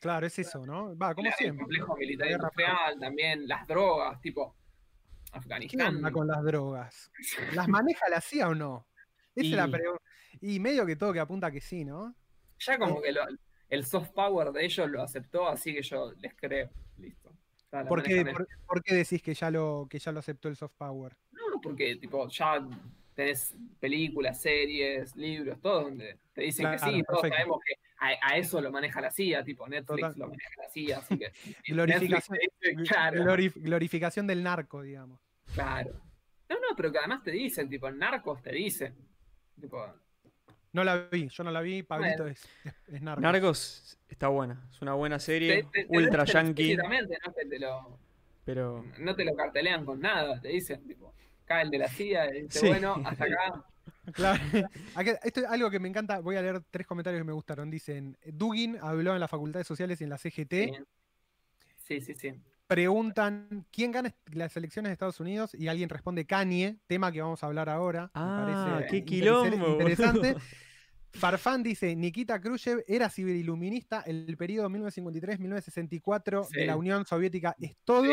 Claro, 0.00 0.26
es 0.26 0.38
eso, 0.38 0.66
¿no? 0.66 0.96
Va, 0.98 1.14
como 1.14 1.24
La- 1.26 1.30
el 1.30 1.36
siempre. 1.36 1.62
complejo 1.62 1.96
militar 1.96 2.26
La 2.26 2.32
industrial, 2.32 2.98
también 3.00 3.46
las 3.48 3.66
drogas, 3.66 4.20
tipo 4.20 4.56
¿Qué 5.32 5.38
Afganistán. 5.38 5.96
onda 5.96 6.10
con 6.12 6.26
las 6.26 6.42
drogas? 6.42 7.10
¿Las 7.54 7.68
maneja 7.68 8.08
la 8.10 8.20
CIA 8.20 8.48
o 8.48 8.54
no? 8.54 8.86
Esa 9.34 9.46
es 9.46 9.52
la 9.52 9.68
pregunta. 9.68 10.02
Y 10.42 10.60
medio 10.60 10.84
que 10.84 10.96
todo 10.96 11.12
que 11.12 11.20
apunta 11.20 11.50
que 11.50 11.60
sí, 11.60 11.84
¿no? 11.84 12.14
Ya 12.64 12.78
como 12.78 13.00
que 13.02 13.12
lo- 13.12 13.26
el 13.68 13.84
soft 13.86 14.10
power 14.10 14.52
de 14.52 14.64
ellos 14.64 14.90
lo 14.90 15.02
aceptó, 15.02 15.48
así 15.48 15.74
que 15.74 15.82
yo 15.82 16.12
les 16.20 16.34
creo. 16.34 16.70
Listo. 16.98 17.30
¿Por 17.88 18.02
qué, 18.02 18.22
por, 18.26 18.46
por 18.66 18.82
qué 18.82 18.94
decís 18.94 19.22
que 19.22 19.32
ya, 19.32 19.50
lo, 19.50 19.86
que 19.88 19.98
ya 19.98 20.12
lo 20.12 20.18
aceptó 20.18 20.48
el 20.48 20.56
soft 20.56 20.74
power? 20.76 21.16
No, 21.30 21.58
porque 21.62 21.96
tipo, 21.96 22.28
ya 22.28 22.66
tenés 23.14 23.56
películas, 23.80 24.40
series, 24.42 25.16
libros, 25.16 25.58
todo 25.60 25.84
donde 25.84 26.18
te 26.34 26.42
dicen 26.42 26.70
que 26.70 26.78
sí, 26.78 27.02
todos 27.08 27.22
sabemos 27.22 27.60
que 27.66 27.74
a, 27.98 28.32
a 28.32 28.36
eso 28.36 28.60
lo 28.60 28.70
maneja 28.70 29.00
la 29.00 29.10
CIA, 29.10 29.42
tipo 29.42 29.66
Netflix 29.68 30.00
Total. 30.00 30.14
lo 30.18 30.28
maneja 30.28 30.50
la 30.58 30.68
CIA, 30.68 30.98
así 30.98 31.18
que 31.18 31.32
Glorificación, 31.68 32.38
dice, 32.38 32.74
claro, 32.92 33.24
del 34.26 34.42
narco, 34.42 34.82
digamos. 34.82 35.18
claro. 35.54 35.92
No, 36.50 36.56
no, 36.56 36.76
pero 36.76 36.92
que 36.92 36.98
además 36.98 37.22
te 37.22 37.30
dicen, 37.30 37.70
tipo, 37.70 37.90
narcos 37.90 38.42
te 38.42 38.52
dicen. 38.52 38.94
Tipo, 39.58 39.86
No 40.72 40.84
la 40.84 40.96
vi, 41.10 41.28
yo 41.28 41.44
no 41.44 41.50
la 41.50 41.60
vi, 41.60 41.82
Pablito 41.82 42.22
Bueno. 42.24 42.32
es, 42.32 42.48
es, 42.64 42.74
es 42.94 43.02
narco. 43.02 43.20
Narcos 43.20 43.98
está 44.08 44.28
buena, 44.28 44.66
es 44.70 44.80
una 44.80 44.94
buena 44.94 45.18
serie, 45.18 45.64
te- 45.64 45.82
te- 45.82 45.84
te 45.88 45.96
ultra 45.98 46.24
dicen 46.24 46.46
yankee, 46.46 46.76
no 46.76 46.88
que 47.34 47.44
te 47.46 47.58
lo, 47.58 47.98
pero 48.44 48.84
no 48.98 49.14
te 49.14 49.24
lo 49.24 49.34
cartelean 49.34 49.84
con 49.84 50.00
nada, 50.00 50.40
te 50.40 50.48
dicen, 50.48 50.82
tipo, 50.86 51.12
cae 51.44 51.64
el 51.64 51.70
de 51.70 51.78
la 51.78 51.88
CIA 51.88 52.26
dice, 52.42 52.58
Sí. 52.60 52.68
bueno, 52.68 53.02
hasta 53.04 53.24
acá. 53.24 53.64
Claro. 54.14 54.42
Acá- 54.96 55.20
esto 55.22 55.40
es 55.40 55.46
algo 55.46 55.70
que 55.70 55.78
me 55.78 55.88
encanta. 55.88 56.18
Voy 56.20 56.34
a 56.36 56.42
leer 56.42 56.60
tres 56.72 56.86
comentarios 56.88 57.20
que 57.20 57.24
me 57.24 57.32
gustaron. 57.32 57.70
Dicen: 57.70 58.16
Dugin 58.24 58.76
habló 58.80 59.14
en 59.14 59.20
las 59.20 59.30
facultades 59.30 59.64
sociales 59.66 60.00
y 60.00 60.04
en 60.04 60.10
la 60.10 60.18
CGT. 60.18 60.52
Sí, 61.76 62.00
sí, 62.00 62.14
sí. 62.14 62.32
Preguntan: 62.74 63.66
¿quién 63.70 63.92
gana 63.92 64.14
las 64.32 64.56
elecciones 64.56 64.88
de 64.90 64.92
Estados 64.94 65.20
Unidos? 65.20 65.54
Y 65.54 65.68
alguien 65.68 65.88
responde: 65.88 66.24
Kanye, 66.26 66.78
tema 66.86 67.12
que 67.12 67.20
vamos 67.20 67.42
a 67.42 67.46
hablar 67.46 67.68
ahora. 67.68 68.02
Me 68.06 68.10
Ah, 68.14 68.44
parece 68.46 68.90
qué 68.90 69.04
quilombo, 69.04 69.72
Interesante. 69.72 70.32
boludo. 70.34 70.44
Farfán 71.14 71.62
dice: 71.62 71.94
Nikita 71.94 72.40
Khrushchev 72.40 72.82
era 72.88 73.10
civililuminista. 73.10 74.00
El 74.06 74.34
periodo 74.36 74.70
1953-1964 74.70 76.44
Sí. 76.46 76.56
de 76.56 76.66
la 76.66 76.76
Unión 76.76 77.04
Soviética 77.06 77.54
es 77.60 77.76
todo. 77.84 78.04
Sí, 78.04 78.10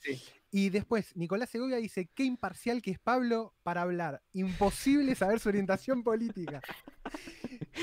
sí, 0.00 0.14
sí. 0.16 0.22
Y 0.50 0.68
después, 0.70 1.16
Nicolás 1.16 1.50
Segovia 1.50 1.78
dice, 1.78 2.08
qué 2.14 2.22
imparcial 2.22 2.80
que 2.80 2.92
es 2.92 2.98
Pablo 3.00 3.54
para 3.64 3.82
hablar. 3.82 4.22
Imposible 4.34 5.14
saber 5.16 5.40
su 5.40 5.48
orientación 5.48 6.04
política. 6.04 6.60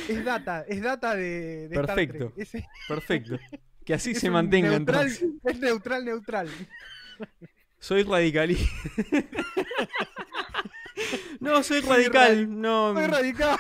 Es 0.08 0.24
data, 0.24 0.64
es 0.68 0.82
data 0.82 1.16
de, 1.16 1.68
de 1.68 1.76
Star 1.76 1.86
Perfecto. 1.88 2.32
Trek. 2.34 2.34
Es, 2.38 2.64
perfecto. 2.88 3.38
Que 3.86 3.94
así 3.94 4.12
es 4.12 4.20
se 4.20 4.30
mantenga 4.30 4.70
neutral, 4.70 5.08
entonces. 5.08 5.30
Es 5.44 5.60
neutral, 5.60 6.06
neutral. 6.06 6.50
Soy 7.80 8.04
radicalista. 8.04 8.70
no, 11.40 11.64
soy 11.64 11.82
radical, 11.82 12.62
no. 12.62 12.94
Soy 12.94 13.08
radical. 13.08 13.58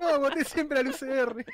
No, 0.00 0.20
voté 0.20 0.44
siempre 0.44 0.78
al 0.78 0.88
UCR. 0.88 1.44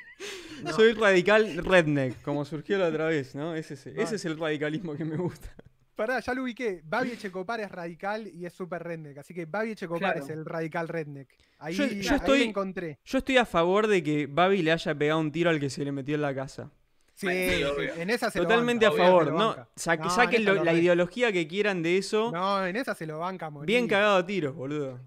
Soy 0.74 0.92
radical 0.92 1.64
redneck, 1.64 2.20
como 2.22 2.44
surgió 2.44 2.76
la 2.78 2.88
otra 2.88 3.06
vez, 3.06 3.34
¿no? 3.34 3.54
Ese 3.54 3.74
es, 3.74 3.86
Ah. 3.86 3.90
ese 3.96 4.16
es 4.16 4.24
el 4.26 4.38
radicalismo 4.38 4.94
que 4.96 5.04
me 5.04 5.16
gusta. 5.16 5.48
Pará, 5.94 6.20
ya 6.20 6.34
lo 6.34 6.42
ubiqué. 6.42 6.82
Babi 6.84 7.12
Echecopar 7.12 7.58
es 7.60 7.70
radical 7.70 8.26
y 8.28 8.44
es 8.44 8.52
súper 8.52 8.82
redneck. 8.82 9.16
Así 9.16 9.32
que 9.32 9.46
Babi 9.46 9.70
Echecopar 9.70 10.12
Claro. 10.12 10.24
es 10.24 10.30
el 10.30 10.44
radical 10.44 10.88
redneck. 10.88 11.28
Ahí, 11.58 11.74
Yo- 11.74 11.86
yo 11.86 12.10
ahí 12.10 12.16
estoy- 12.16 12.38
lo 12.40 12.44
encontré. 12.44 12.98
Yo 13.02 13.16
estoy 13.16 13.38
a 13.38 13.46
favor 13.46 13.86
de 13.86 14.02
que 14.02 14.26
Babi 14.26 14.60
le 14.62 14.72
haya 14.72 14.94
pegado 14.94 15.20
un 15.20 15.32
tiro 15.32 15.48
al 15.48 15.58
que 15.58 15.70
se 15.70 15.82
le 15.84 15.92
metió 15.92 16.16
en 16.16 16.22
la 16.22 16.34
casa. 16.34 16.70
Sí, 17.18 17.26
en 17.28 18.10
esa 18.10 18.30
se 18.30 18.38
lo 18.38 18.44
Totalmente 18.44 18.86
banca, 18.86 19.02
a 19.02 19.06
favor, 19.06 19.26
lo 19.28 19.38
¿no? 19.38 19.56
Sa- 19.74 19.96
No, 19.96 20.10
saquen 20.10 20.44
lo- 20.44 20.54
lo 20.54 20.64
la 20.64 20.72
re- 20.72 20.78
ideología 20.78 21.32
que 21.32 21.48
quieran 21.48 21.82
de 21.82 21.96
eso. 21.96 22.30
No, 22.30 22.66
en 22.66 22.76
esa 22.76 22.94
se 22.94 23.06
lo 23.06 23.18
banca 23.18 23.46
a 23.46 23.50
morir. 23.50 23.66
bien 23.66 23.88
cagado 23.88 24.16
a 24.18 24.26
tiros, 24.26 24.54
boludo. 24.54 25.00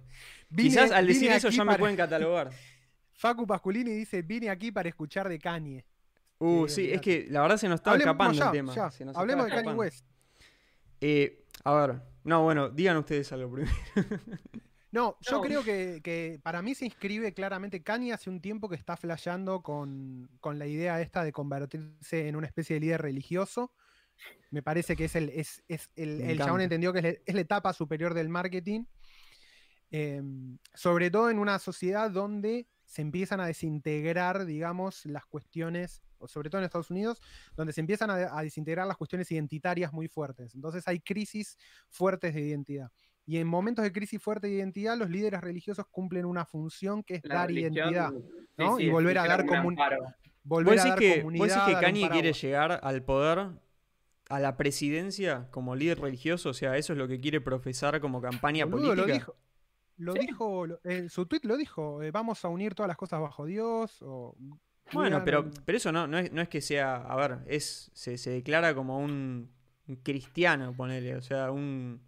Vine- 0.49 0.69
Quizás 0.69 0.91
al 0.91 1.06
decir 1.06 1.31
eso 1.31 1.49
ya 1.49 1.64
me 1.64 1.77
pueden 1.77 1.95
catalogar. 1.95 2.49
Facu 3.14 3.45
Pasculini 3.45 3.91
dice, 3.91 4.23
vine 4.23 4.49
aquí 4.49 4.72
para 4.72 4.90
escuchar 4.90 5.30
de 5.30 5.38
Kanye. 5.38 5.86
Uh, 6.40 6.68
Sí, 6.68 6.86
sí, 6.88 6.91
es 6.91 6.99
que 7.02 7.27
la 7.30 7.41
verdad 7.41 7.57
se 7.57 7.68
nos 7.69 7.80
Hablemos 7.81 7.99
escapando 7.99 8.34
ya, 8.40 8.45
el 8.45 8.52
tema. 8.53 8.73
ya. 8.73 8.90
se 8.91 9.06
nos 9.06 9.15
Hablemos 9.15 9.45
de 9.45 9.52
Kanye. 9.52 9.73
West. 9.73 10.06
Eh, 11.02 11.44
a 11.64 11.73
ver, 11.76 12.02
no, 12.23 12.41
bueno, 12.44 12.69
digan 12.69 12.98
ustedes 12.98 13.31
algo 13.34 13.52
primero. 13.52 13.76
No, 14.91 15.18
yo 15.22 15.38
No. 15.38 15.41
creo 15.41 15.64
que, 15.64 16.02
que 16.03 16.40
para 16.41 16.61
mí 16.61 16.74
se 16.76 16.86
inscribe 16.86 17.34
claramente. 17.34 17.84
Kanye 17.84 18.11
hace 18.14 18.30
un 18.30 18.41
tiempo 18.41 18.68
que 18.70 18.76
está 18.76 18.98
flasheando 18.98 19.61
con, 19.61 20.30
con 20.40 20.57
la 20.57 20.66
idea 20.68 20.99
esta 21.02 21.24
de 21.24 21.32
convertirse 21.32 22.28
en 22.28 22.36
una 22.36 22.48
especie 22.48 22.76
de 22.76 22.80
líder 22.80 23.02
religioso. 23.02 23.72
Me 24.52 24.64
parece 24.64 24.95
que 24.95 25.06
es 25.06 25.16
el, 25.16 25.30
es, 25.30 25.64
es 25.68 25.90
el, 25.95 26.22
el 26.22 26.38
chabón 26.40 26.61
entendió 26.61 26.91
que 26.91 26.99
es, 26.99 27.06
la- 27.06 27.10
es 27.26 27.36
la 27.36 27.41
etapa 27.41 27.72
superior 27.74 28.14
del 28.14 28.30
marketing. 28.30 28.86
Eh, 29.91 30.22
sobre 30.74 31.10
todo 31.10 31.30
en 31.30 31.40
una 31.40 31.57
sociedad 31.60 32.11
donde 32.11 32.68
se 32.86 33.02
empiezan 33.02 33.40
a 33.40 33.45
desintegrar, 33.48 34.45
digamos, 34.45 35.06
las 35.06 35.26
cuestiones 35.26 36.02
o 36.18 36.28
sobre 36.28 36.49
todo 36.49 36.60
en 36.60 36.66
Estados 36.66 36.91
Unidos, 36.91 37.22
donde 37.56 37.72
se 37.74 37.82
empiezan 37.82 38.10
a, 38.10 38.38
a 38.38 38.41
desintegrar 38.44 38.86
las 38.88 38.98
cuestiones 38.98 39.32
identitarias 39.32 39.94
muy 39.94 40.07
fuertes. 40.07 40.53
Entonces 40.53 40.88
hay 40.88 40.99
crisis 40.99 41.57
fuertes 41.90 42.34
de 42.34 42.41
identidad. 42.41 42.91
Y 43.30 43.38
en 43.38 43.47
momentos 43.47 43.84
de 43.84 43.91
crisis 43.91 44.19
fuerte 44.22 44.47
de 44.47 44.53
identidad, 44.53 44.97
los 44.97 45.07
líderes 45.10 45.39
religiosos 45.41 45.85
cumplen 45.91 46.26
una 46.26 46.45
función 46.45 47.03
que 47.03 47.15
es 47.15 47.22
La 47.26 47.35
dar 47.35 47.47
religión, 47.47 47.73
identidad. 47.76 48.10
sí, 48.11 48.53
¿no? 48.57 48.77
sí, 48.77 48.84
Y 48.85 48.89
volver 48.89 49.18
a 49.19 49.27
dar 49.27 49.45
comun-. 49.45 49.77
Volver 50.43 50.76
¿Vos 50.77 50.85
a 50.85 50.89
dar 50.89 50.97
que, 50.99 51.18
comunidad. 51.19 51.45
vos 51.45 51.53
decís 51.56 51.76
que 51.76 51.85
Kanye 51.85 52.10
quiere 52.10 52.34
llegar 52.34 52.80
al 52.81 53.03
poder, 53.03 53.49
a 54.30 54.39
la 54.39 54.57
presidencia, 54.57 55.47
como 55.51 55.76
líder 55.76 55.99
religioso? 55.99 56.49
O 56.49 56.53
sea, 56.56 56.76
¿eso 56.77 56.93
es 56.93 56.97
lo 56.97 57.07
que 57.07 57.19
quiere 57.19 57.39
profesar 57.39 58.01
como 58.01 58.19
campaña 58.19 58.65
Boludo, 58.65 58.95
política? 58.95 59.07
lo 59.07 59.14
dijo. 59.14 59.35
Lo 59.97 60.14
Sí. 60.14 60.19
dijo, 60.22 60.65
su 61.10 61.26
tweet 61.27 61.41
lo 61.43 61.56
dijo, 61.57 62.01
eh, 62.01 62.10
vamos 62.11 62.43
a 62.45 62.47
unir 62.47 62.73
todas 62.73 62.88
las 62.88 62.97
cosas 62.97 63.19
bajo 63.22 63.45
Dios. 63.45 64.01
O, 64.01 64.35
Bueno, 64.93 65.22
pero, 65.23 65.51
pero 65.65 65.77
eso 65.77 65.91
no, 65.91 66.07
no, 66.07 66.18
es, 66.18 66.31
no 66.31 66.41
es 66.41 66.49
que 66.49 66.61
sea, 66.61 66.95
a 66.95 67.15
ver, 67.15 67.39
es 67.45 67.91
se, 67.93 68.18
se 68.18 68.31
declara 68.31 68.73
como 68.73 68.97
un, 68.97 69.51
un 69.88 69.95
cristiano, 69.97 70.73
ponele, 70.73 71.15
o 71.15 71.22
sea, 71.22 71.51
un, 71.51 72.01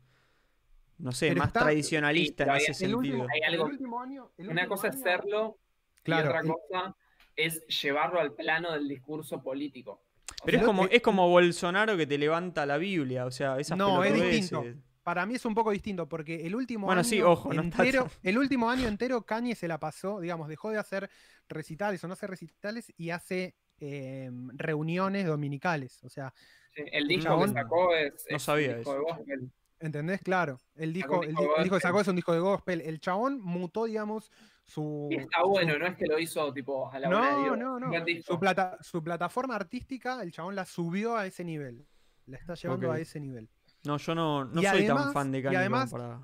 no 1.02 1.12
sé, 1.12 1.30
Pero 1.30 1.40
más 1.40 1.48
está- 1.48 1.62
tradicionalista 1.62 2.44
Sí, 2.46 2.50
en 2.50 2.56
ese 2.58 2.74
sentido. 2.74 2.98
último, 3.00 3.28
Hay 3.34 3.40
el 3.40 3.54
algo- 3.54 3.66
último 3.66 4.02
año. 4.02 4.32
el 4.38 4.50
Una 4.50 4.62
último 4.62 4.76
cosa 4.76 4.88
es 4.90 5.02
serlo 5.02 5.58
Claro, 6.04 6.26
y 6.26 6.28
otra 6.30 6.40
el- 6.42 6.48
cosa 6.48 6.96
es 7.36 7.66
llevarlo 7.68 8.20
al 8.20 8.34
plano 8.34 8.72
del 8.74 8.88
discurso 8.88 9.42
político. 9.42 10.04
O 10.42 10.46
Pero 10.46 10.58
es 10.60 10.64
como, 10.64 10.86
es 10.86 11.02
como 11.02 11.30
Bolsonaro 11.30 11.98
que 11.98 12.08
te 12.08 12.18
levanta 12.18 12.66
la 12.66 12.78
Biblia, 12.78 13.26
o 13.26 13.32
sea, 13.32 13.60
esas 13.60 13.78
No, 13.78 14.04
es 14.04 14.14
distinto. 14.14 14.64
Para 15.04 15.26
mí 15.26 15.34
es 15.36 15.46
un 15.46 15.56
poco 15.56 15.72
distinto, 15.72 16.08
porque 16.08 16.46
el 16.46 16.54
último 16.56 16.86
Bueno, 16.86 17.00
año 17.02 17.10
sí, 17.10 17.22
ojo, 17.22 17.52
no 17.54 17.64
está 17.64 17.84
entero, 17.84 18.04
tan- 18.04 18.12
el 18.22 18.38
último 18.38 18.70
año 18.70 18.88
entero 18.88 19.24
Kanye 19.24 19.56
se 19.56 19.68
la 19.68 19.80
pasó, 19.80 20.20
digamos, 20.20 20.48
dejó 20.48 20.70
de 20.70 20.78
hacer 20.78 21.10
recitales 21.50 22.04
o 22.04 22.08
no 22.08 22.14
hacer 22.14 22.30
recitales 22.30 22.94
y 22.98 23.10
hace 23.10 23.56
eh, 23.84 24.30
reuniones 24.54 25.26
dominicales. 25.26 26.04
O 26.04 26.10
sea, 26.10 26.32
sí, 26.76 26.84
el 26.92 27.08
disco 27.08 27.24
chabón- 27.24 27.48
que 27.54 27.62
sacó 27.62 27.96
es, 27.96 28.26
No 28.30 28.38
es 28.38 28.44
sabía 28.44 28.70
un 28.70 28.76
disco 28.78 28.94
de 28.94 29.00
gospel. 29.00 29.52
¿Entendés? 29.82 30.22
Claro. 30.22 30.60
El 30.76 30.94
disco, 30.94 31.20
un 31.20 31.24
el, 31.26 31.30
el 31.32 31.64
disco 31.64 31.76
que 31.76 31.82
sacó 31.82 32.02
es 32.02 32.08
un 32.08 32.16
disco 32.16 32.34
de 32.34 32.40
gospel. 32.40 32.82
El 32.82 33.00
chabón 33.00 33.40
mutó, 33.42 33.86
digamos, 33.86 34.32
su. 34.66 35.08
Y 35.12 35.16
está 35.16 35.42
su- 35.42 35.50
bueno, 35.50 35.78
no 35.78 35.86
es 35.88 35.96
que 35.98 36.06
lo 36.08 36.18
hizo 36.20 36.52
tipo 36.54 36.92
a 36.92 37.00
la 37.00 37.08
de 37.10 37.14
No, 37.14 37.44
Dios. 37.44 37.58
no, 37.58 37.80
no. 37.80 37.92
Su, 38.26 38.40
plata, 38.40 38.78
su 38.82 39.04
plataforma 39.04 39.56
artística, 39.56 40.22
el 40.22 40.32
chabón 40.32 40.56
la 40.56 40.66
subió 40.66 41.16
a 41.18 41.26
ese 41.26 41.44
nivel. 41.44 41.86
La 42.28 42.38
está 42.38 42.54
llevando 42.54 42.88
Ok. 42.90 42.96
a 42.96 43.00
ese 43.00 43.20
nivel. 43.20 43.50
No, 43.84 43.98
yo 43.98 44.14
no, 44.16 44.46
no 44.46 44.62
Y 44.62 44.66
soy 44.66 44.86
tan 44.86 44.98
además- 44.98 45.14
fan 45.14 45.32
de 45.32 45.40
y 45.40 45.44
Kanye 45.44 45.56
como 45.58 45.60
además- 45.60 45.92
para... 45.92 46.20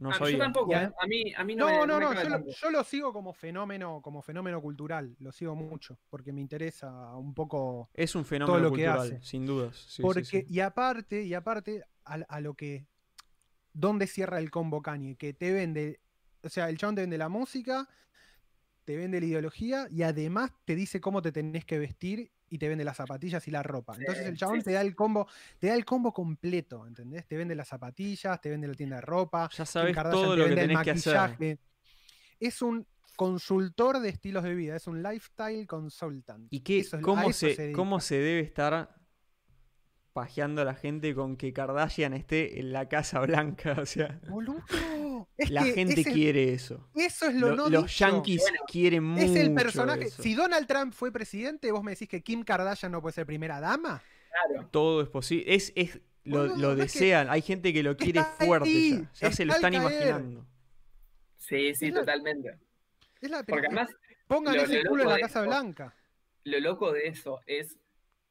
No 0.00 0.10
Ah, 0.10 0.12
yo 0.12 0.18
sabía. 0.26 0.38
tampoco, 0.38 0.70
Y 0.70 0.74
adem- 0.76 0.94
a 0.96 1.06
mí, 1.08 1.34
a 1.36 1.42
mí 1.42 1.56
no, 1.56 1.64
No, 1.64 1.70
me, 1.80 1.86
no, 1.88 1.98
me 1.98 2.04
no, 2.04 2.10
cabe 2.10 2.22
yo, 2.22 2.28
lo, 2.38 2.46
yo 2.46 2.70
lo 2.70 2.84
sigo 2.84 3.12
como 3.12 3.32
fenómeno, 3.32 4.00
como 4.00 4.22
fenómeno 4.22 4.62
cultural, 4.62 5.16
lo 5.18 5.32
sigo 5.32 5.56
mucho, 5.56 5.98
porque 6.08 6.32
me 6.32 6.40
interesa 6.40 7.16
un 7.16 7.34
poco. 7.34 7.90
Es 7.94 8.14
un 8.14 8.24
fenómeno 8.24 8.58
lo 8.60 8.64
que 8.70 8.84
cultural, 8.84 9.00
hace. 9.00 9.20
sin 9.22 9.44
dudas. 9.44 9.74
sí, 9.74 9.96
sí, 9.96 10.02
porque, 10.02 10.22
sí. 10.24 10.44
y 10.48 10.60
aparte, 10.60 11.24
y 11.24 11.34
aparte, 11.34 11.82
a, 12.04 12.14
a 12.28 12.40
lo 12.40 12.54
que. 12.54 12.86
¿Dónde 13.78 14.08
cierra 14.08 14.38
el 14.40 14.50
combo 14.50 14.82
Kanye? 14.82 15.16
Que 15.16 15.32
te 15.32 15.52
vende. 15.52 16.00
O 16.42 16.48
sea, 16.48 16.68
el 16.68 16.78
chabón 16.78 16.96
te 16.96 17.02
vende 17.02 17.16
la 17.16 17.28
música, 17.28 17.88
te 18.84 18.96
vende 18.96 19.20
la 19.20 19.26
ideología 19.26 19.86
y 19.90 20.02
además 20.02 20.50
te 20.64 20.74
dice 20.74 21.00
cómo 21.00 21.22
te 21.22 21.30
tenés 21.30 21.64
que 21.64 21.78
vestir 21.78 22.32
y 22.50 22.58
te 22.58 22.68
vende 22.68 22.84
las 22.84 22.96
zapatillas 22.96 23.46
y 23.46 23.50
la 23.52 23.62
ropa. 23.62 23.94
Entonces 23.96 24.26
el 24.26 24.36
chabón 24.36 24.58
sí, 24.58 24.64
te 24.64 24.72
da 24.72 24.80
el 24.80 24.96
combo, 24.96 25.28
te 25.60 25.68
da 25.68 25.74
el 25.74 25.84
combo 25.84 26.12
completo, 26.12 26.86
¿entendés? 26.86 27.26
Te 27.28 27.36
vende 27.36 27.54
las 27.54 27.68
zapatillas, 27.68 28.40
te 28.40 28.50
vende 28.50 28.66
la 28.66 28.74
tienda 28.74 28.96
de 28.96 29.02
ropa, 29.02 29.48
Ya 29.56 29.64
sabes 29.64 29.94
todo 29.94 30.32
te 30.32 30.38
lo 30.38 30.44
que 30.44 30.54
vende 30.54 30.62
el 30.62 30.68
tenés 30.68 30.84
que 30.84 30.90
hacer. 30.90 31.14
maquillaje. 31.16 31.58
Es 32.40 32.62
un 32.62 32.84
consultor 33.14 34.00
de 34.00 34.08
estilos 34.08 34.42
de 34.44 34.54
vida, 34.54 34.74
es 34.76 34.86
un 34.86 35.02
lifestyle 35.02 35.66
consultant. 35.66 36.46
¿Y 36.50 36.60
qué, 36.60 36.78
Eso 36.80 37.00
cómo, 37.00 37.32
se, 37.32 37.54
dedica. 37.54 37.76
cómo 37.76 38.00
se 38.00 38.16
debe 38.18 38.40
estar 38.40 38.97
pajeando 40.22 40.62
a 40.62 40.64
la 40.64 40.74
gente 40.74 41.14
con 41.14 41.36
que 41.36 41.52
Kardashian 41.52 42.12
esté 42.12 42.58
en 42.58 42.72
la 42.72 42.88
Casa 42.88 43.20
Blanca? 43.20 43.76
O 43.80 43.86
sea, 43.86 44.18
Boludo, 44.28 45.28
es 45.36 45.50
la 45.50 45.62
que 45.62 45.72
gente 45.74 46.00
ese- 46.00 46.12
quiere 46.12 46.52
eso. 46.52 46.88
Eso 46.96 47.26
es 47.26 47.34
lo 47.36 47.50
Lo- 47.50 47.56
no 47.56 47.68
los 47.68 47.84
dicho. 47.84 48.04
yankees 48.04 48.40
Bueno, 48.42 48.58
quieren 48.66 49.04
mucho 49.04 49.24
Es 49.26 49.36
el 49.36 49.54
personaje. 49.54 50.04
eso. 50.06 50.20
Si 50.22 50.34
Donald 50.34 50.66
Trump 50.66 50.92
fue 50.92 51.12
presidente, 51.12 51.70
vos 51.70 51.84
me 51.84 51.92
decís 51.92 52.08
que 52.08 52.20
Kim 52.22 52.42
Kardashian 52.42 52.90
no 52.90 53.00
puede 53.00 53.12
ser 53.12 53.26
primera 53.26 53.60
dama. 53.60 54.02
Claro. 54.48 54.68
Todo 54.72 55.02
es 55.02 55.08
posible. 55.08 55.54
Es, 55.54 55.72
es, 55.76 56.00
lo, 56.24 56.38
Boludo, 56.40 56.56
lo 56.56 56.74
no 56.76 56.82
es 56.82 56.92
que- 56.92 56.98
desean. 56.98 57.30
Hay 57.30 57.42
gente 57.42 57.72
que 57.72 57.82
lo 57.84 57.96
quiere 57.96 58.22
fuerte 58.38 58.68
ahí, 58.68 58.90
ya. 59.14 59.28
Ya 59.28 59.32
se 59.32 59.44
lo 59.44 59.52
están 59.54 59.72
caer. 59.72 59.82
imaginando. 59.82 60.46
Sí, 61.38 61.74
sí, 61.74 61.86
Es 61.86 61.94
la- 61.94 62.00
totalmente. 62.00 62.58
Es 63.20 63.30
la 63.30 63.42
Porque 63.44 63.66
además, 63.68 63.88
Pongan 64.26 64.56
lo- 64.56 64.62
ese 64.62 64.82
lo 64.82 64.90
culo 64.90 65.02
en 65.04 65.08
la 65.10 65.18
Casa 65.20 65.42
Blanca. 65.42 65.94
lo 66.44 66.60
loco 66.60 66.92
de 66.92 67.06
eso 67.06 67.40
es, 67.46 67.78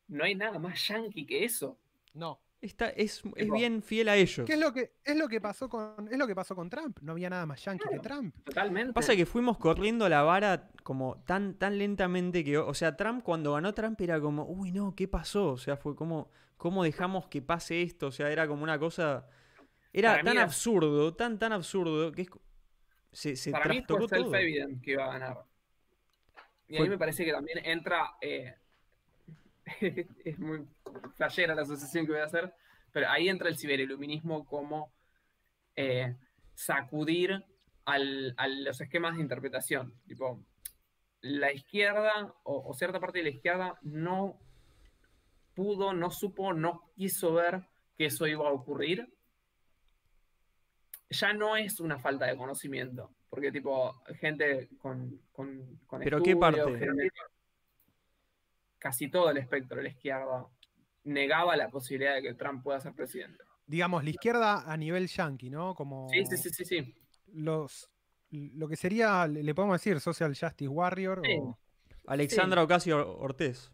no 0.07 0.23
hay 0.23 0.35
nada 0.35 0.59
más 0.59 0.87
yankee 0.87 1.25
que 1.25 1.43
eso. 1.45 1.77
No. 2.13 2.39
Está, 2.59 2.89
es, 2.89 3.21
bien 3.53 3.83
fiel 3.83 4.09
a 4.09 4.15
ellos. 4.15 4.43
¿Qué 4.47 4.53
es 4.53 4.59
lo 4.59 4.73
que 4.73 4.93
es 5.03 5.15
lo 5.15 5.27
que 5.27 5.39
pasó 5.39 5.69
con 5.69 6.07
es 6.11 6.17
lo 6.17 6.25
que 6.25 6.33
pasó 6.33 6.55
con 6.55 6.69
Trump? 6.71 6.97
No 7.01 7.11
había 7.11 7.29
nada 7.29 7.45
más 7.45 7.63
yankee 7.63 7.87
que 7.87 7.99
Trump. 7.99 8.35
Totalmente. 8.43 8.93
Pasa 8.93 9.15
que 9.15 9.27
fuimos 9.27 9.59
corriendo 9.59 10.09
la 10.09 10.23
vara 10.23 10.71
como 10.81 11.21
tan, 11.23 11.53
tan 11.59 11.77
lentamente 11.77 12.43
que, 12.43 12.57
o 12.57 12.73
sea, 12.73 12.97
Trump 12.97 13.23
cuando 13.23 13.53
ganó 13.53 13.73
Trump 13.75 14.01
era 14.01 14.19
como, 14.19 14.43
uy, 14.45 14.71
no, 14.71 14.95
¿qué 14.95 15.07
pasó? 15.07 15.49
O 15.49 15.57
sea, 15.57 15.77
fue 15.77 15.95
como, 15.95 16.31
¿cómo 16.57 16.83
dejamos 16.83 17.27
que 17.27 17.43
pase 17.43 17.83
esto? 17.83 18.07
O 18.07 18.11
sea, 18.11 18.31
era 18.31 18.47
como 18.47 18.63
una 18.63 18.79
cosa, 18.79 19.27
era 19.93 20.09
Para 20.13 20.23
mí 20.23 20.27
tan 20.29 20.37
era- 20.37 20.45
absurdo, 20.45 21.13
tan, 21.13 21.37
tan 21.37 21.53
absurdo, 21.53 22.11
que 22.11 22.23
es, 22.23 22.29
se, 23.11 23.35
se 23.35 23.51
Para 23.51 23.67
mí 23.69 23.83
fue 23.87 24.07
todo. 24.07 24.31
que 24.81 24.91
iba 24.91 25.05
a 25.05 25.11
ganar. 25.13 25.37
Y 26.67 26.75
Fue- 26.77 26.85
ahí 26.85 26.89
me 26.89 26.97
parece 26.97 27.23
que 27.23 27.31
también 27.31 27.59
entra. 27.63 28.15
eh, 28.19 28.55
es 30.25 30.39
muy 30.39 30.65
flashera 31.15 31.55
la 31.55 31.61
asociación 31.63 32.05
que 32.05 32.13
voy 32.13 32.21
a 32.21 32.25
hacer, 32.25 32.53
pero 32.91 33.09
ahí 33.09 33.29
entra 33.29 33.49
el 33.49 33.57
ciberiluminismo 33.57 34.45
como 34.45 34.91
eh, 35.75 36.15
sacudir 36.55 37.43
al- 37.85 38.33
a 38.37 38.47
los 38.47 38.79
esquemas 38.81 39.15
de 39.15 39.21
interpretación. 39.21 39.93
Tipo, 40.07 40.43
la 41.21 41.51
izquierda 41.51 42.33
o, 42.43 42.69
o 42.69 42.73
cierta 42.73 42.99
parte 42.99 43.19
de 43.19 43.25
la 43.25 43.29
izquierda 43.31 43.77
no 43.81 44.39
pudo, 45.55 45.93
no 45.93 46.11
supo, 46.11 46.53
no 46.53 46.91
quiso 46.95 47.33
ver 47.33 47.61
que 47.97 48.05
eso 48.05 48.27
iba 48.27 48.47
a 48.47 48.51
ocurrir 48.51 49.11
ya 51.09 51.33
no 51.33 51.55
es 51.55 51.79
una 51.79 51.97
falta 51.99 52.25
de 52.25 52.35
conocimiento, 52.35 53.11
porque 53.29 53.51
tipo, 53.51 53.93
gente 54.19 54.67
con, 54.77 55.21
con, 55.31 55.79
con 55.87 56.01
¿Pero 56.01 56.21
qué 56.21 56.31
estudios, 56.31 56.65
parte? 56.65 56.85
Casi 58.79 59.09
todo 59.09 59.29
el 59.29 59.37
espectro 59.37 59.77
de 59.77 59.83
la 59.83 59.89
izquierda 59.89 60.45
negaba 61.03 61.55
la 61.55 61.69
posibilidad 61.69 62.15
de 62.15 62.21
que 62.21 62.33
Trump 62.33 62.63
pueda 62.63 62.79
ser 62.79 62.93
presidente. 62.93 63.43
Digamos, 63.65 64.03
la 64.03 64.09
izquierda 64.09 64.71
a 64.71 64.77
nivel 64.77 65.07
yankee, 65.07 65.49
¿no? 65.49 65.73
Como 65.75 66.07
Sí, 66.09 66.25
sí, 66.25 66.37
sí, 66.37 66.49
sí, 66.51 66.65
sí. 66.65 66.95
los 67.33 67.89
lo 68.29 68.67
que 68.67 68.75
sería, 68.75 69.25
le 69.25 69.55
podemos 69.55 69.75
decir, 69.81 69.99
Social 70.01 70.35
Justice 70.37 70.67
Warrior 70.67 71.21
Sí. 71.23 71.37
o 71.39 71.57
Alexandra 72.07 72.61
Ocasio 72.63 73.17
Ortiz, 73.19 73.71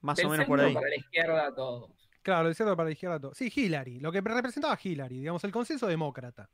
más 0.00 0.16
Del 0.16 0.26
o 0.26 0.30
menos 0.30 0.46
por 0.46 0.60
ahí. 0.60 0.74
para 0.74 0.88
la 0.88 0.96
izquierda 0.96 1.54
todos. 1.54 1.90
Claro, 2.22 2.48
el 2.48 2.54
centro 2.56 2.74
para 2.76 2.88
la 2.88 2.92
izquierda 2.92 3.20
todo. 3.20 3.34
Sí, 3.34 3.52
Hillary, 3.54 4.00
lo 4.00 4.10
que 4.10 4.20
representaba 4.20 4.74
a 4.74 4.78
Hillary, 4.82 5.18
digamos, 5.18 5.44
el 5.44 5.52
consenso 5.52 5.86
demócrata. 5.86 6.50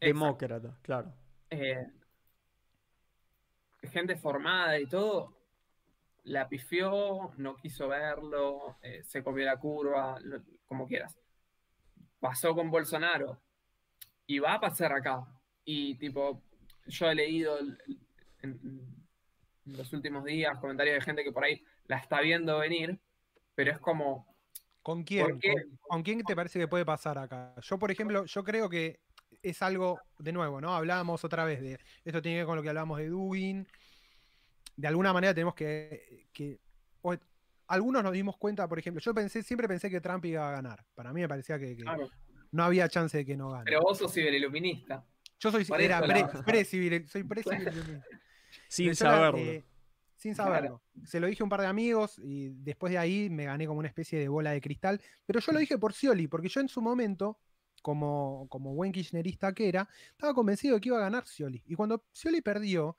Demócrata, 0.00 0.78
claro. 0.82 1.12
eh, 1.50 1.86
gente 3.82 4.16
formada 4.16 4.78
y 4.78 4.86
todo, 4.86 5.37
la 6.28 6.48
pifió, 6.48 7.32
no 7.38 7.56
quiso 7.56 7.88
verlo, 7.88 8.76
eh, 8.82 9.02
se 9.04 9.22
comió 9.22 9.44
la 9.44 9.58
curva, 9.58 10.18
lo- 10.20 10.42
como 10.66 10.86
quieras. 10.86 11.18
Pasó 12.20 12.54
con 12.54 12.70
Bolsonaro 12.70 13.40
y 14.26 14.38
va 14.38 14.54
a 14.54 14.60
pasar 14.60 14.92
acá. 14.92 15.26
Y 15.64 15.94
tipo, 15.96 16.42
yo 16.86 17.10
he 17.10 17.14
leído 17.14 17.58
el- 17.58 17.78
en, 18.42 18.60
en 19.66 19.76
los 19.76 19.92
últimos 19.92 20.24
días 20.24 20.58
comentarios 20.58 20.96
de 20.96 21.00
gente 21.00 21.24
que 21.24 21.32
por 21.32 21.44
ahí 21.44 21.62
la 21.86 21.96
está 21.96 22.20
viendo 22.20 22.58
venir, 22.58 22.98
pero 23.54 23.72
es 23.72 23.78
como, 23.78 24.26
¿Con 24.82 25.02
quién? 25.04 25.26
¿Con, 25.26 25.40
con 25.80 26.02
quién 26.02 26.22
te 26.22 26.34
parece 26.36 26.58
que 26.58 26.68
puede 26.68 26.84
pasar 26.84 27.18
acá? 27.18 27.54
Yo, 27.60 27.78
por 27.78 27.90
ejemplo, 27.90 28.24
yo 28.24 28.42
creo 28.44 28.68
que 28.70 29.00
es 29.42 29.60
algo, 29.62 30.00
de 30.18 30.32
nuevo, 30.32 30.60
¿no? 30.60 30.74
Hablábamos 30.74 31.24
otra 31.24 31.44
vez 31.44 31.60
de, 31.60 31.78
esto 32.04 32.22
tiene 32.22 32.36
que 32.36 32.40
ver 32.40 32.46
con 32.46 32.56
lo 32.56 32.62
que 32.62 32.68
hablábamos 32.70 32.98
de 32.98 33.08
Dugin. 33.08 33.66
De 34.78 34.86
alguna 34.86 35.12
manera 35.12 35.34
tenemos 35.34 35.54
que, 35.54 36.28
que 36.32 36.60
o- 37.02 37.16
algunos 37.66 38.02
nos 38.02 38.12
dimos 38.12 38.36
cuenta, 38.36 38.68
por 38.68 38.78
ejemplo, 38.78 39.00
yo 39.02 39.12
pensé, 39.12 39.42
siempre 39.42 39.66
pensé 39.66 39.90
que 39.90 40.00
Trump 40.00 40.24
iba 40.24 40.48
a 40.48 40.52
ganar. 40.52 40.84
Para 40.94 41.12
mí 41.12 41.20
me 41.20 41.28
parecía 41.28 41.58
que, 41.58 41.76
que 41.76 41.82
claro, 41.82 42.08
no 42.52 42.62
había 42.62 42.88
chance 42.88 43.18
de 43.18 43.26
que 43.26 43.36
no 43.36 43.50
gane. 43.50 43.64
pero 43.64 43.80
vos 43.82 43.98
sos 43.98 44.12
ciberiluminista. 44.12 45.04
yo 45.40 45.50
soy, 45.50 45.66
era 45.80 46.00
pre, 46.00 46.20
la- 46.20 46.44
pre-civil- 46.44 47.06
soy 47.08 47.22
Sin 48.68 48.86
Pero 48.86 48.94
yo 48.94 49.04
era, 49.06 49.16
saberlo. 49.16 49.38
eh, 49.38 49.64
sin 50.16 50.34
saberlo. 50.34 50.82
Se 51.04 51.20
lo 51.20 51.26
dije 51.26 51.42
a 51.42 51.44
un 51.44 51.50
par 51.50 51.60
de 51.60 51.66
amigos 51.66 52.18
y 52.22 52.48
después 52.50 52.92
de 52.92 52.98
ahí 52.98 53.28
me 53.30 53.44
gané 53.46 53.66
como 53.66 53.80
una 53.80 53.88
especie 53.88 54.18
de 54.18 54.28
bola 54.28 54.52
de 54.52 54.60
cristal. 54.60 55.00
Pero 55.26 55.40
yo 55.40 55.52
lo 55.52 55.58
dije 55.58 55.76
por 55.78 55.92
Scioli, 55.92 56.26
porque 56.28 56.48
yo 56.48 56.60
en 56.60 56.68
su 56.68 56.80
momento, 56.80 57.38
como, 57.82 58.46
como 58.48 58.74
buen 58.74 58.92
kirchnerista 58.92 59.52
que 59.52 59.68
era, 59.68 59.88
estaba 60.12 60.34
convencido 60.34 60.74
de 60.76 60.80
que 60.80 60.88
iba 60.88 60.98
a 60.98 61.02
ganar 61.02 61.26
Scioli. 61.26 61.62
Y 61.66 61.74
cuando 61.74 62.04
Scioli 62.12 62.40
perdió, 62.40 62.96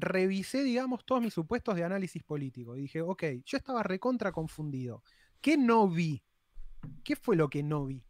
revisé, 0.00 0.62
digamos, 0.62 1.04
todos 1.04 1.22
mis 1.22 1.34
supuestos 1.34 1.76
de 1.76 1.84
análisis 1.84 2.22
político 2.22 2.76
y 2.76 2.82
dije, 2.82 3.00
ok, 3.02 3.24
yo 3.44 3.58
estaba 3.58 3.82
recontra 3.82 4.32
confundido. 4.32 5.02
¿Qué 5.40 5.56
no 5.56 5.88
vi? 5.88 6.22
¿Qué 7.04 7.16
fue 7.16 7.36
lo 7.36 7.48
que 7.48 7.62
no 7.62 7.86
vi? 7.86 8.04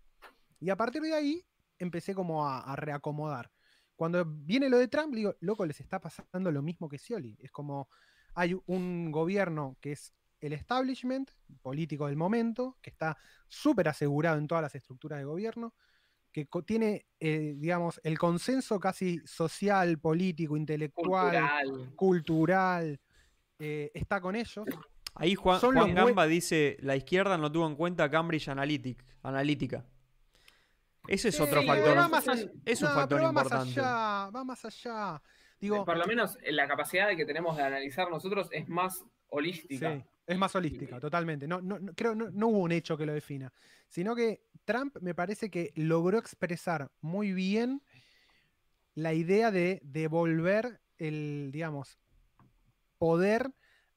Y 0.60 0.70
a 0.70 0.77
partir 0.77 1.02
de 1.02 1.15
ahí 1.15 1.44
empecé 1.78 2.15
como 2.15 2.47
a, 2.47 2.74
reacomodar. 2.77 3.51
Cuando 3.97 4.24
viene 4.24 4.69
lo 4.69 4.78
de 4.78 4.89
Trump, 4.89 5.15
digo, 5.15 5.35
loco, 5.40 5.66
les 5.66 5.81
está 5.81 6.01
pasando 6.01 6.52
lo 6.52 6.62
mismo 6.62 6.89
que 6.89 6.98
Scioli. 6.98 7.36
Es 7.40 7.51
como, 7.51 7.89
hay 8.35 8.56
un 8.66 9.10
gobierno 9.10 9.77
que 9.81 9.93
es 9.93 10.15
el 10.40 10.52
establishment 10.52 11.31
político 11.62 12.06
del 12.06 12.16
momento, 12.16 12.78
que 12.81 12.90
está 12.90 13.19
súper 13.48 13.89
asegurado 13.89 14.39
en 14.39 14.47
todas 14.47 14.62
las 14.62 14.74
estructuras 14.74 15.19
de 15.19 15.24
gobierno, 15.24 15.74
que 16.33 16.47
co- 16.47 16.63
tiene, 16.63 17.07
eh, 17.21 17.55
digamos, 17.57 18.01
el 18.05 18.19
consenso 18.19 18.79
casi 18.79 19.21
social, 19.25 19.99
político, 19.99 20.57
intelectual, 20.57 21.31
Cultural. 21.65 21.93
cultural, 21.97 23.01
eh, 23.59 23.91
está 23.95 24.21
con 24.21 24.37
ellos. 24.37 24.67
Ahí 25.15 25.35
Juan, 25.35 25.59
Juan 25.61 25.95
Gamba 25.95 26.27
dice, 26.27 26.77
la 26.81 26.95
izquierda 26.97 27.37
no 27.39 27.51
tuvo 27.51 27.67
en 27.67 27.75
cuenta 27.77 28.09
Cambridge 28.11 28.49
Analytic, 28.49 29.05
Analytica. 29.23 29.85
Ese 31.07 31.29
es 31.31 31.41
otro 31.41 31.63
factor. 31.63 31.97
va 31.97 32.09
más 32.09 32.29
allá- 32.29 32.51
Es 32.65 32.83
un 32.83 32.89
no, 32.89 32.95
factor 32.95 33.23
va 33.23 33.29
importante. 33.29 33.67
Más 33.67 33.79
allá, 33.79 34.31
va 34.31 34.45
más 34.45 34.65
allá. 34.65 35.23
Digo, 35.61 35.85
Por 35.85 35.97
lo 35.97 36.07
menos 36.07 36.39
eh, 36.43 36.53
la 36.53 36.69
capacidad 36.69 37.09
que 37.17 37.25
tenemos 37.25 37.57
de 37.57 37.63
analizar 37.65 38.09
nosotros 38.11 38.49
es 38.53 38.69
más 38.69 39.05
holística. 39.29 39.97
Sí, 39.97 40.05
es 40.29 40.39
más 40.39 40.55
holística, 40.55 41.01
totalmente. 41.01 41.49
No, 41.49 41.61
no, 41.61 41.79
no- 41.79 41.93
creo 41.95 42.15
no, 42.15 42.31
no 42.31 42.49
hubo 42.49 42.59
un 42.59 42.73
hecho 42.73 42.97
que 42.97 43.07
lo 43.07 43.13
defina, 43.15 43.53
sino 43.89 44.15
que 44.15 44.43
Trump 44.65 44.97
me 45.01 45.15
parece 45.15 45.51
que 45.51 45.73
logró 45.75 46.19
expresar 46.19 46.91
muy 47.01 47.33
bien 47.33 47.83
la 48.95 49.15
idea 49.15 49.51
de 49.51 49.81
devolver 49.83 50.81
el, 50.99 51.51
digamos, 51.53 51.99
poder 52.99 53.53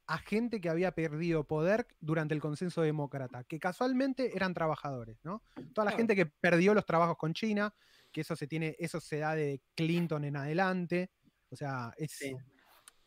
a 0.08 0.18
gente 0.18 0.60
que 0.62 0.70
había 0.70 0.91
perdido 0.91 1.45
poder 1.45 1.88
durante 2.02 2.34
el 2.34 2.41
consenso 2.41 2.82
demócrata, 2.82 3.44
que 3.45 3.60
casualmente 3.60 4.36
eran 4.36 4.53
trabajadores, 4.53 5.18
¿no? 5.24 5.41
Toda 5.74 5.86
la 5.86 5.91
gente 5.98 6.16
que 6.16 6.26
perdió 6.26 6.74
los 6.74 6.86
trabajos 6.86 7.18
con 7.18 7.34
China, 7.34 7.74
que 8.12 8.22
eso 8.22 8.36
se 8.36 8.45
tiene, 8.48 8.76
eso 8.78 8.99
se 8.99 9.20
da 9.20 9.36
de 9.36 9.62
Clinton 9.74 10.26
en 10.26 10.36
adelante. 10.36 11.12
O 11.49 11.56
sea, 11.56 11.94
es 11.98 12.12
Sí. 12.12 12.36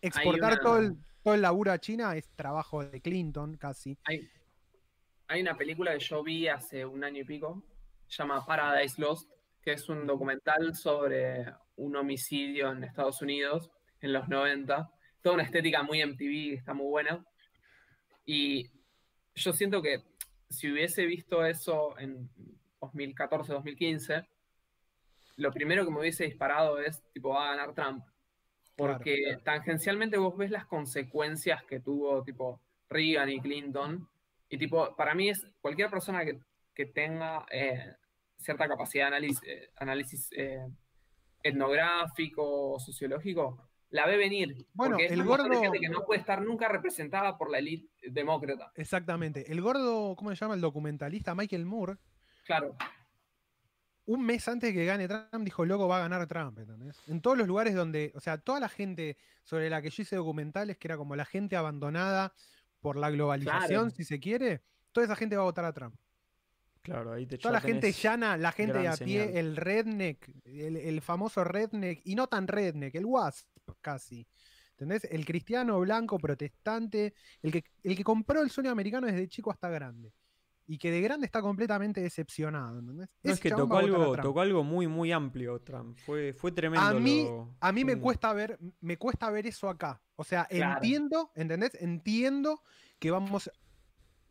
exportar 0.01 0.55
una- 0.55 0.63
todo, 0.63 0.79
el, 0.79 0.97
todo 1.25 1.35
el 1.35 1.41
laburo 1.41 1.73
a 1.73 1.79
China 1.79 2.15
es 2.15 2.29
trabajo 2.37 2.85
de 2.85 3.01
Clinton 3.01 3.57
casi. 3.57 3.97
Hay, 4.05 5.41
una 5.41 5.57
película 5.57 5.95
que 5.95 6.05
yo 6.05 6.23
vi 6.23 6.49
hace 6.49 6.85
un 6.85 7.03
año 7.03 7.23
y 7.23 7.25
pico, 7.25 7.65
se 8.07 8.19
llama 8.19 8.45
Paradise 8.45 9.01
Lost, 9.01 9.31
que 9.63 9.73
es 9.73 9.89
un 9.89 10.07
documental 10.07 10.77
sobre 10.77 11.47
un 11.77 11.97
homicidio 11.97 12.71
en 12.71 12.85
Estados 12.85 13.23
Unidos 13.23 13.71
en 14.03 14.13
los 14.13 14.29
90. 14.29 14.91
Toda 15.23 15.37
una 15.37 15.45
estética 15.45 15.83
muy 15.83 16.05
MTV, 16.05 16.59
está 16.59 16.75
muy 16.75 16.89
buena. 16.89 17.25
Y 18.27 18.71
yo 19.35 19.55
siento 19.55 19.81
que 19.81 20.05
si 20.51 20.71
hubiese 20.71 21.07
visto 21.07 21.47
eso 21.47 21.99
en 21.99 22.29
2014, 22.83 23.55
2015, 23.55 24.29
lo 25.37 25.51
primero 25.51 25.87
que 25.87 25.91
me 25.91 26.01
hubiese 26.01 26.25
disparado 26.25 26.79
es, 26.79 27.03
tipo, 27.15 27.31
va 27.31 27.47
a 27.47 27.57
ganar 27.57 27.75
Trump. 27.75 28.05
Porque 28.77 29.39
tangencialmente 29.45 30.17
vos 30.19 30.37
ves 30.37 30.51
las 30.51 30.67
consecuencias 30.67 31.63
que 31.65 31.81
tuvo, 31.81 32.23
tipo, 32.25 32.61
Reagan 32.89 33.31
y 33.31 33.41
Clinton. 33.41 34.09
Y, 34.49 34.59
tipo, 34.59 34.95
para 34.97 35.15
mí 35.15 35.29
es 35.31 35.47
cualquier 35.61 35.91
persona 35.91 36.25
que, 36.25 36.39
que 36.75 36.87
tenga 36.87 37.47
eh, 37.51 37.95
cierta 38.37 38.67
capacidad 38.69 39.05
de 39.05 39.09
análisis, 39.09 39.41
eh, 39.47 39.71
análisis 39.77 40.29
eh, 40.37 40.67
etnográfico 41.43 42.79
sociológico, 42.81 43.69
la 43.91 44.07
ve 44.07 44.17
venir. 44.17 44.67
Bueno, 44.75 44.95
porque 44.97 45.07
es 45.07 45.13
el 45.13 45.23
gordo- 45.25 45.61
gente 45.61 45.79
que 45.79 45.89
no 45.89 46.05
puede 46.05 46.21
estar 46.21 46.43
nunca 46.43 46.69
representada 46.69 47.39
por 47.39 47.51
la 47.51 47.59
élite 47.59 47.89
demócrata. 48.11 48.73
Exactamente. 48.75 49.51
El 49.53 49.61
gordo, 49.61 50.17
¿cómo 50.17 50.31
se 50.31 50.37
llama? 50.37 50.55
El 50.55 50.61
documentalista 50.61 51.35
Michael 51.35 51.65
Moore, 51.67 51.97
Claro, 52.45 52.77
un 54.06 54.24
mes 54.24 54.47
antes 54.48 54.70
de 54.70 54.74
que 54.78 54.85
gane 54.85 55.09
Trump, 55.09 55.44
dijo, 55.44 55.64
loco, 55.64 55.89
va 55.89 55.97
a 55.98 56.01
ganar 56.01 56.26
Trump, 56.26 56.59
¿entendés? 56.59 56.97
En 57.06 57.20
todos 57.22 57.39
los 57.39 57.47
lugares 57.48 57.74
donde, 57.74 58.12
o 58.14 58.20
sea, 58.20 58.39
toda 58.39 58.60
la 58.60 58.68
gente 58.68 59.16
sobre 59.43 59.70
la 59.70 59.81
que 59.82 59.90
yo 59.90 60.02
hice 60.02 60.16
documentales, 60.16 60.76
que 60.76 60.89
era 60.89 60.97
como 60.97 61.16
la 61.16 61.24
gente 61.24 61.56
abandonada 61.56 62.35
por 62.81 62.97
la 62.97 63.10
globalización, 63.10 63.85
Claro. 63.85 63.90
si 63.90 64.05
se 64.05 64.20
quiere, 64.20 64.62
toda 64.93 65.05
esa 65.06 65.16
gente 65.16 65.36
va 65.36 65.43
a 65.43 65.47
votar 65.47 65.64
a 65.64 65.72
Trump. 65.72 65.94
Claro, 66.82 67.12
ahí 67.14 67.24
te 67.26 67.39
Toda 67.39 67.52
la 67.52 67.60
gente 67.62 67.90
llana, 67.93 68.36
la 68.36 68.52
gente 68.52 68.78
de 68.78 68.89
a 68.89 68.97
pie, 68.97 69.24
señal. 69.24 69.36
el 69.39 69.56
redneck, 69.56 70.28
el, 70.44 70.76
el 70.76 71.01
famoso 71.01 71.43
redneck, 71.43 72.02
y 72.05 72.14
no 72.14 72.26
tan 72.26 72.47
redneck, 72.47 72.94
el 72.97 73.06
wasp 73.06 73.48
casi. 73.81 74.26
¿Entendés? 74.72 75.05
El 75.10 75.24
cristiano 75.24 75.78
blanco 75.81 76.18
protestante, 76.18 77.14
el 77.40 77.52
que, 77.52 77.64
el 77.85 77.97
que 77.97 78.05
compró 78.05 78.43
el 78.43 78.51
sueño 78.51 78.70
americano 78.70 79.06
desde 79.06 79.28
chico 79.28 79.51
hasta 79.51 79.70
grande. 79.70 80.12
Y 80.66 80.78
que 80.78 80.91
de 80.91 81.01
grande 81.03 81.27
está 81.27 81.43
completamente 81.43 82.01
decepcionado. 82.01 82.78
¿entendés? 82.78 83.09
No, 83.23 83.31
es 83.31 83.39
Ese 83.39 83.43
que 83.43 83.51
tocó 83.55 83.77
algo, 83.77 84.12
Trump. 84.12 84.23
tocó 84.23 84.41
algo 84.41 84.65
muy, 84.65 84.86
muy 84.86 85.12
amplio, 85.12 85.61
Trump. 85.61 85.99
Fue, 86.07 86.32
fue 86.32 86.53
tremendo. 86.53 86.86
A 86.86 86.95
mí, 86.95 87.24
lo- 87.24 87.55
a 87.61 87.70
mí 87.73 87.85
me 87.85 87.97
Mm. 87.97 88.01
cuesta 88.01 88.32
ver, 88.32 88.59
me 88.81 88.97
cuesta 88.97 89.31
ver 89.31 89.47
eso 89.47 89.69
acá. 89.69 90.03
O 90.16 90.24
sea, 90.24 90.47
Claro. 90.47 90.77
entiendo, 90.77 91.31
¿entendés? 91.35 91.74
Entiendo 91.81 92.62
que 92.99 93.11
vamos 93.11 93.51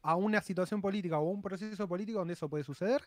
a 0.02 0.16
una 0.16 0.42
situación 0.42 0.82
política 0.82 1.20
o 1.20 1.30
un 1.30 1.42
proceso 1.42 1.88
político 1.88 2.20
donde 2.20 2.34
eso 2.34 2.50
puede 2.50 2.64
suceder, 2.64 3.02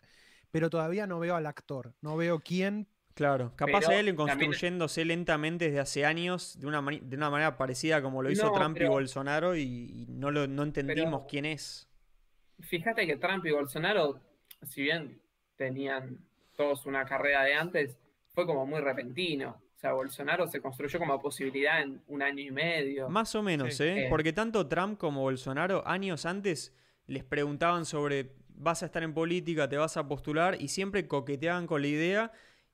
pero 0.49 0.69
todavía 0.69 1.05
no 1.05 1.19
veo 1.19 1.35
al 1.35 1.45
actor, 1.45 1.93
no 2.01 2.15
veo 2.17 2.39
quién. 2.39 2.87
Claro, 3.13 3.51
capaz 3.55 3.79
Pero 3.79 3.89
a 3.89 3.95
él 3.99 4.05
también- 4.15 4.15
construyéndose 4.15 5.03
lentamente 5.03 5.65
desde 5.65 5.79
hace 5.79 6.05
años 6.05 6.57
de 6.59 6.67
una, 6.67 6.81
mani- 6.81 7.01
de 7.01 7.17
una 7.17 7.29
manera 7.31 7.57
parecida 7.57 8.01
como 8.01 8.21
lo 8.21 8.29
hizo 8.31 8.45
No, 8.45 8.53
Trump 8.53 8.77
y 8.79 8.85
Bolsonaro 8.85 9.55
y, 9.55 9.61
y 9.63 10.05
no, 10.07 10.29
lo, 10.31 10.47
no 10.47 10.63
entendimos 10.63 11.21
Pero- 11.21 11.27
quién 11.27 11.45
es. 11.45 11.86
Fíjate 12.59 13.05
que 13.05 13.17
Trump 13.17 13.45
y 13.45 13.51
Bolsonaro, 13.51 14.19
si 14.63 14.83
bien 14.83 15.21
tenían 15.55 16.19
todos 16.55 16.85
una 16.85 17.05
carrera 17.05 17.43
de 17.43 17.53
antes, 17.53 17.97
fue 18.33 18.45
como 18.45 18.65
muy 18.65 18.81
repentino. 18.81 19.61
O 19.75 19.79
sea, 19.79 19.93
Bolsonaro 19.93 20.47
se 20.47 20.59
construyó 20.59 20.97
como 20.97 21.21
posibilidad 21.21 21.81
en 21.81 22.01
un 22.07 22.23
año 22.23 22.41
y 22.41 22.51
medio. 22.51 23.09
Más 23.09 23.35
o 23.35 23.43
menos, 23.43 23.75
Sí. 23.75 23.83
¿eh? 23.83 24.05
Eh. 24.05 24.07
Porque 24.09 24.33
tanto 24.33 24.67
Trump 24.67 24.97
como 24.97 25.21
Bolsonaro 25.21 25.87
años 25.87 26.25
antes 26.25 26.75
les 27.05 27.23
preguntaban 27.23 27.85
sobre 27.85 28.33
vas 28.49 28.81
a 28.81 28.87
estar 28.87 29.03
en 29.03 29.13
política, 29.13 29.69
te 29.69 29.77
vas 29.77 29.97
a 29.97 30.07
postular 30.07 30.59
y 30.59 30.69
siempre 30.69 31.07
coqueteaban 31.07 31.67
con 31.67 31.81
la 31.83 31.87
idea 31.87 32.31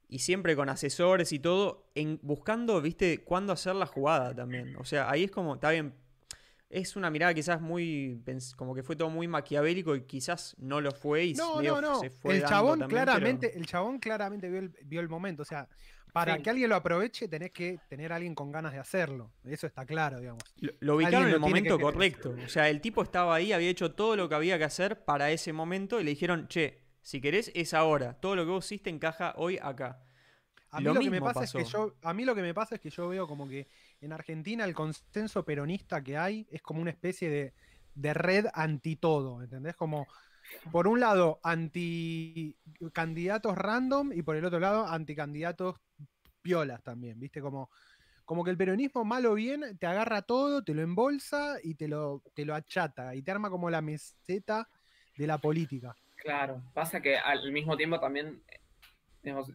y 0.07 0.19
siempre 0.19 0.55
con 0.55 0.69
asesores 0.69 1.33
y 1.33 1.39
todo, 1.39 1.89
en, 1.95 2.19
buscando, 2.21 2.79
viste, 2.81 3.23
cuándo 3.23 3.51
hacer 3.51 3.75
la 3.75 3.85
jugada 3.85 4.33
también. 4.33 4.75
O 4.77 4.85
sea, 4.85 5.09
ahí 5.09 5.25
es 5.25 5.31
como, 5.31 5.55
está 5.55 5.71
bien, 5.71 5.93
es 6.73 6.95
una 6.95 7.09
mirada 7.11 7.33
quizás 7.33 7.61
muy, 7.61 8.21
como 8.55 8.73
que 8.73 8.81
fue 8.83 8.95
todo 8.95 9.09
muy 9.09 9.27
maquiavélico 9.27 9.95
y 9.95 10.01
quizás 10.05 10.55
no 10.57 10.81
lo 10.81 10.91
fue 10.91 11.25
y 11.25 11.33
No, 11.35 11.57
medio 11.57 11.79
no, 11.79 11.93
no. 11.93 11.99
se 11.99 12.09
fue 12.09 12.37
El 12.37 12.45
chabón 12.45 12.79
también, 12.79 12.89
pero- 12.89 13.11
claramente, 13.13 13.57
el 13.57 13.65
chabón 13.67 13.99
claramente 13.99 14.49
vio 14.49 14.59
el, 14.59 14.69
vio 14.83 14.99
el 15.01 15.07
momento. 15.09 15.43
O 15.43 15.45
sea, 15.45 15.67
para 16.11 16.35
Sí. 16.37 16.41
que 16.43 16.49
alguien 16.49 16.69
lo 16.69 16.75
aproveche, 16.75 17.27
tenés 17.27 17.51
que 17.51 17.79
tener 17.89 18.11
a 18.11 18.15
alguien 18.17 18.33
con 18.35 18.51
ganas 18.51 18.73
de 18.73 18.79
hacerlo. 18.79 19.31
Eso 19.43 19.67
está 19.67 19.85
claro, 19.85 20.19
digamos. 20.19 20.43
Lo, 20.57 20.71
lo 20.79 20.95
ubicaron 20.95 21.21
en 21.23 21.27
el 21.29 21.33
que 21.35 21.39
momento 21.39 21.79
correcto. 21.79 22.35
O 22.43 22.49
sea, 22.49 22.69
el 22.69 22.81
tipo 22.81 23.01
estaba 23.03 23.35
ahí, 23.35 23.51
había 23.53 23.69
hecho 23.69 23.91
todo 23.93 24.15
lo 24.15 24.27
que 24.29 24.35
había 24.35 24.57
que 24.57 24.63
hacer 24.63 25.05
para 25.05 25.31
ese 25.31 25.53
momento 25.53 25.99
y 25.99 26.03
le 26.03 26.09
dijeron, 26.11 26.47
che, 26.47 26.79
si 27.01 27.19
querés 27.21 27.51
es 27.55 27.73
ahora. 27.73 28.13
Todo 28.19 28.35
lo 28.35 28.45
que 28.45 28.51
vos 28.51 28.65
hiciste 28.65 28.89
encaja 28.89 29.33
hoy 29.37 29.59
acá. 29.61 30.01
A 30.71 30.77
mí 30.79 30.85
Lo 30.85 30.93
lo, 30.95 30.99
que 31.01 31.05
me 31.05 31.11
mismo 31.11 31.25
pasa 31.27 31.43
es 31.43 31.51
que 31.51 31.63
pasó. 31.63 31.87
yo, 31.89 31.95
a 32.01 32.13
mí 32.15 32.25
lo 32.25 32.33
que 32.33 32.41
me 32.41 32.53
pasa 32.53 32.75
es 32.75 32.81
que 32.81 32.89
yo 32.89 33.07
veo 33.07 33.27
como 33.27 33.47
que 33.47 33.67
en 34.03 34.11
Argentina 34.11 34.65
el 34.65 34.73
consenso 34.73 35.45
peronista 35.45 36.03
que 36.03 36.17
hay 36.17 36.45
es 36.51 36.61
como 36.61 36.81
una 36.81 36.91
especie 36.91 37.29
de, 37.29 37.53
de 37.95 38.13
red 38.13 38.45
anti 38.53 38.95
todo, 38.97 39.41
¿entendés? 39.41 39.75
Como 39.75 40.07
por 40.71 40.87
un 40.87 40.99
lado 40.99 41.39
anti 41.41 42.57
candidatos 42.91 43.57
random 43.57 44.11
y 44.13 44.21
por 44.21 44.35
el 44.35 44.45
otro 44.45 44.59
lado 44.59 44.85
anti 44.85 45.15
candidatos 45.15 45.77
piolas 46.41 46.83
también, 46.83 47.17
¿viste? 47.17 47.41
Como, 47.41 47.69
como 48.25 48.43
que 48.43 48.51
el 48.51 48.57
peronismo 48.57 49.05
mal 49.05 49.25
o 49.25 49.33
bien 49.35 49.77
te 49.79 49.87
agarra 49.87 50.21
todo, 50.21 50.63
te 50.63 50.73
lo 50.73 50.81
embolsa 50.81 51.55
y 51.63 51.75
te 51.75 51.87
lo, 51.87 52.21
te 52.33 52.45
lo 52.45 52.55
achata 52.55 53.15
y 53.15 53.21
te 53.21 53.31
arma 53.31 53.49
como 53.49 53.69
la 53.69 53.81
meseta 53.81 54.67
de 55.15 55.27
la 55.27 55.37
política. 55.37 55.95
Claro, 56.17 56.61
pasa 56.73 57.01
que 57.01 57.17
al 57.17 57.51
mismo 57.51 57.77
tiempo 57.77 57.99
también, 57.99 58.43
digamos, 59.21 59.51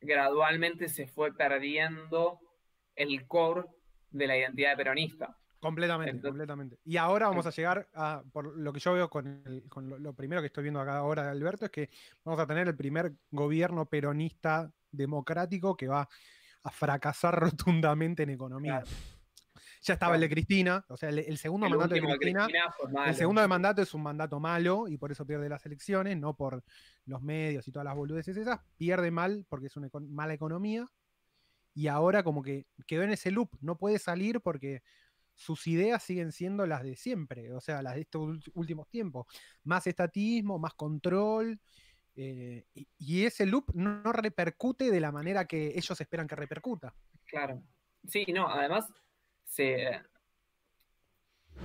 gradualmente 0.00 0.88
se 0.88 1.06
fue 1.06 1.34
perdiendo 1.34 2.40
el 3.00 3.26
core 3.26 3.64
de 4.10 4.26
la 4.26 4.36
identidad 4.36 4.76
peronista. 4.76 5.36
Completamente, 5.60 6.10
Entonces- 6.12 6.30
completamente. 6.30 6.78
Y 6.84 6.96
ahora 6.96 7.28
vamos 7.28 7.46
a 7.46 7.50
llegar 7.50 7.86
a, 7.94 8.22
por 8.32 8.56
lo 8.56 8.72
que 8.72 8.80
yo 8.80 8.94
veo 8.94 9.10
con, 9.10 9.42
el- 9.44 9.68
con 9.68 9.88
lo, 9.88 9.98
lo 9.98 10.14
primero 10.14 10.40
que 10.40 10.46
estoy 10.46 10.62
viendo 10.62 10.80
acá 10.80 10.96
ahora 10.96 11.24
de 11.24 11.30
Alberto, 11.30 11.66
es 11.66 11.70
que 11.70 11.90
vamos 12.24 12.40
a 12.40 12.46
tener 12.46 12.66
el 12.66 12.76
primer 12.76 13.12
gobierno 13.30 13.84
peronista 13.86 14.72
democrático 14.90 15.76
que 15.76 15.86
va 15.88 16.08
a 16.62 16.70
fracasar 16.70 17.38
rotundamente 17.68 18.22
en 18.22 18.30
economía. 18.30 18.80
Claro. 18.82 18.96
Ya 19.82 19.94
estaba 19.94 20.14
el 20.14 20.20
de. 20.20 20.28
Cristina, 20.28 20.84
o 20.88 20.96
sea, 20.96 21.08
el, 21.08 21.20
el 21.20 21.38
segundo 21.38 21.66
El 21.66 21.72
mandato 21.72 21.94
de 21.94 22.00
Cristina, 22.02 22.46
el 23.06 23.14
segundo 23.14 23.40
de 23.40 23.48
mandato 23.48 23.80
es 23.80 23.94
un 23.94 24.02
mandato 24.02 24.38
malo 24.38 24.88
y 24.88 24.98
por 24.98 25.10
eso 25.10 25.26
pierde 25.26 25.48
las 25.48 25.64
elecciones, 25.64 26.18
no 26.18 26.34
por 26.34 26.62
los 27.06 27.22
medios 27.22 27.66
y 27.66 27.72
todas 27.72 27.84
las 27.86 27.94
boludeces 27.96 28.36
esas, 28.36 28.60
pierde 28.76 29.10
mal 29.10 29.46
porque 29.48 29.68
es 29.68 29.76
una 29.76 29.88
econ- 29.88 30.06
mala 30.08 30.34
economía. 30.34 30.86
Y 31.74 31.86
ahora 31.88 32.22
como 32.22 32.42
que 32.42 32.66
quedó 32.86 33.02
en 33.02 33.12
ese 33.12 33.30
loop, 33.30 33.50
no 33.60 33.76
puede 33.76 33.98
salir 33.98 34.40
porque 34.40 34.82
sus 35.34 35.66
ideas 35.66 36.02
siguen 36.02 36.32
siendo 36.32 36.66
las 36.66 36.82
de 36.82 36.96
siempre, 36.96 37.52
o 37.52 37.60
sea, 37.60 37.80
las 37.80 37.94
de 37.94 38.02
estos 38.02 38.50
últimos 38.52 38.88
tiempos. 38.88 39.26
Más 39.64 39.86
estatismo, 39.86 40.58
más 40.58 40.74
control. 40.74 41.58
eh, 42.16 42.66
y, 42.74 43.24
ese 43.24 43.46
loop 43.46 43.70
no, 43.72 44.02
no 44.02 44.12
repercute 44.12 44.90
de 44.90 45.00
la 45.00 45.12
manera 45.12 45.46
que 45.46 45.68
ellos 45.68 45.98
esperan 46.00 46.26
que 46.26 46.36
repercuta. 46.36 46.94
Claro. 47.24 47.62
Sí, 48.06 48.26
no, 48.32 48.48
además, 48.48 48.92
se... 49.44 50.02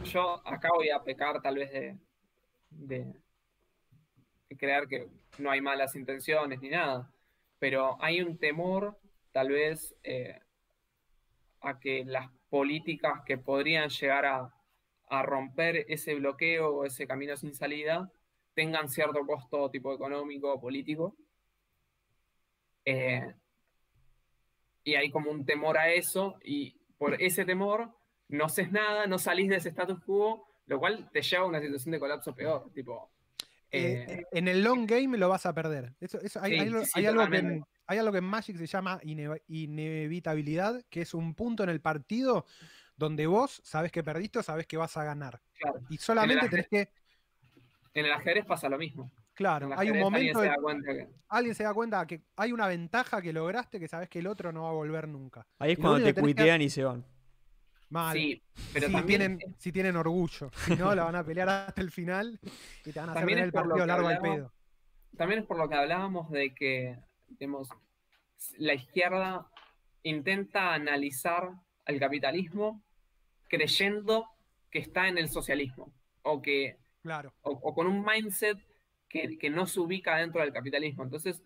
yo 0.05 0.41
acá 0.47 0.69
voy 0.73 0.89
a 0.89 1.03
pecar 1.03 1.41
tal 1.41 1.55
vez 1.55 1.71
de, 1.71 1.97
de, 2.69 3.13
de 4.49 4.57
creer 4.57 4.87
que 4.87 5.09
no 5.37 5.51
hay 5.51 5.61
malas 5.61 5.95
intenciones 5.95 6.61
ni 6.61 6.69
nada, 6.69 7.11
pero 7.59 7.97
hay 8.01 8.21
un 8.21 8.37
temor 8.37 8.97
tal 9.35 9.49
vez 9.49 9.93
eh, 10.01 10.39
a 11.59 11.77
que 11.77 12.05
las 12.05 12.31
políticas 12.49 13.19
que 13.25 13.37
podrían 13.37 13.89
llegar 13.89 14.25
a, 14.25 14.51
romper 15.23 15.85
ese 15.89 16.15
bloqueo 16.15 16.69
o 16.69 16.85
ese 16.85 17.05
camino 17.05 17.35
sin 17.35 17.53
salida 17.53 18.11
tengan 18.53 18.87
cierto 18.89 19.25
costo 19.25 19.69
tipo 19.69 19.93
económico 19.93 20.53
o 20.53 20.61
político. 20.61 21.17
Eh, 22.85 23.33
y 24.85 24.95
hay 24.95 25.11
como 25.11 25.31
un 25.31 25.45
temor 25.45 25.77
a 25.77 25.91
eso, 25.91 26.37
y 26.41 26.77
por 26.97 27.21
ese 27.21 27.43
temor 27.43 27.91
no 28.29 28.45
haces 28.45 28.71
nada, 28.71 29.05
no 29.05 29.17
salís 29.17 29.49
de 29.49 29.57
ese 29.57 29.69
status 29.69 29.99
quo, 30.05 30.47
lo 30.65 30.79
cual 30.79 31.09
te 31.11 31.21
lleva 31.21 31.43
a 31.43 31.47
una 31.47 31.59
situación 31.59 31.91
de 31.91 31.99
colapso 31.99 32.33
peor. 32.33 32.71
Tipo, 32.73 33.11
Eh, 33.75 34.05
eh, 34.09 34.23
en 34.31 34.47
el 34.47 34.63
long 34.63 34.85
game 34.85 35.17
lo 35.17 35.29
vas 35.29 35.45
a 35.45 35.53
perder. 35.53 35.93
Eso, 35.99 36.19
eso- 36.21 36.41
hay, 36.41 36.51
Sí, 36.53 36.59
hay 36.59 36.67
algo- 36.67 36.79
sí, 36.81 36.85
sí, 36.93 36.99
hay 36.99 37.05
algo 37.07 37.19
que 37.21 37.25
en, 37.25 37.31
totalmente. 37.43 37.69
hay 37.87 37.97
algo 37.97 38.11
que 38.11 38.17
en 38.19 38.23
Magic 38.25 38.57
se 38.57 38.67
llama 38.67 38.99
ine- 39.03 39.41
inevitabilidad, 39.47 40.81
que 40.89 41.01
es 41.01 41.13
un 41.13 41.33
punto 41.35 41.63
en 41.63 41.69
el 41.69 41.81
partido 41.81 42.45
donde 42.95 43.27
vos 43.27 43.61
sabes 43.63 43.91
que 43.91 44.03
perdiste 44.03 44.39
o 44.39 44.43
sabes 44.43 44.67
que 44.67 44.77
vas 44.77 44.95
a 44.97 45.03
ganar. 45.03 45.41
claro. 45.59 45.79
Y 45.89 45.97
solamente 45.97 46.45
ajedrez- 46.45 46.49
tenés 46.49 46.67
que, 46.69 46.93
En 47.93 48.05
el 48.05 48.11
ajedrez 48.11 48.45
pasa 48.45 48.67
lo 48.69 48.77
mismo. 48.77 49.11
claro, 49.33 49.69
hay 49.77 49.89
un 49.89 49.99
momento, 49.99 50.17
alguien 50.17 50.35
se 50.35 50.41
de- 50.41 50.47
da 50.49 50.55
cuenta 50.61 50.93
que- 50.93 51.07
alguien 51.29 51.55
se 51.55 51.63
da 51.63 51.73
cuenta 51.73 52.07
que 52.07 52.21
hay 52.35 52.51
una 52.51 52.67
ventaja 52.67 53.21
que 53.21 53.31
lograste 53.33 53.79
que 53.79 53.87
sabes 53.87 54.09
que 54.09 54.19
el 54.19 54.27
otro 54.27 54.51
no 54.51 54.63
va 54.63 54.69
a 54.69 54.73
volver 54.73 55.07
nunca. 55.07 55.45
Ahí 55.59 55.73
es 55.73 55.77
Y 55.77 55.81
cuando 55.81 56.03
te 56.05 56.13
que- 56.13 56.21
cuitean 56.21 56.61
y 56.61 56.69
se 56.69 56.83
van. 56.83 57.05
Mal. 57.89 58.17
Sí, 58.17 58.41
pero 58.73 58.87
si, 58.87 58.93
también, 58.93 59.37
tienen, 59.37 59.55
si 59.57 59.71
tienen 59.71 59.95
orgullo. 59.95 60.49
Si 60.65 60.75
no, 60.75 60.93
la 60.95 61.03
van 61.05 61.15
a 61.15 61.23
pelear 61.23 61.47
hasta 61.49 61.81
el 61.81 61.91
final 61.91 62.39
y 62.85 62.91
te 62.91 62.99
van 62.99 63.09
a 63.09 63.11
hacer 63.13 63.21
También 63.21 63.37
ver 63.37 63.43
es 63.43 63.45
el 63.47 63.53
partido 63.53 63.85
largo 63.85 64.07
al 64.07 64.19
pedo. 64.19 64.53
también 65.17 65.41
es 65.41 65.45
por 65.45 65.57
lo 65.57 65.69
que 65.69 65.75
hablábamos 65.75 66.29
de 66.31 66.53
que 66.53 66.97
digamos, 67.29 67.69
la 68.57 68.73
izquierda 68.73 69.47
intenta 70.03 70.73
analizar 70.73 71.51
al 71.85 71.99
capitalismo 71.99 72.83
creyendo 73.47 74.27
que 74.71 74.79
está 74.79 75.07
en 75.07 75.17
el 75.17 75.29
socialismo 75.29 75.91
o 76.23 76.41
que 76.41 76.77
Claro. 77.01 77.33
o, 77.43 77.51
o 77.51 77.73
con 77.75 77.85
un 77.87 78.03
mindset 78.03 78.57
que, 79.07 79.37
que 79.37 79.49
no 79.51 79.67
se 79.67 79.79
ubica 79.79 80.17
dentro 80.17 80.41
del 80.41 80.51
capitalismo. 80.51 81.03
Entonces, 81.03 81.43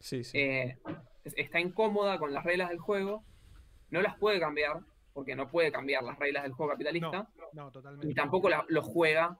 Sí, 0.00 0.22
sí. 0.22 0.38
eh, 0.38 0.78
es- 1.24 1.34
está 1.36 1.58
incómoda 1.60 2.18
con 2.18 2.32
las 2.32 2.44
reglas 2.44 2.68
del 2.70 2.78
juego, 2.78 3.24
no 3.90 4.00
las 4.00 4.16
puede 4.16 4.38
cambiar, 4.38 4.80
porque 5.18 5.34
no 5.34 5.48
puede 5.50 5.72
cambiar 5.72 6.04
las 6.04 6.16
reglas 6.16 6.44
del 6.44 6.52
juego 6.52 6.70
capitalista, 6.70 7.28
No, 7.52 7.68
y 7.68 7.72
totalmente. 7.72 8.14
tampoco 8.14 8.48
la- 8.48 8.64
lo 8.68 8.82
juega 8.82 9.36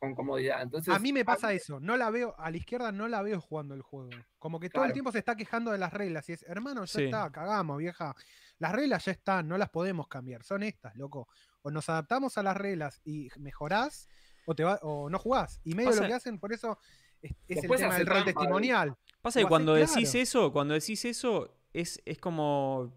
con 0.00 0.12
comodidad. 0.16 0.60
Entonces, 0.60 0.92
A 0.92 0.98
mí 0.98 1.12
me 1.12 1.24
pasa 1.24 1.52
eso, 1.52 1.78
no 1.78 1.96
la 1.96 2.10
veo, 2.10 2.34
a 2.36 2.50
la 2.50 2.56
izquierda 2.56 2.90
no 2.90 3.06
la 3.06 3.22
veo 3.22 3.40
jugando 3.40 3.74
el 3.76 3.82
juego. 3.82 4.10
Como 4.40 4.58
que 4.58 4.68
todo 4.70 4.84
el 4.86 4.92
tiempo 4.92 5.12
se 5.12 5.18
está 5.20 5.36
quejando 5.36 5.70
de 5.70 5.78
las 5.78 5.92
reglas 5.92 6.28
y 6.28 6.32
es, 6.32 6.42
hermano, 6.48 6.84
ya 6.84 6.98
Sí. 6.98 7.04
está, 7.04 7.30
cagamos, 7.30 7.78
vieja. 7.78 8.16
Las 8.58 8.72
reglas 8.72 9.04
ya 9.04 9.12
están, 9.12 9.46
no 9.46 9.56
las 9.56 9.68
podemos 9.70 10.08
cambiar, 10.08 10.42
son 10.42 10.64
estas, 10.64 10.96
loco. 10.96 11.28
O 11.62 11.70
nos 11.70 11.88
adaptamos 11.88 12.36
a 12.38 12.42
las 12.42 12.56
reglas 12.56 13.00
y 13.04 13.28
mejorás, 13.38 14.08
o 14.46 14.54
te 14.56 14.64
va, 14.64 14.80
o 14.82 15.08
no 15.08 15.20
jugás. 15.20 15.60
Y 15.62 15.74
medio 15.76 15.90
Pasa- 15.90 16.02
lo 16.02 16.08
que 16.08 16.14
hacen, 16.14 16.40
por 16.40 16.52
eso 16.52 16.76
es, 17.22 17.30
es 17.46 17.62
el 17.62 17.70
tema 17.70 17.96
del 17.96 18.06
rol 18.08 18.24
testimonial. 18.24 18.96
Pasa 19.22 19.38
que 19.38 19.46
cuando 19.46 19.74
decís 19.74 20.10
claro. 20.10 20.18
eso, 20.24 20.52
cuando 20.52 20.74
decís 20.74 21.04
eso, 21.04 21.54
es, 21.72 22.02
es 22.04 22.18
como. 22.18 22.92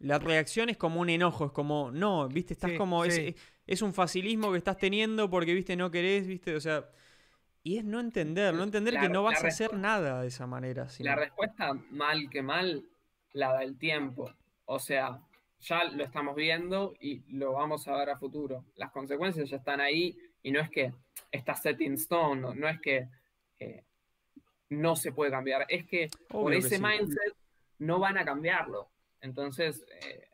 La 0.00 0.18
reacción 0.18 0.68
es 0.68 0.76
como 0.76 1.00
un 1.00 1.10
enojo, 1.10 1.46
es 1.46 1.52
como, 1.52 1.90
no, 1.90 2.28
viste, 2.28 2.54
estás 2.54 2.70
Sí, 2.72 2.76
como. 2.76 3.04
Es, 3.04 3.14
sí. 3.16 3.34
es 3.66 3.82
un 3.82 3.92
facilismo 3.92 4.52
que 4.52 4.58
estás 4.58 4.76
teniendo 4.78 5.28
porque, 5.28 5.54
viste, 5.54 5.74
no 5.76 5.90
querés, 5.90 6.26
viste, 6.26 6.54
o 6.54 6.60
sea. 6.60 6.88
Y 7.64 7.78
es 7.78 7.84
no 7.84 7.98
entender, 8.00 8.54
no 8.54 8.62
entender 8.62 8.94
La- 8.94 9.00
que 9.00 9.08
no 9.08 9.22
vas 9.24 9.42
a 9.44 9.48
hacer 9.48 9.74
nada 9.74 10.22
de 10.22 10.28
esa 10.28 10.46
manera. 10.46 10.88
sino- 10.88 11.10
La 11.10 11.16
respuesta, 11.16 11.74
mal 11.90 12.30
que 12.30 12.40
mal, 12.42 12.84
la 13.32 13.52
da 13.52 13.62
el 13.64 13.76
tiempo. 13.76 14.32
O 14.66 14.78
sea, 14.78 15.20
ya 15.60 15.84
lo 15.84 16.04
estamos 16.04 16.36
viendo 16.36 16.94
y 17.00 17.22
lo 17.36 17.52
vamos 17.54 17.86
a 17.88 17.96
ver 17.96 18.10
a 18.10 18.16
futuro. 18.18 18.64
Las 18.76 18.90
consecuencias 18.92 19.50
ya 19.50 19.56
están 19.56 19.80
ahí 19.80 20.16
y 20.42 20.52
no 20.52 20.60
es 20.60 20.70
que 20.70 20.94
está 21.32 21.54
set 21.56 21.80
in 21.80 21.94
stone, 21.94 22.40
no, 22.40 22.54
no 22.54 22.68
es 22.68 22.80
que 22.80 23.08
eh, 23.58 23.82
no 24.70 24.94
se 24.94 25.10
puede 25.12 25.30
cambiar, 25.32 25.66
es 25.68 25.84
que 25.84 26.08
por 26.28 26.52
que 26.52 26.58
ese 26.58 26.76
sí. 26.76 26.82
mindset 26.82 27.34
no 27.80 27.98
van 27.98 28.16
a 28.18 28.24
cambiarlo. 28.24 28.88
Entonces, 29.20 29.84
eh, 30.02 30.28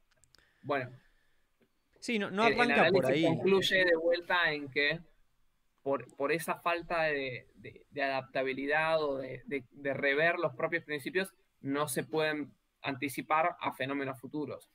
bueno, 0.63 0.91
Sí, 2.01 2.19
no, 2.19 2.31
no 2.31 2.47
el- 2.47 2.53
el 2.55 2.61
arranca 2.73 2.91
por 2.91 3.07
ahí. 3.07 3.25
concluye 3.25 3.85
de 3.85 3.97
vuelta 3.97 4.53
en 4.53 4.71
que 4.71 5.01
por, 5.83 6.15
por 6.17 6.33
esa 6.33 6.57
falta 6.61 7.03
de, 7.05 7.49
de- 7.57 7.87
de 7.91 8.03
adaptabilidad 8.03 9.03
o 9.03 9.17
de, 9.19 9.43
de- 9.47 9.65
de 9.71 9.95
rever 9.95 10.39
los 10.39 10.55
propios 10.55 10.85
principios, 10.85 11.33
no 11.61 11.89
se 11.89 12.05
pueden 12.05 12.53
anticipar 12.83 13.57
a 13.61 13.73
fenómenos 13.73 14.21
futuros, 14.21 14.71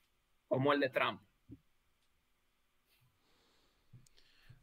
como 0.48 0.73
el 0.73 0.80
de 0.80 0.90
Trump. 0.90 1.22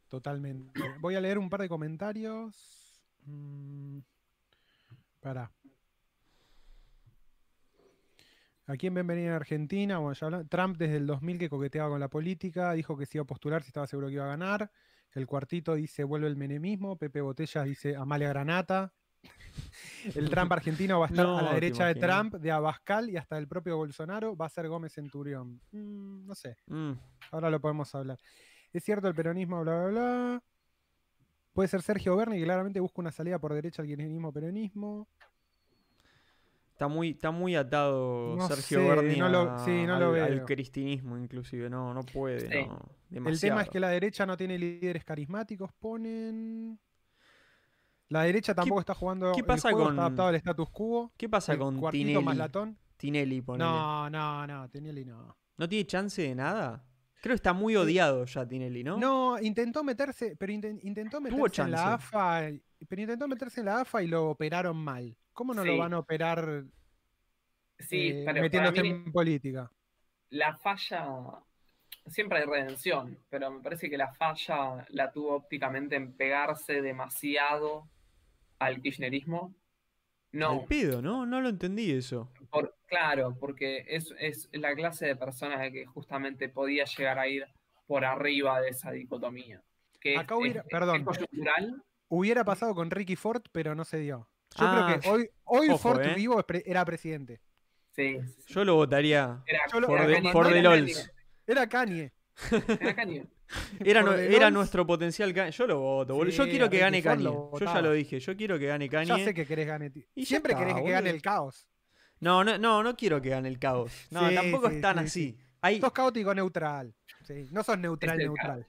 Totalmente. 0.09 0.81
Voy 1.01 1.15
a 1.17 1.21
leer 1.21 1.39
un 1.39 1.51
par 1.51 1.61
de 1.61 1.69
comentarios. 1.69 3.03
Mm, 3.25 3.99
Pará. 5.21 5.51
¿A 8.69 8.73
venir 8.73 9.27
en 9.27 9.33
Argentina? 9.33 9.99
Bueno, 9.99 10.15
ya 10.15 10.27
habla- 10.27 10.45
Trump 10.45 10.77
desde 10.77 10.97
el 10.97 11.07
2000 11.07 11.39
que 11.39 11.49
coqueteaba 11.49 11.91
con 11.91 12.01
la 12.01 12.09
política, 12.09 12.73
dijo 12.73 12.97
que 12.97 13.07
se 13.07 13.19
iba 13.19 13.23
a 13.23 13.27
postular 13.27 13.63
si 13.63 13.69
estaba 13.69 13.87
seguro 13.87 14.09
que 14.09 14.15
iba 14.15 14.25
a 14.25 14.29
ganar. 14.29 14.71
El 15.15 15.27
cuartito 15.27 15.75
dice 15.75 16.05
vuelve 16.05 16.27
el 16.27 16.37
menemismo. 16.37 16.97
Pepe 16.99 17.21
Botellas 17.21 17.65
dice 17.65 17.97
Amalia 17.97 18.29
Granata. 18.29 18.93
El 20.15 20.31
Trump 20.31 20.53
argentino 20.53 21.01
va 21.01 21.07
a 21.07 21.09
estar 21.09 21.25
No, 21.25 21.39
a 21.39 21.43
la 21.43 21.55
derecha 21.55 21.87
de. 21.87 21.95
Trump, 21.95 22.35
de 22.35 22.53
Abascal 22.53 23.09
y 23.11 23.17
hasta 23.17 23.39
el 23.39 23.49
propio 23.49 23.77
Bolsonaro. 23.77 24.37
Va 24.37 24.47
a 24.47 24.51
ser 24.51 24.69
Gómez 24.69 24.93
Centurión. 24.93 25.61
Mm, 25.73 26.27
no 26.27 26.35
sé. 26.35 26.57
Mm, 26.67 26.93
Ahora 27.31 27.51
lo 27.51 27.61
podemos 27.61 27.93
hablar. 27.95 28.19
Es 28.73 28.85
cierto 28.85 29.09
el 29.09 29.15
peronismo, 29.15 29.63
bla, 29.63 29.85
bla, 29.87 29.89
bla. 29.91 30.43
Puede 31.53 31.69
ser 31.69 31.83
Sergio 31.83 32.15
Berni, 32.17 32.37
que 32.39 32.45
claramente 32.45 32.79
busca 32.81 33.01
una 33.01 33.11
salida 33.11 33.39
por 33.39 33.55
derecha 33.55 33.81
al 33.83 33.89
kirchnerismo 33.89 34.33
peronismo. 34.33 35.09
Está 36.77 36.89
muy, 36.89 37.13
está 37.13 37.31
muy 37.31 37.57
atado 37.57 38.37
No 38.37 38.47
Sergio 38.49 38.81
sé, 38.81 38.87
Berni 38.87 39.17
no 39.19 39.31
lo- 39.31 39.51
a- 39.51 39.65
sí, 39.65 39.87
no 39.87 39.95
al, 39.95 40.01
lo 40.01 40.23
al 40.23 40.45
cristinismo, 40.45 41.17
inclusive. 41.17 41.71
No, 41.71 41.95
no 41.95 42.03
puede. 42.03 42.41
Sí. 42.41 42.69
no, 42.69 43.31
El 43.31 43.41
tema 43.41 43.63
es 43.63 43.71
que 43.71 43.81
la 43.81 43.89
derecha 43.89 44.27
no 44.27 44.37
tiene 44.37 44.59
líderes 44.59 45.03
carismáticos, 45.03 45.73
ponen. 45.73 46.79
La 48.11 48.25
derecha 48.25 48.55
tampoco 48.55 48.81
está 48.81 48.95
jugando. 48.95 49.33
qué 49.33 49.41
el 49.41 49.47
pasa 49.47 49.71
juego 49.71 49.85
con- 49.87 49.95
está 49.95 50.03
adaptado 50.03 50.29
al 50.29 50.35
status 50.35 50.69
quo. 50.69 51.13
¿Qué 51.17 51.29
pasa 51.31 51.55
El 51.55 51.59
con 51.61 51.81
Tinelli? 51.91 52.23
más 52.23 52.37
latón. 52.37 52.77
Tinelli, 52.99 53.41
ponele. 53.41 53.71
No, 53.71 54.11
no, 54.11 54.47
no, 54.47 54.69
Tinelli 54.69 55.05
no. 55.07 55.35
¿No 55.57 55.69
tiene 55.69 55.87
chance 55.87 56.21
de 56.21 56.35
nada? 56.35 56.85
Creo 57.23 57.33
que 57.33 57.37
está 57.37 57.55
muy 57.55 57.75
odiado 57.75 58.27
ya 58.27 58.47
Tinelli, 58.47 58.85
¿no? 58.85 58.99
No, 58.99 59.41
intentó 59.41 59.83
meterse, 59.83 60.37
pero 60.37 60.53
inten- 60.53 60.79
intentó 60.83 61.23
meterse 61.23 61.63
en 61.63 61.71
la. 61.71 61.95
AFA, 61.95 62.51
pero 62.87 63.01
intentó 63.01 63.27
meterse 63.27 63.61
en 63.61 63.67
la 63.67 63.81
AFA 63.81 64.03
y 64.03 64.09
lo 64.09 64.29
operaron 64.29 64.77
mal. 64.77 65.17
¿Cómo 65.37 65.53
no 65.55 65.65
lo 65.65 65.77
van 65.77 65.93
a 65.93 65.99
operar 65.99 66.65
Sí, 67.79 68.09
eh, 68.09 68.23
pero 68.27 68.41
metiéndose 68.41 68.83
mí 68.83 68.89
en 68.89 69.13
política? 69.13 69.71
la 70.31 70.57
falla, 70.57 71.07
siempre 72.07 72.39
hay 72.39 72.47
redención, 72.47 73.19
pero 73.29 73.51
me 73.51 73.61
parece 73.63 73.91
que 73.91 73.99
la 73.99 74.13
falla 74.15 74.87
la 74.89 75.13
tuvo 75.13 75.35
ópticamente 75.37 75.95
en 75.95 76.17
pegarse 76.17 76.81
demasiado 76.81 77.87
al 78.59 78.81
kirchnerismo. 78.81 79.55
Al 80.33 80.41
No, 80.41 80.65
pedo, 80.67 81.03
¿no? 81.03 81.27
No 81.27 81.41
lo 81.43 81.51
entendí 81.51 81.91
eso. 81.93 82.33
Por, 82.51 82.75
claro, 82.87 83.37
porque 83.39 83.85
es, 83.89 84.13
es 84.19 84.49
la 84.53 84.75
clase 84.75 85.07
de 85.07 85.17
persona 85.17 85.71
que 85.71 85.85
justamente 85.85 86.49
podía 86.49 86.85
llegar 86.87 87.19
a 87.19 87.29
ir 87.29 87.45
por 87.87 88.05
arriba 88.07 88.61
de 88.63 88.71
esa 88.71 88.91
dicotomía. 88.91 89.63
Que 90.01 90.17
Acá 90.17 90.35
es, 90.35 90.41
hubiera- 90.41 90.61
es- 90.63 90.67
perdón. 90.71 90.97
es 90.97 91.05
coyuntural. 91.05 91.83
Hubiera 92.09 92.43
pasado 92.45 92.75
con 92.75 92.91
Ricky 92.91 93.17
Ford, 93.17 93.43
pero 93.53 93.75
no 93.75 93.85
se 93.85 93.99
dio. 93.99 94.29
Yo 94.59 94.65
Ah, 94.67 94.87
creo 94.89 95.01
que 95.01 95.09
hoy, 95.09 95.31
hoy 95.45 95.69
ojo, 95.71 95.79
Ford 95.79 96.01
eh. 96.03 96.15
vivo 96.15 96.39
es 96.39 96.45
pre- 96.45 96.63
era 96.67 96.85
presidente. 96.85 97.41
Sí, 97.93 98.19
sí, 98.21 98.43
sí. 98.47 98.55
Yo 98.55 98.65
lo 98.65 98.75
votaría 98.75 99.43
Era, 99.47 99.61
por, 99.71 99.85
era 99.91 100.07
de, 100.07 100.15
Kanye, 100.15 100.29
era 100.31 100.43
Kanye, 100.43 100.63
LOLs. 100.63 101.13
Era 101.47 101.69
Kanye. 101.69 102.13
Era 102.81 102.95
Kanye. 102.95 103.27
Era, 103.85 104.01
Por 104.03 104.11
nu- 104.11 104.17
the 104.17 104.27
era 104.27 104.41
LOLs. 104.47 104.53
nuestro 104.55 104.87
potencial 104.87 105.33
Kanye. 105.33 105.53
Yo 105.53 105.67
lo 105.67 105.79
voto, 105.79 106.15
boludo. 106.15 106.33
Yo 106.35 106.45
quiero 106.45 106.69
que 106.69 106.79
gane 106.79 107.01
Ford 107.01 107.13
Kanye. 107.13 107.25
Yo 107.25 107.59
ya 107.61 107.81
lo 107.81 107.93
dije. 107.93 108.19
Yo 108.21 108.37
quiero 108.37 108.59
que 108.59 108.67
gane 108.67 108.89
Kanye. 108.89 109.07
Ya 109.07 109.25
sé 109.25 109.33
que 109.33 109.47
querés 109.47 109.67
gane. 109.67 109.93
Y 110.15 110.27
Siempre 110.27 110.53
está, 110.53 110.67
querés 110.67 110.83
que 110.83 110.91
gane 110.91 111.11
el 111.11 111.23
caos. 111.23 111.69
No, 112.21 112.43
no, 112.43 112.59
no, 112.59 112.83
no 112.83 112.97
quiero 112.97 113.21
que 113.23 113.29
gane 113.31 113.49
el 113.49 113.59
caos. 113.59 113.93
No, 114.11 114.29
Sí, 114.29 114.35
tampoco 114.35 114.69
sí, 114.69 114.77
es 114.77 114.81
tan 114.83 114.97
sí, 114.99 115.05
así. 115.05 115.39
Hay, 115.61 115.81
Sos 115.81 115.93
caótico 115.93 116.35
neutral. 116.35 116.95
Sí, 117.25 117.47
no 117.53 117.63
sos 117.63 117.79
neutral 117.79 118.21
Es 118.21 118.27
neutral. 118.27 118.67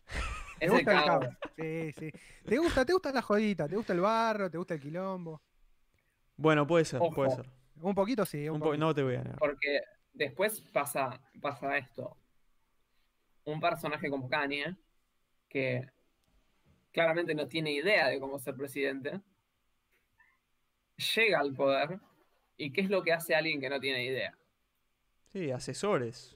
¿Te 0.60 0.70
gusta 0.70 0.92
el 0.92 1.06
caos. 1.06 1.26
caos? 1.26 1.36
Sí, 1.56 1.92
sí. 1.98 2.12
¿Te 2.46 2.58
gusta, 2.58 2.86
te 2.86 2.94
gusta 2.94 3.12
la 3.12 3.22
jodita? 3.22 3.68
¿Te 3.68 3.76
gusta 3.76 3.94
el 3.94 4.00
barro? 4.02 4.50
¿Te 4.52 4.58
gusta 4.58 4.74
el 4.76 4.80
quilombo? 4.80 5.42
Bueno, 6.38 6.66
puede 6.68 6.86
ser, 6.86 7.02
Ojo. 7.02 7.14
puede 7.16 7.32
ser. 7.32 7.46
Un 7.82 7.94
poquito 7.96 8.26
sí, 8.26 8.48
un, 8.48 8.56
Un 8.56 8.60
po- 8.60 8.66
poquito. 8.68 8.86
no 8.86 8.94
te 8.96 9.04
voy 9.04 9.16
a 9.16 9.24
negar. 9.24 9.40
Porque 9.40 9.82
después 10.14 10.62
pasa, 10.72 11.20
pasa 11.42 11.78
esto. 11.78 12.16
Un 13.46 13.60
personaje 13.60 14.10
como 14.10 14.30
Kanye, 14.30 14.76
que 15.50 15.90
claramente 16.92 17.34
no 17.36 17.48
tiene 17.48 17.72
idea 17.72 18.08
de 18.08 18.20
cómo 18.20 18.40
ser 18.40 18.56
presidente, 18.56 19.22
llega 21.16 21.40
al 21.40 21.54
poder 21.54 22.00
y 22.58 22.72
¿qué 22.74 22.82
es 22.82 22.90
lo 22.90 23.04
que 23.04 23.14
hace 23.14 23.36
alguien 23.36 23.60
que 23.62 23.70
no 23.70 23.80
tiene 23.80 24.04
idea? 24.06 24.36
Sí, 25.28 25.52
asesores. 25.52 26.36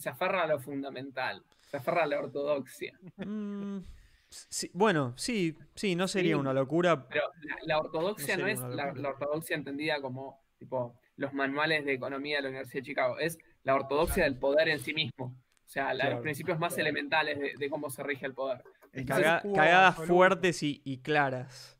Se 0.00 0.08
aferra 0.10 0.42
a 0.42 0.46
lo 0.46 0.58
fundamental, 0.58 1.44
se 1.70 1.76
aferra 1.76 2.02
a 2.02 2.06
la 2.06 2.18
ortodoxia. 2.18 2.98
Mm, 3.18 3.78
sí, 4.28 4.70
bueno, 4.74 5.14
sí, 5.16 5.56
sí, 5.74 5.94
no 5.96 6.08
sería 6.08 6.34
Sí. 6.34 6.40
una 6.40 6.52
locura. 6.52 7.06
Pero 7.08 7.22
la, 7.42 7.56
la 7.64 7.78
ortodoxia 7.78 8.36
No 8.36 8.46
es 8.46 8.60
la, 8.60 8.92
ortodoxia 9.08 9.56
entendida 9.56 10.00
como 10.00 10.40
tipo 10.58 10.98
los 11.16 11.32
manuales 11.32 11.84
de 11.84 11.94
economía 11.94 12.36
de 12.36 12.42
la 12.42 12.48
Universidad 12.50 12.82
de 12.82 12.86
Chicago, 12.86 13.18
es 13.18 13.38
la 13.62 13.74
ortodoxia 13.74 14.24
del 14.24 14.38
poder 14.38 14.68
en 14.68 14.80
sí 14.80 14.92
mismo. 14.94 15.26
O 15.64 15.68
sea, 15.68 15.92
la- 15.94 16.04
Claro. 16.04 16.14
los 16.16 16.22
principios 16.22 16.58
más 16.58 16.76
elementales 16.78 17.38
de, 17.38 17.52
de 17.58 17.70
cómo 17.70 17.90
se 17.90 18.02
rige 18.02 18.26
el 18.26 18.34
poder. 18.34 18.62
Entonces, 18.92 19.26
Caga- 19.26 19.42
cagadas 19.54 19.96
fuertes 20.06 20.62
y, 20.62 20.80
y 20.84 20.98
claras. 20.98 21.78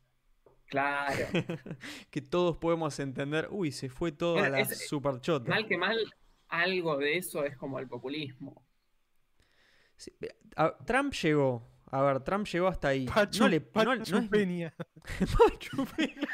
Claro. 0.67 1.15
que 2.11 2.21
todos 2.21 2.57
podemos 2.57 2.99
entender. 2.99 3.47
Uy, 3.51 3.71
se 3.71 3.89
fue 3.89 4.11
todo 4.11 4.33
a 4.37 4.41
Mira, 4.41 4.49
la 4.49 4.59
es- 4.61 4.87
super 4.87 5.21
chota. 5.21 5.49
mal 5.49 5.65
que 5.67 5.77
mal, 5.77 5.97
algo 6.49 6.97
de 6.97 7.17
eso 7.17 7.43
es 7.45 7.55
como 7.57 7.79
el 7.79 7.87
populismo. 7.87 8.65
Sí, 9.95 10.11
a- 10.55 10.75
Trump 10.85 11.13
llegó. 11.13 11.67
A 11.91 12.01
ver, 12.01 12.19
Trump 12.21 12.45
llegó 12.47 12.67
hasta 12.67 12.89
ahí. 12.89 13.05
Pachu, 13.05 13.43
no 13.43 13.49
le, 13.49 13.59
no- 13.59 13.83
no 13.83 13.97
Pachu 13.97 14.17
es- 14.17 14.27
Peña. 14.29 14.73
Pachu 15.37 15.85
Peña. 15.95 16.27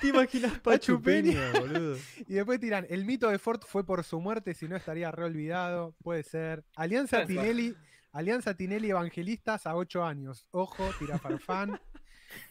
¿Te 0.00 0.08
imaginas 0.08 0.52
Pachu 0.60 0.62
Pachu 0.62 1.02
Peña. 1.02 1.32
Peña, 1.52 1.60
boludo? 1.60 1.96
Y 2.28 2.34
después 2.34 2.60
tiran, 2.60 2.86
el 2.88 3.04
mito 3.04 3.28
de 3.30 3.38
Ford 3.38 3.60
fue 3.66 3.84
por 3.84 4.04
su 4.04 4.20
muerte, 4.20 4.54
si 4.54 4.68
no 4.68 4.76
estaría 4.76 5.10
reolvidado. 5.10 5.94
Puede 6.02 6.22
ser. 6.22 6.64
Alianza 6.76 7.18
Puede 7.22 7.26
ser. 7.28 7.36
Tinelli, 7.42 7.76
Alianza 8.12 8.54
Tinelli 8.54 8.90
Evangelistas 8.90 9.66
a 9.66 9.74
8 9.76 10.04
años. 10.04 10.46
Ojo, 10.50 10.88
tira 10.98 11.18
farfán. 11.18 11.80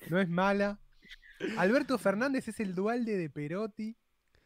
no 0.10 0.19
es 0.19 0.30
mala. 0.30 0.80
Alberto 1.57 1.97
Fernández 1.97 2.47
es 2.47 2.60
el 2.60 2.73
dualde 2.73 3.18
de 3.18 3.30
Perotti. 3.30 3.95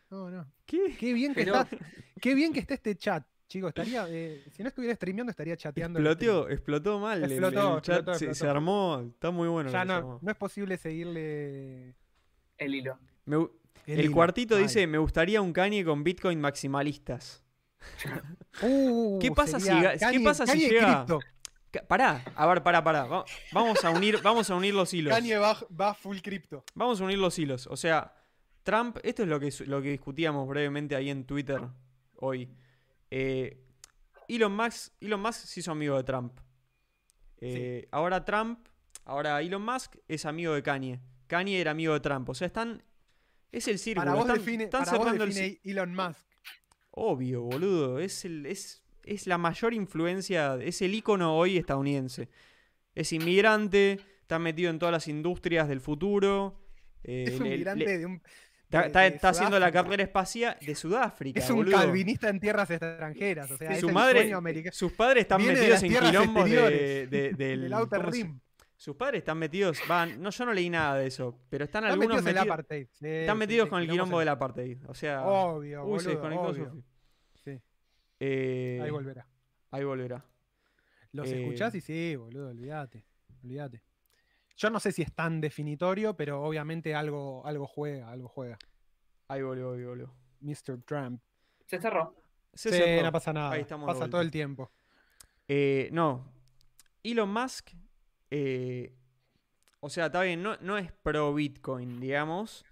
No, 0.09 0.29
no. 0.29 0.51
¿Qué? 0.65 0.95
Qué 0.99 1.13
bien 1.13 1.33
que 1.33 1.45
Pero- 1.45 1.61
está, 1.61 1.77
qué 2.19 2.33
bien 2.35 2.51
que 2.51 2.59
está 2.59 2.73
este 2.73 2.95
chat, 2.95 3.25
chicos. 3.49 3.69
Estaría, 3.69 4.05
eh, 4.07 4.45
si 4.51 4.63
no 4.63 4.69
estuviera 4.69 4.95
streameando, 4.95 5.31
estaría 5.31 5.57
chateando. 5.57 5.99
el 5.99 6.07
Explotó, 6.07 6.49
explotó 6.49 6.99
mal. 6.99 7.21
el- 7.23 7.31
Explotó, 7.33 7.75
el, 7.75 7.81
chat 7.81 8.07
explotó, 8.07 8.33
se- 8.35 8.47
armó. 8.47 9.01
Está 9.13 9.31
muy 9.31 9.49
bueno. 9.49 9.69
Ya 9.69 9.83
no, 9.83 10.21
es 10.25 10.35
posible 10.35 10.77
seguirle. 10.77 11.95
El 12.57 12.75
hilo. 12.75 12.97
Me 13.25 13.35
el 13.87 13.99
hilo. 14.05 14.13
cuartito 14.13 14.55
Ay. 14.55 14.63
dice: 14.63 14.87
Me 14.87 14.97
gustaría 14.97 15.41
un 15.41 15.51
Kanye 15.51 15.83
con 15.83 16.03
Bitcoin 16.05 16.39
maximalistas. 16.39 17.43
Uh, 18.61 19.19
¿Qué 19.19 19.31
pasa 19.31 19.59
si 19.59 19.67
qué 19.69 19.97
Kanye- 19.99 20.23
pasa 20.23 20.45
si 20.45 20.51
Kanye 20.51 20.69
llega- 20.69 21.05
cripto. 21.05 21.19
Pará, 21.87 22.23
a 22.35 22.47
ver, 22.47 22.63
pará, 22.63 22.83
pará. 22.83 23.05
Va- 23.05 23.23
Vamos 23.53 23.85
a 23.85 23.91
unir, 23.91 24.19
vamos 24.23 24.49
a 24.49 24.55
unir 24.55 24.73
los 24.73 24.91
hilos. 24.93 25.13
Kanye 25.13 25.37
va, 25.37 25.55
va 25.79 25.93
full 25.93 26.17
cripto. 26.17 26.63
Vamos 26.73 26.99
a 26.99 27.03
unir 27.05 27.19
los 27.19 27.37
hilos. 27.39 27.67
O 27.67 27.77
sea, 27.77 28.13
Trump, 28.63 28.97
esto 29.03 29.21
es 29.23 29.29
lo 29.29 29.39
que, 29.39 29.53
lo 29.67 29.81
que 29.81 29.91
discutíamos 29.91 30.47
brevemente 30.47 30.95
ahí 30.95 31.09
en 31.09 31.25
Twitter 31.25 31.61
hoy. 32.17 32.49
Eh, 33.11 33.57
Elon, 34.27 34.55
Musk, 34.55 34.93
Elon 35.01 35.21
Musk 35.21 35.45
se 35.45 35.59
hizo 35.59 35.71
amigo 35.71 35.97
de 35.97 36.03
Trump. 36.03 36.39
Eh, 37.41 37.87
Ahora 37.91 38.23
Trump, 38.25 38.67
ahora 39.05 39.41
Elon 39.41 39.63
Musk 39.63 39.95
es 40.07 40.25
amigo 40.25 40.53
de 40.53 40.61
Kanye. 40.63 40.99
Kanye 41.27 41.59
era 41.61 41.71
amigo 41.71 41.93
de 41.93 41.99
Trump. 41.99 42.29
O 42.29 42.33
sea, 42.33 42.47
están... 42.47 42.83
Es 43.51 43.67
el 43.67 43.79
círculo. 43.79 44.05
Para 44.05 44.15
vos 44.15 44.25
están, 44.27 44.37
define, 44.37 44.63
están 44.65 44.83
para 44.85 44.91
vos 44.97 45.05
cerrando 45.05 45.23
el 45.23 45.29
define 45.33 45.59
Elon 45.63 45.95
Musk. 45.95 46.19
Obvio, 46.91 47.41
boludo. 47.43 47.99
Es, 47.99 48.25
el, 48.25 48.45
es, 48.45 48.83
es 49.05 49.25
la 49.25 49.37
mayor 49.39 49.73
influencia, 49.73 50.55
es 50.61 50.81
el 50.83 50.93
ícono 50.93 51.35
hoy 51.35 51.57
estadounidense. 51.57 52.29
Es 52.93 53.11
inmigrante, 53.13 53.99
está 54.21 54.37
metido 54.37 54.69
en 54.69 54.77
todas 54.77 54.91
las 54.93 55.07
industrias 55.07 55.67
del 55.67 55.81
futuro. 55.81 56.59
eh, 57.03 57.25
Es 57.27 57.39
un 57.39 57.45
le- 57.45 57.57
migrante 57.57 57.85
le- 57.85 57.97
de 57.97 58.05
un. 58.05 58.21
Está 58.71 59.29
haciendo 59.29 59.59
la 59.59 59.71
carrera 59.71 60.03
espacial 60.03 60.57
de 60.61 60.75
Sudáfrica. 60.75 61.39
Es 61.39 61.49
un 61.49 61.57
boludo. 61.57 61.77
calvinista 61.77 62.29
en 62.29 62.39
tierras 62.39 62.69
extranjeras. 62.69 63.49
O 63.51 63.57
sea, 63.57 63.75
Su 63.79 63.89
madre, 63.89 64.31
sus 64.71 64.91
padres 64.93 65.21
están 65.23 65.39
Viene 65.39 65.55
metidos 65.55 65.83
en 65.83 65.89
quilombos 65.97 66.49
de, 66.49 67.07
de- 67.07 67.33
del, 67.37 67.61
del 67.61 67.73
Outer 67.73 67.99
¿cómo 68.01 68.11
se- 68.11 68.17
Rim. 68.23 68.39
Sus 68.77 68.95
padres 68.95 69.19
están 69.19 69.37
metidos, 69.37 69.77
van, 69.89 70.21
no, 70.21 70.29
yo 70.29 70.45
no 70.45 70.53
leí 70.53 70.69
nada 70.69 70.95
de 70.99 71.07
eso, 71.07 71.37
pero 71.49 71.65
están, 71.65 71.83
Están 71.83 71.91
algunos 71.99 72.23
metidos 72.23 72.23
en 72.23 72.27
el 72.29 72.33
metidos, 72.35 72.53
apartheid. 72.53 72.87
Sí, 72.93 73.07
están 73.07 73.35
sí, 73.35 73.39
metidos 73.39 73.65
sí, 73.65 73.69
con 73.71 73.81
el 73.81 73.89
quilombo 73.89 74.15
se- 74.15 74.19
del 74.19 74.29
apartheid. 74.29 74.77
O 74.87 74.93
sea, 74.93 75.27
Obvio, 75.27 75.83
uy, 75.83 75.99
se 75.99 76.05
boludo, 76.05 76.09
desconectó 76.29 76.47
obvio. 76.47 76.83
Eh, 78.21 78.79
ahí 78.83 78.89
volverá. 78.89 79.27
ahí 79.71 79.83
volverá. 79.83 80.25
Los 81.11 81.27
eh, 81.29 81.41
escuchás 81.41 81.73
y 81.75 81.81
sí, 81.81 82.15
boludo, 82.15 82.49
olvídate. 82.49 83.03
Olvídate. 83.43 83.81
Yo 84.59 84.69
no 84.69 84.79
sé 84.81 84.91
si 84.91 85.01
es 85.01 85.13
tan 85.13 85.39
definitorio, 85.39 86.15
pero 86.17 86.43
obviamente 86.43 86.93
algo, 86.93 87.41
algo 87.45 87.65
juega, 87.65 88.11
algo 88.11 88.27
juega. 88.27 88.59
Ahí 89.29 89.41
volvió, 89.41 89.71
ahí 89.71 89.85
volvió. 89.85 90.13
Mr. 90.41 90.81
Trump. 90.85 91.21
Se 91.65 91.79
cerró. 91.79 92.13
Se 92.53 92.69
Sí, 92.69 92.75
cerró. 92.77 93.03
no 93.03 93.11
pasa 93.13 93.31
nada. 93.31 93.51
Ahí 93.51 93.61
estamos 93.61 93.87
pasa 93.87 94.09
todo 94.09 94.19
el 94.19 94.29
tiempo. 94.31 94.69
Eh, 95.47 95.87
no. 95.93 96.29
Elon 97.03 97.31
Musk, 97.31 97.69
eh, 98.31 98.93
o 99.79 99.89
sea, 99.89 100.07
está 100.07 100.23
bien, 100.23 100.43
no, 100.43 100.57
no 100.59 100.77
es 100.77 100.91
pro 100.91 101.33
Bitcoin, 101.33 102.01
digamos, 102.01 102.65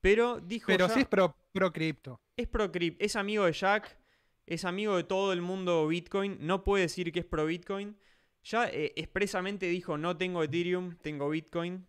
pero 0.00 0.40
dijo 0.40 0.68
Pero 0.68 0.88
ya- 0.88 0.94
sí 0.94 1.00
es 1.00 1.06
pro, 1.06 1.36
pro 1.52 1.70
cripto. 1.70 2.18
es 2.38 2.48
pro 2.48 2.72
cripto, 2.72 3.04
es 3.04 3.14
amigo 3.16 3.44
de 3.44 3.52
Jack, 3.52 3.98
es 4.46 4.64
amigo 4.64 4.96
de 4.96 5.04
todo 5.04 5.34
el 5.34 5.42
mundo 5.42 5.86
Bitcoin, 5.86 6.38
no 6.40 6.64
puede 6.64 6.84
decir 6.84 7.12
que 7.12 7.20
es 7.20 7.26
pro 7.26 7.44
Bitcoin. 7.44 7.98
Ya 8.44 8.68
eh, 8.68 8.92
expresamente 8.96 9.66
dijo, 9.66 9.98
no 9.98 10.16
tengo 10.16 10.42
Ethereum, 10.42 10.96
tengo 10.96 11.28
Bitcoin. 11.28 11.86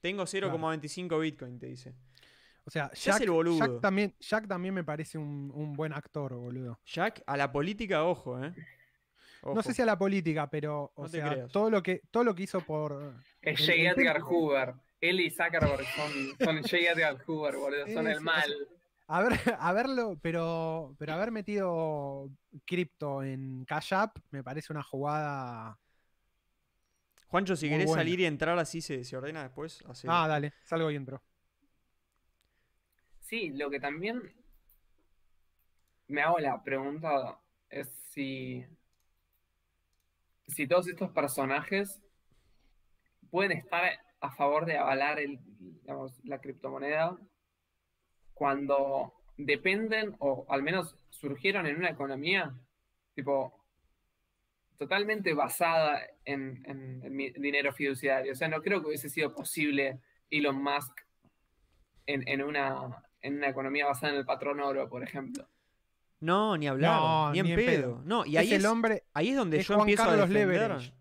Tengo 0.00 0.24
0,25 0.24 1.20
Bitcoin, 1.20 1.58
te 1.58 1.66
dice. 1.66 1.94
O 2.64 2.70
sea, 2.70 2.90
Se 2.94 3.10
Jack, 3.10 3.20
el 3.22 3.30
boludo. 3.30 3.58
Jack 3.58 3.80
también, 3.80 4.14
Jack 4.20 4.48
también 4.48 4.74
me 4.74 4.84
parece 4.84 5.18
un, 5.18 5.50
un 5.54 5.74
buen 5.74 5.92
actor, 5.92 6.34
boludo. 6.34 6.78
Jack, 6.84 7.22
a 7.26 7.36
la 7.36 7.50
política, 7.52 8.04
ojo, 8.04 8.42
¿eh? 8.42 8.52
No 9.44 9.60
sé 9.62 9.74
si 9.74 9.82
a 9.82 9.86
la 9.86 9.98
política, 9.98 10.48
pero 10.48 10.92
o 10.94 11.02
No 11.02 11.08
sea, 11.08 11.46
todo 11.48 11.68
lo 11.68 11.82
que 11.82 12.02
todo 12.12 12.22
lo 12.22 12.32
que 12.34 12.44
hizo 12.44 12.60
por 12.60 13.14
Es 13.40 13.58
El- 13.60 13.66
J. 13.66 14.00
Edgar 14.00 14.20
Hoover. 14.20 14.74
Él 15.00 15.20
y 15.20 15.30
Zuckerberg 15.30 15.84
son, 15.96 16.12
son 16.38 16.62
J. 16.62 16.76
Edgar 16.76 17.18
Hoover, 17.26 17.56
boludo. 17.56 17.86
Son 17.92 18.06
Es- 18.06 18.16
el 18.16 18.20
mal. 18.20 18.54
Haber, 19.06 19.32
haberlo, 19.58 20.18
pero 20.22 20.94
pero 20.98 21.12
haber 21.12 21.30
metido 21.30 22.30
cripto 22.64 23.22
en 23.22 23.64
Cash 23.64 23.94
App 23.94 24.18
me 24.30 24.42
parece 24.42 24.72
una 24.72 24.82
jugada. 24.82 25.78
Juancho, 27.28 27.56
si 27.56 27.68
querés 27.68 27.86
buena. 27.86 28.02
salir 28.02 28.20
y 28.20 28.26
entrar 28.26 28.58
así, 28.58 28.82
se, 28.82 29.04
se 29.04 29.16
ordena 29.16 29.42
después. 29.42 29.82
Ah, 30.06 30.28
dale, 30.28 30.52
salgo 30.64 30.90
y 30.90 30.96
entro. 30.96 31.22
Sí, 33.20 33.48
lo 33.50 33.70
que 33.70 33.80
también 33.80 34.20
me 36.08 36.20
hago 36.20 36.38
la 36.38 36.62
pregunta 36.62 37.38
es 37.70 37.88
si, 38.10 38.62
si 40.46 40.66
todos 40.66 40.86
estos 40.88 41.10
personajes 41.12 42.02
pueden 43.30 43.52
estar 43.52 43.98
a 44.20 44.30
favor 44.32 44.66
de 44.66 44.76
avalar 44.76 45.18
el, 45.18 45.40
digamos, 45.58 46.22
la 46.24 46.38
criptomoneda 46.42 47.18
cuando 48.42 49.14
dependen 49.36 50.16
o 50.18 50.44
al 50.48 50.64
menos 50.64 50.96
surgieron 51.10 51.64
en 51.66 51.76
una 51.76 51.90
economía 51.90 52.52
tipo 53.14 53.64
totalmente 54.76 55.32
basada 55.32 56.00
en, 56.24 56.60
en- 56.66 57.00
en 57.04 57.14
mi- 57.14 57.30
dinero 57.30 57.72
fiduciario. 57.72 58.32
O 58.32 58.34
sea, 58.34 58.48
no 58.48 58.60
creo 58.60 58.80
que 58.80 58.88
hubiese 58.88 59.08
sido 59.08 59.32
posible 59.32 60.00
Elon 60.28 60.60
Musk 60.60 60.92
en, 62.06 62.26
en 62.26 62.42
una, 62.42 63.04
en 63.20 63.36
una 63.36 63.48
economía 63.48 63.86
basada 63.86 64.12
en 64.12 64.18
el 64.18 64.24
patrón 64.26 64.58
oro, 64.58 64.88
por 64.88 65.04
ejemplo. 65.04 65.46
No, 66.18 66.56
ni 66.56 66.66
hablar, 66.66 67.00
No, 67.00 67.30
ni, 67.32 67.38
en 67.38 67.44
ni 67.46 67.52
en 67.52 67.56
pedo. 67.56 67.66
pedo. 67.70 68.02
No, 68.04 68.26
y 68.26 68.32
es 68.38 68.40
ahí 68.42 68.54
el 68.54 68.62
es, 68.62 68.64
hombre, 68.66 69.04
ahí 69.14 69.28
es 69.28 69.36
donde 69.36 69.58
es 69.60 69.68
yo 69.68 69.74
Juan 69.76 69.88
empiezo 69.88 70.02
Carlos 70.04 70.24
a 70.24 70.26
defender. 70.26 70.92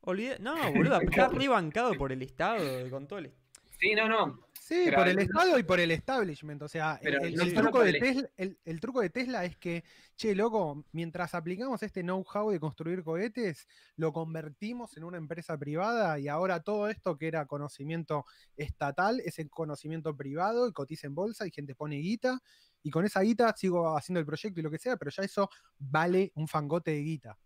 Olvida- 0.00 0.38
No, 0.40 0.56
boludo, 0.72 1.00
está 1.02 1.28
rebancado 1.28 1.94
por 1.94 2.10
el 2.10 2.22
Estado, 2.22 2.90
con 2.90 3.06
todo 3.06 3.20
el... 3.20 3.30
Sí, 3.78 3.94
no, 3.94 4.08
no. 4.08 4.40
Sí, 4.70 4.82
Pero 4.84 4.98
por 4.98 5.08
el 5.08 5.18
Estado 5.18 5.58
y 5.58 5.62
por 5.64 5.80
el 5.80 5.90
establishment. 5.90 6.62
O 6.62 6.68
sea, 6.68 6.94
el, 6.94 7.00
Pero 7.02 7.24
el- 7.24 7.34
no 7.34 7.42
el 7.42 7.48
solo 7.50 7.60
truco 7.62 7.80
de 7.82 7.92
Tesla, 7.94 8.30
el, 8.36 8.58
el 8.64 8.80
truco 8.80 9.00
de 9.00 9.10
Tesla 9.10 9.44
es 9.44 9.56
que, 9.56 9.82
che, 10.14 10.32
loco, 10.36 10.84
mientras 10.92 11.34
aplicamos 11.34 11.82
este 11.82 12.02
know-how 12.02 12.50
de 12.52 12.60
construir 12.60 13.02
cohetes, 13.02 13.66
lo 13.96 14.12
convertimos 14.12 14.96
en 14.96 15.02
una 15.02 15.18
empresa 15.18 15.58
privada 15.58 16.20
y 16.20 16.28
ahora 16.28 16.60
todo 16.60 16.88
esto 16.88 17.18
que 17.18 17.26
era 17.26 17.46
conocimiento 17.46 18.24
estatal 18.56 19.18
es 19.24 19.40
el 19.40 19.50
conocimiento 19.50 20.16
privado 20.16 20.68
y 20.68 20.72
cotiza 20.72 21.08
en 21.08 21.16
bolsa 21.16 21.48
y 21.48 21.50
gente 21.50 21.74
pone 21.74 21.96
guita. 21.96 22.38
Y 22.84 22.90
con 22.90 23.04
esa 23.04 23.22
guita 23.22 23.52
sigo 23.56 23.96
haciendo 23.96 24.20
el 24.20 24.26
proyecto 24.26 24.60
y 24.60 24.62
lo 24.62 24.70
que 24.70 24.78
sea, 24.78 24.96
pero 24.96 25.10
ya 25.10 25.24
eso 25.24 25.50
vale 25.80 26.30
un 26.36 26.46
fangote 26.46 26.92
de 26.92 27.00
guita. 27.02 27.36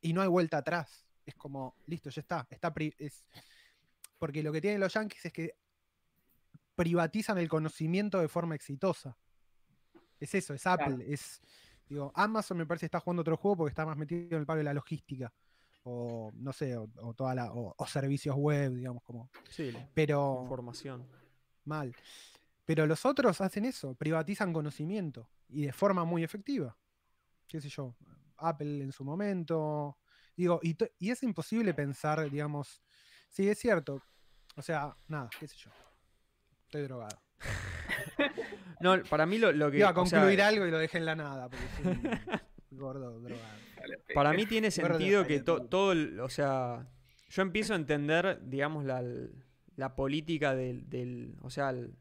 Y 0.00 0.12
no 0.12 0.22
hay 0.22 0.28
vuelta 0.28 0.58
atrás. 0.58 1.06
Es 1.24 1.36
como, 1.36 1.76
listo, 1.86 2.10
ya 2.10 2.20
está. 2.20 2.46
está 2.50 2.74
pri- 2.74 2.94
es... 2.98 3.24
Porque 4.18 4.42
lo 4.42 4.50
que 4.52 4.60
tienen 4.60 4.80
los 4.80 4.92
yankees 4.92 5.24
es 5.26 5.32
que 5.32 5.54
privatizan 6.74 7.38
el 7.38 7.48
conocimiento 7.48 8.18
de 8.20 8.28
forma 8.28 8.54
exitosa. 8.54 9.16
Es 10.20 10.34
eso, 10.34 10.54
es 10.54 10.66
Apple, 10.66 10.96
Claro. 10.96 11.02
es. 11.12 11.40
Digo, 11.88 12.10
Amazon 12.14 12.56
me 12.56 12.66
parece 12.66 12.82
que 12.82 12.86
está 12.86 13.00
jugando 13.00 13.20
otro 13.20 13.36
juego 13.36 13.58
porque 13.58 13.70
está 13.70 13.84
más 13.84 13.96
metido 13.96 14.36
en 14.36 14.40
el 14.40 14.46
palo 14.46 14.58
de 14.58 14.64
la 14.64 14.74
logística. 14.74 15.32
O 15.82 16.30
no 16.34 16.52
sé, 16.52 16.76
o, 16.78 16.88
o 17.02 17.12
toda 17.12 17.34
la, 17.34 17.52
o, 17.52 17.74
o 17.76 17.86
servicios 17.86 18.34
web, 18.36 18.72
digamos, 18.74 19.02
como. 19.02 19.30
Sí, 19.50 19.70
Pero 19.92 20.40
información. 20.42 21.06
mal. 21.64 21.94
Pero 22.64 22.86
los 22.86 23.04
otros 23.04 23.42
hacen 23.42 23.66
eso, 23.66 23.94
privatizan 23.94 24.52
conocimiento. 24.54 25.28
Y 25.50 25.66
de 25.66 25.72
forma 25.74 26.04
muy 26.04 26.24
efectiva. 26.24 26.74
Qué 27.46 27.60
sé 27.60 27.68
yo. 27.68 27.94
Apple 28.38 28.82
en 28.82 28.92
su 28.92 29.04
momento. 29.04 29.98
Digo, 30.34 30.58
y, 30.62 30.74
y 30.98 31.10
es 31.10 31.22
imposible 31.22 31.74
pensar, 31.74 32.30
digamos. 32.30 32.82
Sí, 33.28 33.46
es 33.46 33.58
cierto. 33.58 34.00
O 34.56 34.62
sea, 34.62 34.96
nada, 35.06 35.28
qué 35.38 35.46
sé 35.46 35.56
yo. 35.56 35.70
Estoy 36.74 36.82
drogado. 36.88 37.16
No, 38.80 39.02
para 39.08 39.24
mí 39.24 39.38
lo, 39.38 39.50
lo 39.52 39.70
que. 39.70 39.78
Iba 39.78 39.88
a 39.88 39.92
o 39.98 40.04
sea, 40.06 40.18
concluir 40.20 40.42
algo 40.42 40.66
y 40.66 40.70
lo 40.70 40.78
dejé 40.78 40.98
en 40.98 41.06
la 41.06 41.14
nada, 41.14 41.48
porque 41.48 41.64
soy 41.82 41.86
un 41.92 42.38
gordo 42.78 43.20
drogado. 43.20 43.58
Para 44.14 44.32
mí 44.32 44.44
tiene 44.46 44.70
sentido 44.70 45.26
que 45.26 45.40
to- 45.40 45.62
todo, 45.62 45.92
el- 45.92 46.20
o 46.20 46.28
sea, 46.28 46.86
yo 47.30 47.42
empiezo 47.42 47.72
a 47.72 47.76
entender, 47.76 48.40
digamos, 48.42 48.84
la, 48.84 49.02
la 49.76 49.94
política 49.96 50.54
del, 50.54 50.90
del- 50.90 51.36
o 51.40 51.48
sea, 51.50 51.70
el 51.70 51.94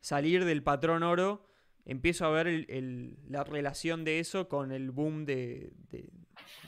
salir 0.00 0.44
del 0.44 0.62
patrón 0.62 1.02
oro, 1.04 1.46
empiezo 1.84 2.26
a 2.26 2.30
ver 2.30 2.48
el- 2.48 2.66
el- 2.68 3.18
la 3.28 3.42
relación 3.44 4.04
de 4.04 4.18
eso 4.20 4.48
con 4.48 4.72
el 4.72 4.90
boom 4.90 5.24
de, 5.24 5.72
de- 5.90 6.10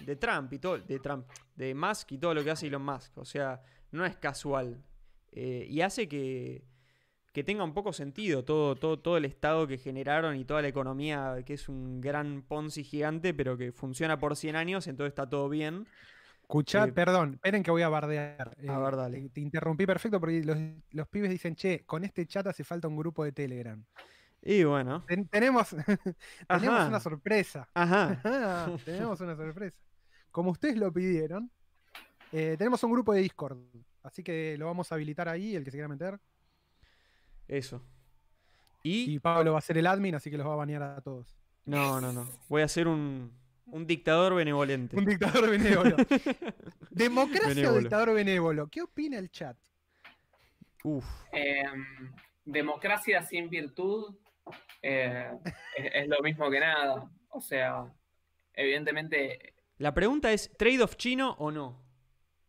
de 0.05 0.17
Trump 0.17 0.53
y 0.53 0.59
todo, 0.61 0.79
de 0.79 0.99
Trump, 1.01 1.27
de 1.57 1.75
Musk 1.75 2.13
y 2.13 2.19
todo 2.19 2.33
lo 2.33 2.43
que 2.43 2.53
hace 2.53 2.69
Elon 2.69 2.83
Musk, 2.83 3.19
o 3.19 3.25
sea, 3.25 3.61
no 3.91 4.07
es 4.07 4.17
casual 4.17 4.83
Eh, 5.33 5.67
y 5.69 5.83
hace 5.83 6.09
que, 6.09 6.65
que 7.39 7.45
tenga 7.45 7.63
un 7.63 7.73
poco 7.73 7.93
sentido 7.93 8.45
todo, 8.45 8.75
todo, 8.75 8.99
todo 8.99 9.17
el 9.17 9.25
estado 9.25 9.67
que 9.69 9.79
generaron 9.79 10.35
y 10.37 10.45
toda 10.45 10.61
la 10.61 10.67
economía, 10.69 11.37
que 11.47 11.55
es 11.55 11.69
un 11.69 12.01
gran 12.01 12.43
Ponzi 12.43 12.83
gigante, 12.83 13.33
pero 13.33 13.57
que 13.57 13.71
funciona 13.71 14.19
por 14.19 14.35
100 14.35 14.57
años, 14.57 14.89
entonces 14.89 15.11
está 15.13 15.29
todo 15.29 15.49
bien. 15.49 15.87
Escuchá, 16.43 16.85
Eh, 16.87 16.93
perdón, 16.93 17.35
esperen 17.35 17.63
que 17.63 17.71
voy 17.71 17.83
a 17.83 17.89
bardear. 17.89 18.57
Eh, 18.61 18.69
A 18.69 18.79
ver, 18.81 18.97
dale. 18.97 19.21
Te, 19.21 19.29
te 19.29 19.41
interrumpí 19.41 19.87
perfecto 19.87 20.19
porque 20.19 20.43
los, 20.43 20.59
los 20.91 21.07
pibes 21.09 21.31
dicen, 21.31 21.55
che, 21.55 21.85
con 21.87 22.05
este 22.05 22.27
chat 22.27 22.47
hace 22.49 22.65
falta 22.65 22.89
un 22.89 22.97
grupo 22.97 23.23
de 23.23 23.31
Telegram. 23.33 23.85
Y 24.43 24.65
bueno, 24.65 25.05
Ten- 25.07 25.29
tenemos 25.29 25.69
tenemos 26.49 26.89
una 26.89 26.99
sorpresa. 27.01 27.69
ajá. 27.75 28.21
Tenemos 28.85 29.21
una 29.21 29.37
sorpresa. 29.37 29.79
Como 30.33 30.51
ustedes 30.51 30.77
lo 30.77 30.93
pidieron, 30.93 31.51
eh, 32.33 32.57
tenemos 32.59 32.83
un 32.83 32.93
grupo 32.93 33.13
de 33.13 33.21
Discord. 33.21 33.59
Así 34.03 34.23
que 34.23 34.57
lo 34.59 34.67
vamos 34.67 34.91
a 34.91 34.95
habilitar 34.97 35.29
ahí, 35.29 35.55
el 35.55 35.63
que 35.65 35.71
se 35.71 35.77
quiera 35.77 35.89
meter. 35.89 36.19
Eso. 37.49 37.83
Y, 38.83 39.15
Y 39.15 39.19
Pablo 39.19 39.53
va 39.53 39.59
a 39.59 39.63
ser 39.63 39.77
el 39.79 39.87
admin, 39.87 40.15
así 40.15 40.31
que 40.31 40.39
los 40.39 40.47
va 40.47 40.53
a 40.53 40.57
banear 40.57 40.83
a 40.83 41.01
todos. 41.01 41.37
no, 41.65 42.01
no, 42.01 42.13
no. 42.13 42.29
Voy 42.49 42.63
a 42.63 42.69
ser 42.69 42.87
un, 42.89 43.33
un 43.67 43.87
dictador 43.87 44.35
benevolente. 44.35 44.97
Un 44.97 45.05
dictador 45.05 45.51
benévolo. 45.51 45.97
Democracia 46.91 47.47
o 47.47 47.49
Benévolo. 47.55 47.79
dictador 47.81 48.15
benévolo. 48.15 48.69
¿Qué 48.69 48.83
opina 48.83 49.19
el 49.19 49.31
chat? 49.31 49.57
Uf. 50.85 51.05
Eh, 51.33 51.63
democracia 52.45 53.23
sin 53.23 53.51
virtud 53.51 54.15
eh, 54.83 55.31
es, 55.77 55.87
es 55.95 56.09
lo 56.09 56.21
mismo 56.23 56.51
que 56.51 56.61
nada. 56.61 57.11
O 57.31 57.41
sea, 57.41 57.93
evidentemente, 58.55 59.55
La 59.79 59.93
pregunta 59.93 60.33
es, 60.33 60.51
¿trade-off 60.57 60.97
chino 60.97 61.35
o 61.39 61.51
no? 61.51 61.83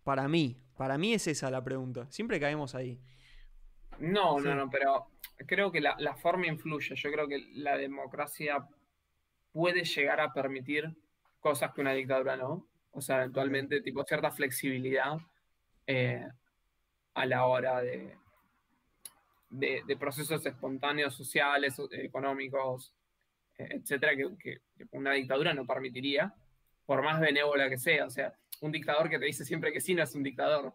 Para 0.03 0.27
mí. 0.27 0.57
Para 0.77 0.97
mí 0.97 1.13
es 1.13 1.27
esa 1.27 1.51
la 1.51 1.63
pregunta. 1.63 2.07
Siempre 2.11 2.39
caemos 2.39 2.75
ahí. 2.75 2.99
No, 3.99 4.39
Sí. 4.39 4.45
no, 4.45 4.55
no, 4.55 4.69
pero 4.69 5.07
creo 5.47 5.71
que 5.71 5.81
la, 5.81 5.95
la 5.99 6.15
forma 6.15 6.47
influye. 6.47 6.95
Yo 6.95 7.11
creo 7.11 7.27
que 7.27 7.39
la 7.53 7.77
democracia 7.77 8.67
puede 9.51 9.83
llegar 9.83 10.19
a 10.21 10.33
permitir 10.33 10.89
cosas 11.39 11.73
que 11.73 11.81
una 11.81 11.93
dictadura 11.93 12.35
no. 12.35 12.67
O 12.91 13.01
sea, 13.01 13.17
eventualmente, 13.17 13.81
tipo, 13.81 14.03
cierta 14.03 14.31
flexibilidad 14.31 15.17
eh, 15.87 16.27
a 17.13 17.25
la 17.25 17.45
hora 17.45 17.81
de, 17.81 18.15
de, 19.49 19.81
de 19.85 19.97
procesos 19.97 20.45
espontáneos 20.45 21.15
sociales, 21.15 21.79
económicos, 21.91 22.93
eh, 23.57 23.67
etcétera, 23.71 24.15
que, 24.15 24.27
que- 24.37 24.61
que 24.77 24.85
una 24.91 25.13
dictadura 25.13 25.53
no 25.53 25.65
permitiría, 25.65 26.33
por 26.85 27.03
más 27.03 27.19
benévola 27.19 27.69
que 27.69 27.77
sea. 27.77 28.05
O 28.05 28.09
sea, 28.09 28.33
un 28.61 28.71
dictador 28.71 29.09
que 29.09 29.19
te 29.19 29.25
dice 29.25 29.45
siempre 29.45 29.71
que 29.71 29.81
sí 29.81 29.93
no 29.93 30.03
es 30.03 30.13
un 30.15 30.23
dictador. 30.23 30.73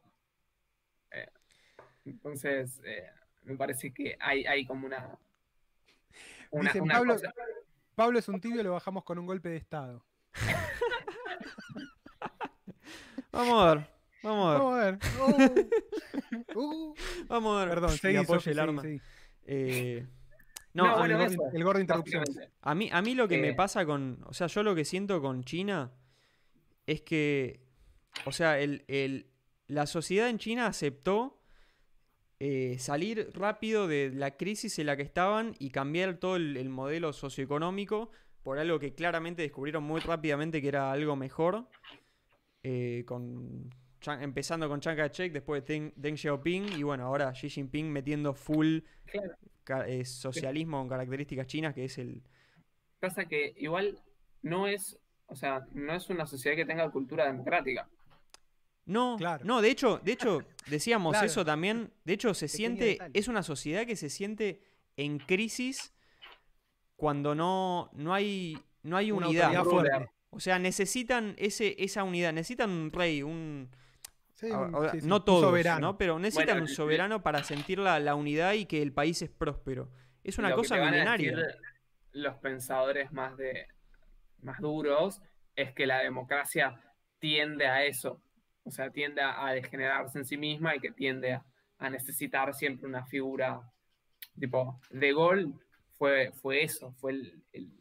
Entonces, 2.05 2.81
eh, 2.85 3.09
me 3.45 3.57
parece 3.57 3.93
que 3.93 4.17
hay, 4.21 4.45
hay 4.47 4.67
como 4.67 4.87
una. 4.87 5.17
Una, 6.51 6.71
Dicen, 6.71 6.83
una 6.83 6.95
Pablo- 6.95 7.15
cosa- 7.15 7.35
Pablo 7.95 8.19
es 8.19 8.29
un 8.29 8.41
tibio, 8.41 8.63
lo 8.63 8.73
bajamos 8.73 9.05
con 9.05 9.19
un 9.19 9.27
golpe 9.27 9.49
de 9.49 9.57
estado. 9.57 10.05
Vamos 13.33 13.63
a 13.65 13.75
ver. 13.75 13.87
Vamos 14.23 14.47
a 14.47 14.53
ver. 14.53 14.61
Vamos 15.19 15.35
a 15.35 15.49
ver. 15.49 15.69
Oh. 16.55 16.55
Uh. 16.57 16.95
Vamos 17.27 17.57
a 17.57 17.65
ver. 17.65 17.69
Perdón, 17.75 17.91
seguí, 17.99 18.17
apoye 18.17 18.51
el 18.53 18.59
arma. 18.61 18.83
seguí. 18.83 19.01
Eh, 19.47 20.07
no, 20.75 20.85
No, 20.87 20.99
bueno, 20.99 21.25
el, 21.25 21.37
el 21.53 21.65
gordo 21.65 21.81
interrupción. 21.81 22.23
a 22.63 22.75
mí, 22.77 22.89
a 22.93 23.03
mí 23.03 23.15
lo 23.17 23.27
que 23.27 23.39
me 23.39 23.49
Eh. 23.51 23.55
pasa 23.55 23.85
con. 23.85 24.23
O 24.27 24.33
sea, 24.33 24.47
yo 24.47 24.63
lo 24.63 24.73
que 24.75 24.85
siento 24.85 25.21
con 25.21 25.43
China 25.45 25.91
es 26.87 27.03
que. 27.03 27.61
O 28.25 28.31
sea, 28.33 28.59
el, 28.61 28.85
el- 28.87 29.27
la 29.67 29.87
sociedad 29.87 30.29
en 30.29 30.39
China 30.39 30.67
aceptó 30.67 31.43
eh, 32.47 32.79
salir 32.79 33.31
rápido 33.33 33.89
de 33.89 34.11
la 34.11 34.37
crisis 34.37 34.79
en 34.79 34.87
la 34.87 34.97
que 34.99 35.03
estaban 35.03 35.55
y 35.59 35.71
cambiar 35.71 36.19
todo 36.19 36.37
el, 36.37 36.59
el 36.59 36.69
modelo 36.69 37.13
socioeconómico 37.15 38.11
por 38.43 38.59
algo 38.59 38.79
que 38.79 38.95
claramente 38.95 39.41
descubrieron 39.41 39.83
muy 39.85 40.01
rápidamente 40.01 40.61
que 40.61 40.69
era 40.69 40.93
algo 40.93 41.17
mejor. 41.17 41.67
eh, 42.63 43.05
con, 43.07 43.71
empezando 44.21 44.69
con 44.69 44.81
Chiang 44.81 44.97
Kai-shek, 44.97 45.33
después 45.33 45.65
de 45.65 45.75
Deng, 45.75 45.93
Deng 45.97 46.17
Xiaoping 46.17 46.73
y 46.73 46.83
bueno, 46.83 47.05
ahora 47.07 47.33
Xi 47.33 47.49
Jinping 47.49 47.91
metiendo 47.91 48.35
full 48.35 48.81
eh, 49.87 50.05
socialismo 50.05 50.79
con 50.79 50.89
características 50.89 51.47
chinas, 51.47 51.75
que 51.75 51.85
es 51.85 51.99
el... 51.99 52.23
Pasa 53.01 53.27
que 53.27 53.55
igual 53.57 53.99
no 54.43 54.67
es, 54.67 54.99
o 55.27 55.37
sea, 55.37 55.67
no 55.73 55.95
es 55.95 56.11
una 56.11 56.27
sociedad 56.27 56.57
que 56.57 56.67
tenga 56.67 56.91
cultura 56.91 57.27
democrática. 57.27 57.89
No, 58.87 59.17
Claro. 59.19 59.45
no, 59.45 59.63
de 59.63 59.71
hecho, 59.71 59.99
de 60.05 60.13
hecho, 60.13 60.43
decíamos 60.67 61.13
Claro. 61.13 61.27
eso 61.27 61.45
también. 61.45 61.91
De 62.05 62.13
hecho, 62.13 62.35
se 62.35 62.47
Pequeño 62.47 62.57
siente, 62.57 62.85
detalle. 62.85 63.19
es 63.19 63.29
una 63.29 63.43
sociedad 63.43 63.87
que 63.87 63.97
se 63.97 64.11
siente 64.11 64.61
en 64.97 65.19
crisis 65.19 65.93
cuando 66.97 67.35
no, 67.35 67.91
no 67.95 68.15
hay, 68.15 68.59
no 68.83 68.97
hay 68.97 69.11
Una 69.13 69.29
unidad. 69.29 69.65
fuerte. 69.65 70.11
O 70.31 70.41
sea, 70.41 70.59
necesitan 70.59 71.35
ese, 71.39 71.77
esa 71.83 72.03
unidad, 72.05 72.33
necesitan 72.33 72.71
un 72.71 72.91
rey, 72.91 73.23
un... 73.23 73.69
Sí, 74.33 74.51
un- 74.51 74.73
no 75.05 75.17
un 75.17 75.25
todos, 75.25 75.43
soberano. 75.43 75.81
¿no? 75.81 75.99
Pero 75.99 76.19
necesitan 76.19 76.57
Bueno, 76.57 76.63
un 76.63 76.69
soberano 76.69 77.23
para 77.23 77.45
sentir 77.45 77.79
la, 77.79 78.01
la 78.01 78.17
unidad 78.17 78.53
y 78.55 78.67
que 78.67 78.83
el 78.83 78.93
país 78.93 79.23
es 79.23 79.31
próspero. 79.31 79.89
Es 80.25 80.39
una 80.39 80.51
Lo 80.51 80.57
que 80.57 80.63
cosa 80.63 80.75
te 80.75 80.81
van 80.81 80.89
a 80.89 80.91
milenaria. 80.93 81.37
decir 81.37 81.55
los 82.13 82.37
pensadores 82.37 83.13
más 83.13 83.37
de 83.37 83.67
más 84.43 84.61
duros 84.61 85.21
es 85.57 85.73
que 85.73 85.87
la 85.87 85.99
democracia 86.01 86.81
tiende 87.21 87.67
a 87.67 87.85
eso. 87.85 88.21
O 88.65 88.71
sea, 88.71 88.91
tiende 88.91 89.21
a, 89.23 89.53
degenerarse 89.53 90.19
en 90.19 90.25
sí 90.25 90.37
misma 90.37 90.75
y 90.75 90.81
que 90.81 90.91
tiende 90.91 91.35
a, 91.35 91.45
a 91.79 91.91
necesitar 91.91 92.53
siempre 92.55 92.89
una 92.89 93.05
figura 93.05 93.61
tipo 94.39 94.81
De 94.91 95.13
Gaulle 95.13 95.53
fue, 95.93 96.33
fue 96.33 96.63
eso, 96.63 96.93
fue 96.95 97.13
el, 97.13 97.43
el- 97.53 97.73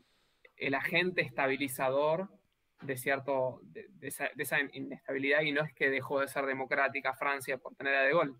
el 0.57 0.75
agente 0.75 1.21
estabilizador 1.21 2.29
de 2.83 2.95
cierto 2.95 3.59
de, 3.63 3.87
de 3.89 4.07
esa, 4.07 4.29
de 4.35 4.43
esa 4.43 4.57
inestabilidad 4.73 5.41
y 5.41 5.51
no 5.51 5.63
es 5.63 5.73
que 5.73 5.89
dejó 5.89 6.19
de 6.21 6.27
ser 6.27 6.45
democrática 6.45 7.13
Francia 7.15 7.57
por 7.57 7.75
tener 7.75 7.95
a 7.95 8.01
De 8.03 8.13
Gaulle. 8.13 8.33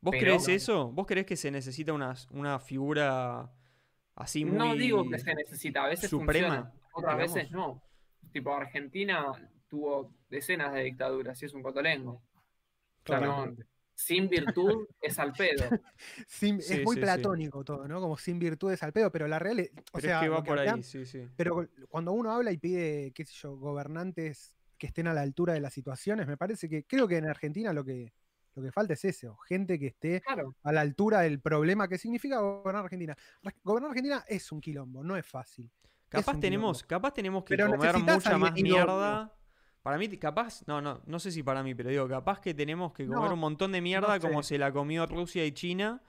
¿Vos 0.00 0.12
pero- 0.12 0.20
crees 0.36 0.48
eso? 0.48 0.92
¿Vos 0.92 1.06
crees 1.06 1.26
que 1.26 1.36
se 1.36 1.50
necesita 1.50 1.92
una, 1.92 2.14
una 2.30 2.58
figura 2.60 3.50
así 4.14 4.44
muy... 4.44 4.56
No 4.58 4.74
digo 4.76 5.08
que 5.08 5.18
se 5.18 5.34
necesita, 5.34 5.84
a 5.84 5.88
veces 5.88 6.10
suprema, 6.10 6.48
funciona, 6.48 6.72
otras 6.92 7.14
digamos. 7.16 7.34
veces 7.34 7.50
no. 7.50 7.82
Tipo, 8.32 8.54
Argentina 8.54 9.32
tuvo 9.68 10.12
decenas 10.28 10.72
de 10.74 10.82
dictaduras 10.84 11.40
y 11.42 11.46
es 11.46 11.54
un 11.54 11.62
cotolengo. 11.62 12.12
O 12.12 12.22
sea, 13.06 13.20
no, 13.20 13.26
Totalmente. 13.36 13.66
sin 13.94 14.28
virtud 14.28 14.86
es 15.00 15.18
al 15.18 15.32
pedo. 15.32 15.64
Sin- 16.26 16.60
Sí, 16.62 16.74
es 16.74 16.84
muy 16.84 16.94
sí, 16.96 17.00
sí. 17.00 17.04
platónico 17.04 17.64
todo, 17.64 17.86
¿no? 17.88 18.00
Como 18.00 18.16
sin 18.18 18.38
virtudes 18.38 18.82
al 18.82 18.92
pedo, 18.92 19.10
pero 19.10 19.26
la 19.28 19.38
real 19.38 19.60
es- 19.60 19.70
o 19.70 19.82
Pero 19.94 20.00
sea, 20.02 20.16
es 20.18 20.22
que 20.24 20.28
va 20.28 20.42
por 20.44 20.58
ahí, 20.58 20.68
hablan- 20.68 20.82
sí, 20.82 21.04
sí. 21.06 21.26
pero 21.36 21.68
cuando 21.88 22.12
uno 22.12 22.30
habla 22.32 22.52
y 22.52 22.58
pide, 22.58 23.12
qué 23.14 23.24
sé 23.24 23.34
yo, 23.34 23.56
gobernantes 23.56 24.54
que 24.76 24.86
estén 24.88 25.08
a 25.08 25.14
la 25.14 25.22
altura 25.22 25.54
de 25.54 25.60
las 25.60 25.72
situaciones, 25.72 26.26
me 26.26 26.36
parece 26.36 26.68
que 26.68 26.84
creo 26.84 27.08
que 27.08 27.16
en 27.16 27.28
Argentina 27.28 27.72
lo 27.72 27.84
que 27.84 28.12
lo 28.54 28.62
que 28.64 28.72
falta 28.72 28.94
es 28.94 29.04
eso, 29.04 29.36
gente 29.48 29.78
que 29.78 29.86
esté 29.86 30.20
Claro. 30.20 30.56
a 30.64 30.72
la 30.72 30.80
altura 30.80 31.20
del 31.20 31.40
problema 31.40 31.86
que 31.86 31.96
significa 31.96 32.40
gobernar 32.40 32.82
Argentina. 32.84 33.16
Gobernar 33.62 33.90
Argentina 33.90 34.24
es 34.26 34.50
un 34.50 34.60
quilombo, 34.60 35.04
no 35.04 35.16
es 35.16 35.24
fácil. 35.24 35.70
Capaz 36.08 36.40
tenemos, 36.40 36.78
quilombo. 36.82 36.88
capaz 36.88 37.14
tenemos 37.14 37.44
que 37.44 37.56
Pero 37.56 37.70
comer 37.70 37.96
mucha 37.98 38.36
más 38.36 38.52
mierda. 38.54 39.32
Para 39.88 39.96
mí, 39.96 40.06
capaz, 40.18 40.62
no, 40.66 40.82
no, 40.82 41.00
no 41.06 41.18
sé 41.18 41.32
si 41.32 41.42
para 41.42 41.62
mí, 41.62 41.74
pero 41.74 41.88
digo, 41.88 42.06
capaz 42.06 42.40
que 42.40 42.52
tenemos 42.52 42.92
que 42.92 43.06
comer 43.06 43.28
No, 43.28 43.32
un 43.32 43.40
montón 43.40 43.72
de 43.72 43.80
mierda 43.80 44.20
sé. 44.20 44.20
como 44.20 44.42
se 44.42 44.58
la 44.58 44.70
comió 44.70 45.06
Rusia 45.06 45.46
y 45.46 45.52
China 45.52 46.02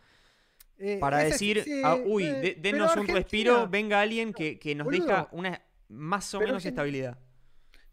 Eh, 0.78 0.98
para 1.00 1.20
decir, 1.20 1.64
sí, 1.64 1.82
ah, 1.82 1.96
uy, 2.06 2.26
eh, 2.26 2.58
denos 2.60 2.94
un 2.98 3.08
respiro, 3.08 3.70
venga 3.70 4.02
alguien 4.02 4.34
que, 4.34 4.60
que 4.60 4.76
nos 4.76 4.84
Boludo. 4.84 5.06
deja 5.06 5.30
una 5.32 5.62
más 5.88 6.34
o 6.34 6.42
menos 6.42 6.66
estabilidad. 6.66 7.18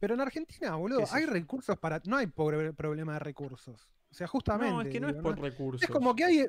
Pero 0.01 0.15
en 0.15 0.23
Argentina, 0.23 0.75
boludo, 0.75 0.99
¿Qué 0.99 1.07
sé 1.07 1.17
hay 1.19 1.27
recursos 1.27 1.79
para. 1.79 2.03
No 2.05 2.17
hay 2.17 2.27
pobre- 2.27 2.73
problema 2.73 3.13
de 3.13 3.19
recursos. 3.21 3.89
O 4.11 4.15
sea, 4.15 4.27
justamente. 4.27 4.73
No, 4.75 4.83
es 4.83 4.89
que 4.89 4.99
no 4.99 5.09
es 5.09 5.15
por 5.15 5.41
recursos. 5.41 5.83
Es 5.85 5.89
como 5.89 6.17
que 6.17 6.25
hay. 6.25 6.47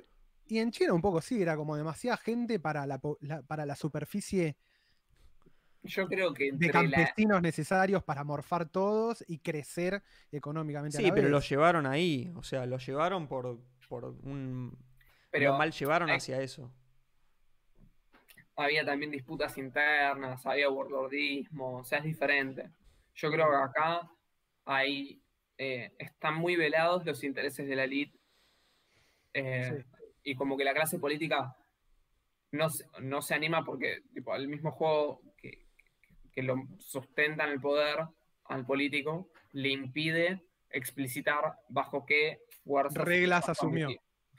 Y 0.47 0.57
en 0.57 0.71
China 0.71 0.93
un 0.93 1.01
poco 1.01 1.21
sí, 1.21 1.39
era 1.43 1.55
como 1.55 1.75
demasiada 1.75 2.17
gente 2.17 2.59
para 2.59 2.87
la- 2.87 2.99
para 3.45 3.65
la 3.67 3.75
superficie 3.75 4.57
Yo 5.87 6.07
creo 6.07 6.33
que 6.33 6.51
de 6.51 6.67
la, 6.67 6.71
campesinos 6.73 7.41
necesarios 7.41 8.03
para 8.03 8.23
morfar 8.23 8.67
todos 8.69 9.23
y 9.27 9.39
crecer 9.39 10.01
económicamente. 10.31 10.97
a 10.97 11.01
Sí, 11.01 11.07
la 11.07 11.13
pero 11.13 11.23
vez. 11.25 11.31
lo 11.31 11.39
llevaron 11.39 11.85
ahí. 11.85 12.31
O 12.35 12.43
sea, 12.43 12.65
lo 12.65 12.77
llevaron 12.77 13.27
por, 13.27 13.57
por 13.89 14.05
un. 14.05 14.77
pero 15.31 15.51
lo 15.53 15.57
mal 15.57 15.71
llevaron 15.71 16.09
hay- 16.09 16.17
hacia 16.17 16.41
eso. 16.41 16.71
había 18.55 18.83
también 18.85 19.11
disputas 19.11 19.57
internas, 19.57 20.45
había 20.45 20.69
warlordismo, 20.69 21.77
o 21.79 21.83
sea, 21.83 21.99
es 21.99 22.05
diferente. 22.05 22.69
Yo 23.13 23.29
creo 23.31 23.49
que 23.49 23.55
acá 23.55 24.09
hay, 24.65 25.21
eh, 25.57 25.93
están 25.99 26.35
muy 26.35 26.55
velados 26.55 27.05
los 27.05 27.23
intereses 27.23 27.67
de 27.67 27.75
la 27.75 27.83
elite 27.83 28.17
eh, 29.33 29.83
y 30.23 30.35
como 30.35 30.57
que 30.57 30.63
la 30.63 30.73
clase 30.73 30.97
política 30.99 31.55
no, 32.51 32.69
se- 32.69 32.85
no 33.01 33.21
se 33.21 33.35
anima 33.35 33.63
porque 33.63 34.01
tipo, 34.13 34.35
el 34.35 34.47
mismo 34.47 34.71
juego 34.71 35.21
que, 36.37 36.43
lo 36.43 36.67
sustenta 36.79 37.43
en 37.45 37.51
el 37.51 37.59
poder 37.59 37.97
al 38.45 38.65
político 38.65 39.29
le 39.53 39.69
impide 39.69 40.43
explicitar 40.69 41.57
bajo 41.69 42.05
qué 42.05 42.41
fuerzas 42.63 43.03
Reglas 43.03 43.49
asumió. 43.49 43.89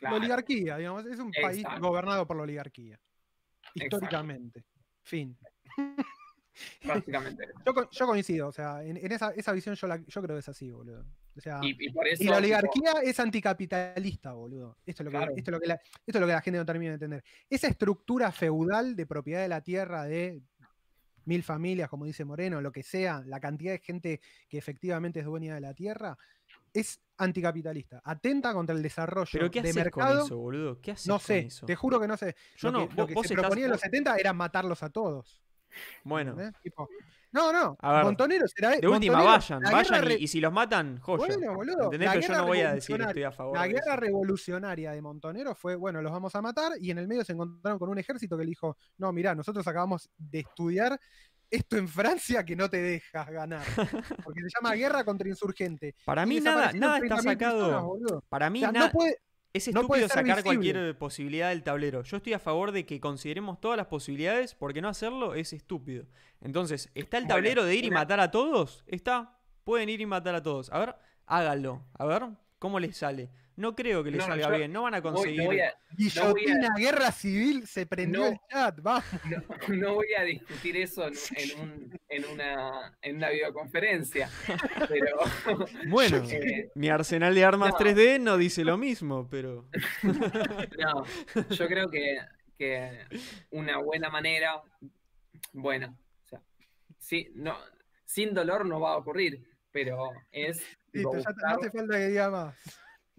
La 0.01 0.15
oligarquía, 0.15 0.77
digamos, 0.77 1.07
es 1.07 1.19
un 1.19 1.33
país 1.33 1.65
gobernado 1.81 2.27
por 2.27 2.37
la 2.37 2.45
oligarquía. 2.45 3.01
Exacto. 3.75 3.97
Históricamente. 3.97 4.65
Fin. 5.03 5.37
prácticamente. 6.83 7.49
Yo, 7.67 7.75
co- 7.75 7.89
yo 7.91 8.07
coincido, 8.07 8.49
o 8.49 8.53
sea, 8.53 8.83
en, 8.85 8.97
en 8.97 9.13
esa, 9.13 9.31
esa 9.31 9.53
visión 9.53 9.75
yo, 9.75 9.87
la- 9.87 10.03
yo 10.07 10.23
creo 10.23 10.37
que 10.37 10.41
es 10.41 10.49
así, 10.49 10.71
boludo. 10.71 11.05
O 11.37 11.41
sea, 11.41 11.61
Y, 11.63 11.77
y 11.79 11.91
por 11.93 12.07
eso, 12.07 12.23
Y 12.23 12.27
la 12.27 12.33
tipo, 12.37 12.39
oligarquía 12.39 12.93
es 13.03 13.21
anticapitalista, 13.21 14.33
boludo. 14.33 14.77
Esto 14.85 15.03
es, 15.03 15.05
lo 15.05 15.11
que, 15.11 15.17
Claro. 15.19 15.33
esto, 15.37 15.51
es 15.51 15.53
lo 15.55 15.61
que 15.61 15.67
la, 15.69 15.75
esto 15.75 15.91
es 16.07 16.21
lo 16.21 16.27
que 16.27 16.33
la 16.33 16.41
gente 16.41 16.59
no 16.59 16.67
termina 16.67 16.91
de 16.91 16.95
entender. 16.95 17.25
Esa 17.49 17.69
estructura 17.69 18.33
feudal 18.33 18.97
de 18.97 19.07
propiedad 19.07 19.43
de 19.43 19.49
la 19.49 19.61
tierra 19.63 20.05
de 20.05 20.43
mil 21.29 21.43
familias, 21.43 21.89
como 21.91 22.07
dice 22.07 22.25
Moreno, 22.25 22.61
lo 22.61 22.73
que 22.73 22.83
sea, 22.83 23.23
la 23.27 23.39
cantidad 23.39 23.73
de 23.73 23.79
gente 23.79 24.21
que 24.49 24.57
efectivamente 24.59 25.21
es 25.21 25.27
dueña 25.27 25.55
de 25.55 25.61
la 25.61 25.75
tierra, 25.75 26.17
es 26.73 27.01
anticapitalista. 27.19 28.01
Atenta 28.05 28.53
contra 28.55 28.75
el 28.75 28.83
desarrollo 28.83 29.29
Pero 29.31 29.51
¿qué 29.51 29.61
de 29.63 29.75
mercado. 29.75 30.17
con 30.21 30.27
eso, 30.27 30.39
boludo? 30.39 30.81
¿Qué 30.81 30.93
haces 30.93 31.07
no 31.07 31.15
con 31.15 31.21
sé, 31.21 31.39
eso? 31.41 31.67
te 31.67 31.77
juro 31.77 32.01
que 32.01 32.09
no 32.09 32.17
sé. 32.17 32.35
Yo 32.57 32.71
lo 32.73 32.79
no, 32.81 32.89
que, 32.89 32.95
lo 32.95 33.03
vos- 33.03 33.09
que 33.09 33.15
vos 33.15 33.27
se 33.27 33.35
estás- 33.35 33.43
proponía 33.43 33.65
en 33.67 33.71
los 33.73 33.79
vos- 33.81 33.83
70 33.85 34.17
era 34.17 34.33
matarlos 34.33 34.83
a 34.83 34.89
todos. 34.91 35.43
Bueno, 36.03 36.35
no, 37.33 37.53
no. 37.53 37.77
A 37.81 37.93
ver, 37.93 38.05
Montoneros 38.05 38.53
era 38.57 38.71
de 38.71 38.87
última 38.89 39.19
Montoneros- 39.23 39.51
vayan, 39.51 39.63
vayan 39.73 40.13
y, 40.21 40.27
si 40.29 40.41
los 40.41 40.53
matan, 40.53 40.99
joya. 41.01 41.37
Bueno, 41.37 41.55
boludo, 41.55 41.85
¿Entendés? 41.85 42.11
Pero 42.13 42.21
yo 42.27 42.37
no 42.37 42.47
voy 42.47 42.61
a 42.61 42.75
decir 42.75 43.01
estoy 43.01 43.23
a 43.25 43.33
favor 43.33 43.57
La 43.57 43.67
guerra 43.67 43.97
revolucionaria 43.97 44.93
de 44.93 45.03
Montonero 45.03 45.55
fue, 45.55 45.77
bueno, 45.77 46.01
los 46.03 46.13
vamos 46.13 46.35
a 46.35 46.43
matar, 46.43 46.73
y 46.81 46.91
en 46.91 46.99
el 46.99 47.09
medio 47.09 47.25
se 47.25 47.33
encontraron 47.33 47.79
con 47.79 47.89
un 47.91 47.99
ejército 47.99 48.37
que 48.37 48.45
le 48.45 48.51
dijo, 48.51 48.77
no, 48.99 49.13
mirá, 49.13 49.35
nosotros 49.35 49.67
acabamos 49.67 50.11
de 50.17 50.41
estudiar 50.41 50.99
esto 51.51 51.79
en 51.79 51.89
Francia 51.89 52.45
que 52.45 52.55
no 52.55 52.69
te 52.69 52.77
dejas 52.77 53.27
ganar. 53.31 53.63
Porque 54.23 54.41
se 54.43 54.49
llama 54.55 54.75
guerra 54.75 55.03
contra 55.05 55.29
insurgente. 55.29 55.95
Para 56.05 56.27
mí 56.27 56.41
nada, 56.41 56.73
nada 56.75 56.99
está 56.99 57.17
30.000 57.17 57.23
sacado. 57.23 57.93
personas. 57.99 58.23
Para 58.29 58.51
mí 58.51 58.59
O 58.59 58.61
sea, 58.63 58.73
na- 58.73 58.81
no 58.81 58.91
puede, 58.91 59.19
es 59.53 59.69
estúpido 59.69 60.09
sacar 60.09 60.37
visible. 60.37 60.43
cualquier 60.43 60.99
posibilidad 60.99 61.49
del 61.49 61.63
tablero. 61.63 62.03
Yo 62.03 62.17
estoy 62.19 62.33
a 62.35 62.39
favor 62.39 62.73
de 62.73 62.87
que 62.87 63.01
consideremos 63.01 63.61
todas 63.61 63.77
las 63.77 63.87
posibilidades, 63.87 64.55
porque 64.55 64.81
no 64.81 64.89
hacerlo 64.89 65.35
es 65.35 65.53
estúpido. 65.53 66.07
Entonces, 66.41 66.91
¿está 66.95 67.19
el 67.19 67.25
Bueno, 67.25 67.37
tablero 67.37 67.65
de 67.65 67.75
ir 67.75 67.85
y 67.85 67.91
matar 67.91 68.21
a 68.21 68.31
todos? 68.31 68.85
Está. 68.87 69.39
Pueden 69.65 69.89
ir 69.89 70.01
y 70.01 70.07
matar 70.07 70.35
a 70.35 70.43
todos. 70.43 70.71
A 70.71 70.79
ver, 70.79 70.95
háganlo. 71.27 71.85
A 71.95 72.07
ver 72.07 72.23
cómo 72.59 72.79
les 72.81 72.97
sale. 72.97 73.31
No 73.59 73.75
creo 73.75 74.05
que 74.05 74.11
les 74.13 74.19
No, 74.21 74.29
no, 74.29 74.33
salga 74.35 74.51
yo 74.53 74.57
bien. 74.59 74.73
No 74.73 74.83
van 74.83 74.95
a 74.95 75.01
voy- 75.01 75.13
conseguir. 75.13 75.41
no 75.41 75.47
voy 75.47 75.61
a, 75.61 75.75
guillotina, 75.97 76.69
guerra 76.77 77.11
civil, 77.11 77.67
se 77.67 77.87
prendió 77.87 78.21
No. 78.21 78.27
el 78.29 78.37
chat, 78.49 78.81
vamos. 78.81 79.05
no, 79.29 79.43
no 79.77 79.95
voy 79.95 80.07
a 80.17 80.23
discutir 80.23 80.77
eso 80.77 81.07
en, 81.09 81.15
en 81.37 81.61
un- 81.61 81.99
en 82.09 82.25
una, 82.27 82.97
en 83.03 83.17
una 83.17 83.31
videoconferencia, 83.31 84.31
pero 84.89 85.17
Bueno, 85.89 86.19
eh, 86.31 86.71
mi 86.77 86.89
arsenal 86.89 87.35
de 87.35 87.45
armas 87.45 87.73
No. 87.73 87.79
3D 87.79 88.21
no 88.21 88.37
dice 88.39 88.65
lo 88.65 88.79
mismo, 88.79 89.27
pero. 89.29 89.67
no, 90.79 91.05
yo 91.51 91.67
creo 91.67 91.91
que, 91.91 92.19
que 92.57 93.07
una 93.51 93.79
buena 93.79 94.09
manera, 94.09 94.63
bueno, 95.53 95.97
o 96.25 96.29
sea, 96.29 96.41
sí, 96.99 97.29
no, 97.35 97.57
sin 98.05 98.35
dolor 98.35 98.65
no 98.67 98.79
va 98.81 98.93
a 98.93 98.97
ocurrir, 98.99 99.43
pero 99.73 100.11
es 100.31 100.63
Listo, 100.93 101.13
ya 101.19 101.57
no 101.57 101.71
falta 101.73 101.99
que 101.99 102.09
diga 102.09 102.31
más. 102.31 102.57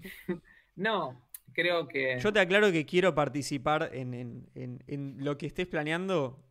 no, 0.75 1.29
creo 1.53 1.87
que 1.87 2.19
Yo 2.19 2.31
te 2.33 2.39
aclaro 2.39 2.71
que 2.71 2.85
quiero 2.85 3.13
participar 3.15 3.89
en, 3.93 4.13
en- 4.13 4.49
en- 4.55 4.83
en 4.87 5.23
lo 5.23 5.37
que 5.37 5.47
estés 5.47 5.67
planeando. 5.67 6.43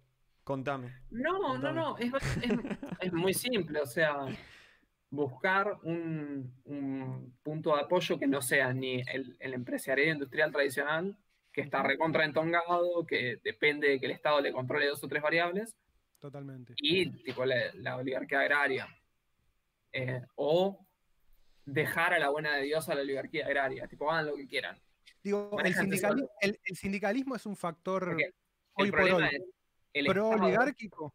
Contame. 0.45 0.89
No, 1.11 1.33
no, 1.39 1.49
Contame. 1.49 1.75
no, 1.81 1.99
es, 1.99 2.13
es- 2.43 2.79
es 3.01 3.13
muy 3.13 3.35
simple, 3.35 3.81
o 3.81 3.87
sea, 3.87 4.15
buscar 5.11 5.79
un, 5.83 6.53
un 6.65 7.35
punto 7.43 7.75
de 7.75 7.83
apoyo 7.83 8.19
que 8.19 8.27
no 8.27 8.41
sea 8.43 8.73
ni 8.73 9.01
el, 9.13 9.37
el 9.41 9.55
empresariado 9.55 10.13
industrial 10.13 10.51
tradicional, 10.53 11.17
que 11.53 11.61
está 11.63 11.83
recontra 11.83 12.25
entongado, 12.25 13.05
que 13.07 13.41
depende 13.45 13.89
de 13.89 14.01
que 14.01 14.07
el 14.07 14.13
Estado 14.13 14.41
le 14.41 14.53
controle 14.53 14.87
dos 14.87 15.03
o 15.05 15.09
tres 15.09 15.23
variables, 15.23 15.75
Totalmente. 16.19 16.75
y 16.79 17.11
tipo 17.23 17.45
la, 17.45 17.57
la 17.75 17.97
oligarquía 17.97 18.41
agraria. 18.41 18.89
Eh, 19.93 20.21
o 20.37 20.87
dejar 21.73 22.15
a 22.15 22.19
la 22.19 22.31
buena 22.31 22.55
de 22.57 22.63
Dios 22.63 22.89
a 22.89 22.95
la 22.95 23.03
oligarquía 23.03 23.47
agraria, 23.47 23.87
tipo 23.87 24.11
hagan 24.11 24.27
lo 24.27 24.37
que 24.37 24.47
quieran. 24.47 24.79
Digo, 25.23 25.49
el, 25.53 25.57
Manejan 25.57 25.87
sindicali- 25.87 26.21
tesoro. 26.23 26.31
el- 26.41 26.61
el 26.65 26.77
sindicalismo 26.77 27.37
es 27.37 27.47
un 27.47 27.57
factor 27.57 28.09
hoy 28.15 28.23
el 28.87 28.91
por 28.91 29.01
problema 29.01 29.29
hoy 29.29 29.35
es 29.37 29.43
el 29.95 30.07
pro 30.07 30.31
Estado- 30.31 30.45
oligárquico. 30.47 31.15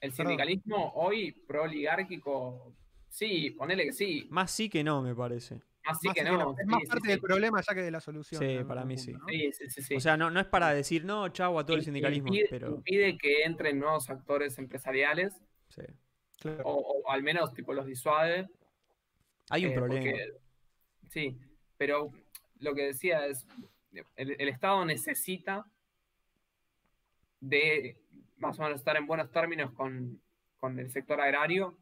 El 0.00 0.10
Perdón. 0.10 0.26
sindicalismo 0.26 0.92
hoy 0.94 1.32
pro 1.32 1.62
oligárquico, 1.64 2.74
sí, 3.08 3.50
ponele 3.50 3.84
que 3.86 3.92
sí. 3.92 4.26
Más 4.30 4.50
sí 4.50 4.68
que 4.68 4.84
no, 4.84 5.02
me 5.02 5.14
parece. 5.14 5.60
Más 5.84 5.98
sí 6.00 6.06
Más 6.08 6.14
que 6.14 6.22
que 6.22 6.30
no. 6.30 6.38
no, 6.38 6.50
Es 6.52 6.58
sí, 6.58 6.64
más 6.66 6.80
sí, 6.82 6.86
parte 6.86 7.02
sí. 7.06 7.08
del 7.08 7.20
problema 7.20 7.60
ya 7.66 7.74
que 7.74 7.80
de 7.82 7.90
la 7.90 8.00
solución. 8.00 8.40
Sí, 8.42 8.58
para 8.66 8.84
mí 8.84 8.94
punto, 8.96 9.04
sí. 9.10 9.12
¿no? 9.14 9.26
Sí, 9.28 9.52
sí, 9.52 9.70
sí, 9.70 9.82
sí. 9.82 9.96
O 9.96 10.00
sea, 10.00 10.16
no, 10.16 10.30
no 10.30 10.38
es 10.38 10.46
para 10.46 10.70
decir, 10.74 11.04
no, 11.04 11.28
chau 11.30 11.58
a 11.58 11.64
todo 11.64 11.76
el 11.76 11.82
sindicalismo, 11.82 12.28
impide, 12.28 12.46
pero. 12.50 12.68
impide 12.76 13.16
que 13.18 13.42
entren 13.42 13.78
nuevos 13.78 14.08
actores 14.10 14.58
empresariales, 14.58 15.34
sí. 15.68 15.82
Claro. 16.40 16.62
o, 16.66 17.00
o 17.02 17.10
al 17.10 17.22
menos 17.24 17.52
tipo 17.54 17.72
los 17.72 17.86
disuade. 17.86 18.48
Hay 19.50 19.66
un 19.66 19.72
eh, 19.72 19.74
problema. 19.74 20.10
porque- 20.10 20.32
sí, 21.10 21.38
pero 21.76 22.10
lo 22.60 22.74
que 22.74 22.82
decía 22.82 23.26
es, 23.26 23.46
el, 24.16 24.36
el 24.38 24.48
Estado 24.48 24.84
necesita 24.84 25.64
de 27.40 28.00
más 28.36 28.58
o 28.58 28.62
menos 28.62 28.78
estar 28.78 28.96
en 28.96 29.06
buenos 29.06 29.30
términos 29.30 29.72
con, 29.72 30.20
con 30.58 30.78
el 30.78 30.90
sector 30.90 31.20
agrario, 31.20 31.76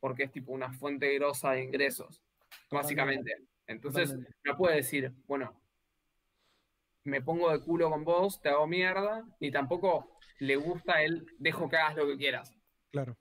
porque 0.00 0.24
es 0.24 0.32
tipo 0.32 0.52
una 0.52 0.72
fuente 0.72 1.14
grosa 1.14 1.52
de 1.52 1.64
ingresos, 1.64 2.22
básicamente. 2.70 3.36
Entonces, 3.66 4.10
Totalmente. 4.10 4.38
no 4.44 4.56
puede 4.56 4.76
decir, 4.76 5.12
bueno, 5.26 5.60
me 7.04 7.22
pongo 7.22 7.50
de 7.50 7.60
culo 7.60 7.90
con 7.90 8.04
vos, 8.04 8.40
te 8.40 8.48
hago 8.48 8.66
mierda, 8.66 9.24
ni 9.40 9.50
tampoco 9.50 10.18
le 10.38 10.56
gusta 10.56 11.02
el 11.02 11.26
dejo 11.38 11.68
que 11.68 11.76
hagas 11.76 11.96
lo 11.96 12.06
que 12.06 12.16
quieras. 12.16 12.52
Claro. 12.90 13.16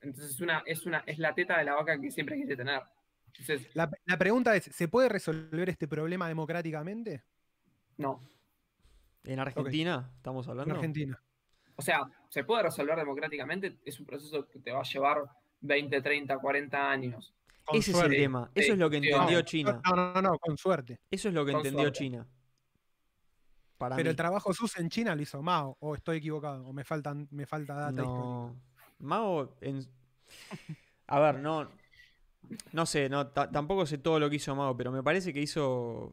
Entonces 0.00 0.30
es 0.34 0.40
una, 0.40 0.62
es 0.66 0.86
una, 0.86 0.98
es 1.06 1.18
la 1.18 1.34
teta 1.34 1.58
de 1.58 1.64
la 1.64 1.74
vaca 1.74 2.00
que 2.00 2.10
siempre 2.10 2.36
quise 2.36 2.56
tener. 2.56 2.82
Entonces, 3.26 3.74
La, 3.74 3.90
la 4.06 4.18
pregunta 4.18 4.54
es, 4.56 4.64
¿se 4.64 4.88
puede 4.88 5.08
resolver 5.08 5.68
este 5.68 5.86
problema 5.88 6.28
democráticamente 6.28 7.24
no. 7.98 8.22
En 9.24 9.40
Argentina, 9.40 10.10
estamos 10.16 10.46
en 10.46 10.50
hablando. 10.52 10.74
Argentina? 10.76 11.20
O 11.74 11.82
sea, 11.82 12.08
se 12.28 12.44
puede 12.44 12.62
resolver 12.62 12.96
democráticamente, 12.96 13.78
es 13.84 13.98
un 14.00 14.06
proceso 14.06 14.48
que 14.48 14.60
te 14.60 14.70
va 14.72 14.80
a 14.80 14.84
llevar 14.84 15.24
20, 15.60 16.00
30, 16.00 16.38
40 16.38 16.90
años. 16.90 17.34
Con 17.64 17.76
Ese 17.78 17.90
es 17.90 18.00
el 18.00 18.10
tema. 18.10 18.50
Eso 18.54 18.66
Sí, 18.66 18.72
es 18.72 18.78
lo 18.78 18.88
que 18.88 18.96
entendió 18.98 19.38
no. 19.38 19.42
China. 19.42 19.80
No, 19.84 19.96
no, 20.14 20.22
no, 20.22 20.38
con 20.38 20.56
suerte. 20.56 21.00
Eso 21.10 21.28
es 21.28 21.34
lo 21.34 21.44
que 21.44 21.52
Con 21.52 21.58
entendió 21.60 21.82
suerte. 21.82 21.98
China. 21.98 22.26
Para 23.76 23.96
Pero 23.96 24.06
mí. 24.06 24.10
el 24.10 24.16
trabajo 24.16 24.52
sus 24.54 24.76
en 24.78 24.88
China 24.88 25.14
lo 25.14 25.22
hizo 25.22 25.42
Mao, 25.42 25.76
o 25.80 25.94
estoy 25.94 26.18
equivocado, 26.18 26.66
o 26.66 26.72
me 26.72 26.84
faltan, 26.84 27.28
me 27.30 27.46
falta 27.46 27.74
data 27.74 28.02
histórica. 28.02 28.12
No. 28.12 28.56
Mao. 29.00 29.56
en- 29.60 29.86
A 31.06 31.20
ver, 31.20 31.36
no. 31.40 31.68
No 32.72 32.86
sé, 32.86 33.08
no, 33.08 33.26
ta- 33.28 33.50
tampoco 33.50 33.84
sé 33.86 33.98
todo 33.98 34.18
lo 34.18 34.30
que 34.30 34.36
hizo 34.36 34.54
Mao, 34.54 34.76
pero 34.76 34.90
me 34.92 35.02
parece 35.02 35.32
que 35.32 35.40
hizo. 35.40 36.12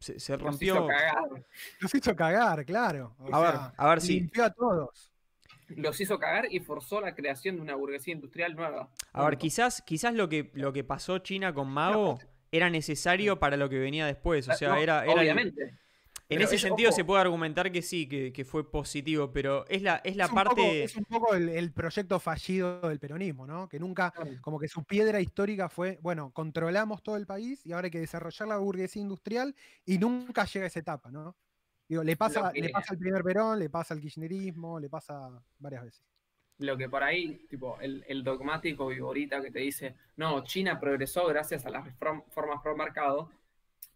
Se, 0.00 0.20
se 0.20 0.36
rompió. 0.36 0.74
hizo 0.74 0.86
cagar. 0.86 1.44
Los 1.80 1.94
hizo 1.94 2.14
cagar, 2.16 2.64
claro. 2.64 3.14
O 3.18 3.34
A 3.34 3.40
ver, 3.40 3.50
sea, 3.50 3.74
a 3.76 3.88
ver 3.88 4.00
si. 4.00 4.20
limpió 4.20 4.44
a 4.44 4.50
todos. 4.52 5.10
Los 5.68 6.00
hizo 6.00 6.18
cagar 6.18 6.46
y 6.50 6.60
forzó 6.60 7.00
la 7.00 7.14
creación 7.14 7.56
de 7.56 7.62
una 7.62 7.74
burguesía 7.74 8.14
industrial 8.14 8.54
nueva. 8.54 8.88
A 9.12 9.24
ver, 9.24 9.36
quizás, 9.36 9.82
quizás 9.82 10.14
lo 10.14 10.28
que, 10.28 10.50
lo 10.54 10.72
que 10.72 10.82
pasó 10.84 11.18
China 11.18 11.52
con 11.52 11.68
Mao 11.68 12.18
era 12.50 12.70
necesario 12.70 13.38
para 13.38 13.56
lo 13.58 13.68
que 13.68 13.78
venía 13.78 14.06
después. 14.06 14.48
O 14.48 14.54
sea, 14.54 14.68
No, 14.70 14.76
era, 14.76 15.02
era 15.04 15.12
el- 15.12 15.18
obviamente. 15.18 15.74
En 16.30 16.42
ese 16.42 16.56
es- 16.56 16.60
sentido 16.60 16.90
ojo. 16.90 16.96
se 16.96 17.04
puede 17.04 17.22
argumentar 17.22 17.72
que 17.72 17.80
sí, 17.80 18.06
que, 18.08 18.32
que 18.32 18.44
fue 18.44 18.70
positivo, 18.70 19.32
pero 19.32 19.66
es 19.68 19.80
la, 19.82 19.96
es 20.04 20.14
la 20.16 20.24
es 20.24 20.30
un 20.30 20.36
poco, 20.36 20.46
parte. 20.56 20.84
es 20.84 20.96
un 20.96 21.04
poco 21.04 21.34
el, 21.34 21.48
el 21.48 21.72
proyecto 21.72 22.20
fallido 22.20 22.80
del 22.88 22.98
peronismo, 22.98 23.46
¿no? 23.46 23.68
Que 23.68 23.78
nunca, 23.80 24.12
como 24.42 24.58
que 24.58 24.68
su 24.68 24.84
piedra 24.84 25.20
histórica 25.20 25.68
fue, 25.70 25.98
bueno, 26.02 26.30
controlamos 26.32 27.02
todo 27.02 27.16
el 27.16 27.26
país 27.26 27.64
y 27.64 27.72
ahora 27.72 27.86
hay 27.86 27.90
que 27.90 28.00
desarrollar 28.00 28.46
la 28.48 28.58
burguesía 28.58 29.00
industrial 29.00 29.54
y 29.86 29.96
nunca 29.98 30.44
llega 30.44 30.64
a 30.64 30.68
esa 30.68 30.80
etapa, 30.80 31.10
¿no? 31.10 31.34
Digo, 31.88 32.04
le 32.04 32.16
pasa, 32.16 32.52
que- 32.52 32.60
le 32.60 32.68
pasa 32.68 32.92
al 32.92 32.98
primer 32.98 33.22
Perón, 33.22 33.58
le 33.58 33.70
pasa 33.70 33.94
al 33.94 34.00
kirchnerismo, 34.00 34.78
le 34.78 34.90
pasa 34.90 35.30
varias 35.58 35.84
veces. 35.84 36.04
Lo 36.58 36.76
que 36.76 36.88
por 36.90 37.02
ahí, 37.04 37.46
tipo, 37.48 37.78
el, 37.80 38.04
el 38.06 38.22
dogmático 38.22 38.88
viborita 38.88 39.40
que 39.40 39.50
te 39.50 39.60
dice, 39.60 39.94
no, 40.16 40.42
China 40.44 40.78
progresó 40.78 41.26
gracias 41.26 41.64
a 41.64 41.70
las 41.70 41.86
reform- 41.86 42.24
reformas 42.26 42.60
pro 42.62 42.76
mercado, 42.76 43.30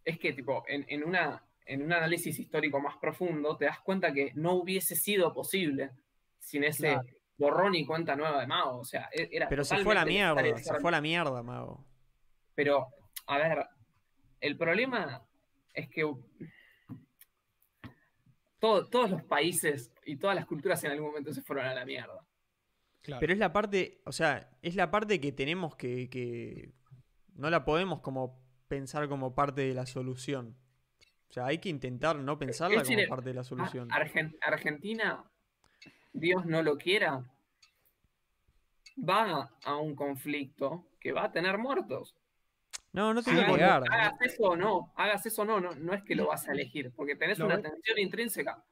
es 0.04 0.18
que, 0.18 0.32
tipo, 0.32 0.64
en, 0.68 0.86
en 0.88 1.04
una, 1.04 1.42
en 1.66 1.82
un 1.82 1.92
análisis 1.92 2.38
histórico 2.38 2.80
más 2.80 2.96
profundo, 2.98 3.56
te 3.56 3.64
das 3.66 3.80
cuenta 3.80 4.12
que 4.12 4.32
no 4.34 4.54
hubiese 4.54 4.96
sido 4.96 5.32
posible 5.32 5.90
sin 6.38 6.64
ese 6.64 6.88
Claro. 6.92 7.08
borrón 7.38 7.74
y 7.74 7.86
cuenta 7.86 8.16
nueva 8.16 8.40
de 8.40 8.46
Mao. 8.46 8.78
O 8.78 8.84
sea, 8.84 9.08
e- 9.12 9.28
era 9.32 9.48
Pero 9.48 9.64
se 9.64 9.78
fue 9.78 9.92
a 9.92 10.00
la 10.00 10.04
mierda, 10.04 10.58
se 10.58 10.74
fue 10.80 10.90
a 10.90 10.92
la 10.92 11.00
mierda, 11.00 11.42
Mao. 11.42 11.84
Pero, 12.54 12.88
a 13.26 13.38
ver, 13.38 13.66
el 14.40 14.56
problema 14.56 15.22
es 15.72 15.88
que 15.88 16.04
todo- 18.58 18.88
todos 18.88 19.10
los 19.10 19.22
países 19.24 19.92
y 20.04 20.16
todas 20.16 20.36
las 20.36 20.46
culturas 20.46 20.82
en 20.84 20.92
algún 20.92 21.08
momento 21.08 21.32
se 21.32 21.42
fueron 21.42 21.66
a 21.66 21.74
la 21.74 21.84
mierda. 21.84 22.24
Claro. 23.02 23.20
Pero 23.20 23.32
es 23.32 23.38
la 23.38 23.52
parte, 23.52 24.00
o 24.04 24.12
sea, 24.12 24.50
es 24.62 24.76
la 24.76 24.90
parte 24.90 25.20
que 25.20 25.32
tenemos 25.32 25.74
que, 25.74 26.08
que 26.08 26.72
no 27.34 27.50
la 27.50 27.64
podemos 27.64 28.00
como 28.00 28.40
pensar 28.68 29.08
como 29.08 29.34
parte 29.34 29.62
de 29.62 29.74
la 29.74 29.86
solución. 29.86 30.56
O 31.32 31.34
sea, 31.34 31.46
hay 31.46 31.56
que 31.56 31.70
intentar 31.70 32.16
no 32.16 32.38
pensarla 32.38 32.80
decir, 32.80 32.98
como 33.06 33.08
parte 33.08 33.30
de 33.30 33.34
la 33.36 33.42
solución. 33.42 33.88
Argen- 33.88 34.36
Argentina, 34.42 35.24
Dios 36.12 36.44
no 36.44 36.62
lo 36.62 36.76
quiera, 36.76 37.24
va 38.98 39.50
a 39.64 39.76
un 39.76 39.94
conflicto 39.96 40.84
que 41.00 41.12
va 41.12 41.24
a 41.24 41.32
tener 41.32 41.56
muertos. 41.56 42.14
No, 42.92 43.14
no 43.14 43.22
te 43.22 43.30
voy 43.32 43.44
a 43.44 43.46
negar. 43.46 43.82
Hagas 43.90 44.20
eso 44.20 44.42
o 44.42 44.56
no, 44.56 44.92
hagas 44.94 45.24
eso 45.24 45.40
o 45.40 45.44
no, 45.46 45.58
no, 45.58 45.74
no 45.74 45.94
es 45.94 46.02
que 46.02 46.14
lo 46.14 46.26
vas 46.26 46.46
a 46.48 46.52
elegir, 46.52 46.92
porque 46.94 47.16
tenés 47.16 47.38
una 47.40 47.54
tensión 47.62 47.98
intrínseca. 47.98 48.62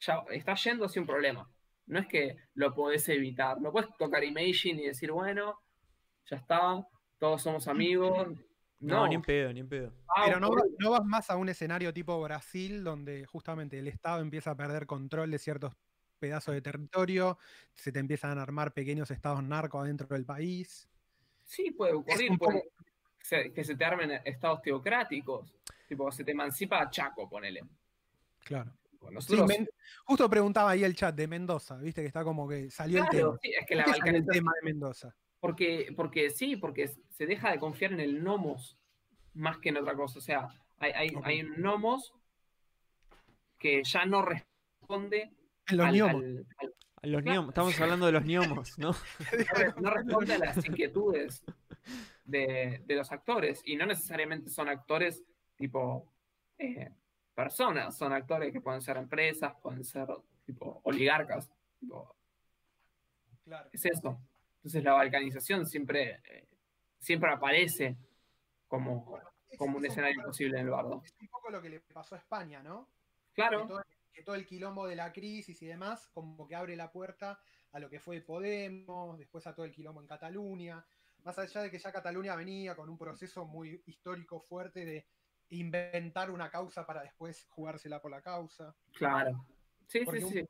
Ya 0.00 0.22
estás 0.32 0.62
yendo 0.62 0.84
hacia 0.84 1.00
un 1.00 1.06
problema. 1.08 1.48
No 1.86 1.98
es 2.00 2.06
que 2.06 2.36
lo 2.52 2.74
podés 2.74 3.08
evitar. 3.08 3.62
No 3.62 3.72
puedes 3.72 3.88
tocar 3.96 4.22
Imagine 4.24 4.82
y 4.82 4.86
decir, 4.88 5.10
bueno, 5.10 5.58
ya 6.26 6.36
está, 6.36 6.86
todos 7.18 7.40
somos 7.40 7.66
amigos. 7.66 8.28
No, 8.84 8.96
No, 9.00 9.08
ni 9.08 9.14
en 9.14 9.22
pedo, 9.22 9.52
ni 9.52 9.60
en 9.60 9.68
pedo. 9.68 9.92
Ah, 10.08 10.22
Pero 10.26 10.40
no, 10.40 10.50
no 10.78 10.90
vas 10.90 11.04
más 11.04 11.30
a 11.30 11.36
un 11.36 11.48
escenario 11.48 11.92
tipo 11.94 12.20
Brasil, 12.22 12.84
donde 12.84 13.24
justamente 13.26 13.78
el 13.78 13.88
Estado 13.88 14.20
empieza 14.20 14.50
a 14.50 14.56
perder 14.56 14.86
control 14.86 15.30
de 15.30 15.38
ciertos 15.38 15.72
pedazos 16.18 16.54
de 16.54 16.62
territorio, 16.62 17.38
se 17.74 17.92
te 17.92 17.98
empiezan 17.98 18.38
a 18.38 18.42
armar 18.42 18.72
pequeños 18.72 19.10
estados 19.10 19.42
narcos 19.42 19.82
adentro 19.84 20.06
del 20.08 20.24
país. 20.24 20.88
Sí, 21.44 21.70
puede 21.70 21.92
ocurrir. 21.94 22.36
poco- 22.38 22.62
que 23.54 23.64
se 23.64 23.74
te 23.74 23.84
armen 23.86 24.10
estados 24.24 24.60
teocráticos. 24.60 25.54
Tipo, 25.88 26.12
se 26.12 26.24
te 26.24 26.32
emancipa 26.32 26.88
Chaco, 26.90 27.26
ponele. 27.28 27.62
Claro. 28.44 28.70
Sí, 29.00 29.06
Nosotros, 29.14 29.46
Men- 29.48 29.68
justo 30.04 30.28
preguntaba 30.30 30.70
ahí 30.70 30.84
el 30.84 30.94
chat 30.94 31.14
de 31.14 31.26
Mendoza, 31.26 31.76
viste 31.76 32.00
que 32.02 32.06
está 32.06 32.22
como 32.24 32.46
que 32.48 32.70
salió 32.70 33.02
el 33.02 33.08
tema. 33.10 33.38
sí, 33.42 33.50
es 33.58 33.66
que 33.66 33.76
¿Por 33.76 33.76
la 33.76 33.84
salió 33.84 34.04
el 34.04 34.22
balcanización- 34.24 34.32
tema 34.32 34.52
de 34.60 34.64
Mendoza? 34.72 35.14
Porque, 35.44 35.92
porque 35.94 36.30
sí, 36.30 36.56
porque 36.56 36.88
se 36.88 37.26
deja 37.26 37.50
de 37.50 37.58
confiar 37.58 37.92
en 37.92 38.00
el 38.00 38.24
nomos 38.24 38.78
más 39.34 39.58
que 39.58 39.68
en 39.68 39.76
otra 39.76 39.94
cosa. 39.94 40.18
O 40.18 40.22
sea, 40.22 40.48
hay, 40.78 40.92
hay, 41.22 41.42
un 41.42 41.60
nomos 41.60 42.14
que 43.58 43.84
ya 43.84 44.06
no 44.06 44.22
responde 44.22 45.34
los 45.70 45.86
al- 45.86 46.00
al- 46.00 46.46
al- 46.58 46.74
A 47.02 47.06
Los 47.06 47.22
Claro. 47.22 47.48
estamos 47.50 47.78
hablando 47.78 48.06
de 48.06 48.12
los 48.12 48.24
gnomos, 48.24 48.78
¿no? 48.78 48.92
no, 49.52 49.54
re- 49.58 49.74
no 49.82 49.90
responde 49.90 50.32
a 50.32 50.38
las 50.38 50.64
inquietudes 50.64 51.44
de, 52.24 52.82
de 52.86 52.94
los 52.94 53.12
actores. 53.12 53.60
Y 53.66 53.76
no 53.76 53.84
necesariamente 53.84 54.48
son 54.48 54.70
actores 54.70 55.22
tipo 55.56 56.10
eh, 56.56 56.90
personas, 57.34 57.98
son 57.98 58.14
actores 58.14 58.50
que 58.50 58.62
pueden 58.62 58.80
ser 58.80 58.96
empresas, 58.96 59.52
pueden 59.62 59.84
ser 59.84 60.06
tipo 60.46 60.80
oligarcas. 60.84 61.50
tipo, 61.78 62.16
Claro. 63.44 63.68
es 63.74 63.84
eso. 63.84 64.18
Entonces 64.64 64.82
la 64.82 64.94
balcanización 64.94 65.66
siempre, 65.66 66.22
eh, 66.24 66.48
siempre 66.98 67.30
aparece 67.30 67.98
como, 68.66 69.20
como 69.58 69.76
un 69.76 69.84
Es 69.84 69.90
escenario 69.90 70.22
posible 70.22 70.58
en 70.58 70.64
el 70.64 70.70
bardo. 70.70 71.02
Es 71.04 71.14
un 71.20 71.28
poco 71.28 71.50
lo 71.50 71.60
que 71.60 71.68
le 71.68 71.80
pasó 71.80 72.14
a 72.14 72.18
España, 72.18 72.62
¿no? 72.62 72.88
Que 73.34 73.42
Claro, 73.42 73.66
todo, 73.66 73.82
que 74.10 74.22
todo 74.22 74.34
el 74.36 74.46
quilombo 74.46 74.86
de 74.86 74.96
la 74.96 75.12
crisis 75.12 75.60
y 75.60 75.66
demás, 75.66 76.08
como 76.14 76.48
que 76.48 76.54
abre 76.54 76.76
la 76.76 76.90
puerta 76.90 77.38
a 77.72 77.78
lo 77.78 77.90
que 77.90 78.00
fue 78.00 78.22
Podemos, 78.22 79.18
después 79.18 79.46
a 79.46 79.54
todo 79.54 79.66
el 79.66 79.72
quilombo 79.72 80.00
en 80.00 80.06
Cataluña, 80.06 80.82
más 81.24 81.38
allá 81.38 81.60
de 81.60 81.70
que 81.70 81.78
ya 81.78 81.92
Cataluña 81.92 82.34
venía 82.34 82.74
con 82.74 82.88
un 82.88 82.96
proceso 82.96 83.44
muy 83.44 83.82
histórico 83.84 84.40
fuerte 84.40 84.86
de 84.86 85.06
inventar 85.50 86.30
una 86.30 86.50
causa 86.50 86.86
para 86.86 87.02
después 87.02 87.46
jugársela 87.50 88.00
por 88.00 88.10
la 88.10 88.22
causa. 88.22 88.74
claro. 88.94 89.44
Sí, 89.86 90.00
Porque 90.06 90.22
sí, 90.22 90.30
sí. 90.30 90.46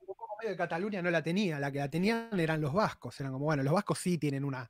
De 0.50 0.56
Cataluña 0.56 1.02
no 1.02 1.10
la 1.10 1.22
tenía, 1.22 1.58
la 1.58 1.70
que 1.72 1.78
la 1.78 1.88
tenían 1.90 2.28
eran 2.38 2.60
los 2.60 2.72
vascos, 2.72 3.18
eran 3.20 3.32
como, 3.32 3.46
bueno, 3.46 3.62
los 3.62 3.72
vascos 3.72 3.98
sí 3.98 4.18
tienen 4.18 4.44
una, 4.44 4.68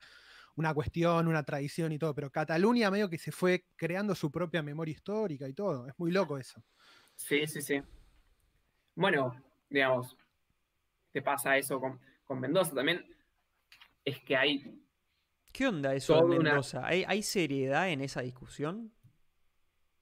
una 0.57 0.73
cuestión, 0.75 1.27
una 1.29 1.43
tradición 1.43 1.93
y 1.93 1.99
todo, 1.99 2.15
pero 2.15 2.31
Cataluña 2.31 2.91
medio 2.91 3.09
que 3.11 3.19
se 3.19 3.33
fue 3.33 3.67
creando 3.77 4.15
su 4.15 4.31
propia 4.31 4.63
memoria 4.63 4.93
histórica 4.93 5.49
y 5.49 5.53
todo, 5.55 5.87
es 5.89 5.95
muy 5.99 6.11
loco 6.13 6.39
eso. 6.39 6.63
Sí, 7.17 7.47
sí, 7.47 7.61
sí. 7.63 7.83
Bueno, 8.95 9.35
digamos, 9.69 10.17
te 11.13 11.23
pasa 11.23 11.57
eso 11.57 11.81
con, 11.81 12.01
con 12.25 12.41
Mendoza 12.41 12.75
también. 12.75 13.05
Es 14.05 14.21
que 14.21 14.37
hay, 14.37 14.81
¿Qué 15.53 15.67
onda 15.69 15.95
eso 15.95 16.17
de 16.17 16.37
una- 16.39 16.51
Mendoza? 16.51 16.85
¿Hay, 16.87 17.05
hay 17.07 17.23
seriedad 17.23 17.89
en 17.91 18.01
esa 18.01 18.21
discusión? 18.23 18.93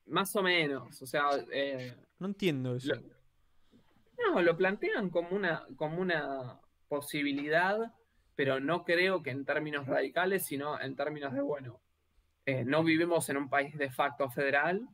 más 0.06 0.34
o 0.36 0.42
menos, 0.42 1.00
o 1.00 1.06
sea, 1.06 1.30
eh, 1.52 1.96
No 2.18 2.26
entiendo 2.26 2.74
eso. 2.76 2.94
Lo- 2.94 3.02
no, 4.26 4.42
lo 4.42 4.56
plantean 4.56 5.10
como 5.10 5.30
una, 5.30 5.66
como 5.76 6.00
una 6.00 6.60
posibilidad, 6.88 7.78
pero 8.34 8.60
no 8.60 8.84
creo 8.84 9.22
que 9.22 9.30
en 9.30 9.44
términos 9.44 9.86
radicales, 9.86 10.44
sino 10.46 10.80
en 10.80 10.96
términos 10.96 11.32
de, 11.32 11.40
bueno, 11.40 11.80
eh, 12.46 12.64
no 12.64 12.82
vivimos 12.82 13.28
en 13.28 13.36
un 13.36 13.48
país 13.48 13.76
de 13.76 13.90
facto 13.90 14.28
federal, 14.30 14.88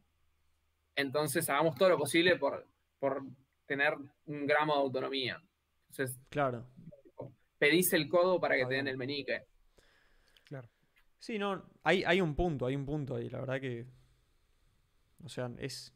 entonces 0.96 1.48
hagamos 1.48 1.76
todo 1.76 1.90
lo 1.90 1.98
posible 1.98 2.36
por, 2.36 2.66
por 2.98 3.22
tener 3.66 3.94
un 4.26 4.46
gramo 4.46 4.74
de 4.74 4.80
autonomía. 4.80 5.42
Entonces, 5.90 6.18
Claro. 6.28 6.66
pedís 7.58 7.92
el 7.92 8.08
codo 8.08 8.40
para 8.40 8.56
que 8.56 8.66
te 8.66 8.74
den 8.74 8.88
el 8.88 8.96
menique. 8.96 9.44
Claro. 10.44 10.68
Sí, 11.18 11.38
no, 11.38 11.64
hay, 11.82 12.04
hay 12.04 12.20
un 12.20 12.34
punto, 12.34 12.66
hay 12.66 12.76
un 12.76 12.86
punto 12.86 13.16
ahí, 13.16 13.28
la 13.28 13.40
verdad 13.40 13.60
que. 13.60 13.86
O 15.24 15.28
sea, 15.28 15.50
es. 15.58 15.92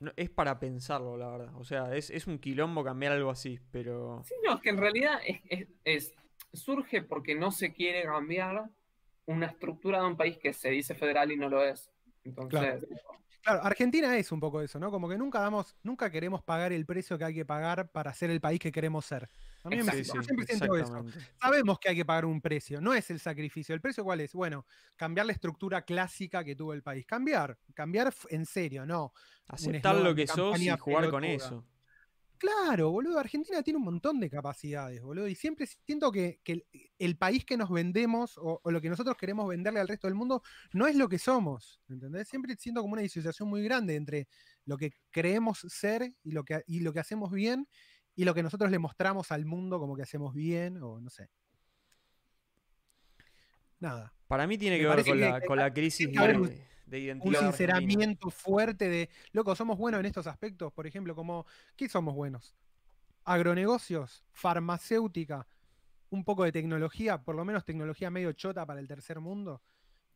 No- 0.00 0.12
es 0.16 0.30
para 0.30 0.58
pensarlo, 0.58 1.16
la 1.16 1.28
verdad. 1.30 1.54
O 1.56 1.64
sea, 1.64 1.94
es, 1.94 2.10
es 2.10 2.26
un 2.26 2.38
quilombo 2.38 2.84
cambiar 2.84 3.12
algo 3.12 3.30
así, 3.30 3.58
pero. 3.70 4.22
Sí, 4.24 4.34
no, 4.44 4.54
es 4.56 4.60
que 4.60 4.70
en 4.70 4.78
realidad 4.78 5.18
es, 5.26 5.40
es- 5.48 5.68
es- 5.84 6.14
surge 6.52 7.02
porque 7.02 7.34
no 7.34 7.50
se 7.50 7.72
quiere 7.72 8.02
cambiar 8.04 8.70
una 9.26 9.46
estructura 9.46 10.00
de 10.00 10.06
un 10.06 10.16
país 10.16 10.38
que 10.38 10.52
se 10.52 10.70
dice 10.70 10.94
federal 10.94 11.30
y 11.32 11.36
no 11.36 11.48
lo 11.48 11.62
es. 11.64 11.90
Entonces, 12.24 12.60
Claro, 12.60 12.80
Argentina 13.52 14.16
es 14.16 14.30
un 14.32 14.40
poco 14.40 14.60
eso, 14.60 14.78
¿no? 14.78 14.90
Como 14.90 15.08
que 15.08 15.18
nunca 15.18 15.40
damos, 15.40 15.76
nunca 15.82 16.10
queremos 16.10 16.42
pagar 16.42 16.72
el 16.72 16.84
precio 16.86 17.18
que 17.18 17.24
hay 17.24 17.34
que 17.34 17.44
pagar 17.44 17.90
para 17.90 18.12
ser 18.14 18.30
el 18.30 18.40
país 18.40 18.60
que 18.60 18.70
queremos 18.72 19.04
ser. 19.06 19.28
A 19.64 19.68
mí 19.70 19.76
me- 19.76 19.82
Exacto. 19.82 19.98
Sí, 20.04 20.10
yo 20.14 20.22
sí, 20.22 20.26
siempre 20.26 20.46
siento 20.46 20.76
eso. 20.76 21.04
Sabemos 21.40 21.78
que 21.78 21.88
hay 21.90 21.96
que 21.96 22.04
pagar 22.04 22.24
un 22.24 22.40
precio, 22.40 22.80
no 22.80 22.94
es 22.94 23.10
el 23.10 23.20
sacrificio. 23.20 23.74
¿El 23.74 23.80
precio 23.80 24.04
cuál 24.04 24.20
es? 24.20 24.32
Bueno, 24.32 24.66
cambiar 24.96 25.26
la 25.26 25.32
estructura 25.32 25.82
clásica 25.82 26.44
que 26.44 26.54
tuvo 26.56 26.72
el 26.74 26.82
país. 26.82 27.06
Cambiar, 27.06 27.58
cambiar 27.74 28.12
en 28.30 28.46
serio, 28.46 28.86
no. 28.86 29.12
Aceptar 29.46 29.94
lo 29.96 30.14
que 30.14 30.26
sos 30.26 30.60
y 30.60 30.68
jugar 30.78 31.04
con 31.10 31.24
eso. 31.24 31.64
Claro, 32.38 32.90
boludo, 32.90 33.18
Argentina 33.18 33.62
tiene 33.62 33.78
un 33.78 33.84
montón 33.84 34.20
de 34.20 34.30
capacidades, 34.30 35.02
boludo, 35.02 35.26
y 35.26 35.34
siempre 35.34 35.66
siento 35.66 36.12
que, 36.12 36.40
que 36.44 36.52
el, 36.52 36.66
el 36.98 37.16
país 37.18 37.44
que 37.44 37.56
nos 37.56 37.68
vendemos 37.68 38.38
o, 38.38 38.60
o 38.62 38.70
lo 38.70 38.80
que 38.80 38.88
nosotros 38.88 39.16
queremos 39.16 39.48
venderle 39.48 39.80
al 39.80 39.88
resto 39.88 40.06
del 40.06 40.14
mundo 40.14 40.42
no 40.72 40.86
es 40.86 40.94
lo 40.94 41.08
que 41.08 41.18
somos, 41.18 41.80
¿entendés? 41.88 42.28
Siempre 42.28 42.54
siento 42.56 42.80
como 42.80 42.92
una 42.92 43.02
disociación 43.02 43.48
muy 43.48 43.62
grande 43.64 43.96
entre 43.96 44.28
lo 44.66 44.76
que 44.76 44.92
creemos 45.10 45.66
ser 45.68 46.14
y 46.22 46.30
lo 46.30 46.44
que, 46.44 46.62
y 46.66 46.80
lo 46.80 46.92
que 46.92 47.00
hacemos 47.00 47.32
bien 47.32 47.66
y 48.14 48.24
lo 48.24 48.34
que 48.34 48.42
nosotros 48.44 48.70
le 48.70 48.78
mostramos 48.78 49.32
al 49.32 49.44
mundo 49.44 49.80
como 49.80 49.96
que 49.96 50.02
hacemos 50.02 50.32
bien 50.34 50.76
o 50.82 51.00
no 51.00 51.10
sé. 51.10 51.28
Nada. 53.80 54.12
Para 54.26 54.46
mí 54.46 54.58
tiene 54.58 54.76
Me 54.76 54.82
que 54.82 54.88
ver 54.88 55.04
con 55.04 55.14
que- 55.18 55.20
la, 55.24 55.40
con 55.40 55.58
la 55.58 55.72
crisis 55.72 56.08
que 56.08 56.18
de, 56.88 56.96
de 56.96 57.02
identidad. 57.04 57.26
un 57.28 57.34
argentina. 57.36 57.52
sinceramiento 57.56 58.30
fuerte 58.30 58.88
de, 58.88 59.10
loco, 59.32 59.54
somos 59.54 59.76
buenos 59.78 60.00
en 60.00 60.06
estos 60.06 60.26
aspectos, 60.26 60.72
por 60.72 60.86
ejemplo, 60.86 61.14
como, 61.14 61.46
¿qué 61.76 61.88
somos 61.88 62.14
buenos? 62.14 62.54
Agronegocios, 63.24 64.24
farmacéutica, 64.32 65.46
un 66.10 66.24
poco 66.24 66.44
de 66.44 66.52
tecnología, 66.52 67.18
por 67.22 67.34
lo 67.34 67.44
menos 67.44 67.64
tecnología 67.64 68.10
medio 68.10 68.32
chota 68.32 68.64
para 68.64 68.80
el 68.80 68.88
tercer 68.88 69.20
mundo. 69.20 69.60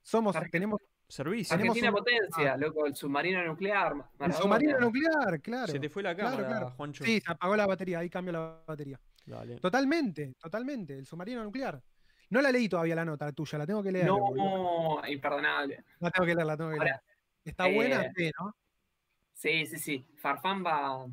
Somos, 0.00 0.34
tenemos 0.50 0.80
Servicio. 1.08 1.54
Tenemos 1.54 1.76
Argentina 1.76 1.90
un- 1.90 1.96
potencia, 1.96 2.56
loco, 2.56 2.86
el 2.86 2.96
submarino 2.96 3.44
nuclear. 3.44 3.92
el 4.18 4.32
submarino 4.32 4.80
nuclear, 4.80 5.42
claro. 5.42 5.70
Se 5.70 5.78
te 5.78 5.90
fue 5.90 6.02
la 6.02 6.14
claro, 6.14 6.30
cámara, 6.38 6.48
claro. 6.48 6.70
Juancho. 6.70 7.04
Sí, 7.04 7.20
se 7.20 7.30
apagó 7.30 7.54
la 7.54 7.66
batería, 7.66 7.98
ahí 7.98 8.08
cambio 8.08 8.32
la 8.32 8.62
batería. 8.66 8.98
Dale. 9.26 9.56
Totalmente, 9.58 10.34
totalmente, 10.40 10.96
el 10.96 11.04
submarino 11.04 11.44
nuclear. 11.44 11.82
No 12.32 12.40
la 12.40 12.50
leí 12.50 12.66
todavía 12.66 12.94
la 12.94 13.04
nota 13.04 13.30
tuya, 13.32 13.58
la 13.58 13.66
tengo 13.66 13.82
que 13.82 13.92
leer. 13.92 14.06
No, 14.06 15.02
imperdonable. 15.06 15.84
La 16.00 16.10
tengo 16.10 16.26
que 16.26 16.34
leer, 16.34 16.46
la 16.46 16.56
tengo 16.56 16.70
que 16.70 16.78
leer. 16.78 16.92
Ahora, 16.92 17.02
¿Está 17.44 17.68
eh, 17.68 17.74
buena? 17.74 18.10
Sí, 18.16 18.30
¿no? 18.40 18.56
Sí, 19.34 19.66
sí, 19.66 19.78
sí. 19.78 20.06
Farfán 20.16 20.64
va, 20.64 21.06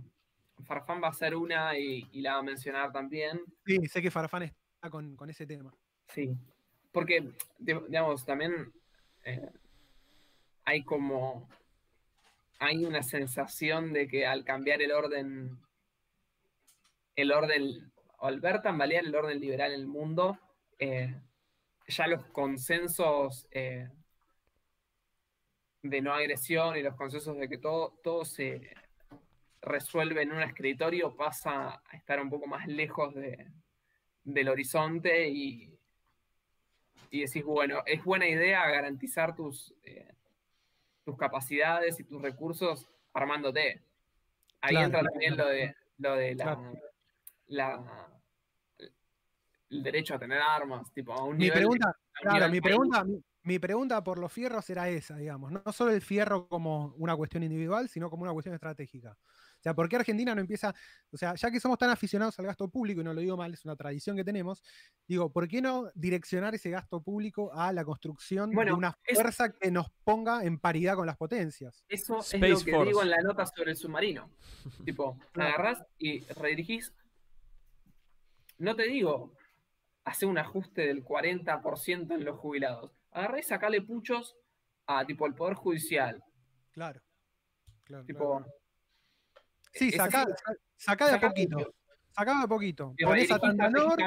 Farfán 0.65 1.03
va 1.03 1.09
a 1.09 1.13
ser 1.13 1.35
una 1.35 1.77
y, 1.77 2.07
y 2.13 2.21
la 2.21 2.35
va 2.35 2.39
a 2.39 2.43
mencionar 2.43 2.93
también. 2.93 3.41
Sí, 3.65 3.85
sé 3.87 4.01
que 4.01 4.09
Farfán 4.09 4.43
está 4.43 4.89
con, 4.89 5.17
con 5.17 5.29
ese 5.29 5.45
tema. 5.45 5.73
Sí. 6.07 6.33
Porque, 6.93 7.33
di- 7.57 7.73
digamos, 7.89 8.25
también 8.25 8.71
eh, 9.25 9.49
hay 10.63 10.83
como. 10.83 11.49
Hay 12.59 12.85
una 12.85 13.03
sensación 13.03 13.91
de 13.91 14.07
que 14.07 14.25
al 14.25 14.45
cambiar 14.45 14.81
el 14.81 14.93
orden. 14.93 15.59
El 17.17 17.33
orden. 17.33 17.91
O 18.19 18.27
al 18.27 18.39
ver 18.39 18.61
tambalear 18.61 19.03
el 19.03 19.15
orden 19.15 19.39
liberal 19.41 19.73
en 19.73 19.81
el 19.81 19.87
mundo, 19.87 20.37
eh, 20.79 21.15
ya 21.87 22.07
los 22.07 22.25
consensos 22.27 23.47
eh, 23.51 23.89
de 25.81 26.01
no 26.01 26.13
agresión 26.13 26.77
y 26.77 26.81
los 26.81 26.95
consensos 26.95 27.37
de 27.37 27.47
que 27.49 27.57
todo, 27.57 27.99
todo 28.03 28.25
se 28.25 28.73
resuelve 29.61 30.21
en 30.21 30.31
un 30.31 30.41
escritorio 30.41 31.15
pasa 31.15 31.81
a 31.85 31.97
estar 31.97 32.21
un 32.21 32.29
poco 32.29 32.47
más 32.47 32.67
lejos 32.67 33.13
de, 33.13 33.51
del 34.23 34.49
horizonte 34.49 35.27
y, 35.29 35.77
y 37.11 37.21
decís, 37.21 37.43
bueno, 37.43 37.83
es 37.85 38.03
buena 38.03 38.27
idea 38.27 38.67
garantizar 38.69 39.35
tus, 39.35 39.73
eh, 39.83 40.13
tus 41.03 41.17
capacidades 41.17 41.99
y 41.99 42.03
tus 42.03 42.21
recursos 42.21 42.87
armándote. 43.13 43.81
Ahí 44.61 44.71
Claro, 44.75 44.85
entra 44.85 44.99
claro, 45.01 45.11
también 45.11 45.37
lo 45.37 45.47
de, 45.47 45.75
lo 45.97 46.15
de 46.15 46.35
la- 47.47 48.18
el 49.69 49.83
derecho 49.83 50.15
a 50.15 50.19
tener 50.19 50.39
armas, 50.41 50.91
tipo, 50.93 51.13
a 51.13 51.23
un 51.23 51.37
Mi 51.37 51.45
nivel- 51.45 51.53
pregunta, 51.59 51.95
claro, 52.13 52.35
nivel 52.35 52.51
mi 52.51 52.61
pregunta, 52.61 53.03
mi, 53.03 53.23
mi 53.43 53.59
pregunta 53.59 54.03
por 54.03 54.17
los 54.19 54.31
fierros 54.31 54.69
era 54.69 54.89
esa, 54.89 55.15
digamos. 55.17 55.51
No, 55.51 55.61
solo 55.71 55.91
el 55.91 56.01
fierro 56.01 56.47
como 56.47 56.93
una 56.97 57.15
cuestión 57.15 57.43
individual, 57.43 57.87
sino 57.87 58.09
como 58.09 58.23
una 58.23 58.33
cuestión 58.33 58.55
estratégica. 58.55 59.11
O 59.11 59.61
sea, 59.61 59.73
¿por 59.73 59.89
qué 59.89 59.97
Argentina 59.97 60.33
no 60.33 60.39
empieza? 60.41 60.73
O 61.11 61.17
sea, 61.17 61.35
ya 61.35 61.51
que 61.51 61.59
somos 61.59 61.77
tan 61.77 61.89
aficionados 61.89 62.39
al 62.39 62.45
gasto 62.45 62.69
público, 62.69 63.01
y 63.01 63.03
no 63.03 63.13
lo 63.13 63.19
digo 63.21 63.35
mal, 63.37 63.53
es 63.53 63.65
una 63.65 63.75
tradición 63.75 64.15
que 64.15 64.23
tenemos, 64.23 64.63
digo, 65.07 65.31
¿por 65.31 65.47
qué 65.49 65.61
no 65.61 65.91
direccionar 65.95 66.55
ese 66.55 66.69
gasto 66.69 67.01
público 67.03 67.51
a 67.53 67.71
la 67.73 67.83
construcción 67.83 68.51
Bueno, 68.51 68.71
de 68.71 68.77
una 68.77 68.97
es- 69.03 69.15
fuerza 69.15 69.51
que 69.51 69.69
nos 69.69 69.91
ponga 70.03 70.43
en 70.45 70.59
paridad 70.59 70.95
con 70.95 71.05
las 71.05 71.17
potencias? 71.17 71.83
Eso 71.89 72.19
es 72.19 72.33
lo 72.33 72.39
que 72.63 72.71
Force. 72.71 72.85
digo 72.87 73.03
en 73.03 73.09
la 73.09 73.21
nota 73.21 73.45
sobre 73.45 73.71
el 73.71 73.77
submarino. 73.77 74.31
tipo, 74.85 75.19
agarrás 75.35 75.83
y 75.97 76.21
redirigís. 76.33 76.93
No 78.57 78.75
te 78.75 78.83
digo, 78.83 79.33
hacer 80.09 80.27
un 80.29 80.37
ajuste 80.37 80.81
del 80.87 81.03
40% 81.03 82.13
en 82.13 82.25
los 82.25 82.37
jubilados. 82.39 82.91
Agarrá 83.11 83.39
y 83.39 83.43
sacale 83.43 83.81
puchos 83.81 84.35
a 84.87 85.05
tipo 85.05 85.25
el 85.25 85.33
Poder 85.35 85.55
Judicial. 85.55 86.23
Claro. 86.71 87.01
claro, 87.83 88.05
Tipo, 88.05 88.37
claro. 88.37 88.53
Sí, 89.73 89.91
sacá, 89.91 90.25
sacá 90.75 91.07
de 91.09 91.15
a 91.15 91.19
poquito. 91.21 91.57
puchos. 91.57 91.73
Sacá 92.11 92.37
de 92.37 92.43
a 92.43 92.47
poquito. 92.47 92.93
Ponés 93.03 93.31
a 93.31 93.39
Tandanor, 93.39 93.97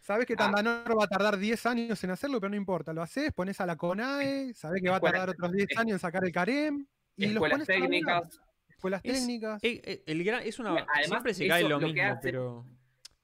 Sabés 0.00 0.24
que 0.26 0.32
Ah. 0.32 0.36
Tandanor 0.38 0.98
va 0.98 1.04
a 1.04 1.08
tardar 1.08 1.36
10 1.36 1.66
años 1.66 2.02
en 2.02 2.10
hacerlo, 2.10 2.40
pero 2.40 2.50
no 2.50 2.56
importa, 2.56 2.92
lo 2.94 3.02
haces, 3.02 3.32
pones 3.34 3.60
a 3.60 3.66
la 3.66 3.76
CONAE, 3.76 4.54
sabés 4.54 4.80
que 4.82 4.88
va 4.88 4.96
a 4.96 5.00
tardar 5.00 5.28
otros 5.28 5.52
10 5.52 5.68
años 5.76 5.92
en 5.94 5.98
sacar 5.98 6.24
el 6.24 6.32
CAREM, 6.32 6.86
y 7.16 7.26
los 7.26 7.32
escuelas 7.34 7.58
pones 7.58 7.68
laburar. 7.68 7.90
técnicas. 7.90 8.40
Escuelas 8.70 9.00
Es- 9.04 9.12
técnicas. 9.12 9.62
Eh, 9.62 9.82
eh, 9.84 10.02
el 10.06 10.24
gran, 10.24 10.42
es 10.42 10.58
una, 10.58 10.70
Además, 10.70 11.04
siempre 11.04 11.34
se 11.34 11.46
cae 11.48 11.62
lo, 11.64 11.68
lo 11.68 11.78
que 11.80 11.86
mismo, 11.92 12.02
hace- 12.12 12.20
pero. 12.22 12.66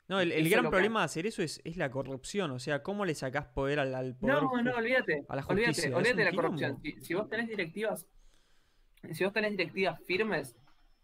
No, 0.08 0.20
el, 0.20 0.30
el 0.30 0.48
gran 0.48 0.70
problema 0.70 1.00
de 1.00 1.04
hacer 1.06 1.26
eso 1.26 1.42
es, 1.42 1.60
es 1.64 1.76
la 1.76 1.90
corrupción. 1.90 2.50
O 2.52 2.58
sea, 2.60 2.82
¿cómo 2.82 3.04
le 3.04 3.14
sacás 3.14 3.46
poder 3.46 3.80
al, 3.80 3.94
al 3.94 4.14
poder? 4.14 4.36
No, 4.42 4.62
no, 4.62 4.76
olvídate. 4.76 5.24
a 5.28 5.36
la 5.36 5.44
olvídate, 5.44 5.66
justicia, 5.72 5.96
olvídate 5.96 6.16
de 6.18 6.24
la 6.24 6.30
quilombo. 6.30 6.48
corrupción. 6.60 6.80
Si, 6.82 7.00
si 7.00 7.14
vos 7.14 7.28
tenés 7.28 7.48
directivas, 7.48 8.06
si 9.12 9.24
vos 9.24 9.32
tenés 9.32 9.50
directivas 9.50 10.00
firmes 10.04 10.56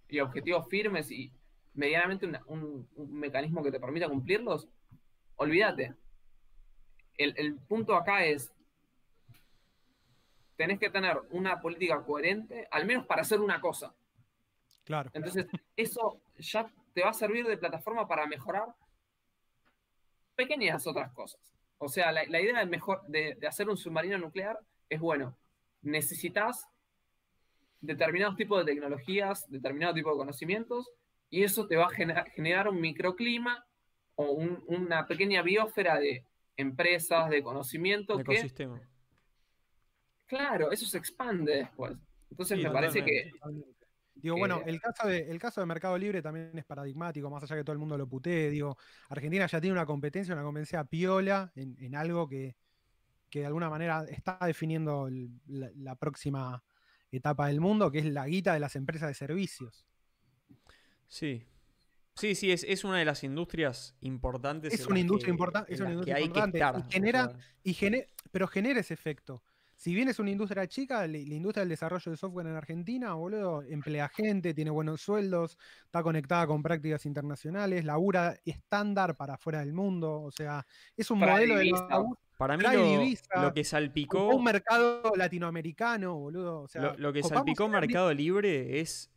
y 0.08 0.20
objetivos 0.20 0.68
firmes 0.68 1.10
y 1.10 1.32
medianamente 1.74 2.26
una- 2.26 2.42
un, 2.46 2.88
un 2.94 3.12
mecanismo 3.18 3.62
que 3.62 3.72
te 3.72 3.80
permita 3.80 4.08
cumplirlos, 4.08 4.68
olvídate. 5.36 5.94
El, 7.18 7.34
el 7.36 7.56
punto 7.56 7.96
acá 7.96 8.24
es 8.24 8.52
tenés 10.56 10.78
que 10.78 10.90
tener 10.90 11.18
una 11.30 11.60
política 11.60 12.00
coherente, 12.04 12.68
al 12.70 12.86
menos 12.86 13.06
para 13.06 13.22
hacer 13.22 13.40
una 13.40 13.60
cosa. 13.60 13.92
Claro. 14.84 15.10
Entonces, 15.12 15.46
eso 15.76 16.20
ya 16.38 16.70
te 16.94 17.02
va 17.02 17.10
a 17.10 17.14
servir 17.14 17.46
de 17.46 17.56
plataforma 17.56 18.06
para 18.06 18.26
mejorar 18.26 18.66
pequeñas 20.34 20.86
otras 20.86 21.12
cosas. 21.12 21.40
O 21.78 21.88
sea, 21.88 22.12
la, 22.12 22.24
la 22.26 22.40
idea 22.40 22.58
de, 22.60 22.66
mejor, 22.66 23.02
de, 23.08 23.34
de 23.34 23.46
hacer 23.46 23.68
un 23.68 23.76
submarino 23.76 24.16
nuclear 24.18 24.58
es, 24.88 25.00
bueno, 25.00 25.36
necesitas 25.82 26.68
determinados 27.80 28.36
tipos 28.36 28.64
de 28.64 28.72
tecnologías, 28.72 29.50
determinado 29.50 29.94
tipo 29.94 30.10
de 30.10 30.16
conocimientos, 30.16 30.90
y 31.30 31.42
eso 31.42 31.66
te 31.66 31.76
va 31.76 31.86
a 31.86 31.90
gener- 31.90 32.30
generar 32.32 32.68
un 32.68 32.80
microclima 32.80 33.64
o 34.14 34.30
un- 34.30 34.62
una 34.68 35.06
pequeña 35.06 35.42
biosfera 35.42 35.98
de 35.98 36.24
empresas, 36.56 37.30
de 37.30 37.42
conocimiento 37.42 38.16
un 38.16 38.22
que, 38.24 38.32
ecosistema. 38.34 38.80
claro, 40.26 40.70
eso 40.70 40.86
se 40.86 40.98
expande 40.98 41.56
después. 41.56 41.94
Entonces 42.30 42.58
Sí, 42.58 42.64
me 42.64 42.70
parece 42.70 43.04
que. 43.04 43.30
Digo, 44.14 44.36
bueno, 44.36 44.62
el 44.66 44.80
caso, 44.80 45.08
de, 45.08 45.30
el 45.30 45.38
caso 45.38 45.60
de 45.60 45.66
Mercado 45.66 45.96
Libre 45.98 46.22
también 46.22 46.56
es 46.56 46.64
paradigmático, 46.64 47.28
más 47.30 47.42
allá 47.42 47.56
que 47.56 47.64
todo 47.64 47.72
el 47.72 47.78
mundo 47.78 47.96
lo 47.98 48.06
putee. 48.06 48.50
Digo, 48.50 48.76
Argentina 49.08 49.46
ya 49.46 49.60
tiene 49.60 49.72
una 49.72 49.86
competencia, 49.86 50.34
una 50.34 50.44
competencia 50.44 50.84
piola 50.84 51.50
en, 51.56 51.76
en 51.80 51.94
algo 51.96 52.28
que, 52.28 52.54
que 53.30 53.40
de 53.40 53.46
alguna 53.46 53.70
manera 53.70 54.04
está 54.08 54.38
definiendo 54.46 55.08
el- 55.08 55.30
la, 55.46 55.70
la 55.76 55.94
próxima 55.96 56.62
etapa 57.10 57.48
del 57.48 57.60
mundo, 57.60 57.90
que 57.90 57.98
es 58.00 58.04
la 58.06 58.26
guita 58.26 58.52
de 58.54 58.60
las 58.60 58.76
empresas 58.76 59.08
de 59.08 59.14
servicios. 59.14 59.86
Sí. 61.08 61.46
Sí, 62.14 62.34
sí, 62.34 62.52
es, 62.52 62.64
es 62.64 62.84
una 62.84 62.98
de 62.98 63.06
las 63.06 63.24
industrias 63.24 63.96
importantes. 64.02 64.74
Es 64.74 64.86
una 64.86 65.00
industria 65.00 65.30
importante, 65.30 65.72
es 65.72 65.80
una 65.80 65.90
industria 65.90 66.14
que 66.14 66.20
hay 66.20 66.26
importante, 66.26 66.58
que 66.58 66.88
y 66.88 66.92
genera- 66.92 67.32
Y 67.62 67.74
gene- 67.74 68.06
pero 68.30 68.46
genera 68.46 68.80
ese 68.80 68.92
efecto. 68.94 69.42
Si 69.82 69.92
bien 69.96 70.08
es 70.08 70.20
una 70.20 70.30
industria 70.30 70.68
chica, 70.68 71.00
la, 71.08 71.08
la 71.08 71.34
industria 71.34 71.62
del 71.62 71.70
desarrollo 71.70 72.12
de 72.12 72.16
software 72.16 72.46
en 72.46 72.54
Argentina, 72.54 73.14
boludo, 73.14 73.64
emplea 73.64 74.08
gente, 74.08 74.54
tiene 74.54 74.70
buenos 74.70 75.00
sueldos, 75.00 75.58
está 75.86 76.04
conectada 76.04 76.46
con 76.46 76.62
prácticas 76.62 77.04
internacionales, 77.04 77.84
labura 77.84 78.36
estándar 78.44 79.16
para 79.16 79.34
afuera 79.34 79.58
del 79.58 79.72
mundo. 79.72 80.22
O 80.22 80.30
sea, 80.30 80.64
es 80.96 81.10
un 81.10 81.18
modelo 81.18 81.56
de 81.56 81.64
laburo 81.64 82.16
para 82.38 82.56
mí 82.56 82.62
lo, 82.62 82.70
divisa, 82.70 83.42
lo 83.42 83.52
que 83.52 83.64
salpicó, 83.64 84.28
un 84.28 84.44
mercado 84.44 85.14
latinoamericano, 85.16 86.14
boludo. 86.14 86.60
O 86.60 86.68
sea, 86.68 86.82
lo, 86.82 86.98
lo 86.98 87.12
que 87.12 87.24
salpicó 87.24 87.68
Mercado 87.68 88.14
Libre 88.14 88.78
es, 88.78 89.10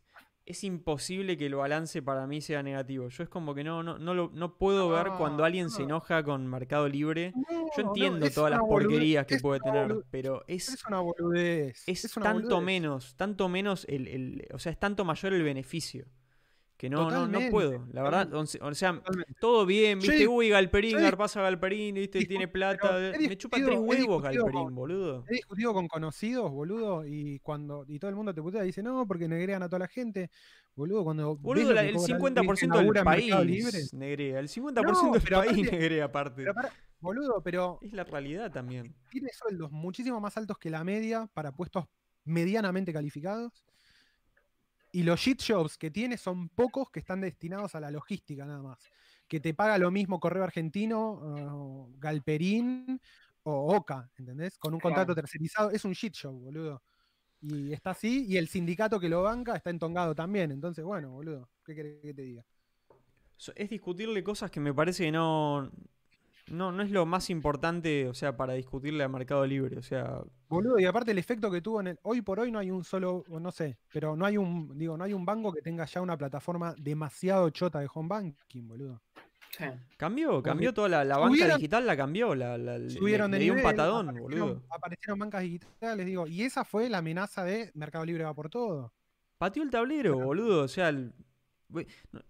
es 0.46 0.62
imposible 0.64 1.36
que 1.36 1.46
el 1.46 1.56
balance 1.56 2.00
para 2.02 2.26
mí 2.26 2.40
sea 2.40 2.62
negativo. 2.62 3.08
Yo 3.08 3.22
es 3.24 3.28
como 3.28 3.54
que 3.54 3.64
no, 3.64 3.82
no, 3.82 3.98
no, 3.98 4.14
lo, 4.14 4.30
no 4.32 4.56
puedo 4.56 4.88
ver 4.88 5.08
cuando 5.18 5.44
alguien 5.44 5.68
se 5.70 5.80
no. 5.80 5.86
enoja 5.86 6.22
con 6.22 6.46
Mercado 6.46 6.88
Libre. 6.88 7.32
No, 7.34 7.66
Yo 7.76 7.82
entiendo 7.82 8.30
todas 8.30 8.52
las 8.52 8.60
boludez, 8.60 8.86
porquerías 8.88 9.26
que 9.26 9.38
puede 9.38 9.60
tener, 9.60 9.88
boludez, 9.88 10.06
pero 10.10 10.44
es, 10.46 10.68
Es 10.68 10.84
una 10.86 11.00
boludez. 11.00 11.82
es 11.86 12.16
una 12.16 12.24
tanto 12.24 12.42
boludez. 12.56 12.64
menos, 12.64 13.14
tanto 13.16 13.48
menos 13.48 13.84
el, 13.88 14.06
el- 14.08 14.46
o 14.54 14.58
sea, 14.58 14.72
es 14.72 14.78
tanto 14.78 15.04
mayor 15.04 15.34
el 15.34 15.42
beneficio. 15.42 16.06
Que 16.76 16.90
no, 16.90 17.10
no, 17.10 17.26
no 17.26 17.40
puedo. 17.50 17.86
La 17.92 18.02
verdad, 18.02 18.34
o 18.34 18.44
sea, 18.46 18.92
Totalmente. 18.92 19.34
todo 19.40 19.64
bien, 19.64 19.98
viste, 19.98 20.28
uy, 20.28 20.50
Galperín, 20.50 20.98
digo- 20.98 21.16
pasa 21.16 21.40
Galperín, 21.40 21.94
viste, 21.94 22.18
Discu- 22.18 22.28
tiene 22.28 22.48
plata. 22.48 22.98
Me 23.18 23.38
chupa 23.38 23.56
tres 23.56 23.78
huevos 23.78 24.22
Galperín, 24.22 24.64
con- 24.64 24.74
boludo. 24.74 25.24
He 25.28 25.36
discutido 25.36 25.72
con 25.72 25.88
conocidos, 25.88 26.50
boludo, 26.50 27.06
y 27.06 27.38
cuando 27.38 27.86
y 27.88 27.98
todo 27.98 28.10
el 28.10 28.16
mundo 28.16 28.34
te 28.34 28.42
putea 28.42 28.60
dice, 28.62 28.82
no, 28.82 29.06
porque 29.06 29.26
negrean 29.26 29.62
a 29.62 29.68
toda 29.70 29.78
la 29.80 29.88
gente. 29.88 30.30
Boludo, 30.74 31.02
cuando. 31.04 31.36
Boludo, 31.36 31.72
la- 31.72 31.82
el 31.84 31.94
cobra 31.94 32.06
50% 32.18 32.72
alguien 32.74 32.92
del 32.92 33.04
país 33.04 33.92
negrea. 33.94 34.38
El 34.40 34.48
50% 34.48 35.06
No, 35.06 35.12
del 35.12 35.22
país 35.22 35.32
aparte- 35.52 35.70
negrea 35.78 36.04
aparte. 36.04 36.44
pero 36.44 36.68
boludo, 37.00 37.40
pero 37.42 37.78
Es 37.80 37.92
la 37.94 38.04
realidad 38.04 38.52
también. 38.52 38.94
tiene 39.10 39.30
sueldos 39.32 39.70
muchísimo 39.72 40.20
más 40.20 40.36
altos 40.36 40.58
que 40.58 40.68
la 40.68 40.84
media 40.84 41.26
para 41.32 41.52
puestos 41.52 41.86
medianamente 42.24 42.92
calificados. 42.92 43.64
Y 44.96 45.02
los 45.02 45.20
shit 45.20 45.42
jobs 45.46 45.76
que 45.76 45.90
tiene 45.90 46.16
son 46.16 46.48
pocos 46.48 46.90
que 46.90 47.00
están 47.00 47.20
destinados 47.20 47.74
a 47.74 47.80
la 47.80 47.90
logística 47.90 48.46
nada 48.46 48.62
más. 48.62 48.78
Que 49.28 49.40
te 49.40 49.52
paga 49.52 49.76
lo 49.76 49.90
mismo 49.90 50.18
Correo 50.18 50.42
Argentino, 50.42 51.10
o 51.20 51.90
Galperín 51.98 52.98
o 53.42 53.76
Oca, 53.76 54.10
¿entendés? 54.16 54.56
Con 54.56 54.72
un 54.72 54.80
Claro. 54.80 54.94
contrato 54.94 55.14
tercerizado. 55.14 55.70
Es 55.70 55.84
un 55.84 55.92
shit 55.92 56.14
show, 56.14 56.32
boludo. 56.32 56.82
Y 57.42 57.74
está 57.74 57.90
así, 57.90 58.24
y 58.26 58.38
el 58.38 58.48
sindicato 58.48 58.98
que 58.98 59.10
lo 59.10 59.22
banca 59.22 59.54
está 59.54 59.68
entongado 59.68 60.14
también. 60.14 60.50
Entonces, 60.50 60.82
bueno, 60.82 61.10
boludo, 61.10 61.50
¿qué 61.62 61.74
querés 61.74 62.00
que 62.00 62.14
te 62.14 62.22
diga? 62.22 62.46
Es 63.54 63.68
discutirle 63.68 64.24
cosas 64.24 64.50
que 64.50 64.60
me 64.60 64.72
parece 64.72 65.04
que 65.04 65.12
no, 65.12 65.70
no, 66.48 66.72
no 66.72 66.82
es 66.82 66.90
lo 66.90 67.06
más 67.06 67.28
importante, 67.30 68.08
o 68.08 68.14
sea, 68.14 68.36
para 68.36 68.54
discutirle 68.54 69.02
a 69.04 69.08
Mercado 69.08 69.46
Libre. 69.46 69.78
O 69.78 69.82
sea, 69.82 70.20
Boludo, 70.48 70.78
y 70.78 70.84
aparte 70.84 71.10
el 71.10 71.18
efecto 71.18 71.50
que 71.50 71.60
tuvo 71.60 71.80
en 71.80 71.88
el. 71.88 71.98
Hoy 72.02 72.22
por 72.22 72.38
hoy 72.40 72.50
no 72.52 72.58
hay 72.58 72.70
un 72.70 72.84
solo, 72.84 73.24
no 73.28 73.50
sé, 73.50 73.78
pero 73.92 74.14
no 74.16 74.24
hay 74.24 74.36
un, 74.36 74.76
digo, 74.78 74.96
no 74.96 75.04
hay 75.04 75.12
un 75.12 75.24
banco 75.24 75.52
que 75.52 75.62
tenga 75.62 75.84
ya 75.86 76.00
una 76.00 76.16
plataforma 76.16 76.74
demasiado 76.78 77.50
chota 77.50 77.80
de 77.80 77.88
home 77.92 78.08
banking, 78.08 78.68
boludo. 78.68 79.02
Sí. 79.50 79.64
cambió, 79.96 80.42
cambió 80.42 80.74
toda 80.74 80.88
la, 80.88 81.04
la 81.04 81.16
banca 81.16 81.34
subieron- 81.34 81.56
digital, 81.56 81.86
la 81.86 81.96
cambió, 81.96 82.34
la, 82.34 82.58
la- 82.58 82.76
le- 82.78 82.90
Subieron 82.90 83.30
le, 83.30 83.38
de 83.38 83.44
dio 83.44 83.54
un 83.54 83.62
patadón, 83.62 84.08
aparecieron, 84.10 84.48
boludo. 84.48 84.62
aparecieron 84.68 85.18
bancas 85.18 85.42
digitales, 85.42 86.04
digo, 86.06 86.26
y 86.26 86.42
esa 86.42 86.64
fue 86.64 86.90
la 86.90 86.98
amenaza 86.98 87.42
de 87.42 87.70
Mercado 87.74 88.04
Libre 88.04 88.24
va 88.24 88.34
por 88.34 88.50
todo. 88.50 88.92
Pateó 89.38 89.62
el 89.62 89.70
tablero, 89.70 90.18
boludo. 90.18 90.64
O 90.64 90.68
sea, 90.68 90.90
el- 90.90 91.12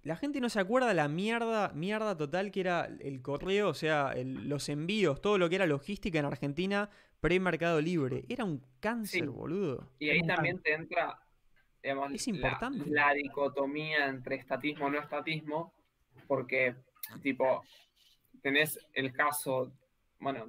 la 0.02 0.16
gente 0.16 0.40
no 0.40 0.48
se 0.48 0.60
acuerda 0.60 0.94
la 0.94 1.08
mierda, 1.08 1.70
mierda 1.74 2.16
total 2.16 2.50
que 2.50 2.60
era 2.60 2.86
el 3.00 3.20
correo, 3.22 3.68
o 3.68 3.74
sea, 3.74 4.12
el- 4.12 4.48
los 4.48 4.68
envíos, 4.68 5.20
todo 5.20 5.36
lo 5.38 5.48
que 5.48 5.56
era 5.56 5.66
logística 5.66 6.18
en 6.18 6.24
Argentina 6.24 6.88
pre-mercado 7.20 7.80
libre. 7.80 8.24
Era 8.28 8.44
un 8.44 8.62
cáncer, 8.80 9.22
Sí. 9.22 9.26
boludo. 9.26 9.90
Y 9.98 10.10
ahí 10.10 10.22
también 10.22 10.60
te 10.62 10.72
entra 10.74 11.18
digamos, 11.82 12.12
Es 12.14 12.26
la- 12.26 12.34
importante. 12.34 12.90
La, 12.90 13.12
dicotomía 13.14 14.06
entre 14.08 14.34
estatismo 14.36 14.88
y 14.88 14.90
no 14.90 14.98
estatismo, 14.98 15.72
porque, 16.26 16.74
tipo, 17.22 17.62
tenés 18.42 18.76
el 18.92 19.12
caso, 19.12 19.72
bueno, 20.18 20.46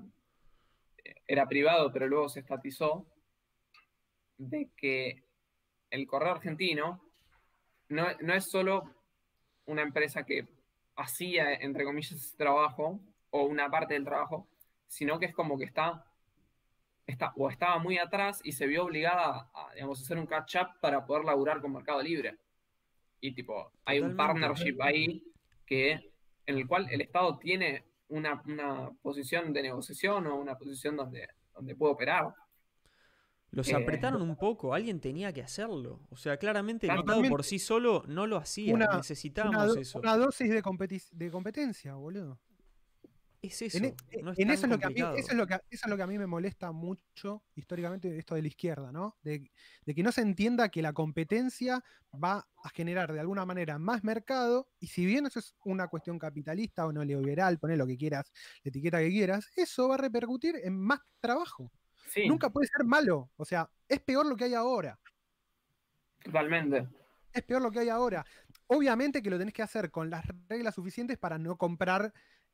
era 1.28 1.46
privado, 1.48 1.92
pero 1.94 2.08
luego 2.08 2.28
se 2.28 2.40
estatizó, 2.40 3.06
de 4.40 4.72
que 4.76 5.26
el 5.92 6.08
correo 6.08 6.32
argentino 6.32 7.04
no, 7.90 8.08
no 8.22 8.34
es 8.34 8.50
solo 8.50 8.84
una 9.66 9.82
empresa 9.82 10.24
que 10.24 10.48
hacía, 10.96 11.54
entre 11.54 11.84
comillas, 11.84 12.14
ese 12.14 12.38
trabajo, 12.38 13.00
o 13.30 13.44
una 13.44 13.70
parte 13.70 13.94
del 13.94 14.06
trabajo, 14.06 14.48
sino 14.88 15.20
que 15.20 15.26
es 15.26 15.34
como 15.34 15.58
que 15.58 15.66
está 15.66 16.08
está, 17.08 17.34
o 17.38 17.50
estaba 17.50 17.80
muy 17.80 17.98
atrás 17.98 18.42
y 18.44 18.52
se 18.52 18.68
vio 18.68 18.84
obligada 18.84 19.50
a, 19.54 19.74
digamos, 19.74 20.02
hacer 20.02 20.18
un 20.18 20.28
catch-up 20.28 20.80
para 20.82 21.06
poder 21.06 21.24
laburar 21.24 21.62
con 21.62 21.72
Mercado 21.72 22.04
Libre. 22.04 22.38
Y 23.20 23.34
tipo, 23.34 23.72
hay 23.86 24.00
un 24.00 24.16
partnership 24.16 24.78
ahí 24.82 25.24
que, 25.66 25.94
en 26.46 26.58
el 26.58 26.68
cual 26.68 26.88
el 26.92 27.02
Estado 27.02 27.38
tiene 27.40 27.86
una, 28.10 28.42
una 28.46 28.92
posición 29.02 29.54
de 29.54 29.64
negociación 29.64 30.28
o 30.28 30.36
una 30.36 30.56
posición 30.56 30.96
donde, 30.96 31.28
donde 31.54 31.76
puede 31.76 31.94
operar. 31.94 32.34
Los 33.52 33.69
Eh, 33.69 33.76
apretaron 33.76 34.22
un 34.22 34.36
poco, 34.36 34.74
alguien 34.74 34.99
tenía 34.99 35.32
que 35.32 35.41
hacerlo. 35.41 36.02
O 36.10 36.18
sea, 36.18 36.38
claramente 36.38 36.88
el 36.88 36.99
Estado 36.99 37.24
por 37.30 37.44
sí 37.44 37.60
solo 37.60 38.03
no 38.07 38.28
lo 38.28 38.38
hacía. 38.38 38.74
Una- 38.74 38.98
Necesitábamos 38.98 39.56
Una, 39.56 39.65
do- 39.65 39.80
eso. 39.80 39.99
una 39.99 40.18
dosis 40.18 40.49
de, 40.49 40.61
competi- 40.61 41.10
de 41.11 41.32
competencia, 41.32 41.95
boludo. 41.95 42.40
Es 43.41 43.61
eso. 43.61 43.78
En, 43.78 43.95
no 44.24 44.32
es 44.34 44.40
en 44.40 44.49
eso, 44.49 44.65
es 44.65 44.72
lo 44.72 44.80
que 44.80 44.86
a 44.88 44.90
mí, 44.90 44.95
eso, 44.99 45.32
es 45.32 45.36
lo 45.36 45.45
que, 45.48 45.53
eso 45.53 45.86
es 45.86 45.88
lo 45.90 45.95
que 45.95 46.02
a 46.03 46.07
mí 46.07 46.18
me 46.18 46.26
molesta 46.28 46.72
mucho 46.72 47.44
históricamente 47.56 48.18
esto 48.18 48.34
de 48.36 48.41
la 48.41 48.48
izquierda, 48.48 48.91
¿no? 48.91 49.15
De, 49.22 49.49
de 49.86 49.95
que 49.95 50.03
no 50.03 50.11
se 50.11 50.22
entienda 50.22 50.69
que 50.69 50.82
la 50.82 50.91
competencia 50.91 51.84
va 52.14 52.48
a 52.64 52.69
generar 52.69 53.14
de 53.14 53.19
alguna 53.19 53.45
manera 53.45 53.78
más 53.78 54.03
mercado, 54.03 54.68
y 54.80 54.88
si 54.88 55.06
bien 55.06 55.28
eso 55.28 55.40
es 55.40 55.56
una 55.64 55.88
cuestión 55.88 56.18
capitalista 56.19 56.86
o 56.88 56.91
no 56.91 57.06
neoliberal, 57.06 57.60
poner 57.60 57.78
lo 57.78 57.86
que 57.88 57.95
quieras, 57.95 58.32
la 58.64 58.69
etiqueta 58.69 58.99
que 58.99 59.10
quieras, 59.10 59.48
eso 59.56 59.88
va 59.88 59.95
a 59.95 59.99
repercutir 59.99 60.56
en 60.64 60.78
más 60.78 60.99
trabajo. 61.22 61.72
Sí, 62.08 62.28
Nunca 62.28 62.50
puede 62.50 62.68
ser 62.68 62.86
malo, 62.86 63.30
o 63.38 63.46
sea, 63.46 63.70
es 63.88 64.00
peor 64.02 64.26
lo 64.26 64.36
que 64.36 64.46
hay 64.46 64.54
ahora. 64.54 65.00
totalmente. 66.24 66.88
es 67.34 67.44
peor 67.44 67.62
lo 67.62 67.72
que 67.72 67.80
hay 67.80 67.90
ahora. 67.90 68.26
Obviamente 68.68 69.22
que 69.22 69.30
lo 69.30 69.38
tenés 69.38 69.54
que 69.54 69.62
hacer 69.62 69.92
con 69.92 70.10
las 70.10 70.26
reglas 70.50 70.76
suficientes 70.76 71.18
para 71.18 71.38
no 71.38 71.58
comprar 71.58 72.12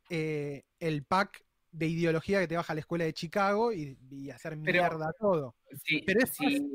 eh, 0.10 0.66
el 0.80 1.04
pack 1.06 1.44
de 1.72 1.88
ideología 1.88 2.40
que 2.40 2.48
te 2.48 2.56
baja 2.56 2.74
a 2.74 2.76
la 2.76 2.82
escuela 2.82 3.06
de 3.06 3.14
Chicago 3.14 3.72
y, 3.74 3.98
y 4.12 4.30
hacer 4.30 4.58
Pero- 4.64 4.82
mierda 4.84 5.12
todo. 5.20 5.56
Sí, 5.84 6.04
Pero 6.06 6.20
es 6.24 6.32
sí, 6.36 6.70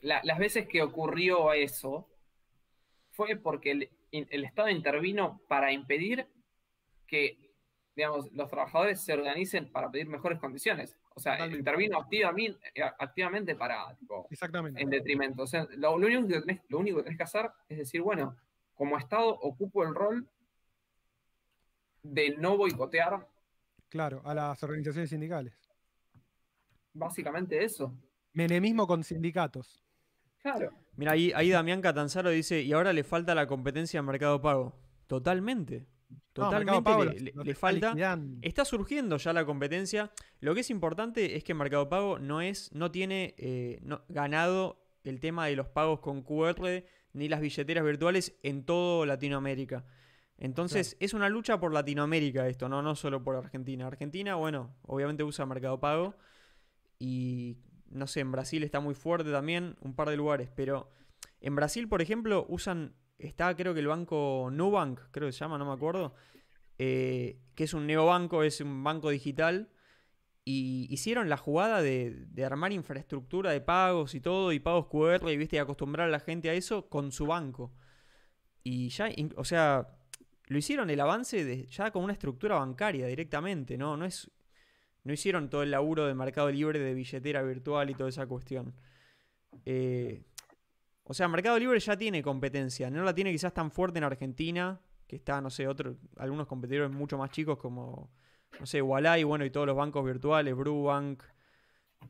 la- 0.00 0.20
las 0.24 0.38
veces 0.38 0.66
que 0.66 0.82
ocurrió 0.82 1.52
eso 1.52 2.08
fue 3.12 3.36
porque 3.36 3.70
el, 3.72 3.90
el 4.10 4.44
Estado 4.44 4.70
intervino 4.70 5.40
para 5.48 5.70
impedir 5.72 6.26
que, 7.06 7.54
digamos, 7.94 8.32
los 8.32 8.48
trabajadores 8.48 9.00
se 9.04 9.12
organicen 9.12 9.70
para 9.70 9.90
pedir 9.90 10.08
mejores 10.08 10.38
condiciones. 10.40 10.96
O 11.14 11.20
sea, 11.20 11.32
Totalmente. 11.34 11.58
intervino 11.58 11.98
activamente, 11.98 12.58
activamente 12.98 13.54
para, 13.54 13.94
tipo, 13.96 14.26
Exactamente. 14.30 14.80
en 14.80 14.90
detrimento. 14.90 15.42
O 15.42 15.46
sea, 15.46 15.66
lo, 15.76 15.98
lo 15.98 16.06
único 16.06 16.26
que 16.28 16.40
tenés, 16.40 16.60
lo 16.68 16.78
único 16.78 16.98
que 16.98 17.02
tenés 17.04 17.16
que 17.18 17.24
hacer 17.24 17.50
es 17.68 17.78
decir, 17.78 18.00
bueno, 18.02 18.36
como 18.74 18.96
Estado 18.98 19.28
ocupo 19.28 19.82
el 19.84 19.94
rol 19.94 20.28
de 22.02 22.36
no 22.38 22.56
boicotear 22.56 23.26
Claro, 23.88 24.22
a 24.24 24.34
las 24.34 24.62
organizaciones 24.62 25.10
sindicales. 25.10 25.54
básicamente 26.94 27.62
eso. 27.62 27.94
Menemismo 28.32 28.86
con 28.86 29.04
sindicatos. 29.04 29.82
Claro. 30.38 30.72
Mira, 30.96 31.12
ahí, 31.12 31.30
ahí 31.34 31.50
Damián 31.50 31.80
Catanzaro 31.82 32.30
dice, 32.30 32.62
y 32.62 32.72
ahora 32.72 32.92
le 32.92 33.04
falta 33.04 33.34
la 33.34 33.46
competencia 33.46 34.00
en 34.00 34.06
Mercado 34.06 34.40
Pago. 34.40 34.74
Totalmente. 35.06 35.86
Totalmente 36.32 36.82
Pago 36.82 37.04
le, 37.04 37.54
falta. 37.54 37.88
liquidando. 37.90 38.38
Está 38.42 38.64
surgiendo 38.64 39.16
ya 39.18 39.32
la 39.32 39.44
competencia. 39.44 40.10
Lo 40.40 40.54
que 40.54 40.60
es 40.60 40.70
importante 40.70 41.36
es 41.36 41.44
que 41.44 41.54
Mercado 41.54 41.88
Pago 41.88 42.18
no 42.18 42.40
es, 42.40 42.72
no 42.72 42.90
tiene 42.90 43.34
eh, 43.38 43.78
no- 43.82 44.02
ganado 44.08 44.82
el 45.04 45.20
tema 45.20 45.46
de 45.46 45.56
los 45.56 45.68
pagos 45.68 46.00
con 46.00 46.22
QR 46.22 46.84
ni 47.12 47.28
las 47.28 47.40
billeteras 47.40 47.84
virtuales 47.84 48.38
en 48.42 48.64
todo 48.64 49.04
Latinoamérica. 49.04 49.84
Entonces 50.38 50.96
es 50.98 51.14
una 51.14 51.28
lucha 51.28 51.60
por 51.60 51.72
Latinoamérica 51.72 52.48
esto, 52.48 52.68
¿no? 52.68 52.82
no 52.82 52.96
solo 52.96 53.22
por 53.22 53.36
Argentina. 53.36 53.86
Argentina, 53.86 54.34
bueno, 54.34 54.74
obviamente 54.82 55.22
usa 55.22 55.46
Mercado 55.46 55.78
Pago 55.78 56.16
y 56.98 57.58
no 57.90 58.06
sé, 58.06 58.20
en 58.20 58.32
Brasil 58.32 58.62
está 58.62 58.80
muy 58.80 58.94
fuerte 58.94 59.30
también, 59.30 59.76
un 59.80 59.94
par 59.94 60.08
de 60.08 60.16
lugares, 60.16 60.48
pero 60.54 60.90
en 61.40 61.54
Brasil, 61.54 61.88
por 61.88 62.00
ejemplo, 62.00 62.46
usan, 62.48 62.94
está 63.26 63.54
creo 63.56 63.74
que 63.74 63.80
el 63.80 63.88
banco 63.88 64.50
Nubank, 64.52 65.00
creo 65.10 65.28
que 65.28 65.32
se 65.32 65.40
llama, 65.40 65.58
no 65.58 65.66
me 65.66 65.72
acuerdo, 65.72 66.14
eh, 66.78 67.38
que 67.54 67.64
es 67.64 67.74
un 67.74 67.86
neobanco, 67.86 68.42
es 68.42 68.60
un 68.60 68.82
banco 68.82 69.10
digital, 69.10 69.70
y 70.44 70.86
hicieron 70.90 71.28
la 71.28 71.36
jugada 71.36 71.82
de, 71.82 72.26
armar 72.44 72.72
infraestructura 72.72 73.52
de 73.52 73.60
pagos 73.60 74.14
y 74.14 74.20
todo, 74.20 74.52
y 74.52 74.60
pagos 74.60 74.86
QR, 74.86 75.30
y 75.30 75.36
viste, 75.36 75.56
y 75.56 75.58
acostumbrar 75.60 76.08
a 76.08 76.10
la 76.10 76.20
gente 76.20 76.50
a 76.50 76.54
eso 76.54 76.88
con 76.88 77.12
su 77.12 77.26
banco. 77.26 77.72
Y 78.64 78.88
ya, 78.88 79.08
o 79.36 79.44
sea, 79.44 79.88
lo 80.46 80.58
hicieron 80.58 80.90
el 80.90 81.00
avance 81.00 81.66
ya 81.66 81.90
con 81.90 82.04
una 82.04 82.12
estructura 82.12 82.56
bancaria 82.58 83.06
directamente, 83.06 83.78
¿no? 83.78 83.96
No 83.96 84.04
es. 84.04 84.30
No 85.04 85.12
hicieron 85.12 85.50
todo 85.50 85.64
el 85.64 85.72
laburo 85.72 86.06
de 86.06 86.14
mercado 86.14 86.50
libre 86.50 86.78
de 86.78 86.94
billetera 86.94 87.42
virtual 87.42 87.90
y 87.90 87.94
toda 87.94 88.08
esa 88.08 88.26
cuestión. 88.26 88.74
Eh, 89.66 90.22
o 91.04 91.14
sea, 91.14 91.28
Mercado 91.28 91.58
Libre 91.58 91.80
ya 91.80 91.96
tiene 91.96 92.22
competencia. 92.22 92.90
No 92.90 93.02
la 93.02 93.14
tiene 93.14 93.32
quizás 93.32 93.52
tan 93.52 93.70
fuerte 93.70 93.98
en 93.98 94.04
Argentina, 94.04 94.80
que 95.06 95.16
está, 95.16 95.40
no 95.40 95.50
sé, 95.50 95.66
otro, 95.66 95.96
algunos 96.16 96.46
competidores 96.46 96.90
mucho 96.90 97.18
más 97.18 97.30
chicos 97.30 97.58
como, 97.58 98.10
no 98.58 98.66
sé, 98.66 98.80
Walai, 98.80 99.24
bueno, 99.24 99.44
y 99.44 99.50
todos 99.50 99.66
los 99.66 99.76
bancos 99.76 100.04
virtuales, 100.04 100.54
Brubank, 100.54 101.22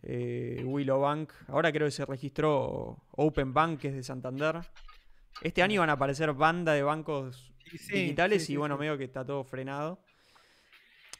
eh, 0.02 0.62
Willow 0.64 1.00
Bank. 1.00 1.32
Ahora 1.48 1.72
creo 1.72 1.86
que 1.86 1.92
se 1.92 2.04
registró 2.04 3.02
Open 3.12 3.52
Bank, 3.52 3.80
que 3.80 3.88
es 3.88 3.94
de 3.94 4.02
Santander. 4.02 4.60
Este 5.40 5.62
año 5.62 5.80
van 5.80 5.90
a 5.90 5.94
aparecer 5.94 6.32
banda 6.32 6.72
de 6.72 6.82
bancos 6.82 7.52
sí, 7.70 7.94
digitales 7.94 8.46
sí, 8.46 8.54
y 8.54 8.56
bueno, 8.56 8.76
sí. 8.76 8.80
medio 8.80 8.98
que 8.98 9.04
está 9.04 9.24
todo 9.24 9.42
frenado. 9.44 10.00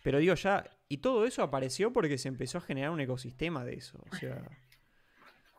Pero 0.03 0.19
digo 0.19 0.35
ya, 0.35 0.65
y 0.89 0.99
todo 0.99 1.25
eso 1.25 1.43
apareció 1.43 1.93
porque 1.93 2.19
se 2.19 2.29
empezó 2.29 2.59
a 2.59 2.61
generar 2.61 2.91
un 2.91 3.01
ecosistema 3.01 3.65
de 3.65 3.75
eso. 3.75 4.03
O 4.11 4.17
sea, 4.17 4.43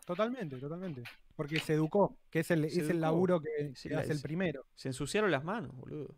Totalmente, 0.05 0.57
totalmente. 0.57 1.03
Porque 1.35 1.59
se 1.59 1.73
educó, 1.73 2.17
que 2.29 2.39
es 2.39 2.51
el, 2.51 2.69
Se 2.69 2.81
es 2.81 2.89
el 2.89 2.99
laburo 3.01 3.39
que, 3.41 3.73
Sí, 3.75 3.89
que 3.89 3.95
la- 3.95 4.01
hace 4.01 4.11
el 4.11 4.17
es- 4.17 4.23
primero. 4.23 4.65
Se 4.75 4.89
ensuciaron 4.89 5.31
las 5.31 5.43
manos, 5.43 5.75
boludo. 5.75 6.15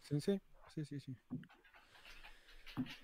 Sí, 0.00 0.20
sí, 0.20 0.40
sí, 0.74 0.84
sí, 0.84 1.00
sí. 1.00 1.16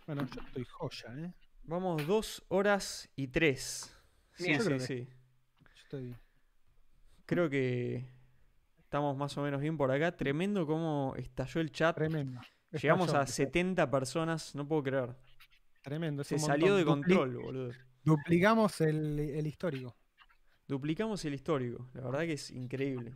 Bueno, 0.06 0.26
yo 0.34 0.40
estoy 0.42 0.64
joya, 0.64 1.14
¿eh? 1.18 1.32
Vamos 1.64 2.06
dos 2.06 2.42
horas 2.48 3.08
y 3.16 3.28
tres. 3.28 3.94
Sí, 4.34 4.44
Bien. 4.44 4.58
Yo 4.58 4.62
sí, 4.62 4.66
creo 4.68 4.78
que- 4.78 4.86
sí. 4.86 5.08
Yo 5.60 5.82
estoy... 5.82 6.16
Creo 7.26 7.50
que 7.50 8.08
estamos 8.78 9.14
más 9.16 9.36
o 9.36 9.42
menos 9.42 9.60
bien 9.60 9.76
por 9.76 9.90
acá. 9.90 10.16
Tremendo 10.16 10.66
cómo 10.66 11.14
estalló 11.16 11.60
el 11.60 11.70
chat. 11.70 11.94
Tremendo. 11.96 12.40
Llegamos 12.72 13.12
a 13.12 13.26
70 13.26 13.90
personas, 13.90 14.54
no 14.54 14.66
puedo 14.66 14.82
creer. 14.82 15.14
Tremendo. 15.82 16.22
es 16.22 16.28
Se 16.28 16.38
salió 16.38 16.74
de. 16.74 16.82
Dupli- 16.84 16.86
control, 16.86 17.36
boludo. 17.36 17.72
Duplicamos 18.02 18.80
el, 18.80 19.18
el 19.20 19.46
histórico. 19.46 19.94
Duplicamos 20.68 21.24
el 21.24 21.34
histórico. 21.34 21.88
La 21.94 22.02
verdad 22.02 22.20
que 22.20 22.34
es 22.34 22.50
increíble. 22.50 23.14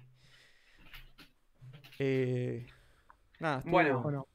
Eh, 1.99 2.67
nada, 3.41 3.59
estuvo- 3.59 3.73
Bueno. 3.73 4.03
Bueno, 4.03 4.27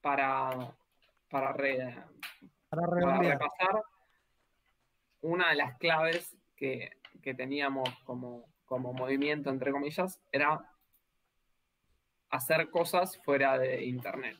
Para, 0.00 0.74
para, 1.28 1.52
re- 1.52 1.94
para 2.68 2.82
para 2.82 2.86
redondear. 2.86 3.32
repasar, 3.38 3.82
una 5.20 5.50
de 5.50 5.56
las 5.56 5.76
claves 5.78 6.36
que, 6.56 6.90
que 7.22 7.34
teníamos 7.34 7.88
como, 8.04 8.46
como 8.64 8.92
movimiento, 8.92 9.50
entre 9.50 9.70
comillas, 9.70 10.20
era 10.32 10.68
hacer 12.30 12.70
cosas 12.70 13.16
fuera 13.24 13.58
de 13.58 13.84
Internet. 13.84 14.36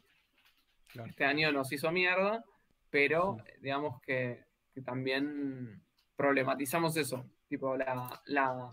Claro. 0.89 1.11
Este 1.11 1.25
año 1.25 1.53
nos 1.53 1.71
hizo 1.73 1.91
mierda, 1.93 2.45
pero 2.91 3.37
digamos 3.61 4.01
que, 4.03 4.45
que 4.75 4.83
también 4.83 5.83
problematizamos 6.17 6.97
eso, 6.97 7.25
tipo 7.53 7.77
la, 7.77 8.21
la, 8.27 8.71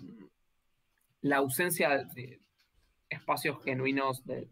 la 1.22 1.38
ausencia 1.38 1.90
de 2.06 2.42
espacios 3.10 3.62
genuinos 3.64 4.26
de, 4.26 4.48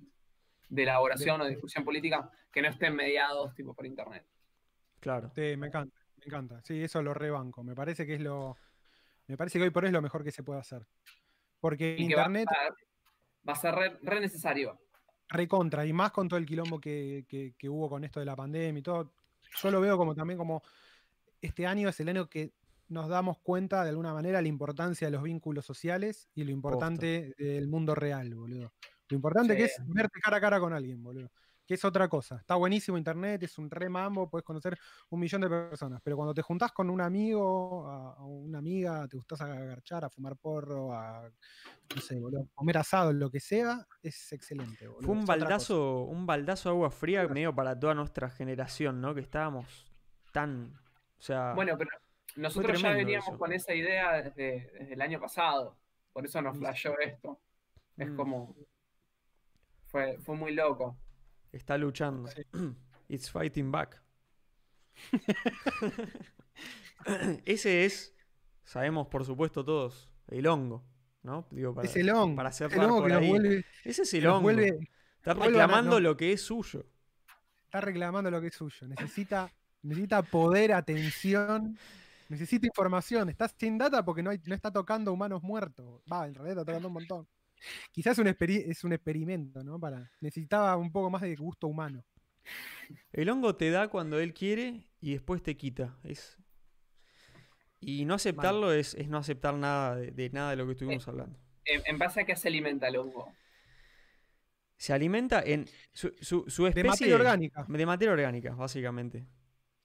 de 0.69 0.83
elaboración 0.83 1.39
o 1.41 1.45
de 1.45 1.51
discusión 1.51 1.85
política 1.85 2.29
que 2.51 2.61
no 2.61 2.67
estén 2.69 2.95
mediados 2.95 3.53
tipo 3.55 3.73
por 3.73 3.85
Internet. 3.85 4.25
Claro. 4.99 5.31
Sí, 5.33 5.55
me 5.57 5.67
encanta, 5.67 5.95
me 6.17 6.25
encanta. 6.25 6.61
Sí, 6.63 6.83
eso 6.83 7.01
lo 7.01 7.13
rebanco. 7.13 7.63
Me 7.63 7.73
parece 7.75 8.05
que 8.05 8.15
es 8.15 8.21
lo. 8.21 8.57
Me 9.27 9.37
parece 9.37 9.59
que 9.59 9.63
hoy 9.65 9.69
por 9.69 9.83
hoy 9.83 9.87
es 9.89 9.93
lo 9.93 10.01
mejor 10.01 10.23
que 10.23 10.31
se 10.31 10.43
puede 10.43 10.59
hacer. 10.59 10.85
Porque 11.59 11.95
Y 11.97 12.07
que 12.07 12.15
va, 12.15 12.23
internet, 12.23 12.47
va- 12.51 12.75
va 13.49 13.53
a 13.53 13.55
ser 13.55 13.75
re, 13.75 13.97
re 14.01 14.19
necesario. 14.19 14.79
recontra, 15.29 15.85
y 15.85 15.93
más 15.93 16.11
con 16.11 16.27
todo 16.27 16.37
el 16.39 16.45
quilombo 16.45 16.79
que, 16.79 17.25
que- 17.27 17.53
que 17.57 17.69
hubo 17.69 17.89
con 17.89 18.03
esto 18.03 18.19
de 18.19 18.25
la 18.25 18.35
pandemia 18.35 18.79
y 18.79 18.83
todo. 18.83 19.13
Yo 19.61 19.71
lo 19.71 19.79
veo 19.81 19.97
como 19.97 20.13
también 20.15 20.37
como 20.37 20.61
este 21.41 21.65
año 21.67 21.89
es 21.89 21.99
el 21.99 22.09
año 22.09 22.27
que 22.29 22.51
nos 22.89 23.07
damos 23.09 23.39
cuenta 23.39 23.83
de 23.83 23.89
alguna 23.89 24.13
manera 24.13 24.41
la 24.41 24.47
importancia 24.47 25.07
de 25.07 25.11
los 25.11 25.23
vínculos 25.23 25.65
sociales 25.65 26.29
y 26.35 26.43
lo 26.43 26.51
importante 26.51 27.33
del 27.37 27.67
mundo 27.67 27.95
real, 27.95 28.33
boludo. 28.35 28.73
Lo 29.09 29.15
importante 29.15 29.53
Sí. 29.53 29.59
que 29.59 29.65
es 29.65 29.77
verte 29.87 30.19
cara 30.21 30.37
a 30.37 30.41
cara 30.41 30.59
con 30.59 30.73
alguien, 30.73 31.01
boludo. 31.03 31.31
Que 31.65 31.73
es 31.73 31.83
otra 31.83 32.07
cosa. 32.07 32.37
Está 32.37 32.55
buenísimo 32.55 32.97
internet, 32.97 33.43
es 33.43 33.57
un 33.57 33.69
re 33.69 33.89
mambo, 33.89 34.29
puedes 34.29 34.45
conocer 34.45 34.77
un 35.09 35.19
millón 35.19 35.41
de 35.41 35.49
personas. 35.49 35.99
Pero 36.01 36.15
cuando 36.15 36.33
te 36.33 36.41
juntás 36.41 36.71
con 36.71 36.89
un 36.89 37.01
amigo 37.01 37.85
a- 37.87 38.23
o 38.23 38.27
una 38.27 38.59
amiga, 38.59 39.05
te 39.09 39.17
gustás 39.17 39.41
a 39.41 39.51
agarchar, 39.51 40.05
a 40.05 40.09
fumar 40.09 40.37
porro, 40.37 40.93
a 40.93 41.29
no 41.93 42.01
sé, 42.01 42.19
boludo, 42.19 42.47
comer 42.55 42.77
asado, 42.77 43.11
lo 43.11 43.29
que 43.29 43.41
sea, 43.41 43.85
es 44.01 44.31
excelente, 44.31 44.87
boludo. 44.87 45.07
Fue 45.07 45.13
un 45.15 45.21
Es 45.21 45.25
baldazo, 45.25 46.03
un 46.03 46.25
baldazo 46.25 46.69
de 46.69 46.75
agua 46.75 46.89
fría 46.91 47.27
medio 47.27 47.53
para 47.53 47.77
toda 47.77 47.93
nuestra 47.95 48.29
generación, 48.29 49.01
¿no? 49.01 49.13
Que 49.13 49.21
estábamos 49.21 49.91
tan. 50.31 50.73
O 51.19 51.21
sea. 51.21 51.53
Bueno, 51.53 51.75
pero 51.77 51.89
nosotros 52.35 52.81
ya 52.81 52.91
veníamos 52.91 53.27
eso. 53.29 53.37
con 53.37 53.51
esa 53.53 53.73
idea 53.73 54.21
desde, 54.21 54.69
desde 54.77 54.93
el 54.93 55.01
año 55.01 55.19
pasado. 55.19 55.77
Por 56.13 56.25
eso 56.25 56.41
nos 56.41 56.57
flashó 56.57 56.97
esto. 56.99 57.39
Es 57.97 58.09
Mm. 58.09 58.15
como. 58.15 58.55
Fue, 59.87 60.17
fue 60.19 60.35
muy 60.35 60.53
loco. 60.53 60.97
Está 61.51 61.77
luchando. 61.77 62.27
Sí. 62.29 62.43
It's 63.09 63.31
fighting 63.31 63.71
back. 63.71 64.01
Ese 67.45 67.85
es, 67.85 68.15
sabemos 68.63 69.07
por 69.07 69.25
supuesto 69.25 69.63
todos, 69.63 70.09
el 70.27 70.47
hongo, 70.47 70.83
¿no? 71.23 71.47
Digo, 71.51 71.73
para, 71.73 71.87
Es 71.87 71.95
el 71.95 72.09
hongo. 72.09 72.35
para 72.35 72.49
el 72.49 72.55
cerrar 72.55 72.85
hongo 72.85 72.97
por 72.99 73.07
que 73.07 73.13
nos 73.13 73.21
ahí. 73.23 73.29
vuelve, 73.29 73.65
Ese 73.83 74.01
es 74.03 74.13
el 74.13 74.27
hongo. 74.27 74.41
vuelve- 74.41 74.89
Está 75.17 75.33
reclamando 75.33 75.91
no. 75.91 75.99
lo 75.99 76.17
que 76.17 76.33
es 76.33 76.41
suyo. 76.41 76.85
está 77.65 77.81
reclamando 77.81 78.31
lo 78.31 78.41
que 78.41 78.47
es 78.47 78.55
suyo. 78.55 78.87
Necesita, 78.87 79.51
necesita 79.83 80.21
poder, 80.23 80.73
atención, 80.73 81.77
necesita 82.29 82.65
información. 82.67 83.29
Está 83.29 83.47
sin 83.47 83.77
data 83.77 84.03
porque 84.03 84.23
no, 84.23 84.29
hay- 84.29 84.41
no 84.45 84.55
está 84.55 84.71
tocando 84.71 85.11
humanos 85.13 85.41
muertos. 85.43 86.01
Va, 86.11 86.27
en 86.27 86.33
realidad 86.35 86.59
está 86.59 86.65
tocando 86.65 86.87
un 86.89 86.93
montón. 86.95 87.27
Quizás 87.91 88.13
es 88.13 88.19
un, 88.19 88.27
experi- 88.27 88.63
es 88.67 88.83
un 88.83 88.93
experimento, 88.93 89.63
¿no? 89.63 89.79
Para, 89.79 90.11
necesitaba 90.21 90.77
un 90.77 90.91
poco 90.91 91.09
más 91.09 91.21
de 91.23 91.35
gusto 91.35 91.67
humano. 91.67 92.03
El 93.11 93.29
hongo 93.29 93.55
te 93.55 93.71
da 93.71 93.87
cuando 93.89 94.19
él 94.19 94.33
quiere 94.33 94.87
y 95.01 95.13
después 95.13 95.41
te 95.41 95.57
quita. 95.57 95.97
Es... 96.03 96.37
Y 97.79 98.05
no 98.05 98.13
aceptarlo 98.15 98.71
es, 98.71 98.93
es 98.95 99.07
no 99.07 99.17
aceptar 99.17 99.53
nada 99.55 99.95
de, 99.95 100.11
de 100.11 100.29
nada 100.29 100.51
de 100.51 100.55
lo 100.57 100.65
que 100.65 100.71
estuvimos 100.73 101.07
hablando. 101.07 101.39
En, 101.65 101.81
en 101.85 101.97
base 101.97 102.21
a 102.21 102.25
qué 102.25 102.35
se 102.35 102.47
alimenta 102.47 102.87
el 102.87 102.97
hongo. 102.97 103.31
Se 104.77 104.93
alimenta 104.93 105.41
en 105.41 105.65
su, 105.93 106.13
su, 106.21 106.45
su 106.47 106.63
De 106.63 106.69
especie 106.69 106.89
materia 106.91 107.15
orgánica. 107.15 107.65
de 107.67 107.85
materia 107.85 108.13
orgánica, 108.13 108.55
básicamente. 108.55 109.27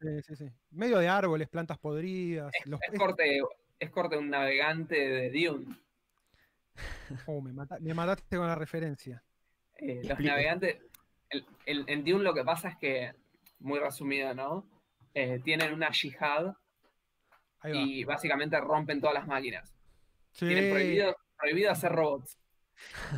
Sí, 0.02 0.22
sí, 0.22 0.36
sí. 0.36 0.50
Medio 0.72 0.98
de 0.98 1.08
árboles, 1.08 1.48
plantas 1.48 1.78
podridas. 1.78 2.52
los- 2.64 2.80
Es 2.90 2.98
corte, 2.98 3.40
es 3.78 3.90
corte 3.90 4.16
de 4.16 4.20
un 4.20 4.30
navegante 4.30 4.96
de 4.96 5.30
Dune. 5.30 5.76
oh, 7.26 7.40
me, 7.40 7.52
mata- 7.52 7.78
me 7.80 7.94
mataste 7.94 8.36
con 8.36 8.46
la 8.46 8.54
referencia. 8.54 9.22
Eh, 9.78 10.02
los 10.04 10.18
navegantes. 10.20 10.78
el- 11.30 11.46
el- 11.66 11.84
en 11.88 12.04
Dune 12.04 12.22
lo 12.24 12.34
que 12.34 12.44
pasa 12.44 12.68
es 12.68 12.76
que, 12.76 13.12
muy 13.60 13.78
resumido, 13.78 14.34
¿no? 14.34 14.68
Eh, 15.14 15.40
tienen 15.42 15.72
una 15.72 15.90
yihad 15.90 16.54
y 17.64 18.04
básicamente 18.04 18.60
rompen 18.60 19.00
todas 19.00 19.14
las 19.14 19.26
máquinas. 19.26 19.72
Sí, 20.32 20.46
Tienen 20.48 20.70
prohibido, 20.72 21.16
prohibido 21.38 21.70
hacer 21.70 21.92
robots. 21.92 22.38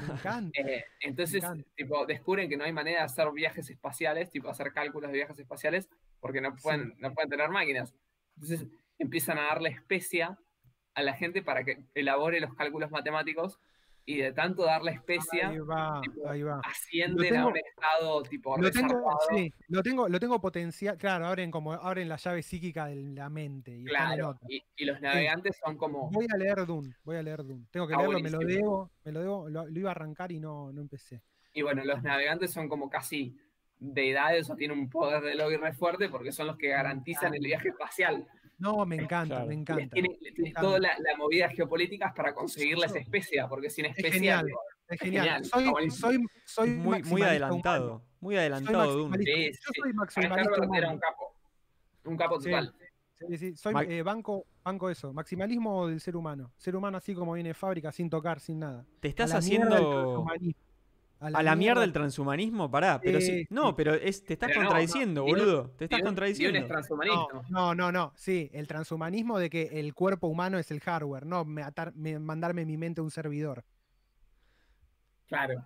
me 0.07 0.15
encanta. 0.15 0.61
Eh, 0.61 0.85
entonces, 1.01 1.43
Me 1.43 1.49
encanta. 1.49 1.71
tipo, 1.75 2.07
descubren 2.07 2.49
que 2.49 2.57
no 2.57 2.65
hay 2.65 2.73
manera 2.73 2.99
de 3.01 3.05
hacer 3.07 3.31
viajes 3.33 3.69
espaciales, 3.71 4.31
tipo 4.31 4.49
hacer 4.51 4.73
cálculos 4.73 5.11
de 5.11 5.17
viajes 5.17 5.39
espaciales, 5.39 5.89
porque 6.25 6.41
no 6.41 6.57
pueden, 6.57 6.95
no 7.01 7.13
pueden 7.13 7.29
tener 7.29 7.51
máquinas. 7.51 7.95
Entonces 8.37 8.67
empiezan 8.99 9.37
a 9.37 9.43
darle 9.43 9.69
especia 9.69 10.39
a 10.95 11.03
la 11.03 11.13
gente 11.13 11.43
para 11.43 11.65
que 11.65 11.85
elabore 11.95 12.41
los 12.41 12.55
cálculos 12.55 12.91
matemáticos 12.91 13.61
y 14.07 14.17
de 14.17 14.33
tanto 14.33 14.65
darle 14.65 14.93
especia 14.93 15.51
Ahí 15.51 15.59
va, 15.59 16.01
tipo, 16.01 16.27
ahí 16.27 16.43
va. 16.43 16.63
ascienden 16.65 17.31
tengo- 17.31 17.49
a 17.49 17.51
un 17.51 17.57
estado 17.59 18.23
tipo 18.23 18.57
Lo 18.57 18.71
tengo, 18.71 19.19
sí, 19.29 19.53
lo 19.69 19.83
tengo, 19.83 20.09
lo 20.09 20.19
tengo 20.19 20.41
potencial. 20.41 20.97
Claro, 20.97 21.27
abren 21.27 21.51
como 21.51 21.75
abren 21.75 22.09
la 22.09 22.17
llave 22.17 22.43
psíquica 22.43 22.87
de 22.87 22.97
la 22.97 23.29
mente. 23.29 23.77
Y 23.77 23.85
Claro, 23.85 24.39
y, 24.49 24.63
y 24.77 24.85
los 24.87 24.99
navegantes 25.03 25.59
son 25.63 25.77
como 25.77 26.11
Voy 26.11 26.27
a 26.33 26.39
leer 26.39 26.65
Dune, 26.65 26.95
voy 27.05 27.17
a 27.17 27.23
leer 27.23 27.45
Dune. 27.45 27.67
Tengo 27.71 27.87
que 27.87 27.97
leerlo, 27.97 28.19
me 28.19 28.31
lo 28.31 28.39
debo, 28.39 28.91
me 29.05 29.13
lo 29.13 29.21
debo, 29.21 29.49
lo, 29.51 29.67
lo 29.67 29.79
iba 29.79 29.91
a 29.91 29.93
arrancar 29.93 30.33
y 30.33 30.41
no, 30.41 30.73
no 30.73 30.81
empecé. 30.81 31.21
Y 31.53 31.61
bueno, 31.61 31.85
los 31.85 32.03
navegantes 32.03 32.51
son 32.51 32.67
como 32.67 32.89
casi 32.89 33.37
deidades 33.93 34.49
o 34.51 34.57
tienen 34.57 34.79
un 34.79 34.89
poder 34.89 35.23
de 35.23 35.35
lobby 35.35 35.57
re 35.57 35.73
fuerte 35.73 36.09
porque 36.09 36.33
son 36.33 36.47
los 36.47 36.57
que 36.57 36.69
garantizan 36.69 37.35
el 37.35 37.43
viaje 37.45 37.69
espacial. 37.69 38.27
No, 38.59 38.87
me 38.87 38.97
encanta, 38.97 39.35
Claro. 39.37 39.47
me 39.49 39.55
encanta. 39.55 39.89
tienen 39.93 40.13
encanta. 40.23 40.61
toda 40.61 40.79
la, 40.79 40.91
la 40.99 41.17
movida 41.19 41.49
geopolítica 41.51 42.07
es 42.09 42.15
para 42.15 42.33
conseguirles 42.35 42.95
especia, 42.95 43.49
porque 43.49 43.69
sin 43.69 43.87
especia. 43.87 44.13
genial. 44.13 44.47
tipo, 44.47 44.61
Es 44.89 45.01
genial. 45.01 45.25
genial, 45.25 45.45
soy, 45.45 45.91
soy, 45.91 46.27
soy 46.45 46.71
muy, 46.71 47.03
muy 47.03 47.23
adelantado. 47.23 47.85
humano. 47.87 48.05
Muy 48.21 48.35
Soy 48.37 48.41
adelantado 48.41 48.97
de 48.97 49.03
un. 49.03 49.11
maximalista. 49.11 49.53
Sí, 49.53 49.61
Yo 49.67 49.71
sí. 49.75 49.81
soy 49.83 49.93
maximalista 49.93 50.77
era 50.79 50.91
un 50.91 50.99
capo. 50.99 51.35
Un 52.05 52.17
capo 52.17 52.41
Sí. 52.41 52.51
total. 52.51 52.75
Sí, 53.17 53.39
sí, 53.39 53.57
Soy 53.57 53.73
Ma- 53.75 53.83
eh, 53.85 54.03
banco, 54.03 54.45
banco 54.63 54.91
eso. 54.91 55.13
Maximalismo 55.13 55.87
del 55.89 56.01
ser 56.01 56.17
humano. 56.17 56.53
Ser 56.57 56.75
humano 56.77 56.99
así 56.99 57.15
como 57.15 57.33
viene 57.35 57.51
de 57.51 57.55
fábrica, 57.55 57.91
sin 57.93 58.09
tocar, 58.11 58.41
sin 58.41 58.59
nada. 58.61 58.85
Te 59.01 59.09
estás 59.09 59.33
A 61.27 61.31
la 61.31 61.39
mierda 61.39 61.41
del 61.41 61.41
haciendo. 61.41 61.41
transhumanismo. 61.41 61.41
A 61.41 61.43
la 61.43 61.57
mierda 61.57 61.81
del 61.81 61.93
transhumanismo, 61.93 62.71
pará. 62.71 63.01
Pero 63.03 63.21
Sí, 63.21 63.27
sí. 63.27 63.47
No, 63.51 63.75
pero 63.77 63.95
es, 63.95 64.25
te 64.25 64.35
estás 64.35 64.49
Pero 64.49 64.63
no, 64.63 64.67
contradiciendo, 64.69 65.21
no, 65.23 65.27
Dios- 65.27 65.39
boludo. 65.39 65.63
Te 65.77 65.85
estás 65.85 65.89
Dios- 65.89 65.89
Dios 65.89 65.99
es 65.99 66.05
contradiciendo. 66.05 66.67
transhumanista. 66.69 67.35
No, 67.51 67.75
no, 67.75 67.75
no, 67.75 67.93
no. 67.93 68.13
Sí, 68.17 68.51
el 68.53 68.67
transhumanismo 68.67 69.39
de 69.39 69.51
que 69.51 69.63
el 69.73 69.95
cuerpo 69.95 70.27
humano 70.29 70.59
es 70.59 70.71
el 70.71 70.81
hardware, 70.81 71.27
no 71.27 71.45
me 71.45 71.63
atar- 71.63 71.93
me- 71.95 72.19
mandarme 72.19 72.65
mi 72.65 72.77
mente 72.77 73.01
a 73.01 73.05
un 73.05 73.11
servidor. 73.11 73.65
Claro. 75.27 75.65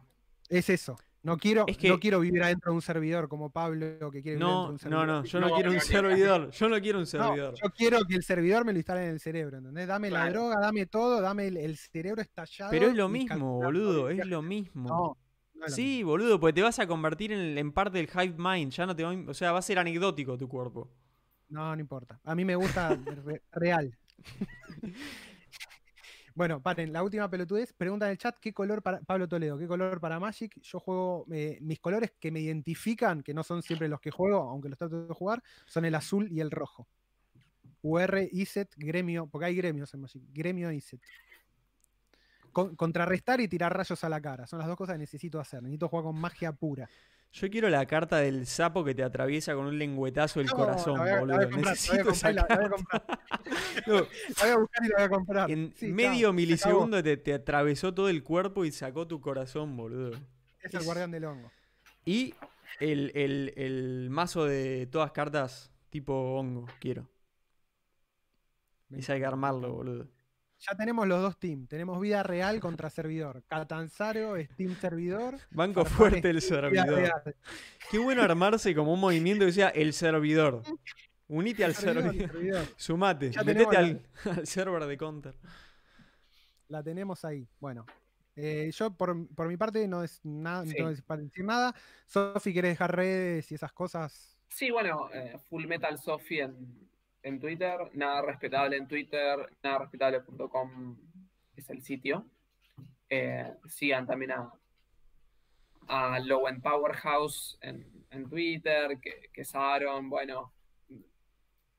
Es 0.48 0.70
eso. 0.70 0.96
No 1.20 1.36
quiero, 1.36 1.64
Es 1.66 1.76
que- 1.76 1.88
no 1.88 1.98
quiero 1.98 2.20
vivir 2.20 2.42
adentro 2.42 2.70
de 2.70 2.76
un 2.76 2.80
servidor 2.82 3.28
como 3.28 3.50
Pablo 3.50 3.98
que 4.12 4.22
quiere 4.22 4.36
vivir 4.36 4.38
No, 4.38 4.66
adentro 4.68 4.88
de 4.88 4.96
un 4.96 5.00
no, 5.00 5.00
servidor. 5.00 5.06
no. 5.08 5.24
Yo 5.24 5.40
no, 5.40 5.48
No, 5.48 5.54
quiero 5.56 5.70
un 5.70 5.76
no, 5.76 5.80
no. 5.82 5.86
servidor. 5.86 6.50
Yo 6.52 6.68
no 6.68 6.80
quiero 6.80 6.98
un 6.98 7.02
No, 7.02 7.06
servidor. 7.06 7.54
yo 7.60 7.70
quiero 7.70 7.98
que 8.08 8.14
el 8.14 8.22
servidor 8.22 8.64
me 8.64 8.72
lo 8.72 8.78
instale 8.78 9.04
en 9.04 9.10
el 9.10 9.20
cerebro, 9.20 9.58
¿entendés? 9.58 9.88
Dame 9.88 10.10
la 10.10 10.30
droga, 10.30 10.56
dame 10.60 10.86
todo, 10.86 11.20
dame 11.20 11.48
el, 11.48 11.56
el 11.56 11.76
cerebro 11.76 12.22
estallado. 12.22 12.70
Pero 12.70 12.86
es 12.86 12.94
lo 12.94 13.08
mismo, 13.08 13.56
boludo. 13.60 14.08
el 14.08 14.20
Es 14.20 14.26
lo 14.26 14.42
mismo. 14.42 14.88
No, 14.88 15.16
Sí, 15.66 16.02
boludo, 16.02 16.38
porque 16.40 16.54
te 16.54 16.62
vas 16.62 16.78
a 16.78 16.86
convertir 16.86 17.32
en, 17.32 17.58
en 17.58 17.72
parte 17.72 17.98
del 17.98 18.08
hive 18.08 18.34
mind. 18.38 18.72
Ya 18.72 18.86
no 18.86 18.94
te 18.94 19.02
va, 19.04 19.12
o 19.26 19.34
sea, 19.34 19.52
va 19.52 19.58
a 19.58 19.62
ser 19.62 19.78
anecdótico 19.78 20.38
tu 20.38 20.48
cuerpo. 20.48 20.88
No, 21.48 21.74
no 21.74 21.80
importa. 21.80 22.20
A 22.24 22.34
mí 22.34 22.44
me 22.44 22.56
gusta 22.56 22.94
re- 23.24 23.42
real. 23.52 23.96
Bueno, 26.34 26.62
paren, 26.62 26.92
la 26.92 27.02
última 27.02 27.28
pelotudez. 27.28 27.72
Pregunta 27.72 28.06
en 28.06 28.12
el 28.12 28.18
chat, 28.18 28.36
¿qué 28.38 28.52
color 28.52 28.82
para 28.82 29.00
Pablo 29.00 29.26
Toledo? 29.26 29.58
¿Qué 29.58 29.66
color 29.66 30.00
para 30.00 30.20
Magic? 30.20 30.60
Yo 30.62 30.78
juego, 30.78 31.26
eh, 31.32 31.58
mis 31.60 31.80
colores 31.80 32.12
que 32.20 32.30
me 32.30 32.40
identifican, 32.40 33.22
que 33.22 33.34
no 33.34 33.42
son 33.42 33.62
siempre 33.62 33.88
los 33.88 34.00
que 34.00 34.10
juego, 34.10 34.38
aunque 34.48 34.68
los 34.68 34.78
trato 34.78 35.06
de 35.08 35.14
jugar, 35.14 35.42
son 35.66 35.84
el 35.84 35.94
azul 35.94 36.28
y 36.30 36.40
el 36.40 36.50
rojo. 36.50 36.86
UR, 37.82 38.28
ISET, 38.30 38.72
gremio, 38.76 39.26
porque 39.26 39.46
hay 39.46 39.56
gremios 39.56 39.92
en 39.94 40.00
Magic. 40.02 40.22
Gremio, 40.32 40.70
ISET. 40.70 41.00
Con- 42.52 42.74
contrarrestar 42.76 43.40
y 43.40 43.48
tirar 43.48 43.76
rayos 43.76 44.02
a 44.04 44.08
la 44.08 44.20
cara. 44.20 44.46
Son 44.46 44.58
las 44.58 44.68
dos 44.68 44.76
cosas 44.76 44.94
que 44.94 44.98
necesito 45.00 45.40
hacer. 45.40 45.62
Necesito 45.62 45.88
jugar 45.88 46.04
con 46.04 46.16
magia 46.20 46.52
pura. 46.52 46.88
Yo 47.30 47.50
quiero 47.50 47.68
la 47.68 47.84
carta 47.84 48.16
del 48.18 48.46
sapo 48.46 48.82
que 48.84 48.94
te 48.94 49.02
atraviesa 49.02 49.54
con 49.54 49.66
un 49.66 49.78
lengüetazo 49.78 50.40
el 50.40 50.46
No, 50.46 50.54
corazón, 50.56 50.94
la 50.94 51.00
voy 51.02 51.10
a- 51.10 51.14
la 51.14 51.20
boludo. 51.20 51.36
voy 51.36 51.44
a 51.44 51.50
comprar, 51.50 51.76
la 51.76 51.92
voy 51.92 52.00
a 52.00 52.04
comprar 52.04 52.34
la- 52.34 52.40
esa 52.40 52.48
la 52.48 52.56
voy 52.56 52.64
a 52.64 52.70
comprar. 52.70 53.04
No, 53.86 53.94
La 53.94 54.00
voy 54.42 54.50
a 54.50 54.56
buscar 54.58 54.84
y 54.84 54.88
la 54.88 54.94
voy 54.96 55.04
a 55.04 55.08
comprar. 55.08 55.50
en 55.50 55.72
Sí, 55.76 55.86
medio 55.92 56.28
chao, 56.28 56.32
milisegundo 56.32 57.02
te, 57.02 57.16
te 57.18 57.34
atravesó 57.34 57.92
todo 57.94 58.08
el 58.08 58.22
cuerpo 58.22 58.64
y 58.64 58.72
sacó 58.72 59.06
tu 59.06 59.20
corazón, 59.20 59.76
boludo. 59.76 60.18
Es 60.62 60.72
el 60.74 60.84
guardián 60.84 61.10
del 61.10 61.24
hongo. 61.26 61.50
Y 62.06 62.34
el, 62.80 63.12
el- 63.14 63.52
el 63.56 64.08
mazo 64.10 64.44
de 64.46 64.86
todas 64.90 65.12
cartas 65.12 65.70
tipo 65.90 66.14
hongo, 66.38 66.66
quiero. 66.80 67.06
Ese 68.90 69.12
hay 69.12 69.20
que 69.20 69.26
armarlo, 69.26 69.72
boludo. 69.74 70.06
Ya 70.60 70.76
tenemos 70.76 71.06
los 71.06 71.22
dos 71.22 71.38
teams. 71.38 71.68
Tenemos 71.68 72.00
vida 72.00 72.22
real 72.22 72.58
contra 72.60 72.90
servidor. 72.90 73.44
Catanzaro 73.46 74.36
es 74.36 74.48
team 74.56 74.74
servidor. 74.80 75.36
Banco 75.50 75.84
Farfán 75.84 75.96
fuerte 75.96 76.30
el 76.30 76.38
es 76.38 76.48
servidor. 76.48 77.12
Qué 77.90 77.98
bueno 77.98 78.22
armarse 78.22 78.74
como 78.74 78.92
un 78.92 79.00
movimiento 79.00 79.46
que 79.46 79.52
sea 79.52 79.68
el 79.68 79.92
servidor. 79.92 80.62
Unite 81.28 81.64
al 81.64 81.74
Servidor, 81.74 82.12
servidor. 82.12 82.30
servidor. 82.32 82.66
Sumate. 82.76 83.30
Ya 83.30 83.44
Metete 83.44 83.76
al, 83.76 84.02
al 84.24 84.46
server 84.46 84.84
de 84.86 84.96
counter. 84.96 85.34
La 86.68 86.82
tenemos 86.82 87.24
ahí. 87.24 87.46
Bueno. 87.60 87.86
eh, 88.34 88.70
yo 88.72 88.90
por, 88.96 89.28
por 89.34 89.46
mi 89.48 89.56
parte 89.56 89.86
no 89.86 90.02
es 90.02 90.20
nada, 90.24 90.64
no 90.64 90.72
tengo 90.72 90.90
para 91.06 91.22
decir 91.22 91.44
nada. 91.44 91.74
Sofi, 92.06 92.52
¿quieres 92.52 92.72
dejar 92.72 92.96
redes 92.96 93.50
y 93.52 93.54
esas 93.54 93.72
cosas? 93.72 94.38
Sí, 94.48 94.70
bueno, 94.70 95.08
eh, 95.12 95.36
Full 95.48 95.66
Metal 95.66 95.98
Sophie 95.98 96.42
en, 96.42 96.87
en 97.28 97.40
Twitter, 97.40 97.78
nada 97.94 98.22
respetable 98.22 98.76
en 98.76 98.88
Twitter, 98.88 99.38
nada 99.62 99.78
respetable.com 99.78 100.98
es 101.56 101.70
el 101.70 101.82
sitio. 101.82 102.26
Eh, 103.08 103.54
sigan 103.66 104.06
también 104.06 104.32
a, 104.32 104.52
a 105.88 106.18
Low 106.20 106.48
End 106.48 106.62
Powerhouse 106.62 107.58
en, 107.60 108.06
en 108.10 108.28
Twitter, 108.28 108.98
que, 109.00 109.30
que 109.32 109.42
es 109.42 109.54
Aaron, 109.54 110.08
bueno, 110.10 110.52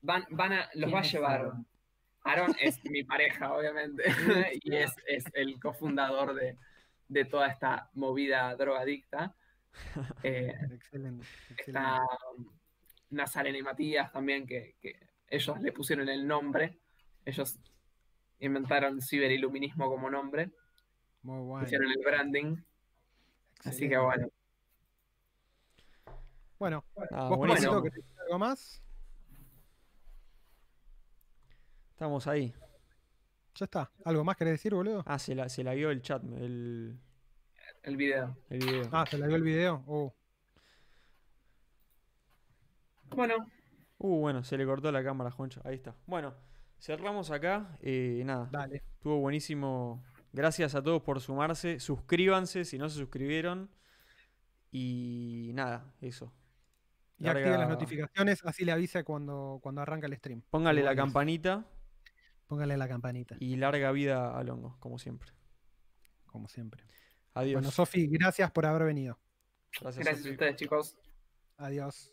van, 0.02 0.24
van 0.30 0.52
a, 0.52 0.70
los 0.74 0.90
¿Quién 0.90 0.94
va 0.94 0.98
a 1.00 1.02
llevar. 1.02 1.40
Aaron? 1.40 1.66
Aaron 2.22 2.56
es 2.60 2.84
mi 2.84 3.04
pareja, 3.04 3.52
obviamente, 3.52 4.04
y 4.62 4.76
es, 4.76 4.94
es 5.06 5.24
el 5.34 5.58
cofundador 5.60 6.34
de, 6.34 6.56
de 7.08 7.24
toda 7.24 7.48
esta 7.48 7.90
movida 7.94 8.54
drogadicta. 8.56 9.34
Eh, 10.24 10.52
Excelente. 10.72 11.24
excelente. 11.50 11.62
Está 11.66 12.00
Nazarena 13.10 13.56
y 13.56 13.62
Matías 13.62 14.12
también, 14.12 14.44
que, 14.44 14.74
que 14.80 15.09
ellos 15.30 15.60
le 15.60 15.72
pusieron 15.72 16.08
el 16.08 16.26
nombre. 16.26 16.78
Ellos 17.24 17.58
inventaron 18.40 19.00
ciberiluminismo 19.00 19.88
como 19.88 20.10
nombre. 20.10 20.50
Muy 21.22 21.40
bueno. 21.40 21.66
Hicieron 21.66 21.90
el 21.90 22.02
branding. 22.04 22.56
Así 23.64 23.88
que 23.88 23.96
bueno. 23.96 24.28
Bueno, 26.58 26.84
Ah, 27.10 27.28
vos. 27.28 27.38
Pablito, 27.48 27.82
¿querés 27.82 27.96
decir 28.04 28.20
algo 28.20 28.38
más? 28.38 28.82
Estamos 31.92 32.26
ahí. 32.26 32.52
Ya 33.54 33.64
está. 33.64 33.90
¿Algo 34.04 34.24
más 34.24 34.36
querés 34.36 34.54
decir, 34.54 34.74
boludo? 34.74 35.02
Ah, 35.06 35.18
se 35.18 35.34
la, 35.34 35.48
se 35.48 35.62
la 35.64 35.74
vio 35.74 35.90
el 35.90 36.02
chat, 36.02 36.22
el, 36.24 36.98
El 37.82 37.96
video. 37.96 38.36
el 38.48 38.58
video. 38.58 38.88
Ah, 38.92 39.04
se 39.06 39.18
la 39.18 39.26
dio 39.26 39.36
el 39.36 39.42
video. 39.42 39.84
Oh. 39.86 40.14
Bueno, 43.10 43.46
Uh, 44.02 44.18
bueno, 44.18 44.42
se 44.42 44.56
le 44.56 44.64
cortó 44.64 44.90
la 44.90 45.04
cámara, 45.04 45.30
Juancho. 45.30 45.60
Ahí 45.62 45.74
está. 45.74 45.94
Bueno, 46.06 46.34
cerramos 46.78 47.30
acá. 47.30 47.76
Eh, 47.82 48.22
nada, 48.24 48.48
Dale. 48.50 48.82
estuvo 48.94 49.18
buenísimo. 49.18 50.02
Gracias 50.32 50.74
a 50.74 50.82
todos 50.82 51.02
por 51.02 51.20
sumarse. 51.20 51.78
Suscríbanse 51.78 52.64
si 52.64 52.78
no 52.78 52.88
se 52.88 52.96
suscribieron. 52.96 53.70
Y 54.72 55.50
nada, 55.52 55.92
eso. 56.00 56.32
Y 57.18 57.28
activen 57.28 57.60
las 57.60 57.68
notificaciones, 57.68 58.40
así 58.44 58.64
le 58.64 58.72
avisa 58.72 59.04
cuando, 59.04 59.60
cuando 59.62 59.82
arranca 59.82 60.06
el 60.06 60.16
stream. 60.16 60.42
Póngale 60.50 60.82
la 60.82 60.96
campanita 60.96 61.66
Póngale 62.50 62.76
la 62.76 62.88
campanita, 62.88 63.36
y 63.38 63.54
larga 63.54 63.92
vida 63.92 64.36
al 64.36 64.50
hongo, 64.50 64.76
como 64.80 64.98
siempre. 64.98 65.30
como 66.26 66.48
siempre. 66.48 66.82
Adiós. 67.34 67.60
Bueno, 67.60 67.70
Sofi, 67.70 68.08
gracias 68.08 68.50
por 68.50 68.66
haber 68.66 68.84
venido. 68.86 69.20
Gracias, 69.80 70.04
gracias 70.04 70.26
a 70.26 70.30
ustedes, 70.30 70.56
chicos. 70.56 70.96
Adiós. 71.58 72.12